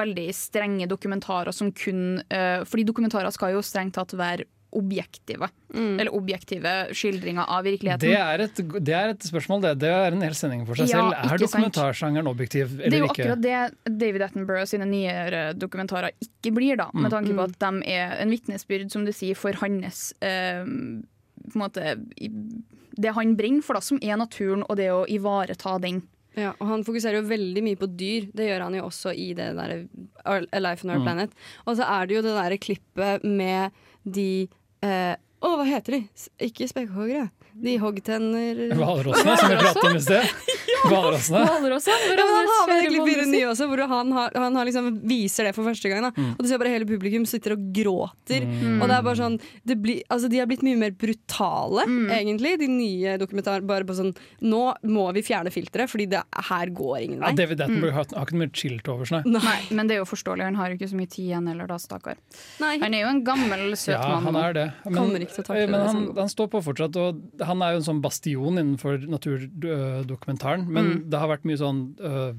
veldig 0.00 0.28
strenge 0.34 0.88
dokumentarer 0.88 1.52
som 1.52 1.70
kun 1.72 2.22
uh, 2.32 2.64
Fordi 2.64 2.84
dokumentarer 2.88 3.30
skal 3.32 3.52
jo 3.52 3.60
strengt 3.62 3.94
tatt 3.94 4.16
være 4.16 4.48
objektive. 4.74 5.48
Mm. 5.74 5.98
Eller 6.00 6.12
objektive 6.14 6.72
skildringer 6.94 7.44
av 7.48 7.64
virkeligheten. 7.66 8.08
Det 8.10 8.18
er, 8.18 8.44
et, 8.46 8.60
det 8.84 8.94
er 8.94 9.08
et 9.14 9.26
spørsmål, 9.26 9.62
det. 9.62 9.72
Det 9.82 9.90
er 9.90 10.12
en 10.14 10.22
hel 10.22 10.34
sending 10.38 10.66
for 10.68 10.74
seg 10.78 10.88
Ja, 10.92 11.00
selv. 11.00 11.14
Er 11.32 11.38
dokumentarsjangeren 11.44 12.26
objektiv 12.30 12.68
dokumentarsjangeren 12.74 12.74
objektiv 12.74 12.76
Det 12.78 12.92
er 12.92 12.98
jo 12.98 13.08
ikke? 13.08 13.24
akkurat 13.24 13.42
det 13.84 13.98
David 14.04 14.22
Attenborough 14.28 14.66
sine 14.70 14.86
nyere 14.90 15.42
dokumentarer 15.58 16.10
ikke 16.22 16.54
blir, 16.54 16.76
da. 16.76 16.90
Med 16.94 17.10
Mm. 17.10 17.14
tanke 17.16 17.34
på 17.34 17.44
at 17.48 17.58
de 17.58 17.90
er 17.94 18.16
en 18.22 18.30
vitnesbyrd, 18.30 18.90
som 18.92 19.04
du 19.04 19.12
sier, 19.12 19.34
for 19.34 19.52
hans 19.52 20.12
eh, 20.22 20.64
på 20.64 21.54
en 21.54 21.60
måte, 21.64 21.96
i- 22.20 22.30
Det 22.96 23.10
han 23.12 23.34
brenner 23.36 23.62
for, 23.62 23.74
da, 23.74 23.80
som 23.80 23.98
er 24.00 24.16
naturen, 24.16 24.62
og 24.70 24.76
det 24.76 24.86
å 24.90 25.04
ivareta 25.10 25.80
den. 25.80 26.02
Ja, 26.36 26.52
og 26.60 26.66
han 26.68 26.84
fokuserer 26.84 27.20
jo 27.22 27.28
veldig 27.28 27.62
mye 27.62 27.76
på 27.78 27.86
dyr. 27.96 28.28
Det 28.34 28.46
gjør 28.48 28.62
han 28.62 28.74
jo 28.74 28.82
også 28.88 29.12
i 29.16 29.32
det 29.34 29.54
der 29.56 29.88
A 30.24 30.60
Life 30.60 30.84
on 30.84 30.90
Our 30.90 30.98
Mm. 30.98 31.04
Planet. 31.04 31.30
Og 31.66 31.76
så 31.76 31.82
er 31.86 32.06
det 32.06 32.14
jo 32.16 32.22
det 32.22 32.34
derre 32.34 32.58
klippet 32.58 33.24
med 33.24 33.70
de 34.04 34.48
eh, 34.84 35.14
Å, 35.44 35.48
hva 35.58 35.64
heter 35.68 35.98
de? 35.98 36.02
Ikke 36.46 36.68
spekkhoggere. 36.70 37.26
De 37.64 37.74
hoggtenner 37.78 38.62
Hvalrossene, 38.74 39.34
som 39.38 39.50
vi 39.52 39.58
pratet 39.60 39.84
om 39.90 39.98
i 39.98 40.00
sted. 40.02 40.30
Hvalrossene. 40.90 41.40
Ja. 41.44 41.54
Ja, 41.54 41.60
men 41.60 41.72
han 41.72 42.48
har 42.50 42.68
med 42.68 42.92
Hvalross. 42.94 43.30
nye 43.32 43.48
også, 43.50 43.66
hvor 43.70 43.82
han, 43.88 44.12
har, 44.12 44.30
han 44.36 44.56
har 44.58 44.64
liksom 44.68 44.90
viser 45.08 45.48
det 45.48 45.54
for 45.56 45.64
første 45.68 45.88
gang. 45.90 46.02
Da. 46.06 46.10
Mm. 46.16 46.30
Og 46.36 46.42
du 46.44 46.48
ser 46.50 46.60
bare 46.62 46.72
hele 46.74 46.88
publikum 46.88 47.24
sitter 47.28 47.54
og 47.56 47.64
gråter. 47.74 48.44
Mm. 48.46 48.78
Og 48.82 48.88
det 48.90 48.96
er 48.98 49.06
bare 49.06 49.18
sånn 49.20 49.38
det 49.64 49.76
blir, 49.80 50.02
altså 50.12 50.28
De 50.32 50.38
har 50.40 50.48
blitt 50.50 50.62
mye 50.66 50.76
mer 50.80 50.90
brutale, 50.96 51.84
Mm. 51.84 52.08
egentlig, 52.10 52.54
de 52.60 52.68
nye 52.68 53.16
dokumentarene. 53.20 53.66
Bare 53.68 53.84
på 53.88 53.94
sånn 53.96 54.12
Nå 54.44 54.62
må 54.88 55.06
vi 55.14 55.22
fjerne 55.24 55.50
filteret, 55.52 55.88
fordi 55.90 56.06
det 56.10 56.20
her 56.48 56.70
går 56.74 56.96
ingen 57.04 57.20
Ja, 57.20 57.26
vei. 57.28 57.34
David 57.38 57.60
Attenborough 57.64 57.94
har, 57.96 58.06
har 58.14 58.26
ikke 58.26 58.36
noe 58.36 58.44
mer 58.46 58.52
chill 58.56 58.78
til 58.80 58.92
overs, 58.94 59.10
nei. 59.14 59.22
Nei, 59.26 59.56
men 59.74 59.86
det 59.90 59.96
er 59.96 60.02
jo 60.02 60.08
forståelig. 60.08 60.44
Han 60.48 60.58
har 60.60 60.70
jo 60.72 60.76
ikke 60.78 60.88
så 60.92 60.98
mye 60.98 61.10
tid 61.10 61.24
igjen 61.30 61.48
heller, 61.50 61.66
da, 61.70 61.76
stakkar. 61.80 62.16
Han 62.60 62.94
er 62.94 63.00
jo 63.04 63.08
en 63.12 63.22
gammel, 63.26 63.64
søt 63.76 63.94
Ja, 63.96 64.20
mann. 64.20 64.24
han 64.28 64.36
er 64.42 64.52
det. 64.56 64.66
Men, 64.90 65.14
ikke 65.24 65.44
til 65.44 65.70
men 65.70 65.80
han, 65.86 66.00
han 66.16 66.28
står 66.32 66.48
på 66.52 66.62
fortsatt, 66.64 66.96
og 67.00 67.44
han 67.46 67.62
er 67.62 67.74
jo 67.74 67.82
en 67.82 67.86
sånn 67.88 68.00
bastion 68.04 68.58
innenfor 68.60 69.04
naturdokumentaren. 69.08 70.66
Men 70.74 70.84
Mm. 70.90 71.10
det 71.10 71.18
har 71.22 71.28
vært 71.30 71.44
mye 71.48 71.58
sånn 71.60 71.80
uh, 72.02 72.32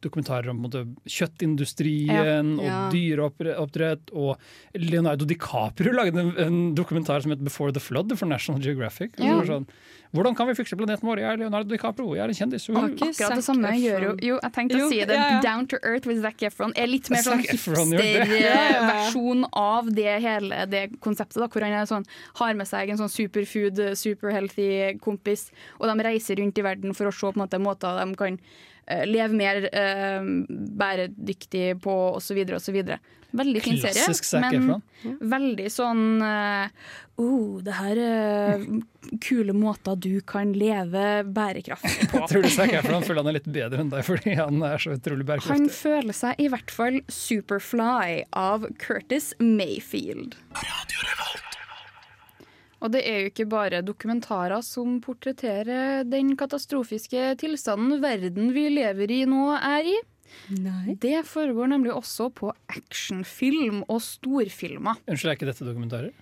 dokumentarer 0.00 0.50
om 0.52 0.60
måte, 0.62 0.84
kjøttindustrien 1.10 2.58
Ja. 2.62 2.86
og 2.86 2.92
dyreoppdrett. 2.94 4.12
Og 4.14 4.38
Leonardo 4.74 5.24
DiCaprio 5.26 5.92
lagde 5.92 6.20
en, 6.20 6.32
en 6.38 6.74
dokumentar 6.74 7.22
som 7.22 7.30
het 7.34 7.40
'Before 7.42 7.72
the 7.72 7.80
Flood' 7.80 8.16
for 8.16 8.26
National 8.26 8.60
Geographic. 8.60 9.18
Ja. 9.18 9.36
var 9.36 9.44
Sånn, 9.46 9.66
Hvordan 10.14 10.36
kan 10.38 10.46
vi 10.46 10.52
fikse 10.54 10.76
planeten 10.78 11.02
vår? 11.08 11.18
Jeg 11.24 11.28
er 11.32 11.38
Leonardo 11.40 11.66
DiCaprio, 11.74 12.12
jeg 12.14 12.22
er 12.22 12.30
en 12.30 12.36
kjendis. 12.38 12.68
Har 12.70 12.86
ikke 12.92 13.08
Akkurat 13.10 13.40
det 13.40 13.44
samme 13.48 13.72
gjør 13.82 14.04
jo 14.06 14.12
Jo, 14.22 14.36
jeg 14.44 14.52
tenkte 14.54 14.78
Jo, 14.78 14.84
å 14.86 14.90
si 14.92 15.00
det. 15.02 15.16
ja, 15.18 15.24
ja. 15.34 15.40
Down 15.42 15.66
to 15.72 15.80
Earth 15.82 16.06
with 16.06 16.20
Zac 16.22 16.38
Efron 16.46 16.70
er 16.78 16.86
litt 16.86 17.10
mer 17.10 17.24
sånn 17.26 17.42
hipster-versjon 17.42 19.44
av 19.58 19.90
det 19.94 20.14
hele 20.24 20.64
det 20.70 20.84
konseptet. 21.04 21.40
Da, 21.42 21.48
hvor 21.50 21.66
han 21.66 21.74
er 21.80 21.88
sånn, 21.90 22.06
har 22.40 22.54
med 22.58 22.70
seg 22.70 22.92
en 22.94 23.00
sånn 23.02 23.12
superfood, 23.12 23.80
superhealthy 23.98 24.68
kompis, 25.04 25.48
og 25.80 25.90
de 25.90 26.06
reiser 26.06 26.38
rundt 26.40 26.60
i 26.62 26.66
verden 26.66 26.94
for 26.96 27.10
å 27.10 27.14
se 27.14 27.26
på 27.26 27.34
en 27.34 27.42
måte 27.44 27.60
måter 27.62 28.00
de 28.04 28.18
kan 28.18 28.38
eh, 28.86 29.04
leve 29.08 29.34
mer 29.36 29.68
eh, 29.70 30.30
bæredyktig 30.80 31.80
på, 31.84 31.98
osv. 32.18 32.40
osv. 32.56 32.80
Veldig 33.34 33.62
fin 33.64 33.78
serie, 33.82 33.98
Klassisk 33.98 34.28
Zac 34.28 34.44
men 34.44 34.60
Efron. 34.60 34.82
veldig 35.32 35.70
sånn 35.72 36.02
uh, 36.22 36.68
oh, 37.18 37.56
Det 37.66 37.74
her 37.74 37.98
er 38.04 38.66
kule 39.24 39.56
måter 39.58 39.98
du 39.98 40.20
kan 40.22 40.52
leve 40.54 41.24
bærekraftig 41.26 42.12
på. 42.12 42.18
Jeg 42.22 42.30
tror 42.30 42.46
du 42.46 42.50
Zac 42.54 42.76
Efron 42.78 43.06
føler 43.06 43.24
han 43.24 43.32
er 43.32 43.38
litt 43.40 43.50
bedre 43.56 43.82
enn 43.82 43.90
deg, 43.90 44.06
fordi 44.06 44.36
han 44.38 44.62
er 44.62 44.78
så 44.84 44.94
utrolig 44.94 45.26
Han 45.48 45.66
føler 45.72 46.14
seg 46.14 46.46
i 46.46 46.46
hvert 46.52 46.74
fall 46.74 47.00
Superfly 47.10 48.22
av 48.38 48.68
Curtis 48.78 49.32
Mayfield. 49.42 50.38
Og 52.84 52.92
det 52.92 53.00
er 53.08 53.22
jo 53.22 53.30
ikke 53.30 53.46
bare 53.48 53.80
dokumentarer 53.84 54.60
som 54.64 54.98
portretterer 55.04 56.04
den 56.04 56.34
katastrofiske 56.36 57.30
tilstanden 57.40 58.02
verden 58.02 58.50
vi 58.52 58.66
lever 58.74 59.14
i 59.14 59.22
nå 59.28 59.46
er 59.56 59.88
i. 59.88 59.94
Nei. 60.60 60.96
Det 61.00 61.22
foregår 61.28 61.70
nemlig 61.72 61.94
også 61.94 62.28
på 62.36 62.50
actionfilm 62.68 63.82
og 63.88 64.02
storfilmer. 64.04 65.00
Unnskyld, 65.08 65.32
er 65.32 65.38
ikke 65.38 65.48
dette 65.48 65.64
dokumentarer? 65.64 66.12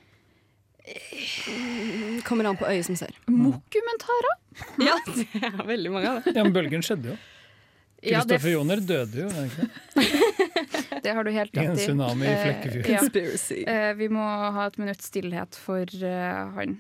Kommer 2.27 2.51
an 2.51 2.59
på 2.59 2.69
øyet 2.71 2.87
som 2.87 2.99
ser. 2.99 3.15
Mokumentarer? 3.31 4.39
Ja, 4.83 4.97
det 5.09 5.27
er 5.43 5.63
veldig 5.67 5.93
mange 5.95 6.11
av 6.11 6.23
det. 6.23 6.35
Ja, 6.37 6.45
men 6.47 6.55
bølgen 6.55 6.85
skjedde 6.85 7.15
jo. 7.15 7.21
Ja, 8.03 8.21
Kristoffer 8.23 8.51
Joner 8.57 8.81
døde 8.83 9.23
jo. 9.23 9.29
det 9.31 9.45
ikke 9.49 9.67
det? 9.67 9.71
Det 11.03 11.13
har 11.17 11.25
du 11.27 11.31
helt 11.35 11.57
I 11.57 11.59
en 11.63 11.71
rett 11.73 11.81
i. 11.81 11.85
tsunami 11.87 12.27
i 12.27 12.31
Eh, 12.31 12.43
Flekkefjord. 12.45 12.89
ja. 12.91 12.99
Conspiracy. 13.03 13.61
Eh, 13.67 13.93
vi 13.99 14.09
må 14.13 14.23
ha 14.55 14.67
et 14.71 14.77
minutts 14.79 15.07
stillhet 15.11 15.57
for 15.59 15.83
uh, 16.03 16.53
han. 16.59 16.77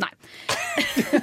Nei. 0.00 0.10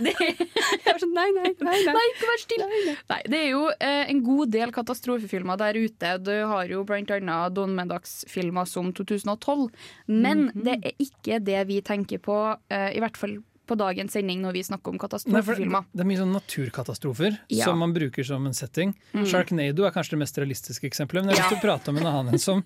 det 0.00 0.14
er 0.14 0.98
sånn, 1.00 1.12
nei, 1.16 1.26
nei, 1.36 1.50
nei, 1.60 1.76
nei. 1.84 1.94
Nei, 1.96 2.04
ikke 2.12 2.28
vær 2.30 2.40
stille! 2.42 2.68
Nei, 3.10 3.20
det 3.30 3.40
er 3.40 3.48
jo 3.50 3.62
eh, 3.74 4.04
en 4.12 4.20
god 4.24 4.52
del 4.54 4.72
katastrofefilmer 4.74 5.58
der 5.60 5.78
ute. 5.80 6.12
Du 6.24 6.32
har 6.50 6.70
jo 6.70 6.84
bl.a. 6.88 7.38
Don 7.54 7.74
Medax-filmer 7.76 8.68
som 8.70 8.92
2012. 8.96 9.68
Men 10.12 10.46
Mhm. 10.50 10.64
det 10.66 10.76
er 10.84 10.92
ikke 11.02 11.40
det 11.44 11.66
vi 11.68 11.80
tenker 11.84 12.18
på, 12.24 12.38
eh, 12.70 12.90
i 12.96 13.00
hvert 13.02 13.16
fall 13.20 13.38
på 13.66 13.76
dagens 13.80 14.12
sending 14.12 14.42
når 14.44 14.52
vi 14.58 14.62
snakker 14.66 14.92
om 14.92 14.98
katastrofefilmer. 15.00 15.86
det 15.94 16.04
er 16.04 16.08
mye 16.10 16.20
sånn 16.20 16.32
naturkatastrofer 16.36 17.38
Ja. 17.48 17.64
som 17.64 17.78
man 17.78 17.94
bruker 17.94 18.24
som 18.24 18.44
en 18.46 18.52
setting. 18.54 18.94
Mm. 19.14 19.24
Sharknado 19.30 19.86
er 19.86 19.90
kanskje 19.94 20.14
det 20.16 20.20
mest 20.24 20.36
realistiske 20.38 20.86
eksempelet. 20.86 21.24
Men 21.24 21.34
jeg 21.34 21.40
har 21.42 21.50
lyst 21.50 21.54
til 21.54 21.62
å 21.62 21.64
prate 21.64 21.88
om 21.94 22.00
en 22.02 22.06
annen 22.10 22.38
som, 22.38 22.62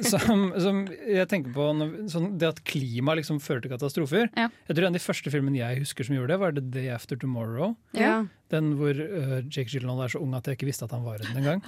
som, 0.00 0.46
som 0.60 0.80
jeg 0.88 1.28
tenker 1.28 1.52
på 1.56 1.66
når, 1.76 1.92
sånn, 2.12 2.30
Det 2.40 2.48
at 2.48 2.62
klima 2.64 3.14
liksom 3.18 3.40
fører 3.44 3.62
til 3.66 3.74
katastrofer. 3.74 4.30
Jeg 4.36 4.74
tror 4.74 4.84
En 4.86 4.94
av 4.94 4.98
de 4.98 5.04
første 5.04 5.30
filmene 5.34 5.60
jeg 5.60 5.82
husker 5.84 6.04
som 6.08 6.16
gjorde 6.16 6.32
det, 6.34 6.40
var 6.40 6.56
The 6.56 6.64
Day 6.78 6.88
After 6.94 7.16
Tomorrow. 7.20 7.76
Ja. 7.96 8.24
Den 8.50 8.72
hvor 8.80 8.96
uh, 8.96 9.40
Jake 9.46 9.68
Gyllenhaal 9.70 10.06
er 10.06 10.14
så 10.16 10.20
ung 10.24 10.34
at 10.34 10.46
jeg 10.48 10.56
ikke 10.58 10.70
visste 10.70 10.88
at 10.88 10.94
han 10.96 11.04
var 11.06 11.20
i 11.20 11.28
den 11.28 11.42
engang. 11.44 11.62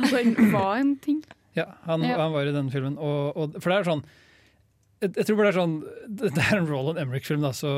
Var 0.52 0.80
en 0.80 0.96
ting. 1.02 1.22
Ja, 1.54 1.68
han, 1.84 2.02
Ja. 2.02 2.16
han 2.16 2.32
var 2.32 2.48
i 2.48 2.52
den 2.54 2.70
filmen. 2.72 2.96
Og, 2.98 3.36
og, 3.36 3.58
for 3.60 3.68
det 3.70 3.82
er 3.82 3.90
sånn 3.92 4.04
jeg, 5.02 5.26
tror 5.26 5.38
bare 5.38 5.48
det 5.48 5.52
er 5.52 5.58
sånn 5.58 5.74
Det 6.22 6.44
er 6.44 6.56
en 6.60 6.68
Roland 6.68 7.00
Emmerich-film, 7.02 7.42
da, 7.44 7.50
så 7.56 7.70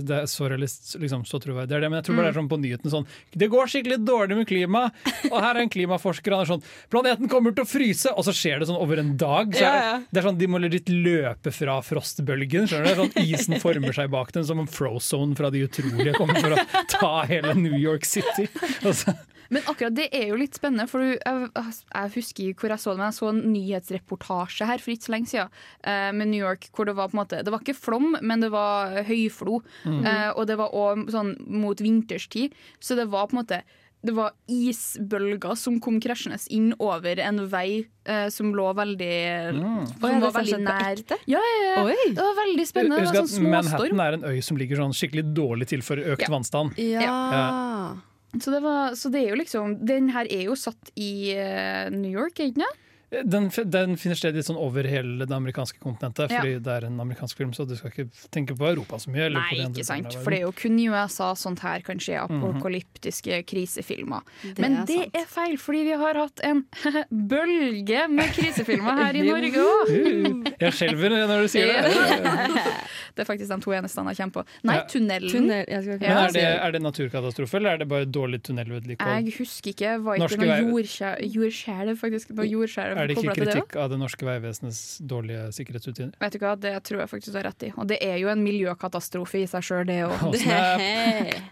det 0.00 0.22
er 0.22 0.28
så 0.30 0.48
realist, 0.50 0.94
liksom, 1.00 1.24
så 1.28 1.40
troverdig. 1.42 1.70
Det 1.70 1.76
er 1.78 1.84
det, 1.84 1.90
men 1.92 2.00
jeg 2.00 2.08
tror 2.08 2.18
bare 2.18 2.30
det 2.30 2.32
er 2.32 2.38
sånn 2.40 2.50
på 2.52 2.58
nyheten 2.62 2.92
sånn 2.92 3.08
Det 3.36 3.48
går 3.52 3.72
skikkelig 3.72 3.98
dårlig 4.06 4.38
med 4.40 4.48
klima, 4.48 4.84
og 5.30 5.36
her 5.36 5.50
er 5.52 5.62
en 5.64 5.72
klimaforsker, 5.72 6.36
han 6.36 6.46
er 6.46 6.52
sånn 6.54 6.64
Planeten 6.92 7.30
kommer 7.32 7.54
til 7.56 7.66
å 7.66 7.68
fryse! 7.68 8.12
Og 8.16 8.26
så 8.26 8.34
skjer 8.36 8.62
det 8.62 8.70
sånn 8.70 8.80
over 8.80 9.00
en 9.02 9.14
dag. 9.20 9.52
Så 9.56 9.66
er. 9.68 10.06
Det 10.08 10.22
er 10.22 10.28
sånn 10.28 10.40
De 10.40 10.48
må 10.50 10.60
litt 10.62 10.90
løpe 10.92 11.52
fra 11.54 11.78
frostbølgen. 11.84 12.68
Skjønner 12.70 12.96
du? 12.96 13.02
Sånn 13.02 13.26
Isen 13.26 13.60
former 13.62 13.96
seg 13.96 14.12
bak 14.12 14.32
den, 14.34 14.46
som 14.48 14.62
en 14.62 14.70
Frozone 14.70 15.36
fra 15.38 15.52
De 15.52 15.64
utrolige 15.66 16.16
kommer 16.16 16.40
for 16.40 16.56
å 16.56 16.86
ta 16.92 17.12
hele 17.30 17.54
New 17.58 17.76
York 17.78 18.06
City. 18.08 18.48
Og 18.86 18.96
så, 18.96 19.14
Men 19.52 19.66
akkurat 19.68 19.96
det 19.96 20.08
er 20.16 20.30
jo 20.30 20.38
litt 20.40 20.56
spennende, 20.56 20.88
for 20.90 21.04
jeg, 21.04 21.50
jeg 21.52 22.12
husker 22.16 22.54
hvor 22.56 22.72
jeg 22.72 22.82
så 22.82 22.94
det, 22.94 23.00
men 23.02 23.08
jeg 23.10 23.18
så 23.18 23.28
en 23.32 23.42
nyhetsreportasje 23.52 24.68
her 24.70 24.82
for 24.82 24.94
ikke 24.94 25.08
så 25.08 25.14
lenge 25.16 25.32
siden 25.32 25.52
eh, 25.84 26.08
med 26.16 26.32
New 26.32 26.40
York, 26.40 26.70
hvor 26.72 26.88
det 26.88 26.96
var 26.96 27.12
på 27.12 27.18
en 27.18 27.22
måte 27.22 27.42
Det 27.44 27.52
var 27.52 27.64
ikke 27.64 27.76
flom, 27.76 28.16
men 28.22 28.44
det 28.44 28.52
var 28.54 28.96
høyflo. 29.08 29.60
Mm. 29.84 30.02
Eh, 30.08 30.30
og 30.32 30.48
det 30.48 30.58
var 30.60 30.74
òg 30.76 31.06
sånn 31.12 31.36
mot 31.52 31.84
vinterstid, 31.84 32.56
så 32.80 32.96
det 32.98 33.10
var 33.12 33.28
på 33.28 33.36
en 33.36 33.42
måte 33.44 33.62
det 34.02 34.10
var 34.16 34.32
isbølger 34.50 35.54
som 35.54 35.76
kom 35.82 36.00
krasjende 36.02 36.34
inn 36.50 36.72
over 36.82 37.20
en 37.22 37.38
vei 37.52 37.84
eh, 38.02 38.26
som 38.34 38.50
lå 38.56 38.64
veldig 38.74 39.10
Mm. 39.52 39.84
Som 39.86 40.06
Oi, 40.08 40.16
var 40.22 40.32
veldig 40.34 40.54
sånn 40.56 40.64
nær. 40.66 41.02
Ja, 41.30 41.38
ja, 41.38 41.60
ja. 41.68 41.82
Oi. 41.84 42.08
Det 42.16 42.24
var 42.24 42.34
veldig 42.40 42.64
spennende. 42.66 43.02
Husk 43.04 43.18
at 43.20 43.30
sånn. 43.30 43.50
Manhattan 43.52 44.02
er 44.02 44.16
en 44.18 44.24
øy 44.26 44.40
som 44.42 44.58
ligger 44.58 44.80
sånn 44.82 44.94
skikkelig 44.96 45.28
dårlig 45.36 45.68
til 45.70 45.84
for 45.86 46.02
økt 46.02 46.24
Ja. 46.26 46.32
vannstand. 46.32 46.74
Ja. 46.78 47.94
Så 48.40 48.50
det, 48.50 48.62
var, 48.64 48.94
så 48.96 49.10
det 49.12 49.20
er 49.20 49.34
jo 49.34 49.40
liksom 49.42 49.74
Den 49.84 50.08
her 50.14 50.28
er 50.32 50.46
jo 50.46 50.54
satt 50.56 50.92
i 50.96 51.34
eh, 51.36 51.90
New 51.92 52.10
York, 52.10 52.40
er 52.40 52.52
ikke 52.52 52.64
den? 53.12 53.48
Den, 53.70 53.96
finner 54.00 54.16
sted 54.16 54.34
litt 54.34 54.46
sånn 54.48 54.56
over 54.56 54.84
hele 54.88 55.26
det 55.26 55.34
amerikanske 55.36 55.78
kontinentet, 55.82 56.30
Ja. 56.32 56.40
fordi 56.40 56.58
det 56.64 56.72
er 56.72 56.86
en 56.88 56.98
amerikansk 57.00 57.36
film, 57.36 57.52
så 57.52 57.66
du 57.68 57.76
skal 57.76 57.90
ikke 57.92 58.08
tenke 58.32 58.56
på 58.56 58.64
Europa 58.70 58.96
så 58.98 59.10
mye. 59.12 59.26
Eller 59.28 59.40
Nei, 59.40 59.58
ikke 59.68 59.84
sant. 59.84 60.14
For 60.24 60.30
det 60.30 60.38
er 60.40 60.46
jo 60.46 60.52
kun 60.52 60.78
i 60.80 60.88
USA 60.88 61.32
sånt 61.34 61.60
her 61.60 61.80
kan 61.82 61.98
skje 61.98 62.16
Mhm. 62.28 62.40
apokalyptiske 62.56 63.44
krisefilmer. 63.46 64.22
Det 64.42 64.58
Men 64.58 64.76
er 64.82 64.86
det 64.86 64.96
sant. 64.96 65.16
er 65.16 65.26
feil, 65.26 65.56
fordi 65.58 65.84
vi 65.84 65.96
har 66.02 66.14
hatt 66.14 66.40
en 66.42 66.64
bølge 67.28 68.08
med 68.08 68.32
krisefilmer 68.32 68.96
her 69.04 69.14
i 69.14 69.22
Norge 69.30 69.62
òg. 69.62 70.54
Jeg 70.60 70.72
skjelver 70.72 71.10
når 71.28 71.42
du 71.42 71.48
sier 71.48 71.66
det. 71.66 71.92
Det 73.12 73.26
er 73.26 73.28
faktisk 73.28 73.50
de 73.52 73.60
to 73.60 73.72
eneste 73.76 74.00
jeg 74.08 74.16
kommer 74.16 74.32
på. 74.38 74.42
Nei, 74.64 74.74
Ja. 74.78 74.84
Tunnelen. 74.88 75.28
Tunnel, 75.30 75.66
jeg 75.68 75.82
skal 75.84 75.98
Men 76.00 76.16
er 76.16 76.32
det, 76.32 76.44
er 76.64 76.70
det 76.72 76.80
naturkatastrofe, 76.80 77.54
eller 77.58 77.74
er 77.74 77.78
det 77.82 77.88
bare 77.90 78.06
dårlig 78.06 78.38
tunnelvedlikehold? 78.42 79.26
Jeg 79.28 79.34
husker 79.36 79.70
ikke. 79.74 79.90
Var 80.02 80.16
Norske 80.22 80.38
ikke 80.38 80.46
noe 80.46 80.56
vei- 80.56 80.70
jordskjær- 80.72 81.20
jordskjelv, 81.34 81.98
faktisk? 82.00 82.30
Noe 82.38 82.46
jordskjelv 82.48 83.01
Er 83.02 83.10
det 83.10 83.18
ikke 83.18 83.34
kritikk 83.36 83.74
det 83.74 83.80
av 83.82 83.90
det 83.92 83.98
norske 84.00 84.26
veivesenets 84.26 84.82
dårlige 85.10 85.48
sikkerhetsrutiner? 85.58 86.14
Vet 86.22 86.36
du 86.36 86.44
hva, 86.44 86.54
Det 86.60 86.74
tror 86.86 87.02
jeg 87.02 87.10
faktisk 87.10 87.34
du 87.34 87.40
har 87.40 87.48
rett 87.50 87.66
i. 87.68 87.72
Og 87.76 87.88
det 87.90 87.98
er 88.04 88.20
jo 88.22 88.30
en 88.32 88.44
miljøkatastrofe 88.44 89.42
i 89.42 89.48
seg 89.50 89.66
sjøl, 89.66 89.84
det 89.90 90.04
òg. 90.06 90.38
snap. 90.40 90.86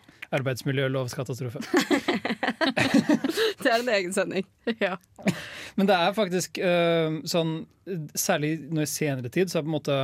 Arbeidsmiljølovskatastrofe. 0.38 1.58
Det 3.60 3.70
er 3.70 3.80
en 3.80 3.88
egen 3.96 4.12
sending. 4.14 4.46
Ja. 4.80 4.96
Men 5.74 5.88
det 5.88 5.96
er 5.96 6.12
faktisk 6.14 6.60
uh, 6.62 7.20
sånn 7.28 7.64
Særlig 8.14 8.52
nå 8.70 8.84
i 8.84 8.88
senere 8.88 9.30
tid 9.32 9.50
så 9.50 9.58
er 9.58 9.64
på 9.64 9.70
en 9.70 9.74
måte 9.74 9.96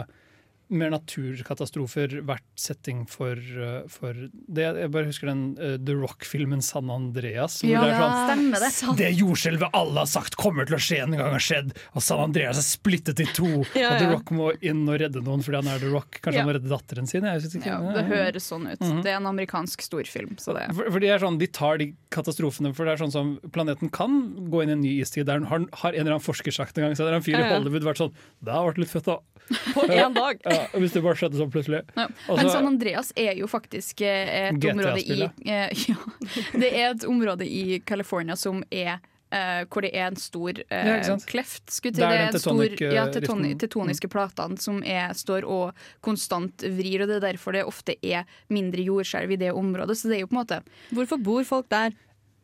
mer 0.69 0.91
naturkatastrofer 0.91 2.21
vært 2.27 2.45
setting 2.59 3.05
for, 3.09 3.37
øh, 3.39 3.85
for 3.93 4.17
det, 4.33 4.65
Jeg 4.67 4.91
bare 4.91 5.07
husker 5.09 5.29
den 5.31 5.43
uh, 5.61 5.77
The 5.79 5.95
Rock-filmen 5.95 6.63
San 6.65 6.91
Andreas. 6.91 7.61
Ja, 7.67 7.85
det 7.87 8.71
sånn, 8.75 8.97
det. 8.97 9.05
Det 9.05 9.11
jordskjelvet 9.21 9.71
alle 9.77 10.03
har 10.03 10.11
sagt 10.11 10.37
kommer 10.41 10.67
til 10.67 10.77
å 10.79 10.81
skje 10.83 11.03
en 11.05 11.15
gang 11.17 11.33
har 11.37 11.43
skjedd, 11.43 11.73
og 11.95 12.03
San 12.03 12.23
Andreas 12.25 12.59
er 12.59 12.67
splittet 12.67 13.23
i 13.23 13.29
to. 13.37 13.47
Ja, 13.77 13.93
Og 13.95 14.01
The. 14.01 14.09
Rock 14.15 14.31
må 14.35 14.51
inn 14.65 14.83
og 14.89 14.97
redde 15.03 15.21
noen 15.23 15.43
fordi 15.45 15.61
han 15.61 15.69
er 15.71 15.83
The 15.83 15.91
Rock. 15.93 16.19
Kanskje 16.25 16.39
Ja. 16.41 16.45
han 16.45 16.49
må 16.51 16.57
redde 16.57 16.71
datteren 16.73 17.07
sin? 17.11 17.25
Ja, 17.27 17.79
det 17.95 18.05
høres 18.09 18.47
sånn 18.51 18.67
ut. 18.71 18.81
Mhm. 18.81 19.03
Det 19.05 19.13
er 19.13 19.19
en 19.21 19.29
amerikansk 19.31 19.83
storfilm. 19.85 20.35
Så 20.43 20.55
det 20.57 20.67
For, 20.75 20.91
for 20.91 21.03
de, 21.03 21.11
er 21.13 21.23
sånn, 21.23 21.39
de 21.39 21.47
tar 21.47 21.79
de 21.83 21.91
katastrofene 22.11 22.73
For 22.75 22.85
det 22.89 22.97
er 22.97 23.03
sånn 23.05 23.13
som 23.15 23.35
planeten 23.53 23.91
kan 23.93 24.17
gå 24.51 24.63
inn 24.65 24.71
i 24.71 24.77
en 24.77 24.83
ny 24.83 24.95
istid. 25.05 25.27
Der 25.29 25.45
har, 25.47 25.67
har 25.83 25.93
en 25.93 26.01
eller 26.01 26.17
annen 26.17 26.25
forsker 26.25 26.55
sagt 26.55 26.79
en 26.79 26.87
gang 26.89 26.97
Så 26.99 27.05
er 27.07 27.13
det 27.15 27.21
en 27.21 27.27
fyr 27.27 27.37
Ja, 27.39 27.47
i. 27.47 27.55
Hollywood 27.55 27.85
vært 27.87 28.01
sånn 28.03 28.15
Det 28.43 28.53
har 28.57 28.67
vært 28.71 28.81
litt 28.83 28.93
fett, 28.93 29.07
da. 29.07 29.19
På 29.77 29.85
én 29.87 30.15
dag. 30.17 30.41
Ja, 30.57 30.81
hvis 30.83 30.95
det 30.97 31.03
bare 31.05 31.19
skjedde 31.21 31.41
sånn 31.41 31.51
plutselig. 31.55 31.83
Ja. 31.97 32.07
Også, 32.27 32.37
Men 32.41 32.51
San 32.55 32.71
Andreas 32.71 33.13
er 33.17 33.35
jo 33.39 33.49
faktisk 33.51 34.01
eh, 34.07 34.51
et 34.51 34.71
område 34.73 35.03
i 35.05 35.21
eh, 35.27 35.69
Ja, 35.91 35.99
det 36.57 36.73
er 36.73 36.89
et 36.95 37.05
område 37.09 37.47
i 37.49 37.81
California 37.87 38.37
som 38.39 38.63
er 38.71 38.97
eh, 39.31 39.65
hvor 39.71 39.85
det 39.85 39.91
er 39.95 40.07
en 40.11 40.19
stor 40.21 40.61
eh, 40.63 40.91
Ja, 40.93 41.17
kleft. 41.27 41.67
Skulle 41.75 41.99
det 41.99 42.07
er 42.07 42.33
den 42.33 42.41
stor, 42.43 42.63
eh, 42.65 42.95
ja, 42.95 43.07
tetoni, 43.13 43.53
liften- 43.55 44.13
platene 44.13 44.59
som 44.63 44.83
er, 44.83 45.13
står 45.19 45.45
og 45.45 45.87
konstant 46.05 46.63
vrir, 46.77 47.03
og 47.05 47.11
det 47.11 47.21
er 47.21 47.27
derfor 47.33 47.57
det 47.57 47.65
ofte 47.67 47.97
er 48.03 48.25
mindre 48.53 48.85
jordskjelv 48.87 49.37
i 49.37 49.41
det 49.47 49.53
området. 49.53 49.99
Så 49.99 50.09
det 50.11 50.21
er 50.21 50.27
jo 50.27 50.33
på 50.33 50.37
en 50.39 50.43
måte 50.45 50.61
Hvorfor 50.95 51.23
bor 51.23 51.45
folk 51.45 51.69
der? 51.73 51.95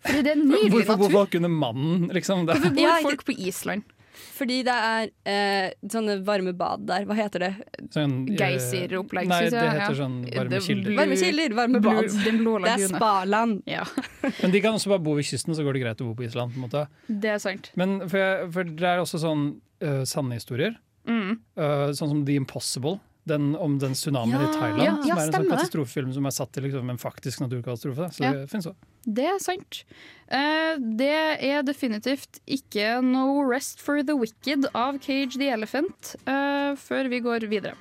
Fordi 0.03 0.23
det 0.27 0.33
er 0.35 0.41
nydelig 0.43 0.71
Hvorfor 0.75 0.99
bor 0.99 1.13
folk 1.21 1.35
under 1.39 1.53
mannen, 1.53 2.09
liksom? 2.11 2.47
Der? 2.49 2.59
Hvorfor 2.59 2.75
bor 2.75 2.83
Ja, 2.83 2.97
folk 3.05 3.25
på 3.29 3.37
Island? 3.39 3.85
Fordi 4.33 4.59
det 4.67 4.75
er 4.75 5.11
eh, 5.29 5.73
sånne 5.93 6.19
varme 6.27 6.55
bad 6.57 6.87
der. 6.89 7.07
Hva 7.09 7.17
heter 7.19 7.45
det? 7.47 7.51
sånn, 7.95 8.15
eh, 8.31 8.39
Geysiropplegg, 8.39 9.31
Nei, 9.31 9.41
det 9.53 9.63
heter 9.63 9.83
ja. 9.83 9.99
sånn 9.99 10.19
varme 10.31 10.63
kilder. 10.65 10.97
Varme 11.01 11.19
kilder, 11.21 11.57
varme 11.59 11.83
bad. 11.85 12.11
Det 12.13 12.75
er 12.75 12.87
spaland. 12.93 13.63
Ja, 13.71 13.87
Men 14.43 14.55
de 14.55 14.63
kan 14.65 14.79
også 14.79 14.95
bare 14.95 15.05
bo 15.05 15.17
ved 15.19 15.29
kysten, 15.29 15.57
så 15.59 15.67
går 15.67 15.79
det 15.79 15.85
greit 15.85 16.03
å 16.05 16.09
bo 16.11 16.17
på 16.19 16.27
Island. 16.29 16.55
på 16.55 16.61
en 16.61 16.67
måte. 16.69 16.87
det 17.09 17.37
er 17.37 17.43
sant. 17.43 17.73
Men 17.79 18.01
for, 18.07 18.19
jeg, 18.21 18.51
for 18.55 18.75
det 18.83 18.91
er 18.95 19.03
også 19.03 19.23
sånn 19.23 19.47
uh, 19.85 20.03
sanne 20.09 20.39
historier. 20.39 20.77
Mm. 21.09 21.41
Uh, 21.59 21.91
sånn 21.97 22.15
som 22.15 22.23
The 22.29 22.39
Impossible. 22.41 23.01
Den, 23.25 23.53
om 23.57 23.77
den 23.79 23.93
tsunamien 23.95 24.41
Ja, 24.41 24.49
i 24.49 24.53
Thailand. 24.57 24.83
ja, 24.83 24.97
som 24.97 25.07
ja, 25.09 25.15
er 25.15 25.27
en 25.29 25.33
sånn 25.33 25.45
katastrofefilm 25.51 26.13
som 26.13 26.27
er 26.27 26.31
satt 26.35 26.51
til 26.53 26.65
liksom, 26.65 26.91
en 26.91 26.99
faktisk 26.99 27.41
naturkatastrofe. 27.45 27.97
da. 28.03 28.09
Så 28.11 28.25
Ja. 28.25 28.33
det 28.33 28.49
finnes 28.51 28.67
også. 28.67 28.89
Det 29.07 29.25
er 29.31 29.39
sant. 29.39 29.85
Eh, 30.29 30.77
det 30.99 31.43
er 31.53 31.63
definitivt 31.63 32.41
ikke 32.47 33.01
No 33.03 33.43
Rest 33.47 33.81
for 33.81 34.03
the 34.03 34.17
Wicked 34.17 34.67
av 34.75 34.99
Cage 34.99 35.39
the 35.39 35.49
Elephant 35.55 36.17
eh, 36.27 36.75
før 36.75 37.09
vi 37.09 37.21
går 37.21 37.47
videre. 37.49 37.77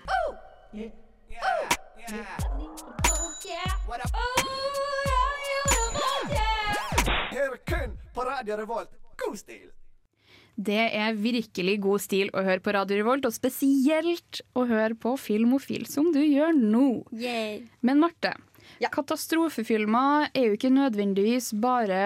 Her 7.32 7.56
kun 7.66 7.98
på 8.14 8.22
Radio 8.26 8.56
Revolt. 8.58 8.90
Det 10.62 10.84
er 10.94 11.18
virkelig 11.18 11.76
god 11.82 12.04
stil 12.04 12.32
å 12.38 12.44
høre 12.46 12.62
på 12.64 12.74
Radio 12.76 13.00
Revolt, 13.00 13.26
og 13.26 13.34
spesielt 13.34 14.42
å 14.58 14.68
høre 14.70 14.98
på 15.00 15.16
Filmofil, 15.18 15.88
som 15.90 16.12
du 16.14 16.22
gjør 16.22 16.54
nå. 16.58 16.88
Men 17.82 18.02
Marte, 18.04 18.36
katastrofefilmer 18.94 20.30
er 20.38 20.50
jo 20.50 20.58
ikke 20.58 20.74
nødvendigvis 20.74 21.52
bare 21.62 22.02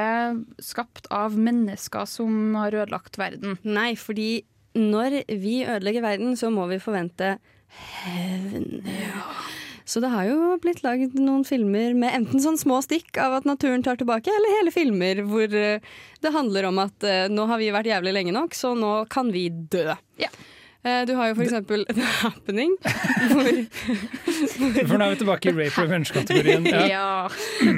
skapt 0.63 1.09
av 1.13 1.35
mennesker 1.39 2.07
som 2.09 2.55
har 2.59 2.75
ødelagt 2.83 3.19
verden. 3.21 3.59
Nei, 3.63 3.93
fordi 3.99 4.45
når 4.75 5.21
vi 5.31 5.61
ødelegger 5.63 6.03
verden, 6.03 6.35
så 6.39 6.51
må 6.51 6.67
vi 6.71 6.81
forvente 6.83 7.37
hevn. 8.03 8.83
Så 9.85 10.01
det 10.01 10.09
har 10.09 10.25
jo 10.25 10.55
blitt 10.63 10.81
lagd 10.81 11.13
noen 11.19 11.43
filmer 11.45 11.93
med 11.93 12.17
enten 12.17 12.41
sånn 12.41 12.57
små 12.57 12.79
stikk 12.81 13.19
av 13.21 13.37
at 13.37 13.45
naturen 13.45 13.85
tar 13.85 13.99
tilbake, 14.01 14.33
eller 14.33 14.57
hele 14.57 14.73
filmer 14.73 15.21
hvor 15.29 15.45
eh, 15.53 15.85
det 16.25 16.33
handler 16.33 16.71
om 16.71 16.81
at 16.81 17.05
eh, 17.05 17.27
nå 17.29 17.45
har 17.51 17.61
vi 17.61 17.69
vært 17.75 17.91
jævlig 17.91 18.15
lenge 18.17 18.33
nok, 18.33 18.57
så 18.57 18.73
nå 18.77 18.95
kan 19.13 19.29
vi 19.35 19.47
dø. 19.53 19.93
Eh, 20.17 20.41
Du 20.85 21.13
har 21.17 21.31
jo 21.31 21.35
for 21.39 21.43
eksempel 21.45 21.85
The 21.97 22.05
Happening, 22.21 22.75
hvor, 23.31 23.47
For 24.89 24.97
nå 24.99 25.05
er 25.07 25.13
vi 25.15 25.17
tilbake 25.21 25.49
i 25.49 25.53
rape 25.55 25.81
revenge-kategorien. 25.81 26.67
ja. 26.95 27.27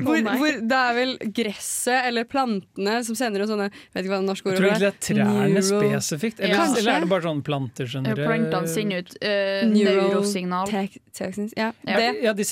hvor, 0.04 0.20
hvor 0.42 0.58
det 0.68 0.80
er 0.80 0.98
vel 0.98 1.14
gresset 1.36 2.08
eller 2.10 2.28
plantene 2.30 2.98
som 3.08 3.16
sender 3.18 3.46
ut 3.46 3.52
sånne 3.52 3.70
Vet 3.72 4.02
ikke 4.04 4.12
hva 4.12 4.20
det 4.22 4.28
norske 4.28 4.52
ordet 4.52 4.60
er. 4.60 4.64
tror 4.64 4.68
egentlig 4.68 4.84
det 4.84 4.92
er 4.92 5.00
trærne 5.08 5.48
Neuro- 5.54 5.82
spesifikt, 5.88 6.42
eller, 6.44 6.56
ja. 6.56 6.66
eller 6.82 6.94
er 6.98 7.06
det 7.06 7.12
bare 7.14 7.26
sånn 7.28 7.42
planter 7.48 7.92
generelt? 7.94 8.24
Plantene 8.28 8.72
sender 8.72 9.04
ut 9.06 9.16
uh, 9.22 9.62
neurosignal. 9.72 10.74
Ja, 11.58 11.72
Ja. 11.88 11.98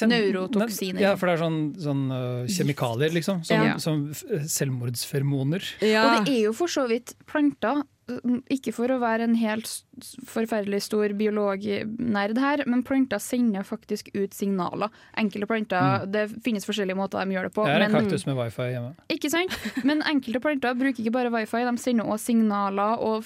Neurotoksiner. 0.09 1.01
Ja, 1.03 1.11
for 1.19 1.29
det 1.29 1.35
er 1.35 1.41
sånn, 1.43 1.59
sånn 1.83 2.05
uh, 2.09 2.47
kjemikalier, 2.49 3.13
liksom. 3.13 3.43
Som, 3.45 3.65
Ja. 3.65 3.75
som 3.81 4.07
selvmordsfermoner. 4.49 5.61
Og 5.81 6.25
det 6.25 6.33
er 6.37 6.41
jo 6.47 6.53
for 6.57 6.71
så 6.71 6.87
vidt 6.89 7.13
planter. 7.29 7.83
Ikke 8.53 8.69
for 8.75 8.91
å 8.93 8.99
være 9.01 9.25
en 9.25 9.37
helt 9.39 9.65
forferdelig 10.27 10.81
stor 10.81 11.09
biolognerd 11.17 12.37
her, 12.41 12.63
men 12.67 12.83
planter 12.83 13.19
sender 13.19 13.63
faktisk 13.63 14.09
ut 14.15 14.33
signaler. 14.33 14.89
Enkelte 15.17 15.47
planter, 15.47 16.05
Det 16.11 16.25
finnes 16.43 16.65
forskjellige 16.65 16.95
måter 16.97 17.23
de 17.25 17.35
gjør 17.35 17.43
det 17.49 17.53
på. 17.55 17.65
Jeg 17.67 17.73
har 17.79 17.85
en 17.87 17.91
kaktus 17.95 18.25
med 18.25 18.35
wifi 18.37 18.69
hjemme. 18.73 18.93
Ikke 19.09 19.29
sant? 19.31 19.55
Men 19.85 20.01
enkelte 20.03 20.41
planter 20.43 20.73
bruker 20.75 20.99
ikke 21.03 21.11
bare 21.15 21.31
wifi, 21.31 21.63
de 21.65 21.77
sender 21.77 22.05
også 22.05 22.25
signaler 22.31 22.99
og 22.99 23.23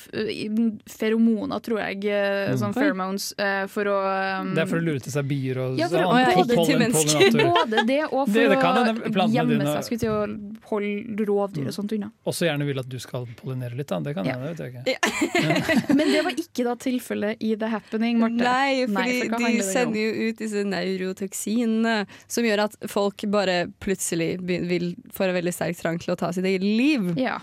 feromoner, 0.89 1.59
tror 1.63 1.79
jeg. 1.83 1.99
Mm. 2.05 2.57
Sånn 2.61 2.73
pheromones 2.75 3.29
for 3.73 3.89
å 3.91 3.97
um, 4.41 4.53
Det 4.55 4.63
er 4.63 4.69
for 4.69 4.79
å 4.81 4.85
lure 4.85 5.03
til 5.03 5.13
seg 5.13 5.27
bier 5.29 5.59
og 5.63 5.79
ja, 5.79 5.87
for, 5.89 5.97
sånn, 5.97 6.09
å, 6.09 6.19
ja, 6.19 6.33
pol- 6.35 6.49
både, 6.49 6.67
til 6.69 6.81
mennesker. 6.83 7.39
både 7.39 7.85
det 7.89 7.99
og 8.09 8.23
for 8.25 8.33
Det- 8.33 8.49
det 8.49 8.59
kan 8.59 8.79
å 8.79 9.27
gjemme 9.33 9.57
dine- 9.57 9.73
seg. 9.73 9.83
Skulle 9.89 9.99
til 9.99 10.11
å 10.13 10.21
holde 10.69 11.25
rovdyr 11.29 11.67
og 11.71 11.73
sånt 11.75 11.93
unna. 11.95 12.11
Også 12.29 12.45
gjerne 12.47 12.65
vil 12.67 12.79
at 12.79 12.89
du 12.89 12.97
skal 12.99 13.25
pollinere 13.39 13.75
litt, 13.77 13.87
da. 13.87 13.99
Det 13.99 14.13
kan 14.15 14.25
Ja. 14.25 14.33
hende, 14.37 14.55
det 14.55 14.57
vet 14.57 14.85
jeg 14.85 14.97
ikke. 14.99 15.95
Men 15.97 16.07
det 16.13 16.23
var 16.25 16.31
ikke 16.31 16.58
da 16.67 16.75
tilfellet 16.79 17.41
i 17.45 17.55
The 17.59 17.69
Happening, 17.71 18.19
Marte. 18.19 18.41
Nei, 18.43 18.85
fordi 18.87 19.19
for 19.29 19.45
de 19.45 19.63
sender 19.63 19.99
jo 19.99 20.29
ut 20.29 20.37
disse 20.43 20.63
neurotoksinene 20.67 21.97
som 22.27 22.47
gjør 22.47 22.65
at 22.67 22.77
folk 22.91 23.25
bare 23.31 23.67
plutselig 23.83 24.35
vil 24.45 24.93
får 25.15 25.31
en 25.31 25.39
veldig 25.41 25.53
sterk 25.55 25.77
trang 25.81 25.99
til 26.01 26.15
å 26.15 26.19
ta 26.19 26.31
sitt 26.35 26.45
eget 26.49 26.65
liv. 26.65 27.11
Ja. 27.19 27.39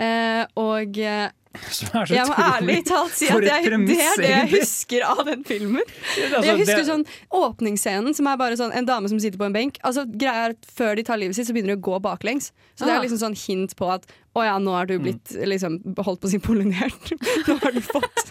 Eh, 0.00 0.44
og 0.60 0.96
eh, 1.02 1.28
jeg 1.50 2.26
må 2.30 2.34
ærlig 2.38 2.76
talt 2.86 3.10
si 3.18 3.26
at 3.26 3.42
jeg, 3.42 3.64
det 3.82 3.96
er 3.98 4.20
det 4.22 4.28
jeg 4.30 4.50
husker 4.52 5.02
av 5.02 5.24
den 5.26 5.42
filmen. 5.44 5.82
Altså, 5.82 6.44
jeg 6.46 6.60
husker 6.62 6.84
sånn 6.86 7.02
åpningsscenen 7.34 8.14
som 8.14 8.28
er 8.30 8.38
bare 8.40 8.58
sånn 8.60 8.70
en 8.78 8.86
dame 8.86 9.10
som 9.10 9.18
sitter 9.20 9.40
på 9.40 9.48
en 9.48 9.56
benk. 9.56 9.80
Altså 9.82 10.04
greia 10.06 10.46
er 10.46 10.54
at 10.54 10.68
Før 10.78 10.94
de 10.96 11.02
tar 11.08 11.18
livet 11.20 11.34
sitt, 11.36 11.48
så 11.50 11.56
begynner 11.56 11.74
de 11.74 11.80
å 11.80 11.84
gå 11.90 11.98
baklengs. 12.06 12.52
Så 12.78 12.86
det 12.86 12.94
Ah. 12.94 13.00
er 13.00 13.02
liksom 13.04 13.18
sånn 13.24 13.36
hint 13.36 13.74
på 13.76 13.90
at 13.92 14.06
å 14.38 14.44
ja, 14.46 14.58
nå 14.62 14.74
er 14.80 14.86
du 14.86 14.94
Mm. 14.98 15.02
blitt 15.08 15.32
liksom, 15.48 15.80
holdt 15.98 16.20
på 16.22 16.28
å 16.28 16.30
si 16.30 16.38
pollinert. 16.38 17.12
nå 17.48 17.58
har 17.62 17.72
du 17.72 17.80
fått 17.80 18.26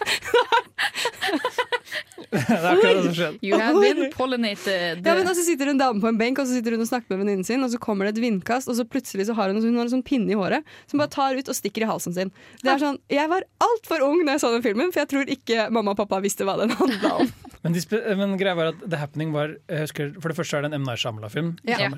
Det 2.30 2.38
er 2.46 2.66
akkurat 2.70 2.94
det 2.94 3.02
som 3.08 3.14
skjedde. 3.16 3.38
You 3.42 3.58
have 3.58 3.80
been 3.82 4.12
pollinated. 4.14 5.00
Ja, 5.02 5.14
men 5.18 5.26
så 5.26 5.42
sitter 5.42 5.72
en 5.72 5.80
dame 5.80 5.98
på 6.02 6.06
en 6.12 6.18
benk 6.20 6.38
og 6.38 6.46
så 6.46 6.54
sitter 6.54 6.76
hun 6.76 6.84
og 6.84 6.86
snakker 6.86 7.10
med 7.10 7.24
venninnen 7.24 7.46
sin, 7.46 7.64
og 7.66 7.72
så 7.72 7.80
kommer 7.82 8.06
det 8.06 8.12
et 8.14 8.22
vindkast, 8.22 8.70
og 8.70 8.76
så 8.78 8.84
plutselig 8.86 9.26
så 9.26 9.34
har 9.34 9.50
hun, 9.50 9.58
hun 9.58 9.74
har 9.80 9.88
en 9.88 9.92
sånn 9.96 10.04
pinne 10.06 10.30
i 10.30 10.38
håret 10.38 10.62
som 10.86 11.02
bare 11.02 11.10
tar 11.10 11.34
ut 11.40 11.50
og 11.50 11.58
stikker 11.58 11.82
i 11.82 11.90
halsen 11.90 12.14
sin. 12.14 12.30
Det 12.62 12.70
er 12.70 12.78
sånn, 12.82 13.00
Jeg 13.10 13.26
var 13.32 13.42
altfor 13.66 14.04
ung 14.06 14.22
da 14.28 14.36
jeg 14.36 14.44
så 14.44 14.52
den 14.54 14.62
filmen, 14.62 14.92
for 14.94 15.02
jeg 15.02 15.10
tror 15.10 15.26
ikke 15.34 15.66
mamma 15.74 15.96
og 15.96 15.98
pappa 16.04 16.20
visste 16.22 16.46
hva 16.46 16.54
den 16.62 16.70
handla 16.78 17.16
om. 17.24 17.32
Men, 17.60 17.74
de 17.76 17.80
spe 17.84 17.98
men 18.16 18.38
greia 18.40 18.54
var 18.56 18.70
at 18.70 18.78
The 18.88 18.96
Happening 18.96 19.34
var 19.34 19.50
jeg 19.68 19.82
husker, 19.82 20.14
For 20.22 20.32
det 20.32 20.36
første 20.38 20.56
er 20.56 20.62
det 20.64 20.70
en 20.70 20.78
M. 20.78 20.86
Night 20.88 21.02
Shyamalan-film. 21.02 21.50
Ja. 21.68 21.90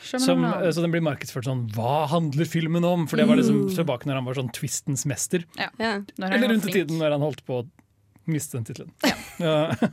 Som, 0.00 0.44
eh, 0.48 0.70
Så 0.72 0.80
den 0.80 0.94
blir 0.94 1.04
markedsført 1.04 1.44
sånn 1.44 1.66
Hva 1.76 2.06
handler 2.08 2.48
filmen 2.54 2.84
om? 2.88 3.04
For 3.10 3.18
det 3.20 3.26
var 3.28 3.36
liksom 3.40 3.64
Mm. 3.66 3.74
tilbake 3.76 4.06
når 4.08 4.20
han 4.20 4.24
var 4.30 4.38
sånn 4.38 4.52
twistens 4.54 5.04
mester. 5.10 5.44
Ja. 5.58 5.68
Ja. 5.82 5.92
Eller 6.22 6.48
rundt 6.54 6.68
i 6.70 6.72
tiden 6.78 6.98
når 7.02 7.10
han 7.18 7.26
holdt 7.26 7.44
på 7.44 7.60
å 7.62 7.66
miste 8.30 8.56
den 8.56 8.64
tittelen. 8.70 8.94
Ja. 9.42 9.74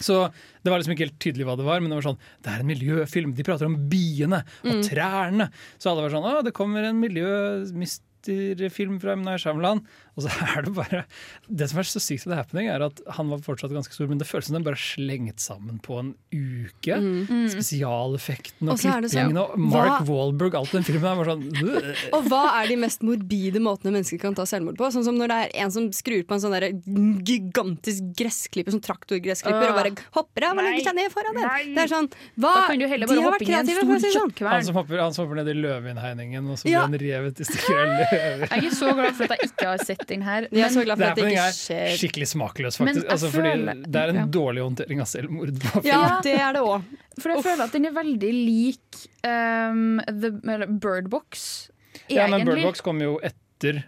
Så 0.00 0.30
det 0.64 0.70
var 0.70 0.78
liksom 0.80 0.94
ikke 0.94 1.04
helt 1.08 1.18
tydelig 1.20 1.44
hva 1.44 1.56
det 1.58 1.64
var, 1.66 1.80
men 1.82 1.90
det 1.90 1.96
var 1.98 2.06
sånn 2.06 2.20
Det 2.40 2.48
er 2.54 2.60
en 2.62 2.68
miljøfilm. 2.70 3.34
De 3.36 3.44
prater 3.44 3.66
om 3.66 3.74
biene 3.90 4.38
og 4.64 4.70
Mm. 4.78 4.82
trærne. 4.86 5.50
Så 5.78 5.90
alle 5.90 6.04
var 6.06 6.14
sånn 6.14 6.24
Å, 6.30 6.44
det 6.46 6.54
kommer 6.56 6.84
en 6.88 7.00
miljømisterfilm 7.02 9.00
fra 9.02 9.12
M. 9.16 9.22
Night 9.26 9.40
Shyamalan. 9.42 9.82
Og 10.18 10.24
så 10.24 10.30
er 10.56 10.62
det 10.66 10.72
bare 10.74 11.04
Det 11.48 11.68
som 11.70 11.78
er 11.80 11.86
så 11.88 12.00
sykt 12.02 12.26
med 12.26 12.34
The 12.34 12.38
Happening, 12.42 12.68
er 12.68 12.82
at 12.86 13.00
han 13.16 13.28
var 13.30 13.38
fortsatt 13.44 13.70
ganske 13.74 13.94
stor, 13.94 14.08
men 14.10 14.18
det 14.18 14.26
føles 14.28 14.48
som 14.50 14.56
den 14.58 14.64
bare 14.66 14.74
er 14.78 14.82
slengt 14.82 15.40
sammen 15.40 15.78
på 15.84 15.98
en 16.00 16.10
uke. 16.34 16.96
Mm. 16.98 17.26
Mm. 17.30 17.46
Spesialeffekten 17.52 18.68
og, 18.68 18.74
Og 18.74 18.82
så 18.82 18.92
er 18.98 19.08
sånn, 19.12 19.38
og 19.40 19.54
Mark 19.58 20.00
hva- 20.02 20.08
Wahlberg, 20.10 20.56
alt 20.60 20.74
den 20.74 20.86
filmen 20.88 21.06
er 21.12 21.20
bare 21.20 21.34
sånn. 21.36 21.46
Og 22.18 22.26
hva 22.30 22.42
er 22.60 22.68
de 22.72 22.76
mest 22.82 23.02
morbide 23.06 23.62
måtene 23.62 23.94
mennesker 23.94 24.18
kan 24.22 24.34
ta 24.36 24.44
selvmord 24.48 24.76
på? 24.80 24.90
Sånn 24.94 25.06
som 25.06 25.16
når 25.20 25.30
det 25.32 25.38
er 25.46 25.54
en 25.64 25.70
som 25.74 25.88
skrur 25.94 26.24
på 26.28 26.36
en 26.36 26.42
sånn 26.42 26.56
der 26.58 26.68
gigantisk 27.26 28.10
gressklipper, 28.18 28.74
sånn 28.74 28.82
traktorgressklipper, 28.84 29.70
og 29.72 29.78
bare 29.78 29.92
hopper 30.16 30.46
av 30.50 30.58
og 30.60 30.66
legger 30.66 30.88
seg 30.90 30.96
ned 30.98 31.12
foran 31.14 31.36
den. 31.38 31.74
Det 31.76 31.84
er 31.84 31.92
sånn, 31.92 32.08
hva? 32.40 32.52
Da 32.56 32.64
kan 32.70 32.80
du 32.82 32.86
heller 32.90 33.06
de 33.06 33.10
bare 33.12 33.22
har 33.22 33.30
hoppe 33.30 33.38
vært 33.38 33.48
inn 33.48 33.54
i 33.54 33.76
en 33.76 34.00
stor 34.00 34.14
sånn. 34.16 34.34
Han 34.50 34.66
som 34.68 34.78
hopper, 34.80 35.02
han 35.02 35.14
som 35.16 35.24
hopper 35.26 35.40
ned 35.40 35.50
i 35.52 35.56
løveinnhegningen, 35.60 36.50
og 36.50 36.58
så 36.60 36.66
blir 36.68 36.74
Ja. 36.76 36.84
han 36.86 36.96
revet 37.00 37.40
i 37.40 37.44
stykker 37.48 37.80
av 37.80 37.90
løver. 37.90 38.44
Jeg 38.44 38.50
er 38.50 38.62
ikke 38.64 38.76
så 38.80 38.92
glad 38.94 39.14
for 39.18 39.24
at 39.24 39.34
jeg 39.36 39.50
ikke 39.50 39.68
har 39.70 39.84
sett 39.84 39.99
den 40.08 40.22
her. 40.22 40.48
Jeg 40.50 40.64
er 40.64 40.68
så 40.74 40.84
glad 40.84 40.96
for 40.98 41.04
at 41.10 41.16
det 41.16 41.26
ikke 41.32 41.44
er 41.48 41.52
skjer. 41.52 41.96
skikkelig 41.98 42.28
smakløs, 42.32 42.80
Men 42.80 42.88
faktisk. 42.88 43.04
jeg 43.04 43.12
Altså, 43.12 43.30
fordi 43.30 43.50
føler- 43.50 43.82
det 43.86 43.96
er 44.02 44.08
en 44.08 44.14
ja. 44.16 44.26
dårlig 44.26 44.62
håndtering 44.62 45.00
av 45.00 45.06
selvmord. 45.06 45.52
Ja, 45.84 46.20
det 46.22 46.34
er 46.40 46.52
det 46.52 46.62
òg. 46.62 46.82
For 47.20 47.28
jeg 47.34 47.44
føler 47.44 47.64
at 47.64 47.72
den 47.72 47.84
er 47.86 47.92
veldig 47.92 48.32
lik 48.32 49.04
um, 49.26 50.00
the, 50.06 50.32
eller 50.48 50.66
Bird 50.66 51.10
Box. 51.10 51.68
Ja, 52.08 52.26
men. 52.26 52.46
Bird 52.46 52.62
Box 52.62 52.80
kom 52.80 53.00
jo 53.00 53.18
etter. 53.22 53.36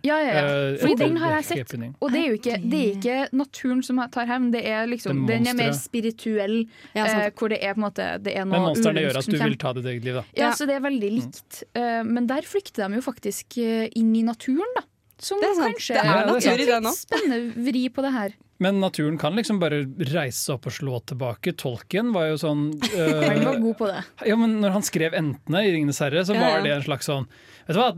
Ja, 0.04 0.18
ja, 0.20 0.32
ja. 0.36 0.40
eh, 0.74 0.74
Fordi 0.82 0.96
den 1.00 1.16
har 1.16 1.30
jeg 1.38 1.44
sett. 1.48 1.58
Happening. 1.62 1.94
Og 2.04 2.10
det 2.12 2.18
er 2.20 2.26
jo 2.28 2.34
ikke, 2.36 2.56
det 2.60 2.80
er 2.82 2.90
ikke 2.98 3.14
naturen 3.32 3.80
som 3.82 3.96
tar 4.12 4.26
hevn, 4.28 4.50
det 4.52 4.60
er 4.68 4.84
liksom, 4.86 5.22
Det 5.26 5.38
den 5.38 5.46
er 5.48 5.54
mer 5.56 5.72
spirituell. 5.72 6.66
Ja, 6.94 7.06
eh, 7.06 7.30
hvor 7.32 7.48
det 7.48 7.62
er 7.64 7.72
på 7.72 7.80
en 7.80 7.86
måte 7.86 8.08
det 8.22 8.34
er 8.36 8.44
noe 8.44 8.52
Men 8.58 8.66
monstrene 8.68 9.00
gjør 9.06 9.16
at 9.22 9.30
du 9.32 9.38
vil 9.40 9.56
ta 9.56 9.72
ditt 9.72 9.86
eget 9.88 10.04
liv, 10.04 10.14
da. 10.20 10.24
Ja, 10.36 10.50
så 10.52 10.66
det 10.68 10.76
er 10.76 10.84
veldig 10.84 11.10
likt. 11.14 11.62
Eh, 11.74 12.02
men 12.04 12.26
der 12.28 12.42
flykter 12.44 12.84
de 12.84 13.00
jo 13.00 13.06
faktisk 13.08 13.56
eh, 13.64 13.88
inn 13.96 14.12
i 14.14 14.22
naturen, 14.28 14.76
da. 14.76 14.84
Som 15.22 15.38
Det 15.42 15.48
er 15.52 15.54
sant. 15.54 15.76
kanskje 15.76 15.94
Det 15.94 16.02
er 16.02 16.16
er 16.22 16.26
natur 16.32 16.62
i 16.64 16.66
det 16.66 16.78
nå. 16.82 16.92
spennende 16.98 17.66
vri 17.68 17.84
på 17.94 18.02
det 18.02 18.10
her. 18.14 18.34
Men 18.62 18.78
naturen 18.82 19.16
kan 19.18 19.34
liksom 19.38 19.58
bare 19.62 19.80
reise 20.12 20.52
opp 20.54 20.66
og 20.70 20.74
slå 20.74 20.98
tilbake. 21.10 21.54
Tolkien 21.58 22.12
var 22.14 22.28
jo 22.32 22.36
sånn 22.42 22.64
uh, 22.78 23.22
Han 23.30 23.44
var 23.46 23.58
god 23.62 23.78
på 23.80 23.88
det. 23.90 24.02
Ja, 24.26 24.36
men 24.38 24.60
når 24.62 24.76
han 24.76 24.82
skrev 24.86 25.14
Entene 25.18 25.64
i 25.66 25.72
'Ringenes 25.72 25.98
herre', 26.02 26.22
så 26.26 26.34
Ja, 26.34 26.40
var 26.42 26.58
ja. 26.58 26.62
det 26.66 26.74
en 26.76 26.86
slags 26.86 27.06
sånn 27.10 27.26
Vet 27.66 27.76
du 27.76 27.80
hva, 27.80 27.90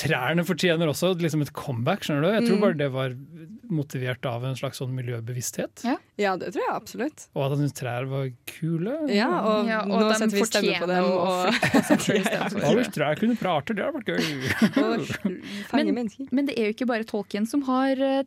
trærne 0.00 0.44
fortjener 0.48 0.88
også 0.90 1.12
liksom 1.20 1.42
et 1.44 1.52
comeback, 1.56 2.06
skjønner 2.06 2.24
du? 2.24 2.30
Jeg 2.38 2.46
tror 2.48 2.56
Mm. 2.56 2.64
bare 2.64 2.76
det 2.80 2.90
var 2.94 3.14
motivert 3.70 4.24
av 4.26 4.42
en 4.48 4.56
slags 4.58 4.80
sånn 4.80 4.90
miljøbevissthet. 4.96 5.84
Ja. 5.86 5.96
Ja, 6.18 6.32
det 6.36 6.48
tror 6.54 6.64
jeg 6.64 6.74
absolutt. 6.74 7.26
Og 7.36 7.44
at 7.44 7.52
han 7.54 7.60
syntes 7.62 7.76
trær 7.78 8.08
var 8.10 8.30
kule. 8.50 8.94
Ja, 9.14 9.28
og, 9.46 9.68
Ja, 9.68 9.80
og 9.84 10.00
nå 10.02 10.08
setter 10.18 10.36
vi 10.40 10.46
stemme 10.48 10.80
på 10.80 10.88
dem. 10.90 11.04
Og, 11.04 11.20
Og, 11.20 12.64
og 12.66 12.74
hvis 12.80 12.90
trær 12.96 13.20
kunne 13.20 13.36
prate, 13.38 13.76
det 13.76 13.84
hadde 13.84 14.00
vært 14.00 14.10
gøy. 14.10 15.40
Men- 15.72 16.08
Men 16.32 16.46
det 16.46 16.58
er 16.58 16.66
jo 16.66 16.72
ikke 16.74 16.86
bare 16.90 17.04
Tolkien 17.04 17.46
som 17.46 17.62
har 17.62 17.92
eh, 17.92 18.22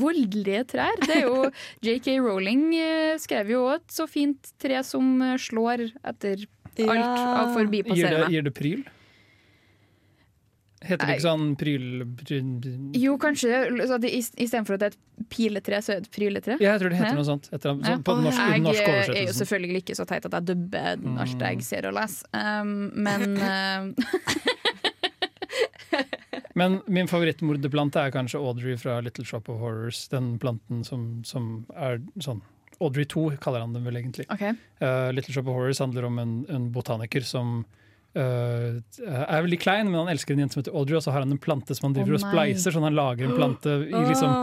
voldelige 0.00 0.64
trær. 0.74 0.96
Det 1.06 1.16
er 1.16 1.22
jo 1.28 1.50
JK 1.86 2.18
Rowling 2.20 2.74
eh, 2.74 3.16
skrev 3.22 3.48
jo 3.54 3.68
et 3.74 3.86
så 3.92 4.08
fint 4.08 4.52
tre 4.58 4.82
som 4.86 5.20
eh, 5.22 5.36
slår 5.36 5.88
etter 6.04 6.46
alt 6.82 7.04
av 7.04 7.46
Gir 7.46 7.46
det, 7.46 7.54
forbipasserende. 7.58 8.28
gir 8.32 8.42
det 8.42 8.54
pryl? 8.56 8.84
Heter 10.84 11.06
det 11.06 11.16
ikke 11.16 11.24
sånn 11.28 11.56
pryl... 11.56 11.84
pryl 12.18 12.92
Jo, 12.98 13.16
kanskje 13.22 13.98
det 14.02 14.10
is- 14.12 14.32
istedenfor 14.36 14.74
at 14.74 14.80
det 14.80 14.88
er 14.90 14.96
et 14.96 15.28
piletre, 15.30 15.78
så 15.82 15.92
er 15.94 16.00
det 16.00 16.08
et 16.08 16.16
pryletre. 16.16 16.56
ja, 16.60 16.72
jeg 16.74 16.80
tror 16.82 16.90
det 16.90 16.98
heter 16.98 17.12
Ja. 17.14 17.18
noe 17.20 17.28
sånt. 17.28 17.48
Etter, 17.52 17.78
Ja. 17.86 17.96
på 17.98 18.14
den 18.18 18.24
norske, 18.24 18.48
den 18.52 18.62
norske 18.66 18.86
Jeg 18.86 19.16
er 19.22 19.26
jo 19.26 19.36
selvfølgelig 19.38 19.82
ikke 19.84 19.96
så 20.00 20.06
teit 20.06 20.24
at 20.26 20.32
jeg 20.32 20.44
dubber 20.52 20.96
Mm. 21.02 21.18
alt 21.18 21.38
jeg 21.40 21.62
ser 21.62 21.86
og 21.86 21.94
leser, 21.94 22.26
um, 22.34 22.90
men 22.94 23.36
eh, 23.36 23.92
Men 26.54 26.80
min 26.86 27.08
favorittmordeplante 27.08 28.00
er 28.00 28.10
kanskje 28.14 28.40
Audrey 28.40 28.76
fra 28.80 28.98
Little 29.04 29.24
Shop 29.24 29.48
of 29.48 29.60
Horrors. 29.60 30.06
Den 30.12 30.38
planten 30.38 30.82
som, 30.84 31.22
som 31.24 31.64
er 31.76 32.00
sånn 32.20 32.42
Audrey 32.82 33.04
2 33.08 33.36
kaller 33.40 33.60
han 33.62 33.72
den 33.76 33.84
vel 33.86 33.96
egentlig. 34.00 34.26
Okay. 34.32 34.52
Uh, 34.82 35.10
Little 35.14 35.32
Shop 35.34 35.46
of 35.48 35.54
Horrors 35.54 35.78
handler 35.78 36.04
om 36.08 36.18
en, 36.18 36.32
en 36.50 36.70
botaniker 36.74 37.22
som 37.24 37.64
eh, 38.14 38.80
er 39.08 39.44
veldig 39.44 39.58
klein, 39.62 39.90
men 39.90 40.02
han 40.02 40.10
elsker 40.12 40.34
en 40.34 40.42
jente 40.44 40.56
som 40.56 40.62
heter 40.62 40.74
Audrey, 40.76 40.98
og 40.98 41.04
så 41.04 41.14
har 41.14 41.24
han 41.24 41.32
en 41.32 41.40
plante 41.40 41.76
som 41.76 41.88
han 41.88 41.96
driver 41.96 42.16
oh, 42.16 42.18
og 42.18 42.24
splicer, 42.24 42.74
sånn 42.74 42.86
han 42.86 42.96
lager 42.96 43.28
en 43.28 43.36
plante 43.38 43.76
i, 43.88 44.02
liksom, 44.08 44.34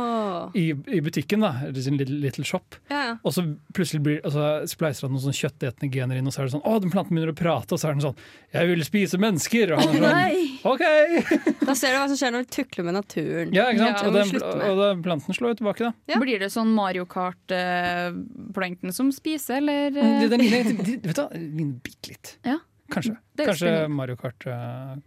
i, 0.58 0.66
i 0.98 1.02
butikken, 1.06 1.46
da, 1.46 1.52
eller 1.68 1.86
sin 1.86 2.00
little, 2.00 2.18
little 2.24 2.46
shop. 2.48 2.78
Ja, 2.92 3.02
ja. 3.12 3.16
Og 3.24 3.36
så 3.36 3.46
plutselig 3.76 4.02
blir, 4.06 4.22
altså, 4.24 4.46
splicer 4.70 5.08
han 5.08 5.16
noen 5.16 5.26
sånn 5.28 5.38
kjøttetende 5.38 5.92
gener 5.94 6.20
inn, 6.20 6.30
og 6.30 6.36
så 6.36 6.44
er 6.44 6.50
det 6.50 6.56
sånn 6.56 6.66
Å, 6.66 6.76
den 6.84 6.94
planten 6.94 7.16
begynner 7.16 7.34
å 7.34 7.40
prate, 7.40 7.76
og 7.76 7.82
så 7.82 7.90
er 7.90 7.98
den 7.98 8.06
sånn 8.08 8.20
Jeg 8.56 8.72
vil 8.72 8.86
spise 8.88 9.20
mennesker! 9.22 9.76
Og 9.76 9.84
han 9.84 9.98
er 10.00 10.08
sånn 10.08 10.74
OK! 10.74 10.86
Da 11.70 11.76
ser 11.78 11.94
du 11.94 12.00
hva 12.00 12.08
som 12.10 12.18
skjer 12.18 12.34
når 12.34 12.48
du 12.48 12.54
tukler 12.56 12.88
med 12.88 12.96
naturen. 12.98 13.52
Ja, 13.54 13.68
ikke 13.70 13.84
sant? 13.84 14.00
Ja, 14.02 14.08
og, 14.10 14.16
den, 14.16 14.64
og 14.72 14.80
den 14.82 15.04
planten 15.06 15.38
slår 15.38 15.54
jo 15.54 15.60
tilbake, 15.60 15.92
da. 15.92 16.18
blir 16.24 16.42
det 16.42 16.50
sånn 16.54 16.72
Mario 16.74 17.06
Kart-planten 17.10 18.96
som 18.96 19.12
spiser, 19.14 19.60
eller? 19.62 19.94
Uh? 19.94 20.24
Du 20.24 20.26
hva, 20.26 20.34
den 20.34 20.46
ligner 20.48 21.78
bitte 21.86 22.10
litt. 22.10 22.34
Ja. 22.48 22.58
Kanskje. 22.94 23.14
Jo 23.40 23.46
Kanskje. 23.48 23.72
Mario 23.94 24.18
Kart 24.20 24.46
eh, 24.50 24.98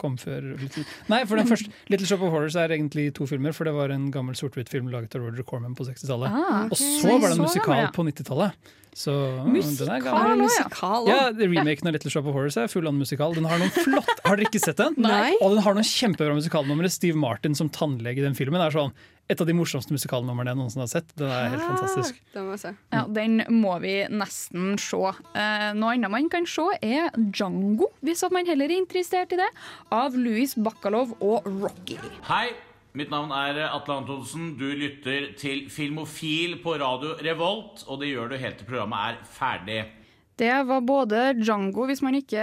kom 0.00 0.16
før 0.20 0.50
Little 0.58 0.84
Nei, 1.12 1.22
for 1.28 1.40
den 1.40 1.48
første 1.50 1.72
Little 1.92 2.08
Shop 2.08 2.24
of 2.26 2.32
Horrors 2.34 2.56
er 2.58 2.74
egentlig 2.74 3.10
to 3.18 3.28
filmer, 3.30 3.54
for 3.56 3.68
det 3.68 3.74
var 3.76 3.94
en 3.94 4.08
gammel 4.14 4.38
sort-hvitt-film 4.38 4.90
laget 4.92 5.16
av 5.18 5.26
Roger 5.26 5.46
Corman 5.46 5.76
på 5.78 5.86
60-tallet. 5.88 6.32
Ah, 6.32 6.66
okay. 6.66 6.72
Og 6.72 6.82
så 6.82 7.14
var 7.14 7.28
det 7.28 7.36
en 7.36 7.44
musikal 7.46 7.88
på 7.94 8.06
90-tallet. 8.10 8.74
Så 8.98 9.12
mm, 9.14 9.44
er 9.46 9.52
Musikal 9.54 10.00
gammel. 10.02 10.48
ja. 10.58 10.94
Ja, 11.06 11.18
Remaken 11.38 11.86
av 11.90 11.94
Little 11.94 12.10
Shop 12.10 12.26
of 12.26 12.34
Horrors 12.34 12.56
er 12.58 12.70
full 12.72 12.88
musikal. 12.96 13.36
Den 13.36 13.46
har 13.46 13.60
noen 13.60 13.70
flott 13.74 14.24
Har 14.24 14.38
dere 14.40 14.48
ikke 14.48 14.62
sett 14.62 14.80
den? 14.80 14.96
Nei. 15.04 15.36
Og 15.38 15.54
den 15.54 15.62
har 15.62 15.76
noen 15.76 15.86
kjempebra 15.86 16.34
musikalnumre. 16.34 16.90
Steve 16.90 17.18
Martin 17.18 17.54
som 17.58 17.70
tannlege 17.70 18.22
i 18.22 18.26
den 18.26 18.34
filmen 18.38 18.62
er 18.64 18.74
sånn 18.74 18.90
et 19.28 19.40
av 19.42 19.46
de 19.46 19.52
morsomste 19.52 19.92
musikalnumrene 19.92 20.54
jeg 20.54 20.58
noensinne 20.58 20.86
har 20.86 20.90
sett. 20.90 21.10
Den 21.20 21.28
er 21.28 21.50
helt 21.52 21.64
fantastisk. 21.66 22.20
Den 22.32 22.46
må 22.48 22.56
se. 22.60 22.72
Ja, 22.94 23.02
Den 23.12 23.42
må 23.60 23.74
vi 23.84 23.94
nesten 24.08 24.78
se. 24.80 25.02
Eh, 25.36 25.66
noe 25.76 25.94
annet 25.94 26.12
man 26.14 26.30
kan 26.32 26.48
se, 26.48 26.64
er 26.80 27.10
Django, 27.28 27.90
hvis 28.00 28.24
at 28.24 28.32
man 28.34 28.48
heller 28.48 28.72
er 28.72 28.80
interessert 28.80 29.34
i 29.36 29.40
det, 29.40 29.50
av 29.92 30.16
Louis 30.16 30.56
Bakalov 30.56 31.12
og 31.20 31.44
Rocky. 31.60 32.00
Hei, 32.30 32.48
mitt 32.98 33.12
navn 33.12 33.30
er 33.34 33.60
Atle 33.68 34.00
Antonsen. 34.00 34.50
Du 34.58 34.66
lytter 34.74 35.30
til 35.38 35.66
Filmofil 35.70 36.58
på 36.64 36.74
radio 36.80 37.14
Revolt, 37.22 37.84
og 37.86 38.00
det 38.02 38.10
gjør 38.10 38.32
du 38.32 38.36
helt 38.42 38.58
til 38.60 38.68
programmet 38.68 39.12
er 39.12 39.20
ferdig. 39.38 39.78
Det 40.38 40.52
var 40.68 40.84
både 40.86 41.22
Django, 41.40 41.86
hvis 41.90 42.02
man 42.06 42.14
ikke 42.14 42.42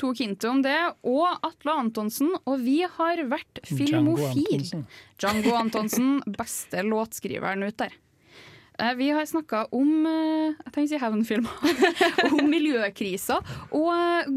tok 0.00 0.20
hintet 0.22 0.46
om 0.48 0.62
det, 0.64 0.76
og 1.04 1.26
Atle 1.44 1.74
Antonsen. 1.82 2.30
Og 2.48 2.62
vi 2.64 2.78
har 2.84 3.20
vært 3.28 3.60
Django 3.60 4.16
filmofil. 4.16 4.54
Antonsen. 4.54 4.86
Django 5.20 5.52
Antonsen, 5.58 6.14
beste 6.38 6.84
låtskriveren 6.88 7.66
ut 7.68 7.76
der. 7.80 7.92
Eh, 8.80 8.94
Vi 8.98 9.10
har 9.14 9.28
snakka 9.28 9.66
om 9.76 10.06
eh, 10.08 10.54
jeg 10.64 10.72
tenker 10.72 10.88
å 10.88 10.92
si 10.94 11.02
hevnfilmer, 11.04 11.74
om 12.32 12.48
miljøkrisa 12.50 13.36
og 13.70 13.90
eh, 13.92 14.32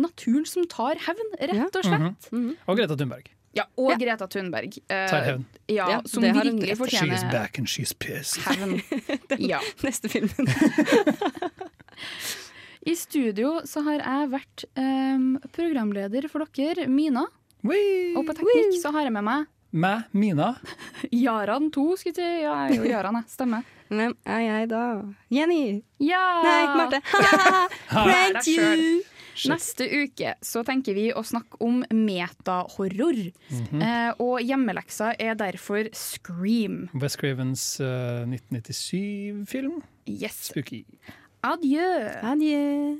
naturen 0.00 0.48
som 0.48 0.64
tar 0.70 0.98
hevn, 1.04 1.34
rett 1.52 1.76
og 1.76 1.84
slett. 1.86 2.30
Mhm. 2.32 2.54
Og 2.66 2.80
Greta 2.80 2.96
Thunberg. 2.96 3.28
Ja, 3.58 3.66
og 3.80 3.92
Greta 4.00 4.28
Thunberg. 4.30 4.78
Uh, 4.86 5.04
Tar 5.10 5.26
hevn. 5.26 5.44
Ja, 5.68 5.88
Ja, 5.96 5.98
som 6.08 6.22
det 6.24 6.32
har 6.36 6.44
hun 6.46 6.58
virkelig 6.60 6.78
fortjener. 6.80 7.16
She's 7.18 7.32
back 7.32 7.58
and 7.58 7.68
she's 7.68 7.92
pissed. 7.98 8.40
Den, 9.28 9.42
Ja. 9.42 9.60
Neste 9.84 10.08
filmen. 10.12 10.48
I 12.88 12.94
studio 12.96 13.58
så 13.68 13.82
har 13.84 13.98
jeg 14.00 14.30
vært 14.32 14.64
um, 14.78 15.34
programleder 15.52 16.28
for 16.32 16.46
dere, 16.56 16.86
Mina. 16.88 17.26
Og 17.66 18.22
på 18.24 18.36
teknikk 18.38 18.78
så 18.80 18.92
har 18.94 19.08
jeg 19.08 19.14
med 19.18 19.26
meg 19.26 19.48
Meg, 19.68 20.06
Mina. 20.16 20.54
Jaran 21.26 21.66
2, 21.74 21.82
skulle 22.00 22.14
jeg 22.14 22.16
si. 22.16 22.44
Ja, 22.46 22.54
jeg 22.70 22.78
er 22.78 22.84
jo 22.86 22.88
Jaran, 22.88 23.18
jeg. 23.20 23.28
Stemmer. 23.34 23.66
Hvem 23.88 24.14
er 24.24 24.40
jeg 24.46 24.68
da? 24.70 24.84
Jenny. 25.32 25.60
Ja! 26.00 26.22
Nei, 26.44 26.62
Marte. 26.76 27.02
Prank 27.10 28.40
Pranked 28.46 29.17
you. 29.44 29.52
Neste 29.54 29.86
uke 30.02 30.34
så 30.42 30.62
tenker 30.66 30.94
vi 30.94 31.08
å 31.12 31.22
snakke 31.24 31.60
om 31.64 31.82
metahorror. 31.90 33.20
Mhm. 33.50 33.82
eh, 33.82 34.12
og 34.18 34.40
hjemmeleksa 34.42 35.14
er 35.18 35.34
derfor 35.38 35.88
Scream. 35.94 36.88
West 36.94 37.18
Cravens 37.18 37.80
uh, 37.80 38.24
1997-film. 38.26 39.82
Yes. 40.08 40.48
Spooky. 40.50 40.84
Adjø. 41.44 41.88
Adjø. 42.22 42.98